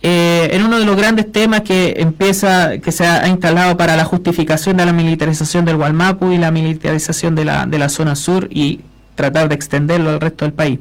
Eh, 0.00 0.50
en 0.52 0.62
uno 0.62 0.78
de 0.78 0.84
los 0.84 0.96
grandes 0.96 1.30
temas 1.32 1.62
que 1.62 1.94
empieza, 1.98 2.78
que 2.78 2.92
se 2.92 3.04
ha 3.04 3.26
instalado 3.26 3.76
para 3.76 3.96
la 3.96 4.04
justificación 4.04 4.76
de 4.76 4.86
la 4.86 4.92
militarización 4.92 5.64
del 5.64 5.76
Gualmapu 5.76 6.30
y 6.30 6.38
la 6.38 6.52
militarización 6.52 7.34
de 7.34 7.44
la, 7.44 7.66
de 7.66 7.78
la 7.78 7.88
zona 7.88 8.14
sur 8.14 8.46
y 8.50 8.80
tratar 9.16 9.48
de 9.48 9.56
extenderlo 9.56 10.10
al 10.10 10.20
resto 10.20 10.44
del 10.44 10.54
país. 10.54 10.78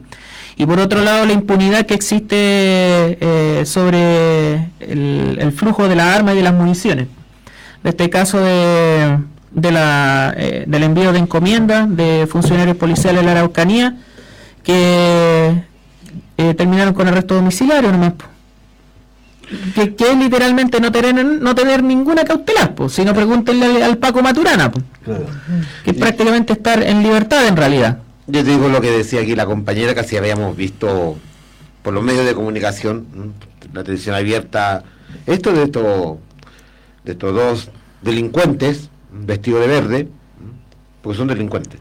Y 0.60 0.65
por 0.65 0.80
otro 0.80 1.03
lado, 1.03 1.26
la 1.26 1.34
impunidad 1.34 1.85
que 1.85 1.94
existe 1.94 2.35
eh, 2.39 3.64
sobre 3.65 4.69
el, 4.80 5.53
flujo 5.56 5.88
de 5.88 5.95
las 5.95 6.15
armas 6.15 6.34
y 6.34 6.38
de 6.38 6.44
las 6.44 6.53
municiones. 6.53 7.07
De 7.84 7.91
este 7.91 8.10
caso 8.10 8.39
de, 8.39 9.19
eh, 9.56 10.64
del 10.68 10.84
envío 10.84 11.14
de 11.14 11.19
encomiendas 11.19 11.95
de 11.95 12.27
funcionarios 12.27 12.76
policiales 12.76 13.22
de 13.22 13.26
la 13.26 13.31
Araucanía 13.34 13.98
que 14.64 15.64
eh, 16.38 16.53
terminaron 16.56 16.95
con 16.95 17.07
arresto 17.07 17.35
domiciliario 17.35 17.91
nomás. 17.91 18.14
Que, 19.75 19.95
que 19.95 20.11
es 20.11 20.17
literalmente 20.17 20.81
no 20.81 20.91
tener 20.91 21.23
no 21.23 21.55
tener 21.55 21.81
ninguna 21.81 22.25
cautelar, 22.25 22.75
pues, 22.75 22.91
sino 22.91 23.13
pregúntenle 23.13 23.65
al, 23.65 23.83
al 23.83 23.97
Paco 23.97 24.21
Maturana, 24.21 24.69
po, 24.69 24.81
que 25.85 25.91
es 25.91 25.97
prácticamente 25.97 26.51
estar 26.51 26.83
en 26.83 27.01
libertad 27.01 27.47
en 27.47 27.55
realidad. 27.55 27.99
Yo 28.27 28.43
te 28.43 28.49
digo 28.49 28.67
lo 28.67 28.81
que 28.81 28.91
decía 28.91 29.21
aquí 29.21 29.35
la 29.35 29.45
compañera, 29.45 29.93
que 29.93 30.01
así 30.01 30.17
habíamos 30.17 30.57
visto 30.57 31.17
por 31.81 31.93
los 31.93 32.03
medios 32.03 32.25
de 32.25 32.33
comunicación, 32.33 33.33
la 33.71 33.83
televisión 33.83 34.15
abierta, 34.15 34.83
esto 35.25 35.53
de 35.53 35.63
estos 35.63 36.17
de 37.05 37.13
estos 37.13 37.33
dos 37.33 37.69
delincuentes 38.01 38.89
vestidos 39.13 39.61
de 39.61 39.67
verde, 39.67 40.07
porque 41.01 41.17
son 41.17 41.29
delincuentes. 41.29 41.79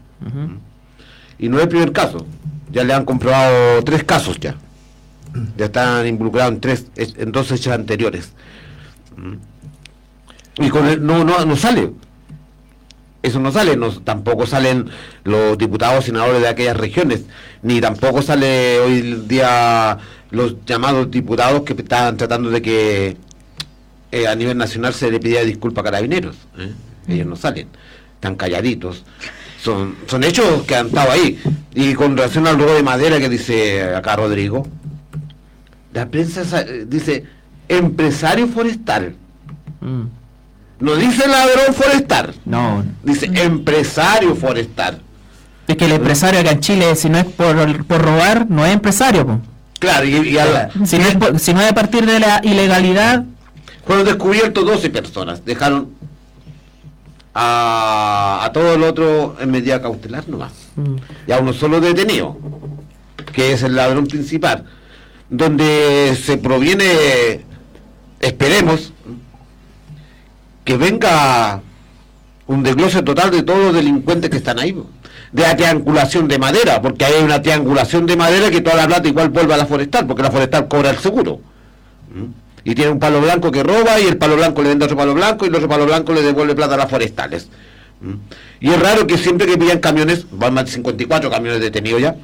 Y 1.37 1.49
no 1.49 1.57
es 1.57 1.63
el 1.63 1.69
primer 1.69 1.91
caso, 1.91 2.25
ya 2.71 2.85
le 2.85 2.93
han 2.93 3.03
comprobado 3.03 3.83
tres 3.83 4.05
casos 4.05 4.39
ya. 4.39 4.55
Ya 5.57 5.65
están 5.65 6.07
involucrados 6.07 6.53
en 6.53 6.61
tres, 6.61 6.87
en 6.95 7.31
dos 7.31 7.51
hechos 7.51 7.73
anteriores. 7.73 8.31
¿m? 9.17 9.37
Y 10.59 10.69
con 10.69 10.87
él 10.87 11.05
no, 11.05 11.23
no, 11.23 11.45
no 11.45 11.55
sale 11.55 11.91
eso 13.27 13.39
no 13.39 13.51
sale, 13.51 13.75
no, 13.75 13.91
tampoco 14.01 14.45
salen 14.45 14.89
los 15.23 15.57
diputados 15.57 16.05
senadores 16.05 16.41
de 16.41 16.47
aquellas 16.47 16.77
regiones, 16.77 17.23
ni 17.61 17.81
tampoco 17.81 18.21
sale 18.21 18.79
hoy 18.79 18.99
el 18.99 19.27
día 19.27 19.97
los 20.31 20.55
llamados 20.65 21.09
diputados 21.09 21.63
que 21.63 21.73
estaban 21.73 22.17
tratando 22.17 22.49
de 22.49 22.61
que 22.61 23.17
eh, 24.11 24.27
a 24.27 24.35
nivel 24.35 24.57
nacional 24.57 24.93
se 24.93 25.11
le 25.11 25.19
pidiera 25.19 25.43
disculpa 25.43 25.81
a 25.81 25.83
carabineros. 25.85 26.35
¿eh? 26.57 26.71
Ellos 27.07 27.27
no 27.27 27.35
salen, 27.35 27.67
están 28.15 28.35
calladitos. 28.35 29.03
Son, 29.61 29.95
son 30.07 30.23
hechos 30.23 30.63
que 30.63 30.75
han 30.75 30.87
estado 30.87 31.11
ahí. 31.11 31.41
Y 31.73 31.93
con 31.95 32.15
relación 32.15 32.47
al 32.47 32.59
robo 32.59 32.73
de 32.73 32.83
madera 32.83 33.19
que 33.19 33.27
dice 33.27 33.95
acá 33.95 34.15
Rodrigo, 34.15 34.67
la 35.97 36.05
prensa 36.09 36.45
sa- 36.45 36.61
eh, 36.61 36.85
dice 36.87 37.23
empresario 37.67 38.47
forestal. 38.47 39.15
No 40.79 40.95
dice 40.95 41.27
ladrón 41.27 41.73
forestal. 41.73 42.33
No. 42.45 42.83
Dice 43.03 43.25
empresario 43.33 44.35
forestal. 44.35 45.01
Es 45.67 45.75
que 45.75 45.85
el 45.85 45.93
empresario 45.93 46.39
acá 46.39 46.51
en 46.51 46.59
Chile, 46.59 46.95
si 46.95 47.09
no 47.09 47.17
es 47.17 47.25
por, 47.25 47.83
por 47.85 48.01
robar, 48.01 48.47
no 48.49 48.65
es 48.65 48.73
empresario. 48.73 49.25
po. 49.25 49.39
Claro, 49.79 50.05
y, 50.05 50.15
y 50.15 50.31
la- 50.33 50.69
Si, 50.85 50.97
no 50.99 51.05
es 51.05 51.15
por- 51.15 51.39
si 51.39 51.53
no 51.53 51.61
es 51.61 51.71
a 51.71 51.75
partir 51.75 52.05
de 52.05 52.19
la 52.19 52.39
ilegalidad, 52.43 53.25
fueron 53.85 54.05
descubiertos 54.05 54.65
12 54.65 54.89
personas. 54.91 55.43
Dejaron 55.43 55.89
a, 57.33 58.41
a 58.43 58.51
todo 58.53 58.75
el 58.75 58.83
otro 58.83 59.35
en 59.39 59.51
medida 59.51 59.81
cautelar 59.81 60.27
nomás. 60.29 60.51
Y 61.27 61.31
a 61.31 61.39
uno 61.39 61.53
solo 61.53 61.81
detenido, 61.81 62.37
que 63.33 63.51
es 63.53 63.63
el 63.63 63.75
ladrón 63.75 64.05
principal. 64.07 64.63
Donde 65.29 66.17
se 66.21 66.37
proviene, 66.37 67.41
esperemos, 68.19 68.93
que 70.63 70.77
venga 70.77 71.61
un 72.47 72.63
desglose 72.63 73.03
total 73.03 73.31
de 73.31 73.43
todos 73.43 73.59
los 73.59 73.73
delincuentes 73.73 74.29
que 74.29 74.37
están 74.37 74.59
ahí. 74.59 74.75
De 75.31 75.41
la 75.41 75.55
triangulación 75.55 76.27
de 76.27 76.39
madera, 76.39 76.81
porque 76.81 77.03
hay 77.03 77.21
una 77.21 77.41
triangulación 77.41 78.05
de 78.05 78.15
madera 78.15 78.49
que 78.49 78.61
toda 78.61 78.77
la 78.77 78.87
plata 78.87 79.07
igual 79.07 79.29
vuelve 79.29 79.53
a 79.53 79.57
la 79.57 79.65
forestal, 79.65 80.07
porque 80.07 80.23
la 80.23 80.31
forestal 80.31 80.67
cobra 80.69 80.91
el 80.91 80.97
seguro. 80.97 81.41
Y 82.63 82.73
tiene 82.75 82.91
un 82.91 82.99
palo 82.99 83.21
blanco 83.21 83.51
que 83.51 83.63
roba 83.63 83.99
y 83.99 84.05
el 84.05 84.17
palo 84.17 84.37
blanco 84.37 84.61
le 84.61 84.69
vende 84.69 84.85
otro 84.85 84.97
palo 84.97 85.13
blanco 85.13 85.45
y 85.45 85.49
el 85.49 85.55
otro 85.55 85.67
palo 85.67 85.85
blanco 85.85 86.13
le 86.13 86.21
devuelve 86.21 86.55
plata 86.55 86.75
a 86.75 86.77
las 86.77 86.89
forestales. 86.89 87.49
Y 88.59 88.69
es 88.69 88.79
raro 88.79 89.05
que 89.05 89.17
siempre 89.17 89.47
que 89.47 89.57
pillan 89.57 89.79
camiones, 89.79 90.25
van 90.31 90.53
más 90.53 90.65
de 90.65 90.71
54 90.71 91.29
camiones 91.29 91.61
detenidos 91.61 92.01
ya, 92.01 92.15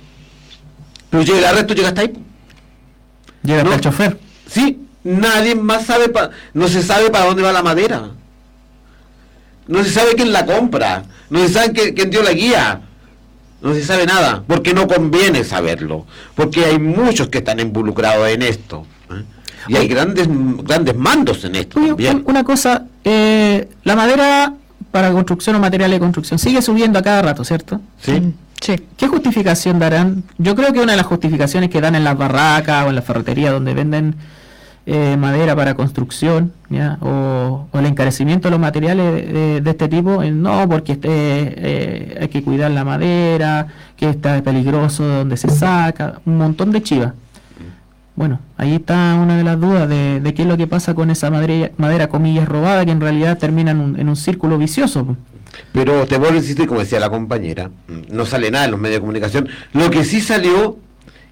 pero 1.10 1.24
llega 1.24 1.40
el 1.40 1.46
arresto, 1.46 1.74
llega 1.74 1.90
hasta 1.90 2.02
ahí. 2.02 2.14
Llega 3.44 3.58
hasta 3.60 3.70
No. 3.70 3.76
el 3.76 3.82
chofer. 3.82 4.20
Sí, 4.48 4.80
nadie 5.04 5.56
más 5.56 5.86
sabe, 5.86 6.10
pa- 6.10 6.30
no 6.54 6.68
se 6.68 6.82
sabe 6.82 7.10
para 7.10 7.26
dónde 7.26 7.44
va 7.44 7.52
la 7.52 7.64
madera. 7.64 8.10
No 9.68 9.84
se 9.84 9.92
sabe 9.92 10.14
quién 10.16 10.32
la 10.34 10.46
compra, 10.46 11.04
no 11.30 11.40
se 11.40 11.50
sabe 11.50 11.72
quién, 11.72 11.94
quién 11.96 12.10
dio 12.10 12.22
la 12.22 12.34
guía, 12.34 12.82
no 13.62 13.74
se 13.74 13.84
sabe 13.84 14.06
nada, 14.06 14.44
porque 14.46 14.74
no 14.74 14.88
conviene 14.88 15.44
saberlo, 15.46 16.06
porque 16.36 16.66
hay 16.66 16.80
muchos 16.80 17.30
que 17.30 17.38
están 17.38 17.60
involucrados 17.62 18.28
en 18.30 18.42
esto. 18.42 18.86
¿eh? 19.10 19.24
Y 19.70 19.76
hay 19.78 19.88
grandes 19.88 20.28
grandes 20.64 20.96
mandos 20.96 21.44
en 21.46 21.56
esto. 21.56 21.80
también. 21.80 22.18
Un- 22.18 22.24
Una 22.28 22.44
cosa, 22.44 22.86
eh, 23.06 23.70
la 23.86 23.96
madera 23.96 24.54
para 24.92 25.12
construcción 25.12 25.56
o 25.56 25.60
materiales 25.60 25.96
de 25.96 26.00
construcción 26.02 26.38
sigue 26.40 26.62
subiendo 26.62 27.00
a 27.00 27.02
cada 27.02 27.22
rato, 27.22 27.44
¿cierto? 27.46 27.80
Sí. 28.02 28.22
¿Qué 28.64 29.08
justificación 29.08 29.78
darán? 29.78 30.24
Yo 30.38 30.56
creo 30.56 30.72
que 30.72 30.80
una 30.80 30.94
de 30.94 30.98
las 30.98 31.06
justificaciones 31.06 31.70
que 31.70 31.82
dan 31.82 31.96
en 31.96 32.06
las 32.06 32.18
barracas 32.18 32.86
o 32.86 32.90
en 32.90 32.96
la 32.96 33.02
ferretería 33.02 33.52
donde 33.52 33.74
venden 33.74 34.16
eh, 34.86 35.18
madera 35.18 35.56
para 35.56 35.76
construcción. 35.76 36.54
O, 37.02 37.68
el 37.74 37.86
encarecimiento 37.86 38.48
de 38.48 38.52
los 38.52 38.60
materiales 38.60 39.64
de, 39.64 39.70
este 39.70 39.88
tipo, 39.88 40.24
eh, 40.24 40.32
no, 40.32 40.68
porque 40.68 40.94
este, 40.94 41.10
eh, 41.10 42.18
hay 42.22 42.28
que 42.30 42.44
cuidar 42.44 42.72
la 42.72 42.84
madera, 42.84 43.68
que 43.96 44.10
está 44.10 44.42
peligroso 44.42 45.08
de 45.08 45.16
donde 45.18 45.38
se 45.38 45.50
saca, 45.50 46.22
un 46.26 46.38
montón 46.38 46.72
de 46.72 46.82
chivas. 46.82 47.14
Bueno, 48.16 48.40
ahí 48.58 48.76
está 48.76 49.16
una 49.16 49.38
de 49.38 49.44
las 49.44 49.60
dudas 49.60 49.90
de, 49.90 50.20
de 50.20 50.34
qué 50.34 50.44
es 50.44 50.48
lo 50.48 50.56
que 50.56 50.68
pasa 50.68 50.94
con 50.94 51.10
esa 51.10 51.32
madera, 51.32 51.72
madera 51.78 52.08
comillas 52.10 52.48
robada, 52.48 52.86
que 52.86 52.92
en 52.92 53.02
realidad 53.02 53.38
termina 53.38 53.72
en 53.72 53.80
un, 53.80 54.00
en 54.00 54.08
un 54.08 54.16
círculo 54.16 54.58
vicioso. 54.58 55.18
Pero 55.72 56.06
te 56.06 56.18
vuelvo 56.18 56.36
a 56.36 56.40
insistir, 56.40 56.68
como 56.68 56.80
decía 56.80 57.00
la 57.00 57.10
compañera, 57.10 57.70
mm, 57.88 58.16
no 58.16 58.26
sale 58.26 58.52
nada 58.52 58.66
en 58.66 58.72
los 58.72 58.80
medios 58.80 58.98
de 58.98 59.02
comunicación. 59.02 59.50
Lo 59.74 59.90
que 59.90 60.04
sí 60.04 60.22
salió, 60.22 60.78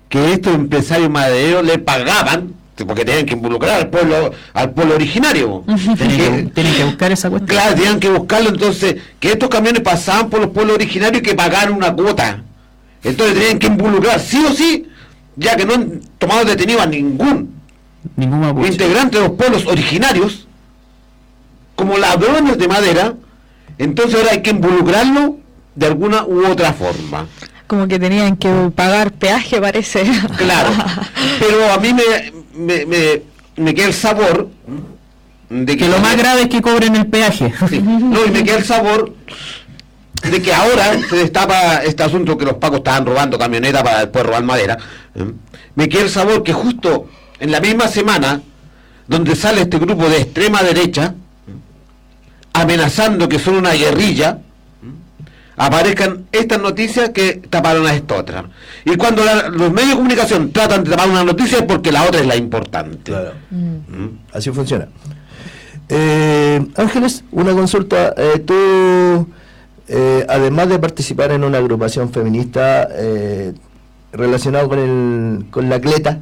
que 0.09 0.33
estos 0.33 0.53
empresarios 0.53 1.09
madereros 1.09 1.65
le 1.65 1.77
pagaban, 1.79 2.53
porque 2.87 3.05
tenían 3.05 3.25
que 3.25 3.33
involucrar 3.33 3.81
al 3.81 3.89
pueblo, 3.89 4.31
al 4.53 4.71
pueblo 4.71 4.95
originario. 4.95 5.63
Tienen 5.97 6.49
que, 6.49 6.83
buscar 6.83 7.11
esa 7.11 7.29
cuestión. 7.29 7.47
Claro, 7.47 7.75
tenían 7.75 7.99
que 7.99 8.09
buscarlo, 8.09 8.49
entonces, 8.49 8.95
que 9.19 9.31
estos 9.31 9.49
camiones 9.49 9.81
pasaban 9.81 10.29
por 10.29 10.39
los 10.41 10.49
pueblos 10.49 10.75
originarios 10.75 11.21
y 11.21 11.23
que 11.23 11.35
pagaran 11.35 11.73
una 11.73 11.93
cuota. 11.93 12.43
Entonces 13.03 13.37
tenían 13.37 13.59
que 13.59 13.67
involucrar, 13.67 14.19
sí 14.19 14.43
o 14.47 14.51
sí, 14.53 14.87
ya 15.35 15.55
que 15.55 15.65
no 15.65 15.75
han 15.75 16.01
tomado 16.17 16.45
detenido 16.45 16.81
a 16.81 16.85
ningún 16.85 17.61
Ningún 18.15 18.65
integrante 18.65 19.17
de 19.17 19.27
los 19.27 19.37
pueblos 19.37 19.65
originarios, 19.67 20.47
como 21.75 21.97
ladrones 21.97 22.57
de 22.57 22.67
madera, 22.67 23.13
entonces 23.83 24.15
ahora 24.15 24.31
hay 24.31 24.41
que 24.41 24.51
involucrarlo 24.51 25.37
de 25.75 25.85
alguna 25.85 26.25
u 26.25 26.45
otra 26.45 26.73
forma. 26.73 27.27
Como 27.67 27.87
que 27.87 27.99
tenían 27.99 28.35
que 28.35 28.49
pagar 28.75 29.13
peaje, 29.13 29.61
parece. 29.61 30.03
Claro, 30.37 30.69
pero 31.39 31.71
a 31.71 31.77
mí 31.77 31.93
me, 31.93 32.31
me, 32.53 32.85
me, 32.85 33.21
me 33.55 33.73
queda 33.73 33.87
el 33.87 33.93
sabor 33.93 34.49
de 35.51 35.75
Que 35.77 35.89
lo 35.89 35.99
más 35.99 36.15
grave 36.15 36.43
es 36.43 36.47
que 36.47 36.61
cobren 36.61 36.95
el 36.95 37.07
peaje. 37.07 37.53
Sí, 37.69 37.81
No, 37.81 38.25
y 38.25 38.31
me 38.31 38.43
queda 38.43 38.57
el 38.57 38.63
sabor 38.63 39.13
de 40.29 40.41
que 40.41 40.53
ahora 40.53 40.97
se 41.09 41.15
destapa 41.17 41.83
este 41.83 42.03
asunto 42.03 42.37
que 42.37 42.45
los 42.45 42.53
pacos 42.55 42.77
estaban 42.77 43.05
robando 43.05 43.37
camionetas 43.37 43.83
para 43.83 43.99
después 43.99 44.25
robar 44.25 44.43
madera. 44.43 44.77
¿eh? 45.15 45.25
Me 45.75 45.89
queda 45.89 46.03
el 46.03 46.09
sabor 46.09 46.43
que 46.43 46.53
justo 46.53 47.07
en 47.39 47.51
la 47.51 47.59
misma 47.59 47.87
semana 47.89 48.41
donde 49.07 49.35
sale 49.35 49.61
este 49.61 49.77
grupo 49.77 50.07
de 50.07 50.21
extrema 50.21 50.63
derecha. 50.63 51.15
Amenazando 52.53 53.27
que 53.29 53.39
son 53.39 53.55
una 53.55 53.71
guerrilla, 53.73 54.39
aparezcan 55.57 56.25
estas 56.31 56.59
noticias 56.61 57.09
que 57.09 57.41
taparon 57.49 57.85
a 57.85 57.93
esta 57.93 58.15
otra. 58.15 58.45
Y 58.85 58.95
cuando 58.95 59.23
la- 59.23 59.49
los 59.49 59.71
medios 59.71 59.89
de 59.91 59.95
comunicación 59.97 60.51
tratan 60.51 60.83
de 60.83 60.91
tapar 60.91 61.09
una 61.09 61.23
noticia 61.23 61.59
es 61.59 61.63
porque 61.65 61.91
la 61.91 62.03
otra 62.03 62.19
es 62.21 62.25
la 62.27 62.35
importante. 62.35 63.11
¿Mm? 63.51 64.05
Así 64.33 64.49
funciona. 64.51 64.87
Eh, 65.89 66.65
Ángeles, 66.77 67.23
una 67.31 67.51
consulta. 67.53 68.13
Eh, 68.17 68.39
tú, 68.45 69.27
eh, 69.87 70.25
además 70.29 70.69
de 70.69 70.79
participar 70.79 71.31
en 71.31 71.43
una 71.43 71.57
agrupación 71.57 72.11
feminista 72.11 72.87
eh, 72.91 73.53
relacionado 74.13 74.67
con, 74.69 74.79
el, 74.79 75.45
con 75.51 75.69
la 75.69 75.79
cleta, 75.79 76.21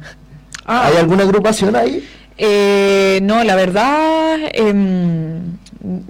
Ah. 0.66 0.86
¿hay 0.86 0.96
alguna 0.98 1.22
agrupación 1.24 1.74
ahí? 1.76 2.06
Eh, 2.36 3.20
no, 3.22 3.42
la 3.44 3.54
verdad, 3.56 4.38
em, 4.52 5.56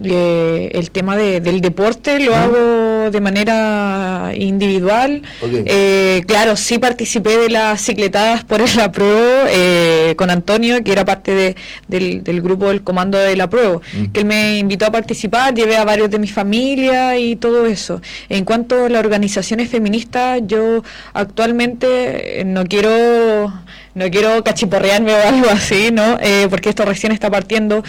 eh, 0.05 0.71
el 0.75 0.91
tema 0.91 1.17
de- 1.17 1.41
del 1.41 1.61
deporte 1.61 2.19
lo 2.21 2.35
hago 2.35 3.11
de 3.11 3.21
manera 3.21 4.33
individual. 4.35 5.23
Eh, 5.67 6.23
claro, 6.27 6.57
sí 6.57 6.79
participé 6.79 7.37
de 7.39 7.51
las 7.51 7.81
cicletadas 7.81 8.45
por 8.45 8.61
el 8.61 8.81
apruebo 8.81 9.47
eh, 9.49 10.15
con 10.17 10.31
Antonio, 10.31 10.83
que 10.83 10.93
era 10.93 11.05
parte 11.05 11.35
de- 11.35 11.57
del, 11.89 12.23
del 12.25 12.41
grupo 12.43 12.69
del 12.69 12.83
comando 12.83 13.19
del 13.19 13.41
apruebo, 13.41 13.81
que 14.13 14.21
él 14.21 14.27
me 14.27 14.59
invitó 14.59 14.87
a 14.87 14.91
participar, 14.93 15.55
llevé 15.55 15.77
a 15.77 15.85
varios 15.85 16.11
de 16.11 16.19
mi 16.19 16.29
familia 16.29 17.17
y 17.19 17.37
todo 17.37 17.67
eso. 17.67 18.01
En 18.29 18.45
cuanto 18.45 18.87
a 18.87 18.89
las 18.89 19.01
organizaciones 19.05 19.69
feministas, 19.71 20.41
yo 20.47 20.83
actualmente 21.15 22.41
eh, 22.41 22.45
no 22.45 22.65
quiero 22.67 23.53
no 23.93 24.09
quiero 24.09 24.43
cachiporrearme 24.45 25.13
o 25.15 25.29
algo 25.29 25.51
así, 25.51 25.91
¿no? 25.93 26.17
Eh, 26.21 26.47
porque 26.49 26.69
esto 26.69 26.85
recién 26.85 27.11
está 27.13 27.29
partiendo. 27.31 27.83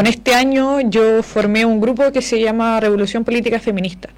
Con 0.00 0.06
este 0.06 0.32
año 0.34 0.80
yo 0.80 1.22
formé 1.22 1.66
un 1.66 1.78
grupo 1.78 2.10
que 2.10 2.22
se 2.22 2.40
llama 2.40 2.80
Revolución 2.80 3.22
Política 3.22 3.60
Feminista. 3.60 4.08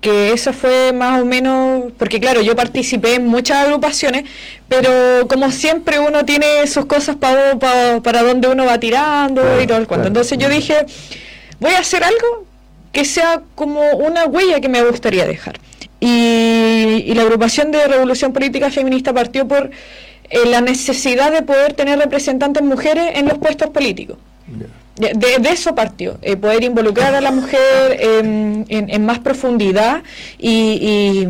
Que 0.00 0.32
eso 0.32 0.52
fue 0.52 0.92
más 0.92 1.20
o 1.20 1.24
menos, 1.24 1.90
porque 1.98 2.20
claro, 2.20 2.40
yo 2.42 2.54
participé 2.54 3.16
en 3.16 3.26
muchas 3.26 3.58
agrupaciones, 3.64 4.22
pero 4.68 5.26
como 5.28 5.50
siempre 5.50 5.98
uno 5.98 6.24
tiene 6.24 6.64
sus 6.68 6.86
cosas 6.86 7.16
pa- 7.16 7.58
pa- 7.58 8.00
para 8.04 8.22
donde 8.22 8.46
uno 8.46 8.66
va 8.66 8.78
tirando 8.78 9.42
y 9.60 9.66
todo 9.66 9.78
el 9.78 9.88
cuento. 9.88 10.06
Entonces 10.06 10.38
yo 10.38 10.48
dije, 10.48 10.86
voy 11.58 11.72
a 11.72 11.80
hacer 11.80 12.04
algo 12.04 12.46
que 12.92 13.04
sea 13.04 13.42
como 13.56 13.80
una 13.96 14.26
huella 14.26 14.60
que 14.60 14.68
me 14.68 14.80
gustaría 14.84 15.26
dejar. 15.26 15.58
Y, 15.98 17.02
y 17.08 17.14
la 17.14 17.22
agrupación 17.22 17.72
de 17.72 17.84
Revolución 17.88 18.32
Política 18.32 18.70
Feminista 18.70 19.12
partió 19.12 19.48
por 19.48 19.70
eh, 20.30 20.38
la 20.46 20.60
necesidad 20.60 21.32
de 21.32 21.42
poder 21.42 21.72
tener 21.74 21.98
representantes 21.98 22.62
mujeres 22.62 23.06
en 23.16 23.26
los 23.26 23.38
puestos 23.38 23.70
políticos. 23.70 24.16
De- 25.00 25.38
de 25.38 25.48
eso 25.50 25.74
partió, 25.74 26.18
eh, 26.22 26.36
poder 26.36 26.62
involucrar 26.64 27.14
a 27.14 27.20
la 27.20 27.30
mujer 27.32 27.98
en, 28.00 28.66
en- 28.68 28.90
en 28.90 29.04
más 29.06 29.18
profundidad 29.20 30.02
y, 30.38 30.50
y- 30.50 31.28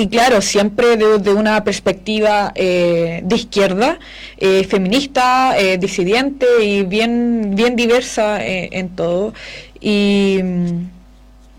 y 0.00 0.06
claro, 0.08 0.40
siempre 0.42 0.96
de, 0.96 1.18
de 1.18 1.32
una 1.32 1.64
perspectiva 1.64 2.52
eh, 2.54 3.20
de 3.24 3.36
izquierda, 3.36 3.98
eh, 4.36 4.64
feminista, 4.64 5.58
eh, 5.58 5.78
disidente 5.78 6.46
y 6.62 6.82
bien, 6.82 7.52
bien 7.54 7.74
diversa 7.74 8.44
eh, 8.46 8.68
en 8.72 8.90
todo. 8.90 9.32
Y, 9.80 10.40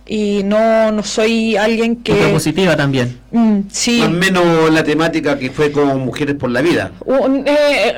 y 0.05 0.41
no, 0.43 0.91
no 0.91 1.03
soy 1.03 1.55
alguien 1.55 1.97
que... 1.97 2.13
Propositiva 2.13 2.75
también. 2.75 3.19
Mm, 3.31 3.59
sí. 3.71 4.01
O 4.01 4.09
menos 4.09 4.71
la 4.71 4.83
temática 4.83 5.37
que 5.37 5.49
fue 5.49 5.71
con 5.71 5.99
Mujeres 6.05 6.35
por 6.35 6.49
la 6.51 6.61
Vida. 6.61 6.91
Eh, 7.45 7.93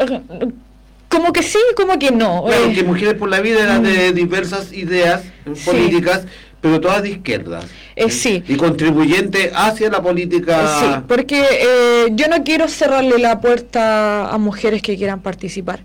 como 1.12 1.34
que 1.34 1.44
sí, 1.44 1.60
como 1.76 2.00
que 2.00 2.10
no. 2.10 2.46
Claro, 2.46 2.66
eh. 2.66 2.74
que 2.74 2.84
Mujeres 2.84 3.14
por 3.16 3.30
la 3.30 3.42
Vida 3.42 3.62
eran 3.62 3.84
de 3.84 4.14
diversas 4.14 4.72
ideas 4.74 5.22
políticas, 5.66 6.26
pero 6.62 6.80
todas 6.80 7.04
de 7.04 7.10
izquierdas. 7.12 7.66
Eh, 7.96 8.10
sí. 8.10 8.44
Y 8.48 8.56
contribuyentes 8.56 9.52
hacia 9.54 9.90
la 9.90 10.02
política. 10.02 10.80
Sí, 10.80 11.04
porque 11.08 11.44
eh, 11.62 12.08
yo 12.12 12.28
no 12.30 12.44
quiero 12.44 12.68
cerrarle 12.68 13.20
la 13.20 13.42
puerta 13.42 14.30
a 14.32 14.38
mujeres 14.38 14.82
que 14.82 14.98
quieran 14.98 15.22
participar. 15.22 15.82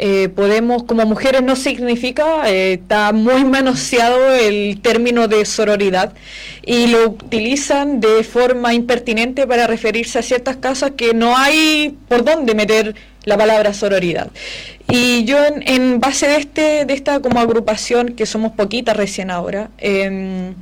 Eh, 0.00 0.28
podemos, 0.28 0.84
como 0.84 1.04
mujeres 1.06 1.42
no 1.42 1.56
significa, 1.56 2.48
eh, 2.48 2.74
está 2.74 3.12
muy 3.12 3.44
manoseado 3.44 4.32
el 4.32 4.80
término 4.80 5.26
de 5.26 5.44
sororidad 5.44 6.12
y 6.64 6.86
lo 6.86 7.08
utilizan 7.08 7.98
de 7.98 8.22
forma 8.22 8.74
impertinente 8.74 9.44
para 9.44 9.66
referirse 9.66 10.20
a 10.20 10.22
ciertas 10.22 10.56
causas 10.58 10.92
que 10.92 11.14
no 11.14 11.36
hay 11.36 11.96
por 12.06 12.24
dónde 12.24 12.54
meter 12.54 12.94
la 13.24 13.36
palabra 13.36 13.74
sororidad. 13.74 14.30
Y 14.88 15.24
yo 15.24 15.44
en, 15.44 15.66
en 15.66 15.98
base 15.98 16.28
de 16.28 16.36
este, 16.36 16.84
de 16.84 16.94
esta 16.94 17.18
como 17.18 17.40
agrupación, 17.40 18.14
que 18.14 18.24
somos 18.24 18.52
poquitas 18.52 18.96
recién 18.96 19.32
ahora, 19.32 19.70
em, 19.78 20.54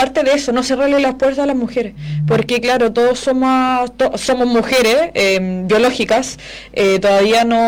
parte 0.00 0.18
de 0.26 0.32
eso, 0.38 0.48
no 0.52 0.62
cerrarle 0.70 0.98
las 1.00 1.14
puertas 1.20 1.40
a 1.44 1.46
las 1.52 1.56
mujeres, 1.64 1.92
porque 2.30 2.54
claro, 2.66 2.84
todos 2.98 3.16
somos, 3.26 3.50
to- 3.98 4.12
somos 4.28 4.46
mujeres 4.58 4.96
eh, 5.14 5.38
biológicas, 5.70 6.38
eh, 6.72 6.98
todavía 7.04 7.40
no, 7.52 7.60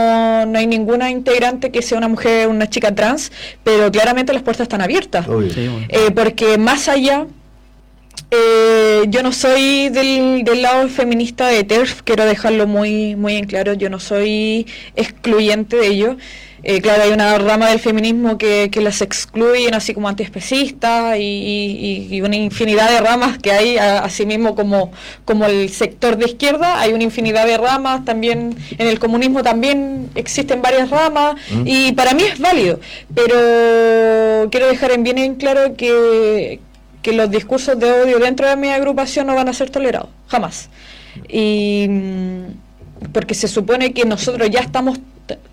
no 0.51 0.57
hay 0.61 0.67
ninguna 0.77 1.07
integrante 1.19 1.71
que 1.75 1.81
sea 1.87 1.99
una 2.03 2.09
mujer, 2.15 2.49
una 2.49 2.67
chica 2.73 2.91
trans, 2.95 3.31
pero 3.67 3.83
claramente 3.97 4.33
las 4.33 4.43
puertas 4.47 4.65
están 4.69 4.81
abiertas, 4.89 5.25
Eh, 5.99 6.11
porque 6.21 6.49
más 6.69 6.83
allá 6.97 7.19
Eh, 8.35 9.03
yo 9.09 9.23
no 9.23 9.31
soy 9.33 9.91
del, 9.91 10.43
del 10.45 10.63
lado 10.63 10.89
feminista 10.89 11.45
de 11.49 11.65
TERF, 11.65 12.01
quiero 12.03 12.25
dejarlo 12.25 12.67
muy, 12.67 13.15
muy 13.15 13.35
en 13.37 13.45
claro, 13.47 13.75
yo 13.75 13.89
no 13.91 14.01
soy 14.01 14.67
excluyente 14.97 15.77
de 15.77 15.87
ello. 15.89 16.17
Eh, 16.65 16.81
claro, 16.81 17.03
hay 17.03 17.11
una 17.11 17.37
rama 17.39 17.71
del 17.71 17.81
feminismo 17.81 18.39
que, 18.39 18.69
que 18.71 18.81
las 18.81 19.01
excluyen, 19.03 19.75
así 19.75 19.95
como 19.95 20.09
antiespecistas, 20.09 21.17
y, 21.19 21.23
y- 21.23 22.09
y 22.15 22.21
una 22.21 22.37
infinidad 22.37 22.89
de 22.89 23.01
ramas 23.01 23.39
que 23.39 23.51
hay, 23.51 23.79
a- 23.79 23.99
asimismo 24.05 24.55
como, 24.55 24.93
como 25.25 25.47
el 25.47 25.71
sector 25.71 26.17
de 26.17 26.27
izquierda, 26.27 26.79
hay 26.81 26.93
una 26.93 27.03
infinidad 27.03 27.47
de 27.47 27.59
ramas, 27.59 28.05
también 28.05 28.55
en 28.79 28.87
el 28.87 29.01
comunismo 29.01 29.43
también 29.43 30.09
existen 30.15 30.63
varias 30.63 30.89
ramas, 30.91 31.35
Mm. 31.51 31.63
y 31.67 31.93
para 31.93 32.15
mí 32.15 32.23
es 32.23 32.39
válido, 32.39 32.79
pero 33.13 34.49
quiero 34.51 34.67
dejar 34.69 34.93
en 34.93 35.03
bien 35.03 35.19
en 35.19 35.35
claro 35.35 35.75
que, 35.77 36.61
que 37.03 37.13
los 37.13 37.31
discursos 37.31 37.79
de 37.79 37.91
odio 37.91 38.19
dentro 38.19 38.49
de 38.49 38.57
mi 38.57 38.69
agrupación 38.69 39.27
no 39.27 39.35
van 39.35 39.49
a 39.49 39.53
ser 39.53 39.71
tolerados, 39.71 40.11
jamás. 40.29 40.69
Y 41.29 41.87
mm, 41.89 42.43
porque 43.13 43.35
se 43.35 43.49
supone 43.49 43.93
que 43.93 44.05
nosotros 44.05 44.49
ya 44.51 44.61
estamos 44.61 44.99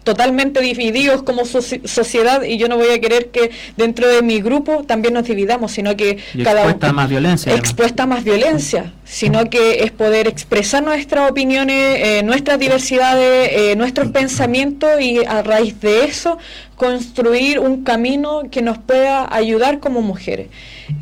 totalmente 0.03 0.59
divididos 0.61 1.23
como 1.23 1.43
soci- 1.43 1.85
sociedad 1.85 2.41
y 2.43 2.57
yo 2.57 2.67
no 2.67 2.77
voy 2.77 2.89
a 2.89 2.99
querer 2.99 3.27
que 3.29 3.51
dentro 3.77 4.07
de 4.07 4.21
mi 4.21 4.41
grupo 4.41 4.83
también 4.83 5.13
nos 5.13 5.25
dividamos, 5.25 5.71
sino 5.71 5.95
que 5.95 6.17
Y 6.33 6.43
cada 6.43 6.61
expuesta 6.63 6.89
a 6.89 6.93
más 6.93 7.09
violencia. 7.09 7.51
además. 7.51 7.69
expuesta 7.69 8.03
a 8.03 8.05
más 8.07 8.23
violencia, 8.23 8.93
sino 9.05 9.49
que 9.49 9.83
es 9.83 9.91
poder 9.91 10.27
expresar 10.27 10.83
nuestras 10.83 11.29
opiniones, 11.29 11.99
eh, 11.99 12.21
nuestras 12.23 12.57
diversidades, 12.59 13.49
eh, 13.53 13.75
nuestros 13.75 14.09
pensamientos 14.11 14.99
y 14.99 15.19
a 15.25 15.43
raíz 15.43 15.79
de 15.79 16.05
eso 16.05 16.37
construir 16.75 17.59
un 17.59 17.83
camino 17.83 18.43
que 18.49 18.61
nos 18.61 18.77
pueda 18.79 19.33
ayudar 19.33 19.79
como 19.79 20.01
mujeres. 20.01 20.47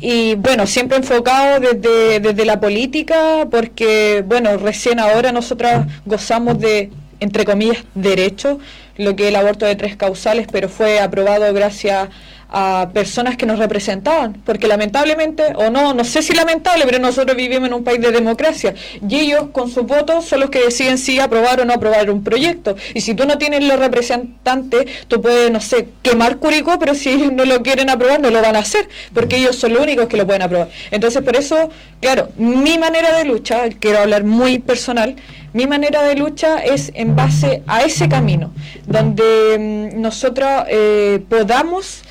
Y 0.00 0.34
bueno, 0.34 0.66
siempre 0.66 0.98
enfocado 0.98 1.60
desde, 1.60 2.20
desde 2.20 2.44
la 2.44 2.60
política, 2.60 3.46
porque 3.50 4.22
bueno, 4.26 4.56
recién 4.58 5.00
ahora 5.00 5.32
nosotras 5.32 5.86
gozamos 6.04 6.58
de, 6.58 6.90
entre 7.20 7.44
comillas, 7.44 7.84
derecho, 7.94 8.58
lo 8.96 9.16
que 9.16 9.24
es 9.24 9.28
el 9.28 9.36
aborto 9.36 9.66
de 9.66 9.76
tres 9.76 9.96
causales, 9.96 10.46
pero 10.50 10.68
fue 10.68 11.00
aprobado 11.00 11.52
gracias 11.52 12.08
a 12.50 12.88
personas 12.94 13.36
que 13.36 13.44
nos 13.44 13.58
representaban, 13.58 14.40
porque 14.44 14.66
lamentablemente, 14.66 15.52
o 15.56 15.70
no, 15.70 15.92
no 15.92 16.04
sé 16.04 16.22
si 16.22 16.32
lamentable, 16.32 16.84
pero 16.86 16.98
nosotros 16.98 17.36
vivimos 17.36 17.68
en 17.68 17.74
un 17.74 17.84
país 17.84 18.00
de 18.00 18.10
democracia 18.10 18.74
y 19.06 19.16
ellos 19.16 19.48
con 19.52 19.70
sus 19.70 19.84
votos 19.84 20.24
son 20.24 20.40
los 20.40 20.50
que 20.50 20.60
deciden 20.60 20.96
si 20.96 21.20
aprobar 21.20 21.60
o 21.60 21.64
no 21.66 21.74
aprobar 21.74 22.10
un 22.10 22.24
proyecto. 22.24 22.76
Y 22.94 23.02
si 23.02 23.14
tú 23.14 23.26
no 23.26 23.36
tienes 23.36 23.64
los 23.64 23.78
representantes, 23.78 24.86
tú 25.08 25.20
puedes, 25.20 25.50
no 25.50 25.60
sé, 25.60 25.88
quemar 26.02 26.38
Curicó, 26.38 26.78
pero 26.78 26.94
si 26.94 27.10
ellos 27.10 27.32
no 27.32 27.44
lo 27.44 27.62
quieren 27.62 27.90
aprobar, 27.90 28.20
no 28.20 28.30
lo 28.30 28.40
van 28.40 28.56
a 28.56 28.60
hacer, 28.60 28.88
porque 29.12 29.36
ellos 29.36 29.56
son 29.56 29.74
los 29.74 29.82
únicos 29.82 30.06
que 30.08 30.16
lo 30.16 30.26
pueden 30.26 30.42
aprobar. 30.42 30.70
Entonces, 30.90 31.22
por 31.22 31.36
eso, 31.36 31.68
claro, 32.00 32.30
mi 32.36 32.78
manera 32.78 33.16
de 33.18 33.24
lucha, 33.24 33.68
quiero 33.78 33.98
hablar 33.98 34.24
muy 34.24 34.58
personal, 34.58 35.16
mi 35.52 35.66
manera 35.66 36.02
de 36.02 36.14
lucha 36.14 36.58
es 36.58 36.92
en 36.94 37.16
base 37.16 37.62
a 37.66 37.82
ese 37.82 38.08
camino, 38.08 38.52
donde 38.86 39.92
mm, 39.94 40.00
nosotros 40.00 40.64
eh, 40.68 41.20
podamos 41.28 42.02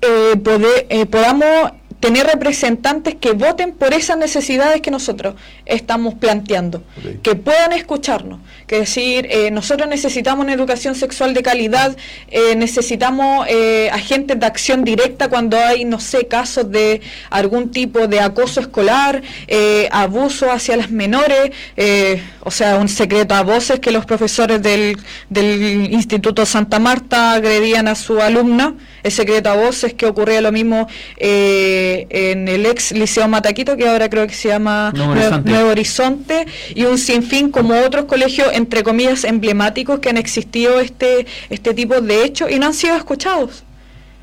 eh, 0.00 0.36
poder, 0.42 0.86
eh, 0.88 1.06
podamos 1.06 1.72
tener 2.00 2.26
representantes 2.26 3.14
que 3.14 3.32
voten 3.32 3.72
por 3.72 3.92
esas 3.92 4.16
necesidades 4.16 4.80
que 4.80 4.90
nosotros 4.90 5.34
estamos 5.66 6.14
planteando, 6.14 6.82
que 7.22 7.34
puedan 7.34 7.72
escucharnos, 7.72 8.40
que 8.66 8.80
decir, 8.80 9.28
eh, 9.30 9.50
nosotros 9.50 9.88
necesitamos 9.88 10.44
una 10.44 10.54
educación 10.54 10.94
sexual 10.94 11.34
de 11.34 11.42
calidad, 11.42 11.96
eh, 12.28 12.56
necesitamos 12.56 13.46
eh, 13.48 13.90
agentes 13.92 14.40
de 14.40 14.46
acción 14.46 14.82
directa 14.82 15.28
cuando 15.28 15.58
hay, 15.58 15.84
no 15.84 16.00
sé, 16.00 16.26
casos 16.26 16.70
de 16.70 17.02
algún 17.28 17.70
tipo 17.70 18.06
de 18.06 18.20
acoso 18.20 18.60
escolar, 18.60 19.22
eh, 19.46 19.88
abuso 19.92 20.50
hacia 20.50 20.76
las 20.78 20.90
menores, 20.90 21.50
eh, 21.76 22.22
o 22.40 22.50
sea, 22.50 22.76
un 22.76 22.88
secreto 22.88 23.34
a 23.34 23.42
voces 23.42 23.78
que 23.80 23.90
los 23.90 24.06
profesores 24.06 24.62
del, 24.62 24.96
del 25.28 25.92
Instituto 25.92 26.46
Santa 26.46 26.78
Marta 26.78 27.32
agredían 27.32 27.88
a 27.88 27.94
su 27.94 28.20
alumna, 28.20 28.74
el 29.02 29.12
secreto 29.12 29.50
a 29.50 29.54
voces 29.56 29.94
que 29.94 30.06
ocurría 30.06 30.40
lo 30.40 30.52
mismo 30.52 30.88
eh, 31.16 32.06
en 32.10 32.48
el 32.48 32.66
ex 32.66 32.92
Liceo 32.92 33.28
Mataquito, 33.28 33.76
que 33.76 33.88
ahora 33.88 34.08
creo 34.10 34.26
que 34.26 34.34
se 34.34 34.48
llama 34.48 34.92
Nuevo 34.94 35.14
Nue- 35.14 35.18
Horizonte. 35.26 35.50
Nuevo 35.50 35.70
Horizonte, 35.70 36.46
y 36.74 36.84
un 36.84 36.98
sinfín 36.98 37.50
como 37.50 37.74
otros 37.80 38.04
colegios, 38.06 38.48
entre 38.52 38.82
comillas, 38.82 39.24
emblemáticos 39.24 40.00
que 40.00 40.08
han 40.10 40.16
existido 40.16 40.80
este, 40.80 41.26
este 41.50 41.74
tipo 41.74 42.00
de 42.00 42.24
hechos 42.24 42.50
y 42.50 42.58
no 42.58 42.66
han 42.66 42.74
sido 42.74 42.96
escuchados. 42.96 43.64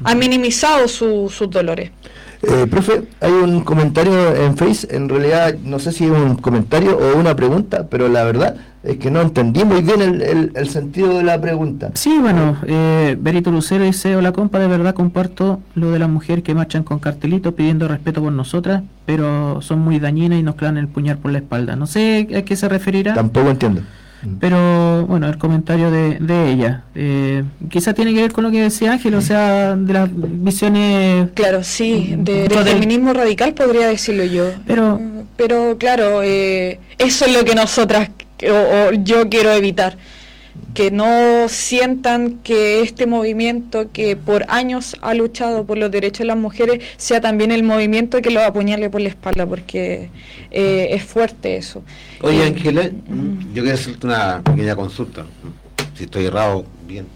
Han 0.04 0.20
minimizado 0.20 0.88
su- 0.88 1.32
sus 1.36 1.50
dolores. 1.50 1.90
Eh, 2.44 2.68
profe, 2.70 3.04
hay 3.20 3.32
un 3.32 3.62
comentario 3.62 4.36
en 4.36 4.56
Face, 4.58 4.88
en 4.96 5.10
realidad 5.10 5.56
no 5.64 5.80
sé 5.80 5.92
si 5.92 6.06
es 6.06 6.12
un 6.12 6.36
comentario 6.36 6.98
o 6.98 7.18
una 7.18 7.36
pregunta, 7.36 7.88
pero 7.90 8.08
la 8.08 8.24
verdad 8.24 8.56
es 8.84 8.98
que 8.98 9.10
no 9.10 9.22
entendí 9.22 9.66
muy 9.66 9.82
bien 9.82 10.02
el, 10.02 10.22
el- 10.22 10.52
el 10.56 10.70
sentido 10.70 11.18
de 11.18 11.24
la 11.24 11.42
pregunta. 11.42 11.90
Sí, 11.96 12.18
bueno, 12.22 12.56
eh, 12.68 13.18
Berito 13.20 13.52
Lucero 13.52 13.84
dice, 13.84 14.16
hola 14.16 14.32
compa, 14.34 14.60
de 14.60 14.68
verdad 14.68 14.94
comparto 14.94 15.60
lo 15.74 15.92
de 15.92 16.00
las 16.00 16.10
mujeres 16.10 16.44
que 16.44 16.54
marchan 16.54 16.84
con 16.84 17.00
cartelitos 17.00 17.54
pidiendo 17.56 17.88
respeto 17.88 18.22
por 18.22 18.32
nosotras, 18.32 18.84
pero 19.06 19.62
son 19.62 19.80
muy 19.80 20.00
dañinas 20.00 20.40
y 20.40 20.44
nos 20.44 20.56
clavan 20.56 20.78
el 20.78 20.88
puñal 20.88 21.18
por 21.18 21.32
la 21.32 21.40
espalda. 21.40 21.76
No 21.76 21.88
sé 21.88 22.28
a 22.38 22.44
qué 22.44 22.56
se 22.56 22.70
referirá. 22.70 23.14
Tampoco 23.16 23.50
entiendo. 23.50 23.82
Pero 24.40 25.06
bueno, 25.08 25.28
el 25.28 25.38
comentario 25.38 25.92
de, 25.92 26.16
de 26.20 26.52
ella. 26.52 26.84
Eh, 26.96 27.44
quizá 27.70 27.94
tiene 27.94 28.14
que 28.14 28.22
ver 28.22 28.32
con 28.34 28.44
lo 28.44 28.52
que 28.52 28.62
decía 28.62 28.92
Ángel, 28.94 29.14
o 29.16 29.22
sea, 29.22 29.76
de 29.76 29.94
las 29.94 30.10
visiones... 30.14 31.30
Claro, 31.34 31.64
sí, 31.64 32.16
de, 32.18 32.48
del 32.48 32.50
del- 32.50 32.64
feminismo 32.74 33.14
radical 33.14 33.54
podría 33.54 33.88
decirlo 33.88 34.24
yo. 34.24 34.52
Pero- 34.66 35.00
pero 35.36 35.78
claro, 35.78 36.24
eh, 36.24 36.80
eso 36.98 37.26
es 37.26 37.34
lo 37.38 37.46
que 37.46 37.54
nosotras 37.54 38.10
o, 38.50 38.90
o 38.90 38.92
yo 38.94 39.30
quiero 39.30 39.52
evitar. 39.52 39.98
Que 40.74 40.92
no 40.92 41.50
sientan 41.50 42.40
que 42.44 42.82
este 42.82 43.08
movimiento 43.08 43.92
que 43.92 44.16
por 44.16 44.46
años 44.50 44.96
ha 45.02 45.14
luchado 45.16 45.66
por 45.66 45.78
los 45.78 45.90
derechos 45.92 46.20
de 46.20 46.26
las 46.26 46.38
mujeres 46.38 46.84
sea 46.98 47.20
también 47.22 47.52
el 47.52 47.64
movimiento 47.64 48.22
que 48.22 48.30
los 48.30 48.44
apuñale 48.44 48.90
por 48.90 49.02
la 49.02 49.10
espalda, 49.10 49.46
porque 49.48 50.12
eh, 50.52 50.90
es 50.92 51.04
fuerte 51.04 51.58
eso. 51.58 51.84
Oye, 52.22 52.44
Eh, 52.44 52.48
Ángela, 52.48 52.92
yo 53.54 53.64
quiero 53.64 53.74
hacerte 53.74 54.08
una 54.08 54.44
pequeña 54.44 54.76
consulta. 54.76 55.26
Si 55.96 56.04
estoy 56.04 56.26
errado, 56.26 56.66
bien, 56.82 57.08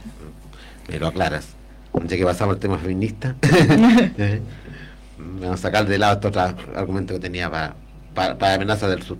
me 0.88 1.00
lo 1.00 1.08
aclaras. 1.08 1.58
Ya 1.94 2.18
que 2.18 2.24
pasamos 2.26 2.56
al 2.56 2.60
tema 2.60 2.78
feminista, 2.80 3.36
van 5.18 5.54
a 5.54 5.58
sacar 5.58 5.86
de 5.88 5.98
lado 5.98 6.14
este 6.16 6.28
otro 6.28 6.42
argumento 6.76 7.14
que 7.14 7.20
tenía 7.20 7.50
para, 7.50 7.76
para, 8.14 8.38
para 8.38 8.56
amenazas 8.56 8.90
del 8.90 9.04
sur. 9.04 9.20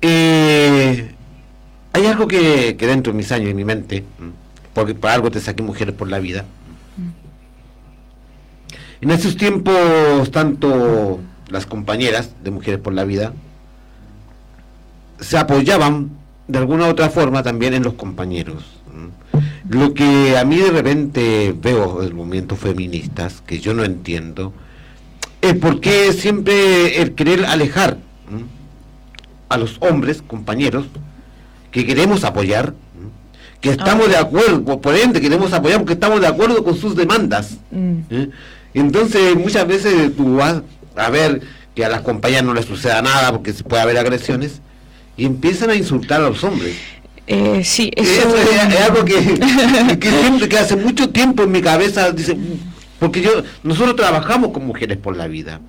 Eh, 0.00 1.15
hay 1.96 2.06
algo 2.06 2.28
que, 2.28 2.76
que 2.76 2.86
dentro 2.86 3.12
de 3.12 3.16
mis 3.16 3.32
años 3.32 3.50
y 3.50 3.54
mi 3.54 3.64
mente, 3.64 4.04
porque 4.74 4.94
por 4.94 5.10
algo 5.10 5.30
te 5.30 5.40
saqué 5.40 5.62
mujeres 5.62 5.94
por 5.94 6.08
la 6.08 6.18
vida. 6.18 6.44
En 9.00 9.10
esos 9.10 9.36
tiempos, 9.36 10.30
tanto 10.30 11.20
las 11.48 11.64
compañeras 11.64 12.32
de 12.44 12.50
Mujeres 12.50 12.80
por 12.80 12.92
la 12.92 13.04
Vida 13.04 13.32
se 15.20 15.38
apoyaban 15.38 16.10
de 16.48 16.58
alguna 16.58 16.86
u 16.86 16.90
otra 16.90 17.08
forma 17.08 17.42
también 17.42 17.72
en 17.72 17.82
los 17.82 17.94
compañeros. 17.94 18.64
Lo 19.68 19.94
que 19.94 20.36
a 20.36 20.44
mí 20.44 20.58
de 20.58 20.70
repente 20.70 21.54
veo 21.58 22.02
del 22.02 22.12
movimiento 22.12 22.56
feministas, 22.56 23.40
que 23.40 23.58
yo 23.58 23.72
no 23.72 23.84
entiendo, 23.84 24.52
es 25.40 25.54
por 25.54 25.80
qué 25.80 26.12
siempre 26.12 27.00
el 27.00 27.14
querer 27.14 27.46
alejar 27.46 27.98
a 29.48 29.56
los 29.56 29.78
hombres, 29.80 30.20
compañeros, 30.20 30.86
que 31.70 31.86
queremos 31.86 32.24
apoyar, 32.24 32.74
que 33.60 33.70
estamos 33.70 34.08
de 34.08 34.16
acuerdo, 34.16 34.80
por 34.80 34.96
ende 34.96 35.20
queremos 35.20 35.52
apoyar 35.52 35.78
porque 35.78 35.94
estamos 35.94 36.20
de 36.20 36.26
acuerdo 36.26 36.62
con 36.62 36.76
sus 36.76 36.94
demandas. 36.94 37.56
¿eh? 38.10 38.28
Entonces 38.74 39.34
muchas 39.34 39.66
veces 39.66 40.14
tú 40.16 40.36
vas 40.36 40.62
a 40.94 41.10
ver 41.10 41.40
que 41.74 41.84
a 41.84 41.88
las 41.88 42.02
compañeras 42.02 42.44
no 42.44 42.54
les 42.54 42.66
suceda 42.66 43.02
nada 43.02 43.32
porque 43.32 43.52
puede 43.52 43.82
haber 43.82 43.98
agresiones 43.98 44.60
y 45.16 45.24
empiezan 45.24 45.70
a 45.70 45.74
insultar 45.74 46.20
a 46.22 46.28
los 46.28 46.42
hombres. 46.44 46.76
Eh, 47.26 47.62
sí, 47.64 47.90
eso, 47.96 48.28
Eso 48.28 48.36
es, 48.36 48.74
es 48.74 48.80
algo 48.82 49.04
que, 49.04 49.14
que 49.98 50.10
siempre, 50.10 50.48
que 50.48 50.58
hace 50.58 50.76
mucho 50.76 51.10
tiempo 51.10 51.42
en 51.42 51.50
mi 51.50 51.60
cabeza, 51.60 52.12
dice, 52.12 52.36
porque 52.98 53.20
yo, 53.20 53.42
nosotros 53.62 53.96
trabajamos 53.96 54.52
con 54.52 54.66
mujeres 54.66 54.96
por 54.98 55.16
la 55.16 55.26
vida. 55.26 55.60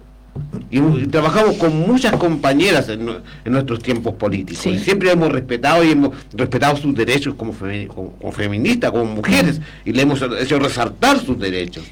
Y, 0.69 0.79
y 0.79 1.07
trabajamos 1.07 1.55
con 1.57 1.77
muchas 1.79 2.13
compañeras 2.17 2.89
en, 2.89 3.05
nue- 3.07 3.21
en 3.45 3.51
nuestros 3.51 3.79
tiempos 3.81 4.15
políticos. 4.15 4.65
Y 4.65 4.79
siempre 4.79 5.11
hemos 5.11 5.31
respetado 5.31 5.83
y 5.83 5.91
hemos 5.91 6.11
respetado 6.33 6.75
sus 6.77 6.93
derechos 6.95 7.35
como, 7.35 7.53
femi- 7.53 7.87
como, 7.87 8.11
como 8.13 8.31
feministas, 8.31 8.91
como 8.91 9.05
mujeres, 9.05 9.59
y 9.85 9.91
le 9.93 10.01
hemos 10.01 10.21
hecho 10.39 10.59
resaltar 10.59 11.19
sus 11.19 11.39
derechos. 11.39 11.83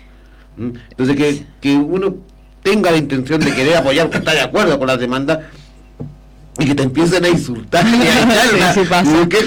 ¿Mm? 0.58 0.70
Entonces, 0.92 1.16
que, 1.16 1.44
que 1.62 1.76
uno 1.76 2.16
tenga 2.64 2.92
la 2.92 2.98
intención 2.98 3.40
de 3.42 3.54
querer 3.54 3.78
apoyar, 3.78 4.10
que 4.10 4.18
está 4.18 4.34
de 4.34 4.42
acuerdo 4.42 4.78
con 4.80 4.88
las 4.88 5.00
demandas, 5.00 5.40
y 6.58 6.66
que 6.66 6.74
te 6.76 6.84
empiecen 6.84 7.26
a 7.26 7.28
insultar. 7.28 7.86
y 7.86 8.62
a 8.62 8.74
Sí, 9.06 9.28
¿Qué? 9.30 9.38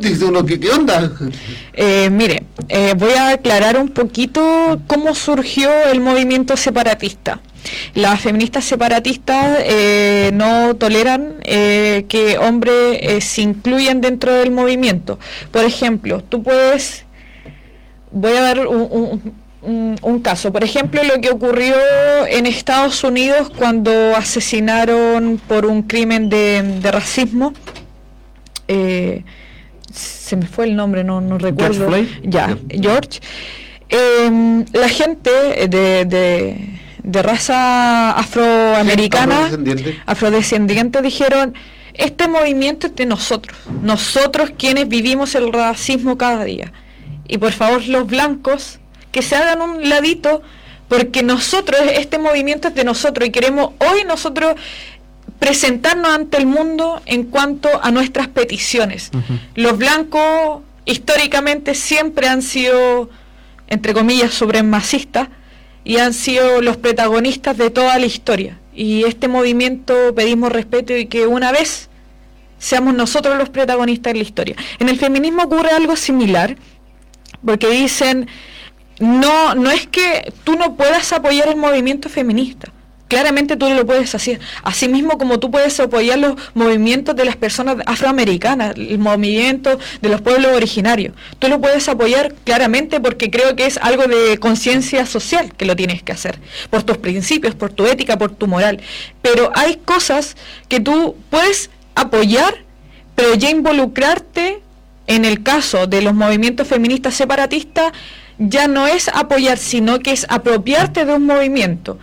Dice 0.00 0.24
uno, 0.26 0.44
¿qué, 0.44 0.60
qué 0.60 0.70
onda? 0.70 1.10
Eh, 1.80 2.10
mire, 2.10 2.42
eh, 2.68 2.94
voy 2.98 3.12
a 3.12 3.30
aclarar 3.30 3.78
un 3.78 3.88
poquito 3.90 4.80
cómo 4.88 5.14
surgió 5.14 5.70
el 5.92 6.00
movimiento 6.00 6.56
separatista. 6.56 7.40
Las 7.94 8.20
feministas 8.20 8.64
separatistas 8.64 9.58
eh, 9.64 10.30
no 10.34 10.74
toleran 10.76 11.34
eh, 11.44 12.04
que 12.08 12.38
hombres 12.38 12.98
eh, 13.00 13.20
se 13.20 13.42
incluyan 13.42 14.00
dentro 14.00 14.32
del 14.34 14.50
movimiento. 14.50 15.18
Por 15.50 15.64
ejemplo, 15.64 16.22
tú 16.22 16.42
puedes, 16.42 17.04
voy 18.10 18.32
a 18.32 18.40
dar 18.42 18.66
un, 18.66 18.88
un- 18.90 19.32
un- 19.62 19.96
un 20.00 20.20
caso. 20.20 20.52
Por 20.52 20.62
ejemplo, 20.64 21.02
lo 21.02 21.20
que 21.20 21.30
ocurrió 21.30 21.74
en 22.28 22.46
Estados 22.46 23.02
Unidos 23.04 23.50
cuando 23.56 24.14
asesinaron 24.16 25.40
por 25.48 25.66
un 25.66 25.82
crimen 25.82 26.28
de, 26.28 26.62
de 26.80 26.90
racismo. 26.92 27.52
eh, 28.68 29.24
se 29.92 30.36
me 30.36 30.46
fue 30.46 30.66
el 30.66 30.76
nombre, 30.76 31.02
no, 31.04 31.20
no 31.20 31.38
recuerdo. 31.38 31.88
Floyd. 31.88 32.06
Ya, 32.22 32.56
George. 32.68 33.20
Eh, 33.88 34.64
la 34.74 34.88
gente 34.88 35.30
de, 35.68 36.04
de- 36.04 36.80
de 37.08 37.22
raza 37.22 38.10
afroamericana, 38.10 39.46
Afrodescendiente. 39.46 40.02
afrodescendiente, 40.04 41.00
dijeron, 41.02 41.54
este 41.94 42.28
movimiento 42.28 42.88
es 42.88 42.96
de 42.96 43.06
nosotros, 43.06 43.56
nosotros 43.82 44.52
quienes 44.58 44.88
vivimos 44.88 45.34
el 45.34 45.50
racismo 45.50 46.18
cada 46.18 46.44
día. 46.44 46.70
Y 47.26 47.38
por 47.38 47.52
favor 47.52 47.86
los 47.88 48.06
blancos, 48.06 48.78
que 49.10 49.22
se 49.22 49.36
hagan 49.36 49.62
un 49.62 49.88
ladito, 49.88 50.42
porque 50.88 51.22
nosotros, 51.22 51.80
este 51.94 52.18
movimiento 52.18 52.68
es 52.68 52.74
de 52.74 52.84
nosotros 52.84 53.26
y 53.26 53.32
queremos 53.32 53.70
hoy 53.78 54.04
nosotros 54.06 54.56
presentarnos 55.38 56.10
ante 56.10 56.36
el 56.36 56.44
mundo 56.46 57.00
en 57.06 57.24
cuanto 57.24 57.68
a 57.82 57.90
nuestras 57.90 58.28
peticiones. 58.28 59.10
Los 59.54 59.78
blancos 59.78 60.60
históricamente 60.84 61.74
siempre 61.74 62.28
han 62.28 62.42
sido, 62.42 63.08
entre 63.66 63.94
comillas, 63.94 64.34
supremacistas 64.34 65.28
y 65.88 65.96
han 65.96 66.12
sido 66.12 66.60
los 66.60 66.76
protagonistas 66.76 67.56
de 67.56 67.70
toda 67.70 67.98
la 67.98 68.04
historia. 68.04 68.58
Y 68.74 69.04
este 69.04 69.26
movimiento 69.26 70.14
pedimos 70.14 70.52
respeto 70.52 70.94
y 70.94 71.06
que 71.06 71.26
una 71.26 71.50
vez 71.50 71.88
seamos 72.58 72.92
nosotros 72.92 73.38
los 73.38 73.48
protagonistas 73.48 74.12
de 74.12 74.18
la 74.18 74.22
historia. 74.22 74.56
En 74.78 74.90
el 74.90 74.98
feminismo 74.98 75.44
ocurre 75.44 75.70
algo 75.70 75.96
similar, 75.96 76.58
porque 77.42 77.70
dicen, 77.70 78.28
no, 79.00 79.54
no 79.54 79.70
es 79.70 79.86
que 79.86 80.30
tú 80.44 80.56
no 80.56 80.76
puedas 80.76 81.10
apoyar 81.14 81.48
el 81.48 81.56
movimiento 81.56 82.10
feminista. 82.10 82.70
Claramente 83.08 83.56
tú 83.56 83.68
lo 83.70 83.86
puedes 83.86 84.14
hacer. 84.14 84.38
Asimismo 84.62 85.16
como 85.18 85.40
tú 85.40 85.50
puedes 85.50 85.80
apoyar 85.80 86.18
los 86.18 86.34
movimientos 86.54 87.16
de 87.16 87.24
las 87.24 87.36
personas 87.36 87.76
afroamericanas, 87.86 88.74
el 88.76 88.98
movimiento 88.98 89.78
de 90.02 90.08
los 90.08 90.20
pueblos 90.20 90.52
originarios. 90.54 91.14
Tú 91.38 91.48
lo 91.48 91.60
puedes 91.60 91.88
apoyar 91.88 92.34
claramente 92.44 93.00
porque 93.00 93.30
creo 93.30 93.56
que 93.56 93.66
es 93.66 93.78
algo 93.78 94.06
de 94.06 94.38
conciencia 94.38 95.06
social 95.06 95.54
que 95.56 95.64
lo 95.64 95.74
tienes 95.74 96.02
que 96.02 96.12
hacer. 96.12 96.38
Por 96.70 96.82
tus 96.82 96.98
principios, 96.98 97.54
por 97.54 97.72
tu 97.72 97.86
ética, 97.86 98.18
por 98.18 98.30
tu 98.30 98.46
moral. 98.46 98.80
Pero 99.22 99.50
hay 99.54 99.76
cosas 99.76 100.36
que 100.68 100.80
tú 100.80 101.16
puedes 101.30 101.70
apoyar, 101.94 102.58
pero 103.14 103.34
ya 103.34 103.50
involucrarte 103.50 104.60
en 105.06 105.24
el 105.24 105.42
caso 105.42 105.86
de 105.86 106.02
los 106.02 106.14
movimientos 106.14 106.68
feministas 106.68 107.14
separatistas 107.14 107.92
ya 108.38 108.68
no 108.68 108.86
es 108.86 109.08
apoyar, 109.08 109.58
sino 109.58 109.98
que 109.98 110.12
es 110.12 110.26
apropiarte 110.28 111.04
de 111.04 111.14
un 111.14 111.26
movimiento. 111.26 111.98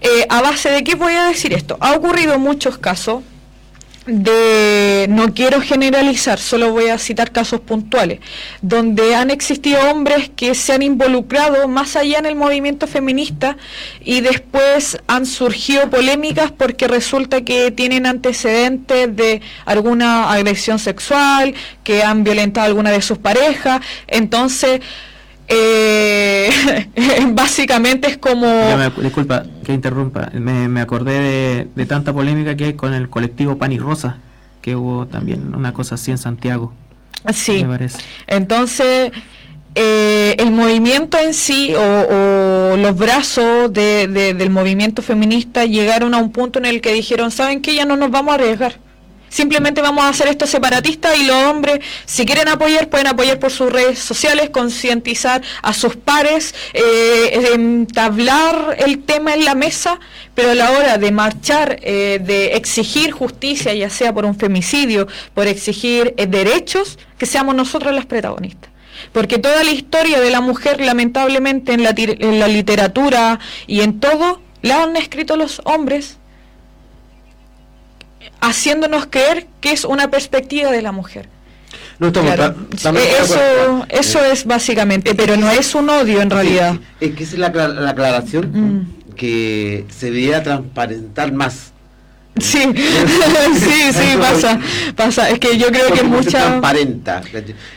Eh, 0.00 0.26
¿A 0.28 0.42
base 0.42 0.70
de 0.70 0.84
qué 0.84 0.94
voy 0.94 1.14
a 1.14 1.24
decir 1.24 1.52
esto? 1.52 1.76
Ha 1.80 1.94
ocurrido 1.94 2.38
muchos 2.38 2.78
casos 2.78 3.22
de, 4.06 5.06
no 5.08 5.34
quiero 5.34 5.60
generalizar, 5.60 6.38
solo 6.38 6.70
voy 6.70 6.88
a 6.88 6.98
citar 6.98 7.32
casos 7.32 7.60
puntuales, 7.60 8.20
donde 8.62 9.16
han 9.16 9.30
existido 9.30 9.80
hombres 9.90 10.30
que 10.34 10.54
se 10.54 10.72
han 10.72 10.82
involucrado 10.82 11.66
más 11.66 11.96
allá 11.96 12.18
en 12.18 12.26
el 12.26 12.36
movimiento 12.36 12.86
feminista 12.86 13.56
y 14.00 14.20
después 14.20 14.98
han 15.08 15.26
surgido 15.26 15.90
polémicas 15.90 16.52
porque 16.52 16.86
resulta 16.86 17.40
que 17.40 17.72
tienen 17.72 18.06
antecedentes 18.06 19.14
de 19.14 19.40
alguna 19.64 20.30
agresión 20.30 20.78
sexual, 20.78 21.54
que 21.82 22.02
han 22.02 22.22
violentado 22.22 22.64
a 22.64 22.68
alguna 22.68 22.92
de 22.92 23.02
sus 23.02 23.18
parejas, 23.18 23.80
entonces... 24.06 24.80
eh, 25.48 26.50
básicamente 27.32 28.08
es 28.08 28.18
como 28.18 28.46
me- 28.46 29.02
disculpa 29.02 29.44
que 29.64 29.72
interrumpa, 29.72 30.30
me, 30.34 30.68
me 30.68 30.80
acordé 30.80 31.18
de, 31.20 31.68
de 31.74 31.86
tanta 31.86 32.12
polémica 32.12 32.56
que 32.56 32.64
hay 32.64 32.72
con 32.74 32.94
el 32.94 33.08
colectivo 33.08 33.56
Pan 33.58 33.72
y 33.72 33.78
Rosa, 33.78 34.18
que 34.62 34.76
hubo 34.76 35.06
también 35.06 35.54
una 35.54 35.72
cosa 35.72 35.94
así 35.96 36.10
en 36.10 36.18
Santiago. 36.18 36.72
Sí. 37.32 37.62
Me 37.64 37.68
parece. 37.68 37.98
Entonces, 38.26 39.10
eh, 39.74 40.36
el 40.38 40.50
movimiento 40.52 41.18
en 41.18 41.34
sí 41.34 41.72
o, 41.74 41.80
o 42.72 42.76
los 42.76 42.96
brazos 42.96 43.72
de- 43.72 44.06
de- 44.08 44.34
del 44.34 44.50
movimiento 44.50 45.02
feminista 45.02 45.64
llegaron 45.64 46.14
a 46.14 46.18
un 46.18 46.30
punto 46.32 46.58
en 46.58 46.66
el 46.66 46.80
que 46.80 46.92
dijeron, 46.92 47.30
¿saben 47.30 47.60
qué? 47.62 47.74
Ya 47.74 47.84
no 47.84 47.96
nos 47.96 48.10
vamos 48.10 48.32
a 48.32 48.34
arriesgar. 48.36 48.76
Simplemente 49.36 49.82
vamos 49.82 50.02
a 50.02 50.08
hacer 50.08 50.28
esto 50.28 50.46
separatista 50.46 51.14
y 51.14 51.26
los 51.26 51.36
hombres, 51.44 51.80
si 52.06 52.24
quieren 52.24 52.48
apoyar, 52.48 52.88
pueden 52.88 53.06
apoyar 53.06 53.38
por 53.38 53.50
sus 53.50 53.70
redes 53.70 53.98
sociales, 53.98 54.48
concientizar 54.48 55.42
a 55.60 55.74
sus 55.74 55.94
pares, 55.94 56.54
eh, 56.72 57.50
entablar 57.52 58.78
el 58.78 59.00
tema 59.00 59.34
en 59.34 59.44
la 59.44 59.54
mesa, 59.54 60.00
pero 60.34 60.52
a 60.52 60.54
la 60.54 60.70
hora 60.70 60.96
de 60.96 61.12
marchar, 61.12 61.78
eh, 61.82 62.18
de 62.18 62.54
exigir 62.54 63.10
justicia, 63.10 63.74
ya 63.74 63.90
sea 63.90 64.14
por 64.14 64.24
un 64.24 64.38
femicidio, 64.38 65.06
por 65.34 65.46
exigir 65.48 66.14
eh, 66.16 66.26
derechos, 66.26 66.98
que 67.18 67.26
seamos 67.26 67.54
nosotros 67.54 67.94
las 67.94 68.06
protagonistas. 68.06 68.70
Porque 69.12 69.36
toda 69.36 69.62
la 69.64 69.70
historia 69.70 70.18
de 70.18 70.30
la 70.30 70.40
mujer, 70.40 70.80
lamentablemente, 70.80 71.74
en 71.74 71.82
la, 71.82 71.92
en 71.94 72.38
la 72.40 72.48
literatura 72.48 73.38
y 73.66 73.82
en 73.82 74.00
todo, 74.00 74.40
la 74.62 74.84
han 74.84 74.96
escrito 74.96 75.36
los 75.36 75.60
hombres 75.64 76.16
haciéndonos 78.40 79.06
creer 79.06 79.46
que 79.60 79.72
es 79.72 79.84
una 79.84 80.10
perspectiva 80.10 80.70
de 80.70 80.82
la 80.82 80.92
mujer. 80.92 81.28
No 81.98 82.08
estamos 82.08 82.34
Claro, 82.34 82.54
eh, 82.98 83.12
eso, 83.22 83.86
eso 83.88 84.24
es 84.24 84.44
básicamente, 84.44 85.14
pero 85.14 85.36
no 85.36 85.50
es 85.50 85.74
un 85.74 85.88
odio 85.88 86.20
en 86.20 86.30
realidad. 86.30 86.76
Es 87.00 87.14
que 87.14 87.24
es 87.24 87.38
la, 87.38 87.52
acla- 87.52 87.68
la 87.68 87.90
aclaración 87.90 88.50
Mm. 88.52 89.14
que 89.14 89.86
se 89.88 90.06
debería 90.06 90.42
transparentar 90.42 91.32
más. 91.32 91.72
Sí, 92.38 92.58
sí, 92.74 93.92
sí, 93.92 94.10
Eso- 94.10 94.18
pasa, 94.20 94.60
pasa. 94.94 95.30
Es 95.30 95.38
que 95.38 95.56
yo 95.56 95.68
creo 95.68 95.86
que 95.86 95.88
Porque 95.88 96.00
se 96.00 96.04
mucha... 96.04 96.38
transparenta. 96.42 97.22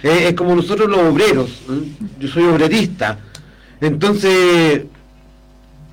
Eh, 0.04 0.26
es 0.30 0.34
como 0.34 0.54
nosotros 0.56 0.90
los 0.90 1.00
obreros. 1.00 1.50
¿eh? 1.70 1.90
Yo 2.20 2.28
soy 2.28 2.44
obrerista. 2.44 3.18
Entonces, 3.80 4.82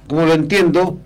como 0.08 0.26
lo 0.26 0.34
entiendo, 0.34 0.98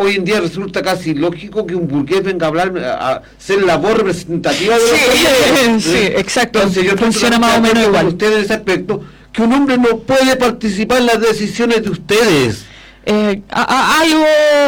hoy 0.00 0.14
en 0.16 0.24
día 0.24 0.40
resulta 0.40 0.80
casi 0.80 1.12
lógico 1.14 1.66
que 1.66 1.74
un 1.74 1.88
burgués 1.88 2.22
venga 2.22 2.46
a 2.46 2.48
hablar, 2.50 2.72
a, 2.78 3.10
a 3.16 3.22
ser 3.36 3.62
la 3.62 3.76
voz 3.76 3.94
representativa 3.98 4.74
de 4.76 4.80
los 4.80 4.90
Sí, 4.90 5.90
sí, 5.90 5.96
exacto. 6.16 6.60
Entonces, 6.60 6.84
yo 6.84 6.96
Funciona 6.96 7.38
más 7.38 7.58
o 7.58 7.60
menos 7.60 7.84
igual. 7.84 8.06
ustedes 8.08 8.36
en 8.38 8.44
ese 8.44 8.54
aspecto, 8.54 9.02
que 9.32 9.42
un 9.42 9.52
hombre 9.52 9.76
no 9.76 9.98
puede 9.98 10.36
participar 10.36 10.98
en 10.98 11.06
las 11.06 11.20
decisiones 11.20 11.82
de 11.82 11.90
ustedes. 11.90 12.64
Eh, 13.10 13.40
a, 13.50 13.62
a- 13.62 14.00
algo, 14.02 14.24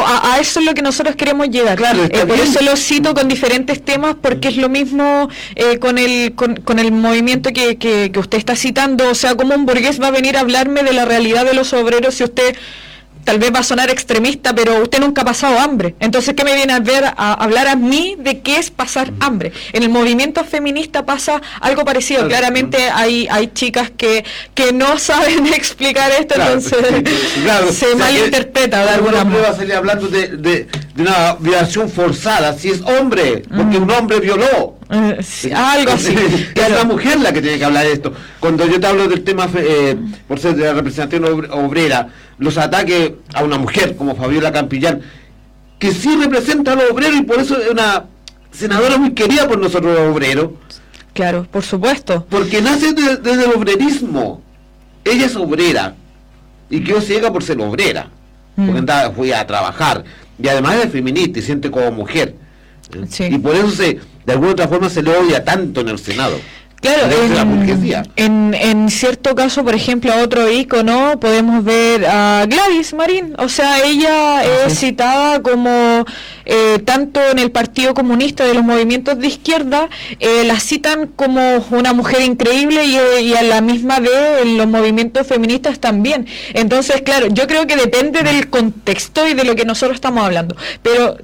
a, 0.06 0.32
a 0.34 0.40
eso 0.40 0.60
es 0.60 0.66
lo 0.66 0.72
que 0.74 0.80
nosotros 0.82 1.14
queremos 1.14 1.48
llegar. 1.50 1.76
Claro, 1.76 2.04
Eh, 2.04 2.24
por 2.26 2.38
eso 2.38 2.60
lo 2.62 2.74
cito 2.74 3.12
con 3.14 3.28
diferentes 3.28 3.84
temas, 3.84 4.16
porque 4.20 4.48
es 4.48 4.56
lo 4.56 4.68
mismo 4.70 5.28
eh, 5.56 5.78
con, 5.78 5.98
el, 5.98 6.34
con, 6.34 6.56
con 6.56 6.78
el 6.78 6.90
movimiento 6.90 7.50
que, 7.52 7.76
que, 7.76 8.10
que 8.10 8.18
usted 8.18 8.38
está 8.38 8.56
citando. 8.56 9.10
O 9.10 9.14
sea, 9.14 9.34
como 9.34 9.54
un 9.54 9.66
burgués 9.66 10.00
va 10.00 10.06
a 10.08 10.10
venir 10.10 10.36
a 10.38 10.40
hablarme 10.40 10.82
de 10.82 10.92
la 10.94 11.04
realidad 11.04 11.44
de 11.44 11.52
los 11.54 11.72
obreros 11.74 12.14
si 12.14 12.24
usted 12.24 12.56
tal 13.24 13.38
vez 13.38 13.52
va 13.54 13.60
a 13.60 13.62
sonar 13.62 13.90
extremista, 13.90 14.54
pero 14.54 14.82
usted 14.82 15.00
nunca 15.00 15.22
ha 15.22 15.24
pasado 15.24 15.58
hambre. 15.58 15.94
Entonces, 16.00 16.34
¿qué 16.34 16.44
me 16.44 16.54
viene 16.54 16.72
a 16.72 16.80
ver 16.80 17.04
a 17.04 17.34
hablar 17.34 17.68
a 17.68 17.76
mí 17.76 18.16
de 18.18 18.40
qué 18.40 18.56
es 18.58 18.70
pasar 18.70 19.12
hambre? 19.20 19.52
En 19.72 19.82
el 19.82 19.88
movimiento 19.88 20.44
feminista 20.44 21.04
pasa 21.04 21.40
algo 21.60 21.84
parecido. 21.84 22.26
Claramente 22.28 22.90
hay, 22.90 23.26
hay 23.30 23.48
chicas 23.52 23.90
que, 23.96 24.24
que 24.54 24.72
no 24.72 24.98
saben 25.10 25.46
explicar 25.48 26.10
esto, 26.12 26.34
Claro, 26.34 26.54
entonces 26.54 27.02
claro, 27.42 27.66
se 27.72 27.86
o 27.86 27.88
sea, 27.88 27.96
malinterpreta 27.96 28.82
de 28.84 28.90
alguna 28.90 29.22
un 29.22 29.26
hombre 29.26 29.40
va 29.40 29.48
manera. 29.48 29.48
a 29.50 29.56
salir 29.56 29.74
hablando 29.74 30.08
de, 30.08 30.28
de, 30.36 30.68
de 30.94 31.02
una 31.02 31.34
violación 31.38 31.90
forzada, 31.90 32.56
si 32.56 32.70
es 32.70 32.80
hombre, 32.82 33.42
porque 33.54 33.78
un 33.78 33.90
hombre 33.90 34.20
violó. 34.20 34.79
Eh, 34.90 35.18
sí, 35.22 35.50
algo 35.52 35.92
así. 35.92 36.14
es 36.54 36.70
la 36.70 36.84
mujer 36.84 37.20
la 37.20 37.32
que 37.32 37.40
tiene 37.42 37.58
que 37.58 37.64
hablar 37.64 37.84
de 37.86 37.92
esto. 37.92 38.12
Cuando 38.40 38.66
yo 38.66 38.80
te 38.80 38.86
hablo 38.86 39.06
del 39.08 39.22
tema, 39.22 39.48
eh, 39.56 39.96
por 40.26 40.38
ser 40.38 40.54
de 40.56 40.64
la 40.64 40.72
representación 40.74 41.24
obre- 41.24 41.48
obrera, 41.52 42.08
los 42.38 42.58
ataques 42.58 43.12
a 43.34 43.44
una 43.44 43.58
mujer 43.58 43.96
como 43.96 44.16
Fabiola 44.16 44.50
Campillán, 44.52 45.00
que 45.78 45.92
sí 45.92 46.14
representa 46.16 46.72
a 46.72 46.76
los 46.76 46.90
obreros 46.90 47.18
y 47.20 47.22
por 47.22 47.38
eso 47.38 47.58
es 47.58 47.70
una 47.70 48.04
senadora 48.50 48.98
muy 48.98 49.12
querida 49.12 49.46
por 49.48 49.58
nosotros 49.58 49.96
los 49.98 50.10
obreros. 50.12 50.50
Claro, 51.14 51.46
por 51.50 51.62
supuesto. 51.64 52.26
Porque 52.28 52.60
nace 52.62 52.92
de- 52.92 53.16
desde 53.16 53.44
el 53.44 53.52
obrerismo. 53.52 54.42
Ella 55.04 55.26
es 55.26 55.36
obrera 55.36 55.94
y 56.68 56.80
quedó 56.84 57.00
ciega 57.00 57.32
por 57.32 57.42
ser 57.42 57.60
obrera. 57.60 58.08
Mm. 58.56 58.64
Porque 58.66 58.78
andaba, 58.80 59.10
fui 59.14 59.32
a 59.32 59.46
trabajar. 59.46 60.04
Y 60.42 60.48
además 60.48 60.76
es 60.84 60.92
feminista 60.92 61.38
y 61.38 61.42
siente 61.42 61.70
como 61.70 61.90
mujer. 61.90 62.34
¿Eh? 62.94 63.30
Y 63.30 63.38
por 63.38 63.54
eso 63.54 63.70
se, 63.70 63.98
de 64.26 64.32
alguna 64.32 64.52
otra 64.52 64.68
forma 64.68 64.90
se 64.90 65.02
le 65.02 65.16
odia 65.16 65.44
tanto 65.44 65.80
en 65.80 65.88
el 65.88 65.98
Senado. 65.98 66.36
Claro, 66.80 67.10
en, 68.16 68.54
en, 68.54 68.88
cierto 68.88 69.34
caso, 69.34 69.62
por 69.62 69.74
ejemplo, 69.74 70.14
a 70.14 70.22
otro 70.22 70.50
ícono 70.50 71.20
podemos 71.20 71.62
ver 71.62 72.06
a 72.06 72.46
Gladys 72.48 72.94
Marín. 72.94 73.34
O 73.36 73.50
sea, 73.50 73.84
ella 73.84 74.42
es 74.64 74.78
citada 74.78 75.42
como, 75.42 76.06
eh, 76.46 76.78
tanto 76.86 77.20
en 77.30 77.38
el 77.38 77.50
Partido 77.50 77.92
Comunista 77.92 78.46
de 78.46 78.54
los 78.54 78.64
movimientos 78.64 79.18
de 79.18 79.26
izquierda, 79.26 79.90
eh, 80.20 80.44
la 80.46 80.58
citan 80.58 81.08
como 81.08 81.58
una 81.70 81.92
mujer 81.92 82.22
increíble 82.22 82.82
y, 82.86 82.96
y, 83.24 83.34
a 83.34 83.42
la 83.42 83.60
misma 83.60 84.00
vez 84.00 84.40
en 84.42 84.56
los 84.56 84.66
movimientos 84.66 85.26
feministas 85.26 85.80
también. 85.80 86.26
Entonces, 86.54 87.02
claro, 87.02 87.26
yo 87.26 87.46
creo 87.46 87.66
que 87.66 87.76
depende 87.76 88.22
del 88.22 88.48
contexto 88.48 89.28
y 89.28 89.34
de 89.34 89.44
lo 89.44 89.54
que 89.54 89.66
nosotros 89.66 89.96
estamos 89.96 90.24
hablando. 90.24 90.56
Pero 90.82 91.18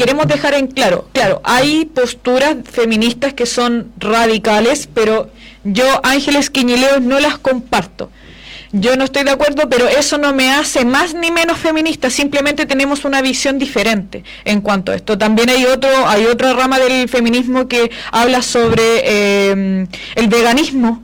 queremos 0.00 0.26
dejar 0.28 0.54
en 0.54 0.66
claro, 0.66 1.08
claro, 1.12 1.42
hay 1.44 1.84
posturas 1.84 2.56
feministas 2.64 3.34
que 3.34 3.44
son 3.44 3.92
radicales, 3.98 4.88
pero 4.94 5.28
yo 5.62 5.84
Ángeles 6.02 6.48
Quiñileos 6.48 7.02
no 7.02 7.20
las 7.20 7.36
comparto. 7.36 8.10
Yo 8.72 8.96
no 8.96 9.04
estoy 9.04 9.24
de 9.24 9.32
acuerdo, 9.32 9.68
pero 9.68 9.88
eso 9.88 10.16
no 10.16 10.32
me 10.32 10.52
hace 10.52 10.86
más 10.86 11.12
ni 11.12 11.30
menos 11.30 11.58
feminista, 11.58 12.08
simplemente 12.08 12.64
tenemos 12.64 13.04
una 13.04 13.20
visión 13.20 13.58
diferente 13.58 14.24
en 14.46 14.62
cuanto 14.62 14.92
a 14.92 14.94
esto. 14.94 15.18
También 15.18 15.50
hay 15.50 15.66
otro, 15.66 15.90
hay 16.08 16.24
otra 16.24 16.54
rama 16.54 16.78
del 16.78 17.06
feminismo 17.06 17.68
que 17.68 17.90
habla 18.10 18.40
sobre 18.40 19.02
eh, 19.04 19.86
el 20.14 20.28
veganismo, 20.28 21.02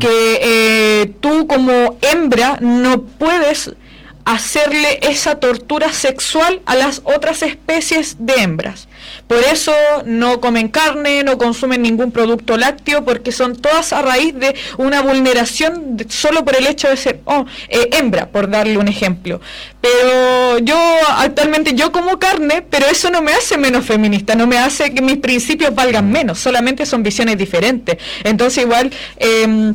que 0.00 0.40
eh, 0.42 1.12
tú 1.20 1.46
como 1.46 1.98
hembra 2.00 2.56
no 2.62 3.02
puedes 3.02 3.74
hacerle 4.24 5.00
esa 5.02 5.36
tortura 5.36 5.92
sexual 5.92 6.62
a 6.66 6.76
las 6.76 7.02
otras 7.04 7.42
especies 7.42 8.16
de 8.18 8.34
hembras. 8.34 8.88
Por 9.26 9.38
eso 9.38 9.72
no 10.04 10.40
comen 10.40 10.68
carne, 10.68 11.22
no 11.24 11.38
consumen 11.38 11.82
ningún 11.82 12.12
producto 12.12 12.56
lácteo, 12.56 13.04
porque 13.04 13.32
son 13.32 13.56
todas 13.56 13.92
a 13.92 14.02
raíz 14.02 14.34
de 14.34 14.54
una 14.78 15.02
vulneración 15.02 15.96
solo 16.08 16.44
por 16.44 16.56
el 16.56 16.66
hecho 16.66 16.88
de 16.88 16.96
ser 16.96 17.20
oh, 17.24 17.46
eh, 17.68 17.90
hembra, 17.92 18.28
por 18.28 18.48
darle 18.48 18.78
un 18.78 18.88
ejemplo. 18.88 19.40
Pero 19.80 20.58
yo 20.58 20.78
actualmente 21.16 21.74
yo 21.74 21.90
como 21.90 22.18
carne, 22.18 22.62
pero 22.68 22.86
eso 22.86 23.10
no 23.10 23.22
me 23.22 23.32
hace 23.32 23.58
menos 23.58 23.84
feminista, 23.84 24.34
no 24.34 24.46
me 24.46 24.58
hace 24.58 24.94
que 24.94 25.02
mis 25.02 25.16
principios 25.16 25.74
valgan 25.74 26.10
menos, 26.10 26.38
solamente 26.38 26.86
son 26.86 27.02
visiones 27.02 27.38
diferentes. 27.38 27.98
Entonces 28.24 28.62
igual... 28.62 28.92
Eh, 29.18 29.72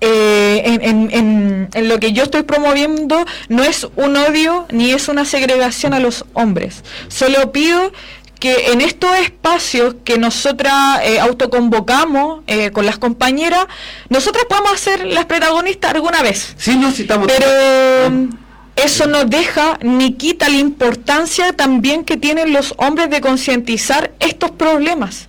eh, 0.00 0.78
en, 0.82 1.88
lo 1.88 1.98
que 1.98 2.12
yo 2.12 2.24
estoy 2.24 2.42
promoviendo 2.42 3.24
no 3.48 3.64
es 3.64 3.86
un 3.96 4.16
odio 4.16 4.66
ni 4.70 4.92
es 4.92 5.08
una 5.08 5.24
segregación 5.24 5.94
a 5.94 6.00
los 6.00 6.24
hombres. 6.34 6.84
Solo 7.08 7.52
pido 7.52 7.92
que 8.38 8.72
en 8.72 8.82
estos 8.82 9.16
espacios 9.18 9.96
que 10.04 10.18
nosotras 10.18 11.00
eh, 11.04 11.18
autoconvocamos 11.20 12.42
eh, 12.46 12.70
con 12.70 12.84
las 12.84 12.98
compañeras, 12.98 13.66
nosotras 14.10 14.44
podamos 14.48 14.78
ser 14.78 15.06
las 15.06 15.24
protagonistas 15.24 15.94
alguna 15.94 16.22
vez. 16.22 16.54
Sí, 16.58 16.76
no 16.76 16.90
citamos. 16.90 17.28
Pero 17.28 18.10
mm, 18.10 18.28
eso 18.76 19.06
no 19.06 19.24
deja 19.24 19.78
ni 19.82 20.12
quita 20.12 20.50
la 20.50 20.58
importancia 20.58 21.54
también 21.54 22.04
que 22.04 22.18
tienen 22.18 22.52
los 22.52 22.74
hombres 22.76 23.08
de 23.08 23.22
concientizar 23.22 24.12
estos 24.20 24.50
problemas. 24.50 25.28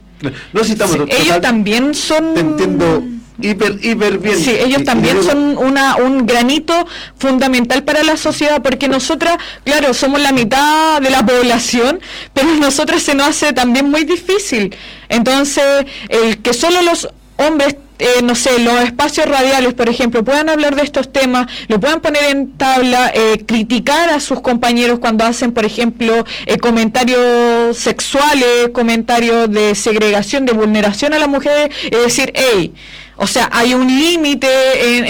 No 0.51 0.63
citamos. 0.63 0.97
ellos 1.09 1.39
también 1.41 1.93
son. 1.93 2.37
entiendo 2.37 3.03
hiper, 3.41 3.79
hiper 3.83 4.17
bien. 4.17 4.37
Sí, 4.37 4.51
ellos 4.51 4.83
también 4.83 5.23
son 5.23 5.57
una, 5.57 5.97
un 5.97 6.25
granito 6.25 6.87
fundamental 7.17 7.83
para 7.83 8.03
la 8.03 8.17
sociedad, 8.17 8.61
porque 8.61 8.87
nosotras, 8.87 9.37
claro, 9.63 9.93
somos 9.93 10.21
la 10.21 10.31
mitad 10.31 11.01
de 11.01 11.09
la 11.09 11.25
población, 11.25 11.99
pero 12.33 12.49
a 12.49 12.55
nosotras 12.55 13.01
se 13.03 13.15
nos 13.15 13.27
hace 13.27 13.53
también 13.53 13.89
muy 13.89 14.03
difícil. 14.03 14.75
Entonces, 15.09 15.85
el 16.09 16.41
que 16.41 16.53
solo 16.53 16.81
los 16.81 17.09
hombres 17.37 17.75
eh, 17.99 18.21
no 18.23 18.35
sé, 18.35 18.59
los 18.59 18.79
espacios 18.81 19.27
radiales, 19.27 19.73
por 19.73 19.89
ejemplo, 19.89 20.23
puedan 20.23 20.49
hablar 20.49 20.75
de 20.75 20.83
estos 20.83 21.11
temas, 21.11 21.47
lo 21.67 21.79
puedan 21.79 21.99
poner 21.99 22.25
en 22.25 22.51
tabla, 22.51 23.11
eh, 23.13 23.43
criticar 23.45 24.09
a 24.11 24.19
sus 24.19 24.39
compañeros 24.41 24.99
cuando 24.99 25.25
hacen, 25.25 25.51
por 25.51 25.65
ejemplo, 25.65 26.23
eh, 26.45 26.57
comentarios 26.59 27.75
sexuales, 27.75 28.69
comentarios 28.71 29.49
de 29.49 29.73
segregación, 29.73 30.45
de 30.45 30.53
vulneración 30.53 31.13
a 31.13 31.19
la 31.19 31.27
mujer, 31.27 31.71
es 31.89 32.03
decir, 32.03 32.31
hey, 32.35 32.73
o 33.17 33.25
sea, 33.25 33.49
hay 33.51 33.73
un 33.73 33.87
límite 33.87 34.47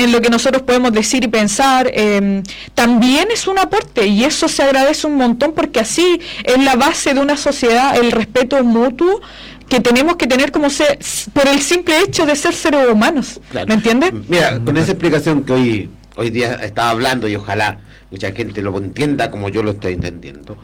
en, 0.01 0.11
lo 0.11 0.21
que 0.21 0.29
nosotros 0.29 0.63
podemos 0.63 0.93
decir 0.93 1.23
y 1.25 1.27
pensar. 1.27 1.91
Em, 1.93 2.41
también 2.73 3.27
es 3.31 3.47
un 3.47 3.59
aporte 3.59 4.07
y 4.07 4.23
eso 4.23 4.47
se 4.47 4.63
agradece 4.63 5.07
un 5.07 5.15
montón 5.15 5.53
porque 5.53 5.81
así 5.81 6.19
es 6.43 6.63
la 6.63 6.75
base 6.75 7.13
de 7.13 7.19
una 7.19 7.35
sociedad, 7.35 7.97
el 7.97 8.11
respeto 8.11 8.63
mutuo 8.63 9.21
que 9.67 9.81
tenemos 9.81 10.15
que 10.15 10.27
tener 10.27 10.53
como 10.53 10.69
ser, 10.69 10.97
por 11.34 11.47
el 11.47 11.59
simple 11.59 11.99
hecho 11.99 12.25
de 12.25 12.38
ser 12.38 12.53
seres 12.53 12.89
humanos. 12.89 13.41
¿Me 13.67 13.73
entiendes? 13.73 14.13
Mira, 14.29 14.57
con 14.63 14.77
esa 14.77 14.93
explicación 14.93 15.43
que 15.43 15.51
hoy, 15.51 15.89
hoy 16.15 16.29
día 16.29 16.53
estaba 16.55 16.91
hablando 16.91 17.27
y 17.27 17.35
ojalá 17.35 17.79
mucha 18.09 18.31
gente 18.31 18.61
lo 18.61 18.77
entienda 18.77 19.29
como 19.29 19.49
yo 19.49 19.63
lo 19.63 19.71
estoy 19.71 19.93
entendiendo, 19.93 20.57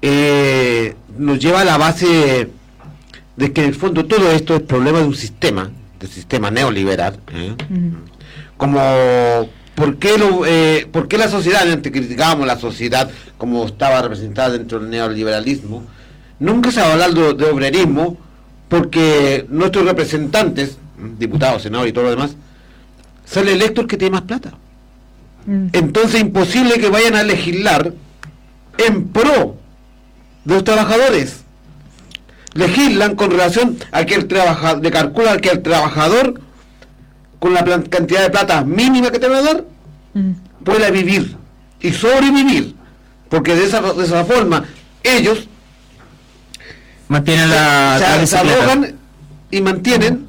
eh, 0.00 0.94
nos 1.18 1.38
lleva 1.38 1.60
a 1.60 1.64
la 1.64 1.76
base 1.76 2.48
de 3.36 3.52
que 3.52 3.60
en 3.60 3.68
el 3.68 3.74
fondo 3.74 4.06
todo 4.06 4.30
esto 4.32 4.56
es 4.56 4.62
problema 4.62 5.00
de 5.00 5.04
un 5.04 5.14
sistema 5.14 5.70
del 6.00 6.08
sistema 6.08 6.50
neoliberal, 6.50 7.20
¿eh? 7.32 7.54
como 8.56 8.80
¿por 9.74 9.96
qué, 9.98 10.16
lo, 10.18 10.46
eh, 10.46 10.88
¿por 10.90 11.08
qué 11.08 11.18
la 11.18 11.28
sociedad, 11.28 11.70
antes 11.70 11.92
criticábamos 11.92 12.46
la 12.46 12.58
sociedad 12.58 13.10
como 13.36 13.66
estaba 13.66 14.02
representada 14.02 14.50
dentro 14.50 14.80
del 14.80 14.90
neoliberalismo, 14.90 15.84
nunca 16.38 16.72
se 16.72 16.80
ha 16.80 16.92
hablado 16.92 17.34
de, 17.34 17.44
obrerismo 17.44 18.16
porque 18.68 19.46
nuestros 19.48 19.84
representantes, 19.84 20.78
diputados, 21.18 21.62
senadores 21.62 21.90
y 21.90 21.92
todo 21.92 22.04
lo 22.04 22.10
demás, 22.10 22.34
son 23.26 23.48
electos 23.48 23.86
que 23.86 23.96
tienen 23.96 24.14
más 24.14 24.22
plata. 24.22 24.52
Mm. 25.46 25.68
Entonces 25.72 26.14
es 26.14 26.20
imposible 26.22 26.78
que 26.78 26.88
vayan 26.88 27.14
a 27.14 27.22
legislar 27.22 27.92
en 28.78 29.08
pro 29.08 29.56
de 30.44 30.54
los 30.54 30.64
trabajadores 30.64 31.44
legislan 32.54 33.14
con 33.14 33.30
relación 33.30 33.78
a 33.92 34.04
que 34.04 34.14
el 34.14 34.28
trabajador, 34.28 34.80
de 34.80 34.90
calcular 34.90 35.40
que 35.40 35.50
el 35.50 35.62
trabajador, 35.62 36.40
con 37.38 37.54
la 37.54 37.64
cantidad 37.64 38.22
de 38.22 38.30
plata 38.30 38.64
mínima 38.64 39.10
que 39.10 39.18
te 39.18 39.28
va 39.28 39.38
a 39.38 39.42
dar, 39.42 39.64
mm. 40.14 40.30
pueda 40.64 40.90
vivir 40.90 41.36
y 41.80 41.92
sobrevivir. 41.92 42.74
Porque 43.28 43.54
de 43.54 43.64
esa, 43.64 43.80
de 43.80 44.04
esa 44.04 44.24
forma 44.24 44.64
ellos 45.02 45.46
mantienen 47.08 47.50
la, 47.50 48.26
se, 48.26 48.94
y 49.50 49.60
mantienen 49.60 50.26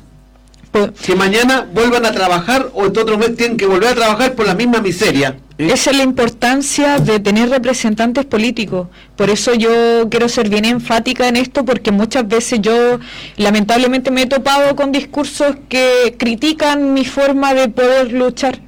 pues, 0.72 0.91
que 0.91 1.15
mañana 1.15 1.68
vuelvan 1.73 2.06
a 2.06 2.11
trabajar 2.11 2.69
o 2.73 2.85
en 2.85 2.98
otro 2.98 3.18
mes 3.18 3.35
tienen 3.35 3.57
que 3.57 3.65
volver 3.65 3.89
a 3.89 3.95
trabajar 3.95 4.35
por 4.35 4.48
la 4.48 4.56
misma 4.56 4.81
miseria. 4.81 5.38
Esa 5.70 5.92
es 5.92 5.98
la 5.98 6.04
importancia 6.04 6.98
de 6.98 7.20
tener 7.20 7.50
representantes 7.50 8.26
políticos. 8.26 8.88
Por 9.16 9.30
eso 9.30 9.54
yo 9.54 10.10
quiero 10.10 10.28
ser 10.28 10.50
bien 10.50 10.66
enfática 10.66 11.28
en 11.28 11.36
esto, 11.36 11.64
porque 11.64 11.92
muchas 11.92 12.28
veces 12.28 12.60
yo 12.62 13.00
lamentablemente 13.38 14.10
me 14.12 14.24
he 14.24 14.26
topado 14.26 14.76
con 14.76 14.92
discursos 14.92 15.56
que 15.70 16.16
critican 16.18 16.94
mi 16.94 17.06
forma 17.06 17.54
de 17.54 17.70
poder 17.70 18.12
luchar. 18.12 18.60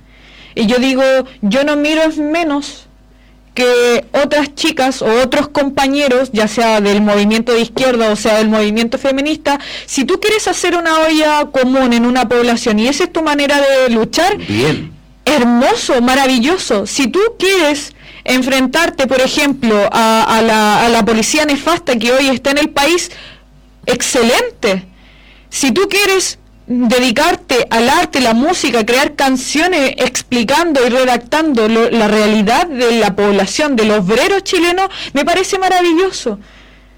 Y 0.55 0.67
yo 0.67 0.77
digo, 0.77 1.03
yo 1.41 1.63
no 1.63 1.75
miro 1.75 2.03
menos 2.17 2.87
que 3.53 4.05
otras 4.11 4.55
chicas 4.55 5.01
o 5.01 5.21
otros 5.21 5.47
compañeros, 5.47 6.31
ya 6.31 6.47
sea 6.47 6.81
del 6.81 7.01
movimiento 7.01 7.53
de 7.53 7.61
izquierda 7.61 8.11
o 8.11 8.15
sea 8.15 8.37
del 8.37 8.49
movimiento 8.49 8.97
feminista, 8.97 9.59
si 9.85 10.05
tú 10.05 10.19
quieres 10.19 10.47
hacer 10.47 10.75
una 10.75 10.99
olla 10.99 11.45
común 11.51 11.93
en 11.93 12.05
una 12.05 12.27
población 12.27 12.79
y 12.79 12.87
esa 12.87 13.03
es 13.05 13.13
tu 13.13 13.21
manera 13.21 13.61
de 13.61 13.93
luchar, 13.93 14.37
Bien. 14.37 14.91
Hermoso, 15.25 16.01
maravilloso. 16.01 16.85
Si 16.85 17.07
tú 17.07 17.19
quieres 17.37 17.93
enfrentarte, 18.23 19.07
por 19.07 19.21
ejemplo, 19.21 19.89
a, 19.91 20.41
la, 20.91 21.05
policía 21.05 21.45
nefasta 21.45 21.97
que 21.97 22.11
hoy 22.11 22.29
está 22.29 22.51
en 22.51 22.57
el 22.59 22.69
país, 22.69 23.11
excelente. 23.85 24.85
Si 25.49 25.71
tú 25.71 25.87
quieres 25.89 26.39
dedicarte 26.65 27.67
al 27.69 27.89
arte, 27.89 28.21
la 28.21 28.33
música, 28.33 28.85
crear 28.85 29.15
canciones 29.15 29.95
explicando 29.97 30.85
y 30.85 30.89
redactando 30.89 31.67
la 31.67 32.07
realidad 32.07 32.67
de 32.67 32.99
la 32.99 33.15
población, 33.15 33.75
del 33.75 33.91
obrero 33.91 34.39
chileno, 34.39 34.89
me 35.13 35.25
parece 35.25 35.59
maravilloso. 35.59 36.39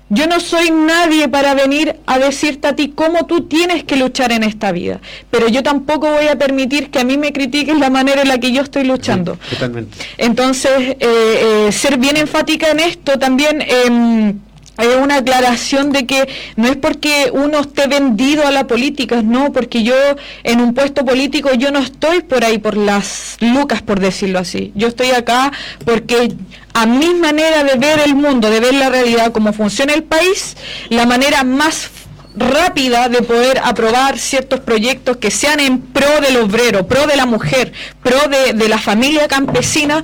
Yo 0.10 0.28
no 0.28 0.40
soy 0.40 0.70
nadie 0.70 1.28
para 1.28 1.56
venir 1.56 1.96
a 2.06 2.20
decirte 2.20 2.68
a 2.68 2.76
ti 2.76 2.94
cómo 2.94 3.26
tú 3.26 3.48
tienes 3.48 3.84
que 3.84 3.96
luchar 3.96 4.32
en 4.32 4.44
esta 4.44 4.72
vida, 4.72 5.00
pero 5.32 5.48
yo 5.48 5.64
tampoco 5.64 6.12
voy 6.12 6.28
a 6.28 6.38
permitir 6.38 6.92
que 6.92 7.00
a 7.00 7.04
mí 7.04 7.18
me 7.18 7.34
critiques 7.34 7.78
la 7.80 7.90
manera 7.90 8.22
en 8.22 8.28
la 8.28 8.38
que 8.38 8.52
yo 8.52 8.62
estoy 8.62 8.84
luchando. 8.84 9.40
totalmente. 9.50 9.98
Entonces, 10.18 10.72
eh, 10.78 10.98
eh, 11.00 11.72
ser 11.72 11.98
bien 11.98 12.18
enfática 12.18 12.70
en 12.70 12.80
esto 12.80 13.18
también... 13.18 13.62
Em, 13.62 14.40
hay 14.78 14.88
una 14.90 15.18
aclaración 15.18 15.92
de 15.92 16.06
que 16.06 16.28
no 16.56 16.68
es 16.68 16.78
porque 16.78 17.30
uno 17.34 17.60
esté 17.60 17.88
vendido 17.88 18.46
a 18.46 18.52
la 18.52 18.68
política, 18.68 19.22
no, 19.22 19.52
porque 19.52 19.84
yo 19.84 19.96
en 20.44 20.62
un 20.62 20.74
puesto 20.74 21.06
político 21.06 21.54
yo 21.54 21.72
no 21.72 21.80
estoy 21.80 22.22
por 22.22 22.44
ahí 22.44 22.58
por 22.58 22.78
las 22.78 23.38
lucas, 23.40 23.82
por 23.82 24.00
decirlo 24.00 24.40
así. 24.40 24.72
Yo 24.76 24.88
estoy 24.88 25.12
acá 25.12 25.52
porque 25.86 26.34
a 26.74 26.86
mi 26.86 27.14
manera 27.14 27.64
de 27.64 27.78
ver 27.78 28.02
el 28.06 28.16
mundo, 28.16 28.50
de 28.50 28.60
ver 28.60 28.74
la 28.74 28.90
realidad, 28.90 29.32
cómo 29.32 29.54
funciona 29.54 29.94
el 29.94 30.04
país, 30.04 30.58
la 30.90 31.06
manera 31.06 31.44
más 31.44 31.90
rápida 32.36 33.08
de 33.08 33.22
poder 33.22 33.60
aprobar 33.64 34.18
ciertos 34.18 34.60
proyectos 34.60 35.18
que 35.18 35.32
sean 35.32 35.62
en 35.62 35.80
pro 35.80 36.20
del 36.20 36.38
obrero, 36.38 36.86
pro 36.86 37.08
de 37.08 37.16
la 37.16 37.26
mujer, 37.26 37.72
pro 38.04 38.28
de, 38.28 38.54
de 38.54 38.68
la 38.68 38.78
familia 38.78 39.28
campesina, 39.28 40.04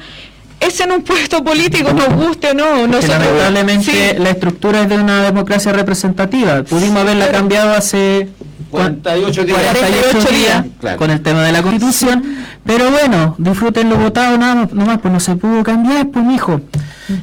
es 0.62 0.80
en 0.80 0.92
un 0.92 1.02
puesto 1.02 1.44
político, 1.44 1.92
nos 1.94 2.14
guste 2.16 2.52
o 2.52 2.54
no. 2.54 2.88
Nosotros- 2.88 3.10
lamentablemente 3.20 4.16
la 4.20 4.30
estructura 4.30 4.84
es 4.84 4.90
de 4.90 4.96
una 4.98 5.24
democracia 5.24 5.74
representativa. 5.74 6.64
Pudimos 6.64 6.98
haberla 7.02 7.30
cambiado 7.32 7.74
hace 7.74 8.30
48 8.70 9.44
días. 9.44 9.60
48 9.60 10.30
días 10.34 10.66
Claro. 10.80 10.98
con 10.98 11.10
el 11.12 11.22
tema 11.22 11.44
de 11.44 11.52
la 11.52 11.62
constitución. 11.62 12.24
Pero 12.66 12.90
bueno, 12.92 13.36
disfruten 13.38 13.90
lo 13.90 13.98
votado 13.98 14.38
nada 14.38 14.56
más, 14.56 14.72
nomás, 14.74 15.00
pues 15.00 15.12
no 15.14 15.20
se 15.20 15.36
pudo 15.36 15.64
cambiar, 15.64 16.08
pues 16.10 16.24
mijo. 16.26 16.62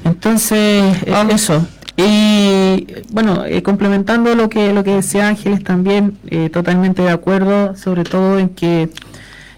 Entonces, 0.04 0.96
eh, 1.06 1.26
eso. 1.30 1.66
Y 1.96 2.86
bueno, 3.10 3.44
eh, 3.44 3.62
complementando 3.62 4.34
lo 4.34 4.48
que 4.48 4.72
lo 4.72 4.84
que 4.84 4.92
decía 4.92 5.28
Ángeles 5.28 5.64
también, 5.64 6.16
eh, 6.28 6.48
totalmente 6.52 7.02
de 7.02 7.10
acuerdo, 7.10 7.74
sobre 7.76 8.04
todo 8.04 8.38
en 8.38 8.50
que 8.50 8.88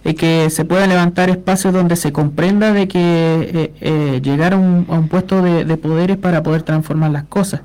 eh, 0.04 0.14
que 0.14 0.50
se 0.50 0.64
puedan 0.64 0.88
levantar 0.88 1.30
espacios 1.30 1.72
donde 1.72 1.96
se 1.96 2.12
comprenda 2.12 2.72
de 2.72 2.88
que 2.88 2.98
eh, 3.00 3.72
eh, 3.80 4.20
llegar 4.22 4.54
a 4.54 4.56
un, 4.56 4.86
a 4.88 4.94
un 4.94 5.08
puesto 5.08 5.42
de, 5.42 5.64
de 5.64 5.76
poder 5.76 6.10
es 6.10 6.16
para 6.16 6.42
poder 6.42 6.62
transformar 6.62 7.10
las 7.10 7.24
cosas 7.24 7.60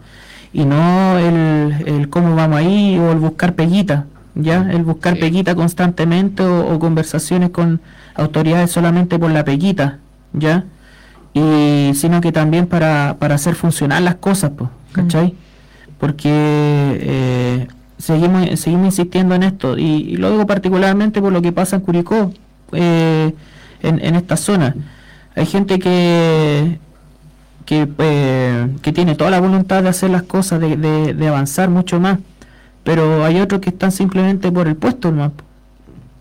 y 0.56 0.64
no 0.64 1.18
el, 1.18 1.84
el 1.86 2.10
cómo 2.10 2.34
vamos 2.34 2.58
ahí 2.58 2.98
o 2.98 3.12
el 3.12 3.20
buscar 3.20 3.56
peguita, 3.56 4.06
¿ya? 4.36 4.70
El 4.72 4.84
buscar 4.84 5.18
peguita 5.20 5.54
constantemente 5.54 6.44
o, 6.44 6.74
o 6.74 6.80
conversaciones 6.80 7.50
con 7.50 7.82
autoridades 8.16 8.72
solamente 8.72 9.20
por 9.20 9.32
la 9.32 9.44
peguita, 9.44 10.00
¿ya? 10.32 10.64
Y 11.34 11.92
sino 11.96 12.22
que 12.22 12.32
también 12.32 12.68
para, 12.68 13.18
para 13.20 13.36
hacer 13.36 13.56
funcionar 13.56 14.02
las 14.02 14.16
cosas, 14.16 14.52
pues, 14.58 14.70
¿cachai? 14.94 15.36
Porque 16.00 16.30
eh, 16.32 17.68
seguimos, 17.98 18.60
seguimos 18.60 18.86
insistiendo 18.88 19.36
en 19.36 19.44
esto 19.44 19.78
y, 19.78 20.18
lo 20.18 20.32
digo 20.32 20.46
particularmente 20.48 21.22
por 21.22 21.32
lo 21.32 21.42
que 21.42 21.52
pasa 21.52 21.78
en 21.78 21.82
Curicó, 21.82 22.34
eh, 22.72 23.34
en, 23.82 24.04
en 24.04 24.16
esta 24.16 24.38
zona. 24.38 24.76
Hay 25.36 25.46
gente 25.46 25.80
que, 25.80 26.80
que, 27.66 27.88
eh, 27.98 28.68
que 28.82 28.94
tiene 28.94 29.16
toda 29.16 29.32
la 29.32 29.40
voluntad 29.40 29.84
de 29.84 29.90
hacer 29.90 30.10
las 30.10 30.24
cosas, 30.24 30.60
de, 30.60 30.78
de, 31.14 31.28
avanzar 31.28 31.70
mucho 31.70 32.00
más, 32.00 32.20
pero 32.84 33.26
hay 33.26 33.40
otros 33.42 33.62
que 33.62 33.70
están 33.70 33.92
simplemente 33.92 34.52
por 34.52 34.68
el 34.68 34.76
puesto, 34.76 35.12
nomás, 35.12 35.32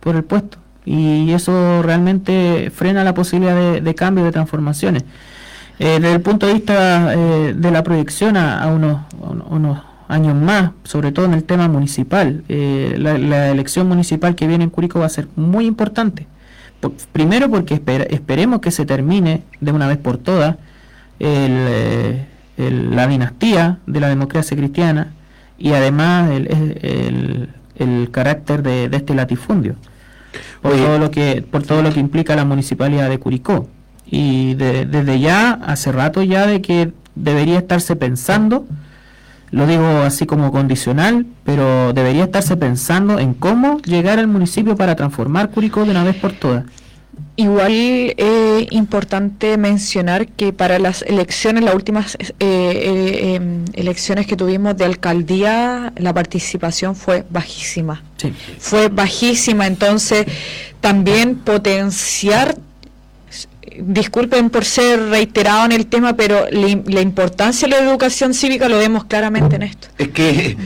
por 0.01 0.17
el 0.17 0.25
puesto. 0.25 0.59
Y 0.87 1.31
eso 1.33 1.83
realmente 1.83 2.71
frena 2.75 3.05
la 3.05 3.15
posibilidad 3.15 3.55
de, 3.55 3.81
de 3.81 3.95
cambio, 3.95 4.25
de 4.25 4.33
transformaciones. 4.33 5.05
Eh, 5.79 5.99
desde 6.01 6.15
el 6.15 6.21
punto 6.21 6.47
de 6.47 6.55
vista 6.55 7.15
eh, 7.15 7.55
de 7.57 7.71
la 7.71 7.83
proyección 7.83 8.37
a, 8.37 8.67
unos, 8.69 9.01
a 9.21 9.55
unos 9.55 9.79
años 10.15 10.35
más, 10.35 10.71
sobre 10.85 11.13
todo 11.13 11.27
en 11.27 11.35
el 11.35 11.45
tema 11.45 11.69
municipal, 11.69 12.43
eh, 12.49 12.95
la, 12.99 13.19
la 13.19 13.51
elección 13.51 13.89
municipal 13.89 14.35
que 14.35 14.47
viene 14.47 14.65
en 14.65 14.71
Curicó 14.71 15.01
va 15.01 15.07
a 15.07 15.11
ser 15.11 15.29
muy 15.37 15.67
importante. 15.67 16.27
Por- 16.81 16.93
primero 17.13 17.51
porque 17.51 17.75
esper- 17.83 18.07
esperemos 18.11 18.61
que 18.61 18.71
se 18.71 18.87
termine 18.87 19.43
de 19.61 19.73
una 19.73 19.87
vez 19.89 19.99
por 19.99 20.17
todas 20.19 20.57
el, 21.19 21.53
eh, 21.69 22.27
el- 22.57 22.95
la 22.97 23.07
dinastía 23.07 23.79
de 23.87 24.01
la 24.01 24.09
democracia 24.09 24.57
cristiana 24.57 25.13
y 25.59 25.73
además 25.73 26.31
el, 26.31 26.47
el- 26.83 27.49
el 27.77 28.11
carácter 28.11 28.63
de, 28.63 28.89
de 28.89 28.97
este 28.97 29.15
latifundio 29.15 29.75
por 30.63 30.73
todo 30.77 30.99
lo 30.99 31.11
que 31.11 31.43
por 31.49 31.63
todo 31.65 31.83
lo 31.83 31.93
que 31.93 32.01
implica 32.01 32.35
la 32.37 32.45
municipalidad 32.45 33.09
de 33.09 33.19
Curicó. 33.19 33.69
Y 34.07 34.55
de- 34.55 34.85
desde 34.87 35.19
ya 35.21 35.53
hace 35.53 35.91
rato 35.93 36.23
ya 36.23 36.47
de 36.47 36.61
que 36.61 36.93
debería 37.15 37.59
estarse 37.59 37.97
pensando 37.97 38.67
lo 39.55 39.67
digo 39.67 39.87
así 40.03 40.27
como 40.27 40.51
condicional 40.51 41.27
pero 41.45 41.93
debería 41.93 42.25
estarse 42.25 42.57
pensando 42.57 43.19
en 43.19 43.35
cómo 43.35 43.79
llegar 43.79 44.19
al 44.19 44.27
municipio 44.27 44.77
para 44.77 44.97
transformar 44.97 45.51
Curicó 45.51 45.85
de 45.85 45.91
una 45.91 46.05
vez 46.05 46.17
por 46.17 46.33
todas. 46.33 46.65
Igual 47.37 47.73
es 48.17 48.67
importante 48.71 49.57
mencionar 49.57 50.29
que 50.29 50.53
para 50.53 50.79
las 50.79 51.03
elecciones, 51.03 51.65
las 51.65 51.75
últimas 51.75 52.15
eh, 52.15 52.27
eh, 52.41 53.35
em, 53.35 53.65
elecciones 53.73 54.27
que 54.27 54.37
tuvimos 54.37 54.77
de 54.77 54.85
alcaldía, 54.85 55.93
la 55.97 56.13
participación 56.13 56.95
fue 56.95 57.25
bajísima. 57.31 58.03
Fue 58.59 58.89
bajísima, 58.89 59.67
entonces 59.67 60.27
también 60.81 61.37
potenciar, 61.37 62.57
disculpen 63.81 64.51
por 64.51 64.65
ser 64.65 65.01
reiterado 65.09 65.65
en 65.67 65.73
el 65.73 65.87
tema, 65.87 66.15
pero 66.17 66.47
la, 66.51 66.79
la 66.87 67.01
importancia 67.01 67.67
de 67.69 67.75
la 67.75 67.81
educación 67.91 68.33
cívica 68.35 68.69
lo 68.69 68.79
vemos 68.79 69.05
claramente 69.05 69.57
en 69.57 69.63
esto. 69.63 69.89
Es 69.99 70.09
que, 70.09 70.57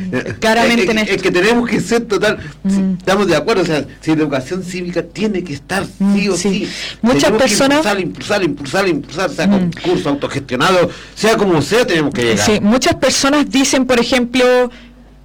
Claramente 0.41 0.85
es, 0.85 0.91
en 0.91 0.99
es- 0.99 1.03
esto. 1.05 1.17
es 1.17 1.23
que 1.23 1.31
tenemos 1.31 1.69
que 1.69 1.81
ser 1.81 2.05
total, 2.07 2.39
si 2.69 2.81
estamos 2.99 3.27
de 3.27 3.37
acuerdo, 3.37 3.63
o 3.63 3.67
sea, 3.67 3.85
si 4.01 4.11
la 4.15 4.23
educación 4.23 4.63
cívica 4.63 5.03
tiene 5.03 5.43
que 5.43 5.55
estar 5.55 5.85
sí 6.15 6.29
o 6.29 6.37
sí. 6.37 6.69
Muchas 7.03 7.23
Tenemos 7.25 7.43
que 7.43 7.49
personas- 7.49 7.77
impulsar, 7.79 8.01
impulsar, 8.01 8.43
impulsar, 8.45 8.89
impulsar, 8.89 9.31
sea 9.31 9.49
con 9.49 9.71
curso 9.73 10.09
autogestionado, 10.11 10.91
sea 11.15 11.37
como 11.37 11.63
sea, 11.63 11.87
tenemos 11.87 12.13
que 12.13 12.23
llegar. 12.23 12.47
Sí, 12.47 12.59
muchas 12.61 12.95
personas 12.97 13.51
dicen, 13.51 13.87
por 13.87 13.99
ejemplo, 13.99 14.71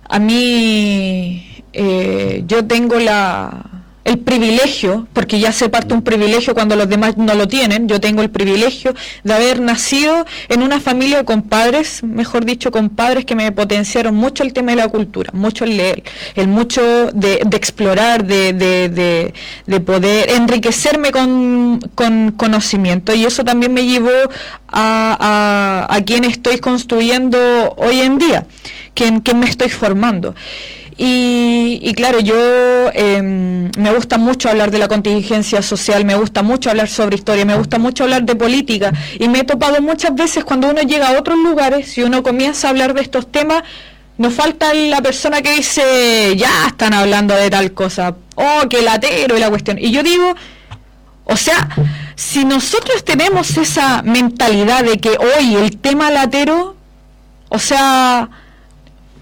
a 0.08 0.20
mí 0.20 1.64
eh, 1.74 2.44
yo 2.48 2.66
tengo 2.66 3.00
la 3.00 3.73
el 4.06 4.20
privilegio, 4.20 5.08
porque 5.14 5.40
ya 5.40 5.52
se 5.52 5.70
parte 5.70 5.94
un 5.94 6.02
privilegio 6.02 6.54
cuando 6.54 6.76
los 6.76 6.90
demás 6.90 7.18
no 7.18 7.34
lo 7.36 7.48
tienen, 7.48 7.88
yo 7.88 8.02
tengo 8.02 8.22
el 8.22 8.30
privilegio 8.30 8.94
de 9.24 9.34
haber 9.34 9.62
nacido 9.62 10.26
en 10.50 10.62
una 10.62 10.82
familia 10.82 11.24
con 11.24 11.42
padres, 11.44 12.04
mejor 12.04 12.44
dicho, 12.44 12.70
con 12.72 12.90
padres 12.90 13.26
que 13.26 13.36
me 13.36 13.52
potenciaron 13.52 14.16
mucho 14.16 14.44
el 14.44 14.52
tema 14.52 14.72
de 14.72 14.78
la 14.78 14.90
cultura, 14.90 15.32
mucho 15.34 15.64
el 15.64 15.78
leer, 15.78 16.04
el 16.36 16.48
mucho 16.48 16.82
de, 17.14 17.36
explorar, 17.54 18.26
de, 18.26 18.52
de, 18.52 18.90
de, 18.90 19.34
de 19.68 19.80
poder 19.80 20.32
enriquecerme 20.32 21.12
con, 21.12 21.80
con 21.96 22.32
conocimiento 22.32 23.14
y 23.14 23.26
eso 23.26 23.46
también 23.46 23.74
me 23.74 23.86
llevó 23.86 24.12
a, 24.68 25.88
a, 25.90 26.02
quien 26.02 26.26
estoy 26.26 26.58
construyendo 26.58 27.74
hoy 27.78 28.02
en 28.02 28.18
día, 28.18 28.46
quien 28.94 29.22
me 29.36 29.46
estoy 29.46 29.70
formando. 29.70 30.36
Y, 30.98 31.80
y 31.82 31.94
claro, 31.94 32.20
yo 32.20 32.36
em, 32.94 33.72
me 33.78 33.94
gusta 33.94 34.18
mucho 34.18 34.49
hablar 34.49 34.70
de 34.70 34.78
la 34.78 34.88
contingencia 34.88 35.61
social, 35.61 36.06
me 36.06 36.15
gusta 36.15 36.44
mucho 36.44 36.70
hablar 36.70 36.88
sobre 36.88 37.15
historia, 37.15 37.45
me 37.45 37.56
gusta 37.56 37.80
mucho 37.80 38.03
hablar 38.03 38.24
de 38.24 38.36
política 38.36 38.91
y 39.18 39.28
me 39.28 39.40
he 39.40 39.44
topado 39.44 39.82
muchas 39.82 40.14
veces 40.14 40.44
cuando 40.44 40.70
uno 40.70 40.82
llega 40.82 41.10
a 41.10 41.20
otros 41.20 41.38
lugares 41.38 41.98
y 41.98 42.03
uno 42.03 42.22
comienza 42.22 42.68
a 42.68 42.70
hablar 42.72 42.94
de 42.94 43.02
estos 43.02 43.32
temas, 43.32 43.64
nos 44.18 44.34
falta 44.34 44.74
la 44.74 45.02
persona 45.02 45.41
que 45.41 45.56
dice, 45.56 46.36
ya 46.38 46.68
están 46.68 46.94
hablando 46.94 47.36
de 47.36 47.49
tal 47.49 47.74
cosa, 47.74 48.15
oh, 48.36 48.70
que 48.70 48.82
latero 48.84 49.36
y 49.36 49.40
la 49.40 49.49
cuestión. 49.49 49.80
Y 49.80 49.91
yo 49.91 50.03
digo, 50.03 50.36
o 51.26 51.38
sea, 51.38 51.70
si 52.15 52.45
nosotros 52.45 53.03
tenemos 53.03 53.57
esa 53.57 54.03
mentalidad 54.03 54.84
de 54.84 54.99
que 54.99 55.18
hoy 55.18 55.56
el 55.56 55.78
tema 55.78 56.11
latero, 56.11 56.76
o 57.49 57.60
sea, 57.60 58.30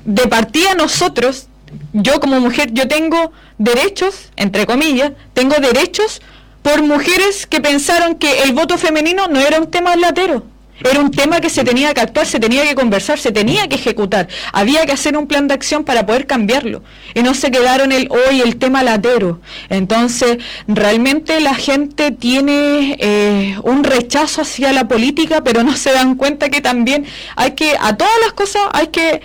de 0.04 0.28
partida 0.28 0.74
nosotros, 0.74 1.48
yo 1.94 2.20
como 2.20 2.40
mujer, 2.40 2.72
yo 2.74 2.88
tengo 2.88 3.32
derechos, 3.58 4.32
entre 4.36 4.66
comillas, 4.66 5.12
tengo 5.34 5.56
derechos 5.56 6.22
por 6.62 6.84
mujeres 6.84 7.48
que 7.48 7.60
pensaron 7.60 8.16
que 8.16 8.44
el 8.44 8.54
voto 8.54 8.78
femenino 8.78 9.28
no 9.28 9.40
era 9.40 9.60
un 9.60 9.70
tema 9.70 9.96
latero. 9.96 10.44
Era 10.84 11.00
un 11.00 11.12
tema 11.12 11.40
que 11.42 11.50
se 11.50 11.64
tenía 11.64 11.94
que 11.94 12.02
actuar, 12.02 12.26
se 12.26 12.40
tenía 12.40 12.64
que 12.64 12.74
conversar, 12.74 13.20
se 13.20 13.32
tenía 13.32 13.68
que 13.68 13.76
ejecutar. 13.76 14.28
Había 14.52 14.86
que 14.86 14.92
hacer 14.92 15.16
un 15.16 15.28
plan 15.28 15.48
de 15.48 15.54
acción 15.54 15.84
para 15.84 16.06
poder 16.06 16.26
cambiarlo. 16.26 16.82
Y 17.14 17.22
no 17.22 17.36
se 17.36 17.52
quedaron 17.52 17.92
el 17.92 18.08
hoy 18.10 18.42
el 18.42 18.56
tema 18.56 18.82
latero. 18.82 19.42
Entonces, 19.70 20.38
realmente 20.68 21.40
la 21.40 21.54
gente 21.54 22.12
tiene 22.12 22.98
eh, 23.00 23.58
un 23.64 23.84
rechazo 23.84 24.42
hacia 24.42 24.74
la 24.74 24.88
política, 24.88 25.44
pero 25.44 25.64
no 25.64 25.76
se 25.76 25.92
dan 25.92 26.16
cuenta 26.16 26.50
que 26.50 26.62
también 26.62 27.06
hay 27.36 27.52
que, 27.52 27.76
a 27.80 27.96
todas 27.96 28.14
las 28.24 28.34
cosas 28.34 28.64
hay 28.74 28.88
que 28.88 29.22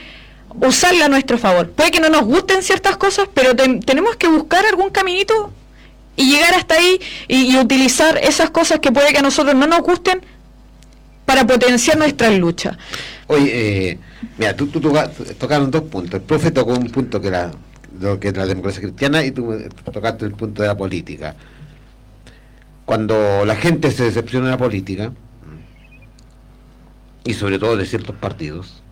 usarla 0.60 1.06
a 1.06 1.08
nuestro 1.08 1.38
favor. 1.38 1.70
Puede 1.70 1.90
que 1.90 2.00
no 2.00 2.08
nos 2.08 2.22
gusten 2.24 2.62
ciertas 2.62 2.96
cosas, 2.96 3.28
pero 3.34 3.54
ten- 3.54 3.80
tenemos 3.80 4.16
que 4.16 4.28
buscar 4.28 4.64
algún 4.66 4.90
caminito 4.90 5.52
y 6.16 6.30
llegar 6.30 6.54
hasta 6.54 6.74
ahí 6.76 7.00
y, 7.28 7.56
utilizar 7.58 8.18
esas 8.18 8.50
cosas 8.50 8.80
que 8.80 8.90
puede 8.92 9.12
que 9.12 9.18
a 9.18 9.22
nosotros 9.22 9.54
no 9.54 9.66
nos 9.66 9.80
gusten 9.82 10.20
para 11.24 11.46
potenciar 11.46 11.98
nuestras 11.98 12.36
luchas. 12.38 12.76
Oye, 13.26 13.90
eh, 13.90 13.98
mira, 14.38 14.54
tú, 14.56 14.68
tú 14.68 14.80
toca- 14.80 15.10
tocaron 15.38 15.70
dos 15.70 15.82
puntos. 15.82 16.14
El 16.14 16.22
profe 16.22 16.50
tocó 16.50 16.72
un 16.72 16.88
punto 16.90 17.20
que 17.20 17.28
era 17.28 17.50
lo 18.00 18.18
que 18.20 18.28
es 18.28 18.36
la 18.36 18.46
democracia 18.46 18.80
cristiana 18.82 19.24
y 19.24 19.30
tú 19.32 19.52
tocaste 19.92 20.24
el 20.24 20.32
punto 20.32 20.62
de 20.62 20.68
la 20.68 20.76
política. 20.76 21.34
Cuando 22.84 23.44
la 23.44 23.56
gente 23.56 23.90
se 23.90 24.04
decepciona 24.04 24.46
de 24.46 24.52
la 24.52 24.58
política, 24.58 25.12
y 27.24 27.34
sobre 27.34 27.58
todo 27.58 27.76
de 27.76 27.84
ciertos 27.86 28.14
partidos, 28.14 28.82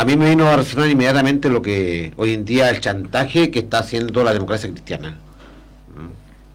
a 0.00 0.04
mí 0.06 0.16
me 0.16 0.30
vino 0.30 0.48
a 0.48 0.56
resonar 0.56 0.88
inmediatamente 0.88 1.50
lo 1.50 1.60
que 1.60 2.14
hoy 2.16 2.32
en 2.32 2.46
día 2.46 2.70
el 2.70 2.80
chantaje 2.80 3.50
que 3.50 3.58
está 3.58 3.80
haciendo 3.80 4.24
la 4.24 4.32
democracia 4.32 4.70
cristiana, 4.70 5.18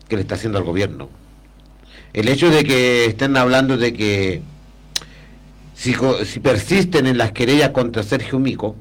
que 0.09 0.15
le 0.15 0.23
está 0.23 0.33
haciendo 0.33 0.57
al 0.57 0.63
gobierno. 0.63 1.09
El 2.11 2.27
hecho 2.27 2.49
de 2.49 2.63
que 2.63 3.05
estén 3.05 3.37
hablando 3.37 3.77
de 3.77 3.93
que 3.93 4.41
si, 5.75 5.93
persisten 6.39 7.05
en 7.05 7.19
las 7.19 7.33
querellas 7.33 7.69
contra 7.69 8.01
Sergio 8.01 8.39
Mico, 8.39 8.75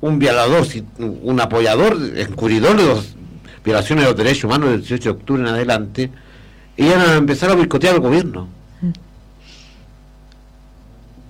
un 0.00 0.20
violador, 0.20 0.64
un 0.98 1.40
apoyador, 1.40 1.98
encubridor 2.18 2.76
de 2.76 2.86
las 2.86 3.16
violaciones 3.64 4.04
de 4.04 4.10
los 4.10 4.16
derechos 4.16 4.44
humanos 4.44 4.70
del 4.70 4.78
18 4.78 5.02
de 5.02 5.10
octubre 5.10 5.42
en 5.42 5.48
adelante, 5.48 6.10
iban 6.76 7.00
a 7.00 7.16
empezar 7.16 7.50
a 7.50 7.56
boicotear 7.56 7.96
al 7.96 8.00
gobierno. 8.00 8.46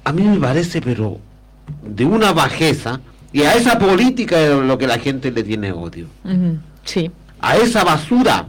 A 0.04 0.12
mí 0.12 0.22
me 0.22 0.38
parece, 0.38 0.82
pero 0.82 1.18
de 1.82 2.04
una 2.04 2.32
bajeza, 2.32 3.00
y 3.32 3.42
a 3.42 3.54
esa 3.54 3.78
política 3.78 4.40
es 4.40 4.54
lo 4.54 4.78
que 4.78 4.86
la 4.86 4.98
gente 4.98 5.30
le 5.30 5.42
tiene 5.42 5.72
odio. 5.72 6.06
Sí. 6.84 7.10
A 7.40 7.56
esa 7.56 7.84
basura 7.84 8.48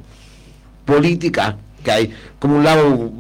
política 0.86 1.58
que 1.84 1.92
hay, 1.92 2.14
como 2.40 2.58
un 2.58 2.64
lado, 2.64 3.12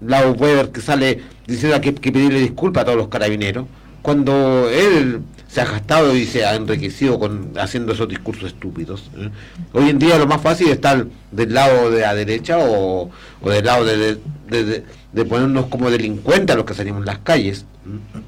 lado 0.00 0.32
Weber 0.32 0.70
que 0.70 0.80
sale 0.80 1.20
diciendo 1.46 1.80
que 1.80 1.94
que 1.94 2.12
pedirle 2.12 2.40
disculpas 2.40 2.82
a 2.82 2.84
todos 2.86 2.98
los 2.98 3.08
carabineros, 3.08 3.66
cuando 4.02 4.68
él 4.68 5.20
se 5.48 5.60
ha 5.60 5.64
gastado 5.66 6.16
y 6.16 6.24
se 6.24 6.44
ha 6.44 6.54
enriquecido 6.56 7.18
con 7.18 7.52
haciendo 7.58 7.92
esos 7.92 8.08
discursos 8.08 8.44
estúpidos. 8.52 9.10
¿eh? 9.16 9.28
Hoy 9.74 9.90
en 9.90 9.98
día 9.98 10.18
lo 10.18 10.26
más 10.26 10.40
fácil 10.40 10.68
es 10.68 10.74
estar 10.74 11.06
del 11.30 11.52
lado 11.54 11.90
de 11.90 12.00
la 12.00 12.14
derecha 12.14 12.58
o, 12.58 13.10
o 13.42 13.50
del 13.50 13.64
lado 13.64 13.84
de- 13.84 14.18
de- 14.48 14.84
de 15.12 15.24
ponernos 15.26 15.66
como 15.66 15.90
delincuentes 15.90 16.54
a 16.54 16.56
los 16.56 16.64
que 16.64 16.72
salimos 16.74 17.00
en 17.00 17.06
las 17.06 17.18
calles. 17.18 17.66
¿eh? 17.86 18.20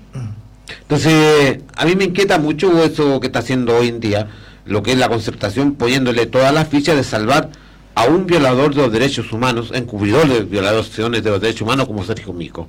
Entonces, 0.89 1.61
a 1.77 1.85
mí 1.87 1.97
me 1.97 2.05
inquieta 2.05 2.39
mucho 2.39 2.83
eso 2.85 3.19
que 3.21 3.27
está 3.29 3.39
haciendo 3.41 3.77
hoy 3.77 3.89
en 3.89 4.01
día, 4.01 4.29
lo 4.67 4.83
que 4.83 4.93
es 4.93 4.99
la 4.99 5.09
concertación, 5.09 5.75
poniéndole 5.75 6.27
todas 6.27 6.53
las 6.53 6.69
fichas 6.69 6.97
de 6.97 7.05
salvar 7.05 7.49
a 7.95 8.05
un 8.05 8.27
violador 8.27 8.75
de 8.75 8.83
los 8.83 8.93
derechos 8.93 9.33
humanos, 9.33 9.71
encubridor 9.75 10.29
de 10.29 10.41
violaciones 10.43 11.23
de 11.25 11.31
los 11.31 11.41
derechos 11.41 11.63
humanos 11.63 11.87
como 11.87 12.05
Sergio 12.05 12.33
Mico. 12.33 12.69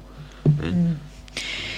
¿eh? 0.63 0.93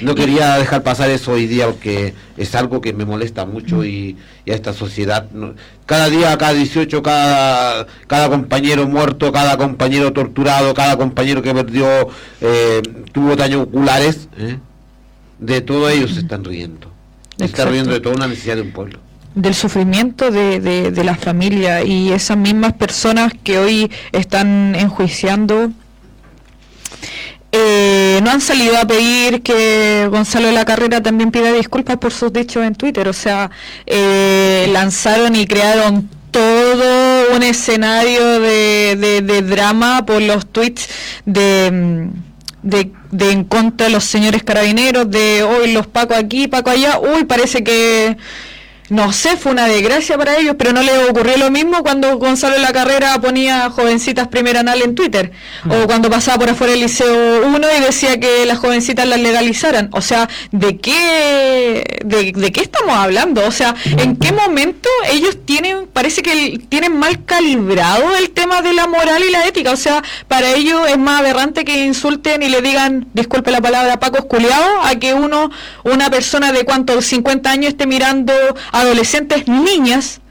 No 0.02 0.14
quería 0.14 0.58
dejar 0.60 0.84
pasar 0.84 1.10
eso 1.10 1.32
hoy 1.32 1.48
día 1.48 1.66
porque 1.66 2.14
es 2.38 2.54
algo 2.54 2.82
que 2.82 2.94
me 2.94 3.04
molesta 3.04 3.46
mucho 3.48 3.84
y, 3.84 4.16
y 4.46 4.52
a 4.52 4.54
esta 4.54 4.72
sociedad. 4.74 5.26
no- 5.32 5.56
cada 5.88 6.08
día, 6.10 6.38
cada 6.38 6.54
18, 6.54 7.02
cada, 7.02 7.88
cada 8.06 8.30
compañero 8.30 8.88
muerto, 8.88 9.32
cada 9.32 9.58
compañero 9.58 10.14
torturado, 10.14 10.74
cada 10.76 10.98
compañero 10.98 11.42
que 11.42 11.52
perdió, 11.54 11.88
eh, 12.42 12.82
tuvo 13.12 13.36
daños 13.36 13.64
oculares, 13.64 14.28
¿eh? 14.38 14.60
De 15.40 15.62
todo 15.62 15.90
ellos 15.90 16.12
se 16.14 16.20
están 16.22 16.44
riendo. 16.44 16.92
Se 17.38 17.46
está 17.46 17.64
Exacto. 17.64 17.72
riendo 17.72 17.92
de 17.94 18.00
toda 18.00 18.16
una 18.16 18.28
necesidad 18.28 18.56
de 18.56 18.62
un 18.64 18.72
pueblo. 18.72 19.00
del 19.36 19.54
sufrimiento 19.54 20.32
de, 20.32 20.60
de, 20.60 20.90
de 20.92 21.04
la 21.04 21.16
familia 21.16 21.84
y 21.84 22.12
esas 22.12 22.38
mismas 22.38 22.74
personas 22.74 23.32
que 23.44 23.60
hoy 23.60 23.92
están 24.12 24.74
enjuiciando 24.76 25.70
eh, 27.52 28.20
no 28.24 28.32
han 28.32 28.42
salido 28.42 28.78
a 28.78 28.86
pedir 28.86 29.42
que 29.42 30.08
Gonzalo 30.12 30.48
de 30.48 30.54
la 30.54 30.66
Carrera 30.66 31.02
también 31.02 31.32
pida 31.32 31.52
disculpas 31.54 31.98
por 31.98 32.12
sus 32.12 32.34
dichos 32.34 32.64
en 32.64 32.76
Twitter, 32.76 33.08
o 33.08 33.14
sea, 33.14 33.50
eh, 33.86 34.68
lanzaron 34.72 35.36
y 35.36 35.46
crearon 35.48 36.10
todo 36.32 37.36
un 37.36 37.44
escenario 37.44 38.40
de, 38.42 38.96
de- 39.00 39.22
de 39.22 39.42
drama 39.44 40.06
por 40.06 40.22
los 40.22 40.46
tweets 40.48 40.90
de, 41.26 41.70
mm, 41.72 42.10
de, 42.64 42.92
de 43.12 43.32
en 43.32 43.44
contra 43.44 43.88
de 43.88 43.94
los 43.94 44.04
señores 44.04 44.44
carabineros, 44.44 45.10
de 45.10 45.44
hoy 45.44 45.72
los 45.72 45.88
Paco 45.88 46.16
aquí, 46.16 46.48
Paco 46.48 46.70
allá, 46.70 47.00
uy, 47.00 47.26
parece 47.26 47.64
que 47.64 48.18
no 48.90 49.12
sé, 49.12 49.36
fue 49.36 49.52
una 49.52 49.66
desgracia 49.66 50.18
para 50.18 50.38
ellos, 50.38 50.56
pero 50.58 50.72
no 50.72 50.82
les 50.82 51.10
ocurrió 51.10 51.38
lo 51.38 51.52
mismo 51.52 51.84
cuando 51.84 52.18
Gonzalo 52.18 52.56
en 52.56 52.62
la 52.62 52.72
carrera 52.72 53.20
ponía 53.20 53.70
jovencitas 53.70 54.28
primera 54.30 54.62
anal 54.62 54.82
en 54.82 54.96
Twitter, 54.96 55.32
o 55.70 55.88
cuando 55.88 56.10
pasaba 56.10 56.38
por 56.38 56.50
afuera 56.50 56.74
el 56.74 56.80
Liceo 56.80 57.46
1 57.48 57.68
y 57.78 57.82
decía 57.82 58.20
que 58.20 58.46
las 58.46 58.60
jovencitas 58.60 59.06
las 59.06 59.20
legalizaran. 59.20 59.90
O 59.92 60.02
sea, 60.02 60.30
¿de 60.52 60.78
qué, 60.78 62.00
de, 62.06 62.32
de 62.32 62.52
qué 62.52 62.62
estamos 62.62 62.96
hablando? 62.96 63.46
O 63.46 63.52
sea, 63.52 63.76
¿en 63.86 64.16
qué 64.16 64.32
momento 64.32 64.90
ellos 65.12 65.38
tienen, 65.46 65.88
parece 65.88 66.22
que 66.22 66.60
tienen 66.70 66.98
mal 66.98 67.26
calibrado 67.26 68.16
el 68.16 68.30
tema 68.30 68.62
de 68.62 68.74
la 68.74 68.88
moral 68.88 69.22
y 69.28 69.32
la 69.32 69.46
ética? 69.48 69.72
O 69.72 69.78
sea, 69.78 70.04
para 70.28 70.54
ellos 70.54 70.88
es 70.90 70.98
más 70.98 71.20
aberrante 71.20 71.66
que 71.66 71.84
insulten 71.86 72.42
y 72.42 72.50
le 72.50 72.62
digan, 72.62 73.08
disculpe 73.14 73.52
la 73.52 73.62
palabra, 73.62 74.00
Paco 74.00 74.18
esculeado, 74.18 74.82
a 74.84 74.96
que 74.96 75.14
uno, 75.14 75.52
una 75.84 76.10
persona 76.10 76.52
de 76.52 76.64
cuánto, 76.64 77.02
50 77.02 77.50
años 77.50 77.70
esté 77.70 77.86
mirando 77.86 78.34
adolescentes 78.82 79.48
niñas 79.48 80.22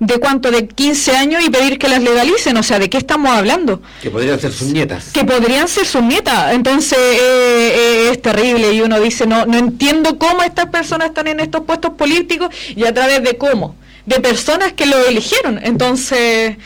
de 0.00 0.18
cuánto, 0.18 0.50
de 0.50 0.66
15 0.66 1.14
años 1.14 1.42
y 1.44 1.50
pedir 1.50 1.78
que 1.78 1.88
las 1.88 2.02
legalicen. 2.02 2.56
O 2.56 2.62
sea, 2.62 2.78
¿de 2.78 2.88
qué 2.88 2.96
estamos 2.96 3.30
hablando? 3.30 3.82
Que 4.02 4.10
podrían 4.10 4.40
ser 4.40 4.52
sus 4.52 4.68
nietas. 4.68 5.10
que 5.12 5.24
podrían 5.24 5.68
ser 5.68 5.86
sus 5.86 6.02
nietas. 6.02 6.52
Entonces 6.54 6.98
eh, 6.98 7.18
eh, 7.20 8.08
es 8.10 8.20
terrible 8.20 8.72
y 8.72 8.80
uno 8.80 8.98
dice, 8.98 9.26
no, 9.26 9.46
no 9.46 9.58
entiendo 9.58 10.18
cómo 10.18 10.42
estas 10.42 10.66
personas 10.66 11.08
están 11.08 11.28
en 11.28 11.40
estos 11.40 11.62
puestos 11.64 11.92
políticos 11.92 12.48
y 12.74 12.84
a 12.84 12.94
través 12.94 13.22
de 13.22 13.36
cómo, 13.36 13.76
de 14.06 14.20
personas 14.20 14.72
que 14.72 14.86
lo 14.86 14.96
eligieron. 15.06 15.60
Entonces 15.62 16.56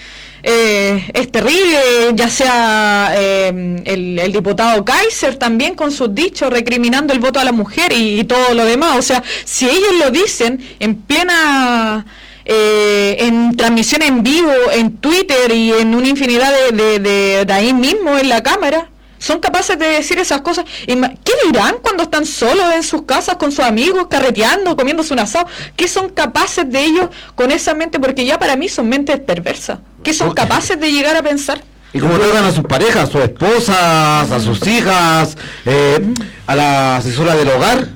eh, 0.46 1.10
es 1.14 1.32
terrible, 1.32 1.78
ya 2.14 2.28
sea 2.28 3.12
eh, 3.16 3.80
el, 3.86 4.18
el 4.18 4.32
diputado 4.32 4.84
Kaiser 4.84 5.36
también 5.36 5.74
con 5.74 5.90
sus 5.90 6.14
dichos 6.14 6.50
recriminando 6.50 7.14
el 7.14 7.18
voto 7.18 7.40
a 7.40 7.44
la 7.44 7.52
mujer 7.52 7.92
y, 7.92 8.22
todo 8.24 8.52
lo 8.54 8.64
demás. 8.66 8.98
O 8.98 9.02
sea, 9.02 9.22
si 9.44 9.66
ellos 9.68 9.94
lo 9.98 10.10
dicen 10.10 10.60
en 10.80 10.96
plena 10.96 12.04
eh, 12.44 13.16
en 13.20 13.56
transmisión 13.56 14.02
en 14.02 14.22
vivo, 14.22 14.52
en 14.72 14.98
Twitter 14.98 15.50
y 15.52 15.72
en 15.72 15.94
una 15.94 16.08
infinidad 16.08 16.52
de, 16.72 16.98
de- 16.98 17.44
de 17.46 17.52
ahí 17.52 17.72
mismo 17.72 18.16
en 18.18 18.28
la 18.28 18.42
cámara. 18.42 18.90
Son 19.24 19.40
capaces 19.40 19.78
de 19.78 19.86
decir 19.86 20.18
esas 20.18 20.42
cosas. 20.42 20.66
¿Qué 20.86 21.32
dirán 21.46 21.76
cuando 21.80 22.02
están 22.02 22.26
solos 22.26 22.66
en 22.74 22.82
sus 22.82 23.04
casas 23.04 23.36
con 23.36 23.52
sus 23.52 23.64
amigos, 23.64 24.06
carreteando, 24.10 24.76
comiéndose 24.76 25.14
un 25.14 25.20
asado? 25.20 25.46
¿Qué 25.76 25.88
son 25.88 26.10
capaces 26.10 26.70
de 26.70 26.84
ellos 26.84 27.08
con 27.34 27.50
esa 27.50 27.72
mente? 27.72 27.98
Porque 27.98 28.26
ya 28.26 28.38
para 28.38 28.54
mí 28.54 28.68
son 28.68 28.86
mentes 28.86 29.18
perversas. 29.20 29.78
¿Qué 30.02 30.12
son 30.12 30.34
capaces 30.34 30.78
de 30.78 30.92
llegar 30.92 31.16
a 31.16 31.22
pensar? 31.22 31.62
Y 31.94 32.00
como 32.00 32.18
tratan 32.18 32.44
a 32.44 32.52
sus 32.52 32.64
parejas, 32.64 33.04
a 33.04 33.06
sus 33.06 33.22
esposas, 33.22 34.30
a 34.30 34.40
sus 34.40 34.66
hijas, 34.66 35.38
eh, 35.64 36.04
a 36.46 36.54
la 36.54 36.96
asesora 36.98 37.34
del 37.34 37.48
hogar. 37.48 37.88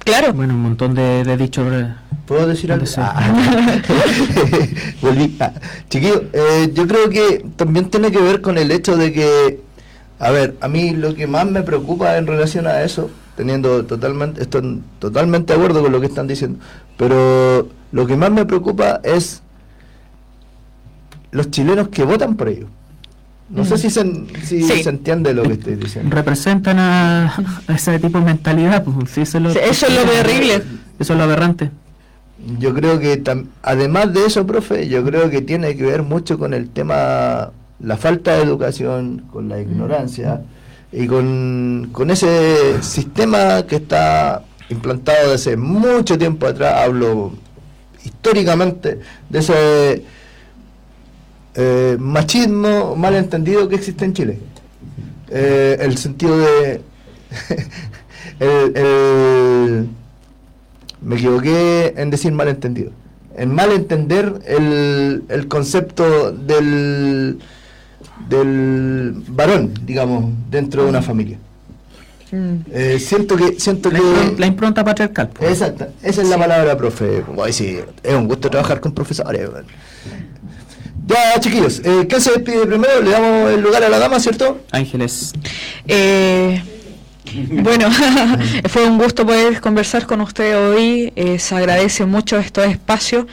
Claro. 0.00 0.32
Bueno, 0.32 0.54
un 0.54 0.62
montón 0.62 0.96
de, 0.96 1.22
de 1.22 1.36
dichos. 1.36 1.64
¿Puedo 2.26 2.48
decir 2.48 2.72
algo? 2.72 2.86
Volví. 5.00 5.36
Ah, 5.38 5.52
chiquillo, 5.88 6.24
eh, 6.32 6.72
yo 6.74 6.88
creo 6.88 7.08
que 7.08 7.44
también 7.54 7.88
tiene 7.88 8.10
que 8.10 8.18
ver 8.18 8.40
con 8.40 8.58
el 8.58 8.72
hecho 8.72 8.96
de 8.96 9.12
que, 9.12 9.60
a 10.18 10.30
ver, 10.30 10.56
a 10.60 10.68
mí 10.68 10.90
lo 10.92 11.14
que 11.14 11.26
más 11.26 11.46
me 11.46 11.62
preocupa 11.62 12.16
en 12.16 12.26
relación 12.26 12.66
a 12.66 12.82
eso, 12.82 13.10
teniendo 13.36 13.84
totalmente, 13.84 14.42
estoy 14.42 14.80
totalmente 14.98 15.52
de 15.52 15.58
acuerdo 15.58 15.82
con 15.82 15.92
lo 15.92 16.00
que 16.00 16.06
están 16.06 16.26
diciendo, 16.26 16.58
pero 16.96 17.68
lo 17.92 18.06
que 18.06 18.16
más 18.16 18.30
me 18.30 18.44
preocupa 18.46 19.00
es 19.04 19.42
los 21.32 21.50
chilenos 21.50 21.88
que 21.88 22.04
votan 22.04 22.36
por 22.36 22.48
ellos. 22.48 22.68
No 23.48 23.64
sé 23.64 23.74
Mm. 23.74 23.78
si, 23.78 23.90
se, 23.90 24.02
si 24.44 24.62
Sí. 24.62 24.82
se 24.82 24.88
entiende 24.88 25.32
lo 25.32 25.42
que 25.44 25.52
estoy 25.52 25.74
diciendo. 25.76 26.14
representan 26.14 26.78
a, 26.80 27.36
a 27.68 27.72
ese 27.74 27.98
tipo 28.00 28.18
de 28.18 28.24
mentalidad. 28.24 28.82
Pues, 28.82 29.10
sí, 29.10 29.20
eso, 29.20 29.38
es 29.38 29.44
lo, 29.44 29.50
Sí, 29.52 29.58
eso 29.62 29.86
es 29.86 29.94
lo 29.94 30.02
terrible. 30.10 30.62
Eso 30.98 31.12
es 31.12 31.18
lo 31.18 31.24
aberrante. 31.24 31.70
Yo 32.58 32.74
creo 32.74 32.98
que 32.98 33.22
tam- 33.22 33.46
además 33.62 34.12
de 34.12 34.26
eso, 34.26 34.46
profe, 34.46 34.88
yo 34.88 35.04
creo 35.04 35.30
que 35.30 35.42
tiene 35.42 35.76
que 35.76 35.84
ver 35.84 36.02
mucho 36.02 36.38
con 36.38 36.54
el 36.54 36.68
tema, 36.70 37.50
la 37.80 37.96
falta 37.96 38.36
de 38.36 38.42
educación, 38.42 39.24
con 39.32 39.48
la 39.48 39.60
ignorancia 39.60 40.42
y 40.92 41.06
con, 41.06 41.88
con 41.92 42.10
ese 42.10 42.82
sistema 42.82 43.64
que 43.66 43.76
está 43.76 44.44
implantado 44.68 45.32
desde 45.32 45.56
mucho 45.56 46.16
tiempo 46.18 46.46
atrás, 46.46 46.84
hablo 46.86 47.32
históricamente 48.04 49.00
de 49.28 49.38
ese 49.38 50.04
eh, 51.54 51.96
machismo 51.98 52.96
malentendido 52.96 53.68
que 53.68 53.76
existe 53.76 54.04
en 54.04 54.12
Chile. 54.14 54.38
Eh, 55.30 55.76
el 55.80 55.96
sentido 55.98 56.38
de... 56.38 56.80
el- 58.40 59.88
me 61.02 61.16
equivoqué 61.16 61.94
en 61.96 62.10
decir 62.10 62.32
malentendido. 62.32 62.90
En 63.36 63.54
malentender 63.54 64.40
el, 64.46 65.24
el 65.28 65.46
concepto 65.46 66.32
del, 66.32 67.38
del 68.28 69.14
varón, 69.28 69.72
digamos, 69.84 70.32
dentro 70.50 70.84
de 70.84 70.88
una 70.90 71.02
familia. 71.02 71.38
Eh, 72.72 72.98
siento 72.98 73.36
que 73.36 73.58
siento 73.60 73.90
La, 73.90 73.98
que 74.00 74.34
la 74.38 74.46
impronta 74.46 74.84
patriarcal. 74.84 75.28
pues. 75.28 75.50
Exacto, 75.52 75.86
esa 76.02 76.22
es 76.22 76.28
la 76.28 76.36
palabra, 76.36 76.76
profe. 76.76 77.22
Ay, 77.42 77.52
sí, 77.52 77.78
es 78.02 78.14
un 78.14 78.26
gusto 78.26 78.50
trabajar 78.50 78.80
con 78.80 78.92
profesores. 78.92 79.48
Ya, 81.06 81.38
chiquillos, 81.40 81.80
eh, 81.84 82.06
¿quién 82.08 82.20
se 82.20 82.32
despide 82.32 82.66
primero? 82.66 83.00
Le 83.00 83.10
damos 83.12 83.52
el 83.52 83.60
lugar 83.62 83.84
a 83.84 83.88
la 83.88 83.98
dama, 84.00 84.18
¿cierto? 84.18 84.60
Ángeles. 84.72 85.32
Eh, 85.86 86.60
Bueno, 87.50 87.88
fue 88.68 88.88
un 88.88 88.98
gusto 88.98 89.24
poder 89.24 89.60
conversar 89.60 90.06
con 90.06 90.20
usted 90.20 90.56
hoy. 90.58 91.12
Eh, 91.16 91.38
se 91.38 91.54
agradece 91.54 92.06
mucho 92.06 92.38
estos 92.38 92.66
espacios. 92.66 93.26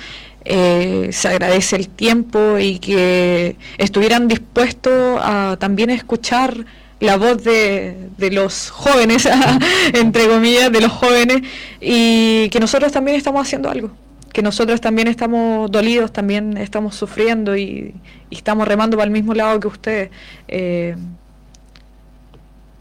Eh, 0.46 1.10
se 1.12 1.28
agradece 1.28 1.76
el 1.76 1.90
tiempo 1.90 2.58
y 2.60 2.80
que 2.80 3.56
estuvieran 3.78 4.28
dispuestos 4.28 5.20
a 5.22 5.58
también 5.60 5.90
escuchar 5.90 6.66
la 7.00 7.18
voz 7.18 7.44
de, 7.44 8.10
de 8.18 8.32
los 8.32 8.70
jóvenes, 8.70 9.28
entre 9.94 10.28
comillas, 10.28 10.72
de 10.72 10.82
los 10.82 10.92
jóvenes, 10.92 11.42
y 11.82 12.50
que 12.50 12.60
nosotros 12.60 12.92
también 12.92 13.18
estamos 13.18 13.46
haciendo 13.46 13.70
algo, 13.70 13.92
que 14.32 14.42
nosotros 14.42 14.80
también 14.82 15.08
estamos 15.08 15.70
dolidos, 15.70 16.14
también 16.14 16.58
estamos 16.58 16.96
sufriendo 16.96 17.58
y, 17.58 17.94
estamos 18.32 18.68
remando 18.68 18.98
para 18.98 19.06
el 19.06 19.12
mismo 19.12 19.34
lado 19.34 19.60
que 19.60 19.68
ustedes. 19.68 20.10
Eh, 20.48 20.96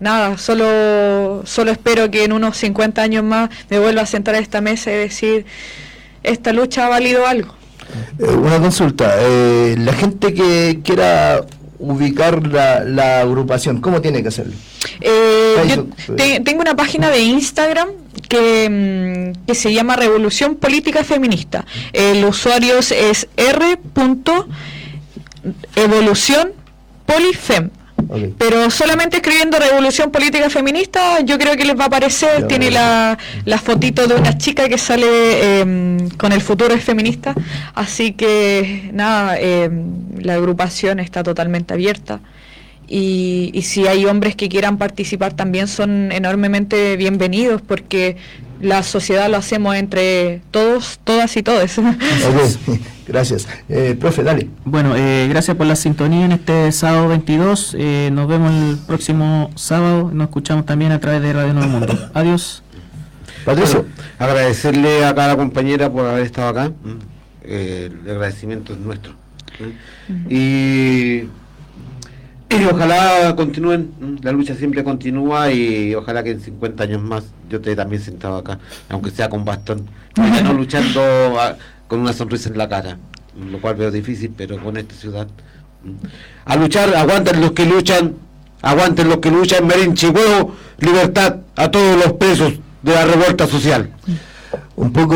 nada, 0.00 0.38
solo, 0.38 1.42
solo 1.44 1.70
espero 1.70 2.10
que 2.10 2.24
en 2.24 2.32
unos 2.32 2.56
50 2.56 3.02
años 3.02 3.22
más 3.22 3.50
me 3.68 3.78
vuelva 3.78 4.02
a 4.02 4.06
sentar 4.06 4.34
a 4.34 4.38
esta 4.38 4.60
mesa 4.60 4.90
y 4.90 4.96
decir, 4.96 5.46
esta 6.22 6.52
lucha 6.52 6.86
ha 6.86 6.88
valido 6.88 7.26
algo. 7.26 7.54
Eh, 8.18 8.24
una 8.24 8.58
consulta, 8.60 9.14
eh, 9.20 9.74
la 9.78 9.92
gente 9.92 10.32
que 10.34 10.80
quiera 10.84 11.44
ubicar 11.78 12.46
la, 12.46 12.80
la 12.84 13.20
agrupación, 13.20 13.80
¿cómo 13.80 14.00
tiene 14.00 14.22
que 14.22 14.28
hacerlo? 14.28 14.54
Eh, 15.00 15.54
yo 15.68 15.86
te- 16.16 16.40
tengo 16.40 16.60
una 16.62 16.76
página 16.76 17.10
de 17.10 17.20
Instagram 17.20 17.88
que, 18.28 18.68
mm, 19.34 19.46
que 19.46 19.54
se 19.54 19.72
llama 19.74 19.96
Revolución 19.96 20.54
Política 20.54 21.02
Feminista. 21.04 21.64
El 21.92 22.24
usuario 22.24 22.78
es- 22.78 22.92
es 22.92 23.28
r.evolución 25.44 26.52
polifem. 27.06 27.70
Pero 28.38 28.70
solamente 28.70 29.16
escribiendo 29.16 29.58
Revolución 29.58 30.10
Política 30.10 30.48
Feminista, 30.50 31.20
yo 31.20 31.38
creo 31.38 31.56
que 31.56 31.64
les 31.64 31.78
va 31.78 31.84
a 31.84 31.86
aparecer. 31.86 32.42
Ya 32.42 32.48
Tiene 32.48 32.70
la, 32.70 33.18
la 33.44 33.58
fotito 33.58 34.06
de 34.06 34.14
una 34.14 34.36
chica 34.38 34.68
que 34.68 34.78
sale 34.78 35.60
em, 35.60 36.08
con 36.10 36.32
el 36.32 36.40
futuro 36.40 36.74
es 36.74 36.84
feminista. 36.84 37.34
Así 37.74 38.12
que, 38.12 38.90
nada, 38.92 39.38
em, 39.38 39.84
la 40.20 40.34
agrupación 40.34 41.00
está 41.00 41.22
totalmente 41.22 41.74
abierta. 41.74 42.20
Y, 42.88 43.50
y 43.54 43.62
si 43.62 43.86
hay 43.86 44.04
hombres 44.04 44.36
que 44.36 44.48
quieran 44.48 44.76
participar 44.76 45.32
también 45.32 45.66
son 45.66 46.12
enormemente 46.12 46.96
bienvenidos 46.96 47.62
porque 47.62 48.16
la 48.62 48.82
sociedad 48.82 49.28
lo 49.28 49.36
hacemos 49.36 49.74
entre 49.74 50.40
todos, 50.50 51.00
todas 51.04 51.36
y 51.36 51.42
todos. 51.42 51.70
Gracias. 53.06 53.48
Eh, 53.68 53.96
profe, 53.98 54.22
dale. 54.22 54.48
Bueno, 54.64 54.94
eh, 54.96 55.26
gracias 55.28 55.56
por 55.56 55.66
la 55.66 55.74
sintonía 55.74 56.24
en 56.24 56.32
este 56.32 56.70
sábado 56.70 57.08
22. 57.08 57.76
eh, 57.76 58.10
nos 58.12 58.28
vemos 58.28 58.52
el 58.54 58.78
próximo 58.78 59.50
sábado. 59.56 60.10
Nos 60.14 60.28
escuchamos 60.28 60.64
también 60.64 60.92
a 60.92 61.00
través 61.00 61.20
de 61.20 61.32
Radio 61.32 61.52
Nuevo 61.52 61.68
Mundo. 61.68 62.10
Adiós. 62.14 62.62
Patricio. 63.44 63.82
Bueno, 63.82 63.94
agradecerle 64.18 65.04
a 65.04 65.14
cada 65.14 65.36
compañera 65.36 65.90
por 65.90 66.06
haber 66.06 66.22
estado 66.24 66.48
acá. 66.48 66.72
Eh, 67.42 67.90
el 68.04 68.10
agradecimiento 68.10 68.72
es 68.72 68.78
nuestro. 68.78 69.14
Y, 70.30 71.24
y 72.60 72.64
ojalá 72.64 73.34
continúen, 73.36 74.18
la 74.22 74.32
lucha 74.32 74.54
siempre 74.54 74.84
continúa 74.84 75.50
y 75.52 75.94
ojalá 75.94 76.22
que 76.22 76.30
en 76.32 76.40
50 76.40 76.84
años 76.84 77.02
más 77.02 77.24
yo 77.48 77.58
esté 77.58 77.74
también 77.76 78.02
sentado 78.02 78.36
acá, 78.38 78.58
aunque 78.88 79.10
sea 79.10 79.28
con 79.28 79.44
bastón, 79.44 79.86
no 80.16 80.52
luchando 80.54 81.00
a- 81.40 81.56
con 81.88 82.00
una 82.00 82.12
sonrisa 82.12 82.48
en 82.48 82.58
la 82.58 82.68
cara, 82.68 82.98
lo 83.50 83.60
cual 83.60 83.74
veo 83.76 83.90
difícil, 83.90 84.32
pero 84.36 84.58
con 84.62 84.76
esta 84.76 84.94
ciudad. 84.94 85.26
A 86.44 86.56
luchar, 86.56 86.94
aguanten 86.94 87.40
los 87.40 87.52
que 87.52 87.66
luchan, 87.66 88.14
aguanten 88.62 89.08
los 89.08 89.18
que 89.18 89.30
luchan, 89.30 89.66
Merinchi, 89.66 90.06
huevo, 90.06 90.54
libertad 90.78 91.36
a 91.56 91.70
todos 91.70 91.96
los 91.96 92.12
presos 92.14 92.54
de 92.82 92.92
la 92.94 93.04
revuelta 93.04 93.46
social. 93.46 93.90
Un 94.76 94.92
poco 94.92 95.14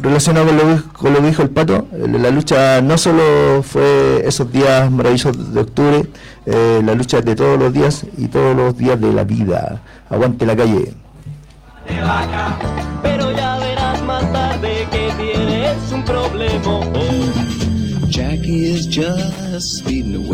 relacionado 0.00 0.46
con 0.46 0.56
lo, 0.56 0.62
que- 0.64 0.82
con 0.92 1.12
lo 1.12 1.20
que 1.20 1.26
dijo 1.28 1.42
el 1.42 1.50
pato, 1.50 1.86
la 1.92 2.30
lucha 2.30 2.80
no 2.82 2.96
solo 2.98 3.62
fue 3.62 4.22
esos 4.26 4.50
días 4.52 4.90
maravillosos 4.90 5.52
de 5.54 5.60
octubre, 5.60 6.06
eh, 6.46 6.80
la 6.84 6.94
lucha 6.94 7.20
de 7.20 7.34
todos 7.34 7.58
los 7.58 7.72
días 7.72 8.04
y 8.18 8.26
todos 8.28 8.54
los 8.56 8.76
días 8.76 9.00
de 9.00 9.12
la 9.12 9.24
vida. 9.24 9.80
Aguante 10.10 10.44
la 10.46 10.56
calle. 10.56 10.92
Pero 13.02 13.30
ya 13.36 13.56
verás 13.58 14.02
más 14.02 14.32
tarde 14.32 14.86
que 14.90 15.10
tienes 15.16 15.76
un 15.92 16.04
problema. 16.04 16.80
Jackie 18.08 18.72
is 18.74 18.86
just 18.86 19.78
speeding 19.78 20.16
away. 20.16 20.26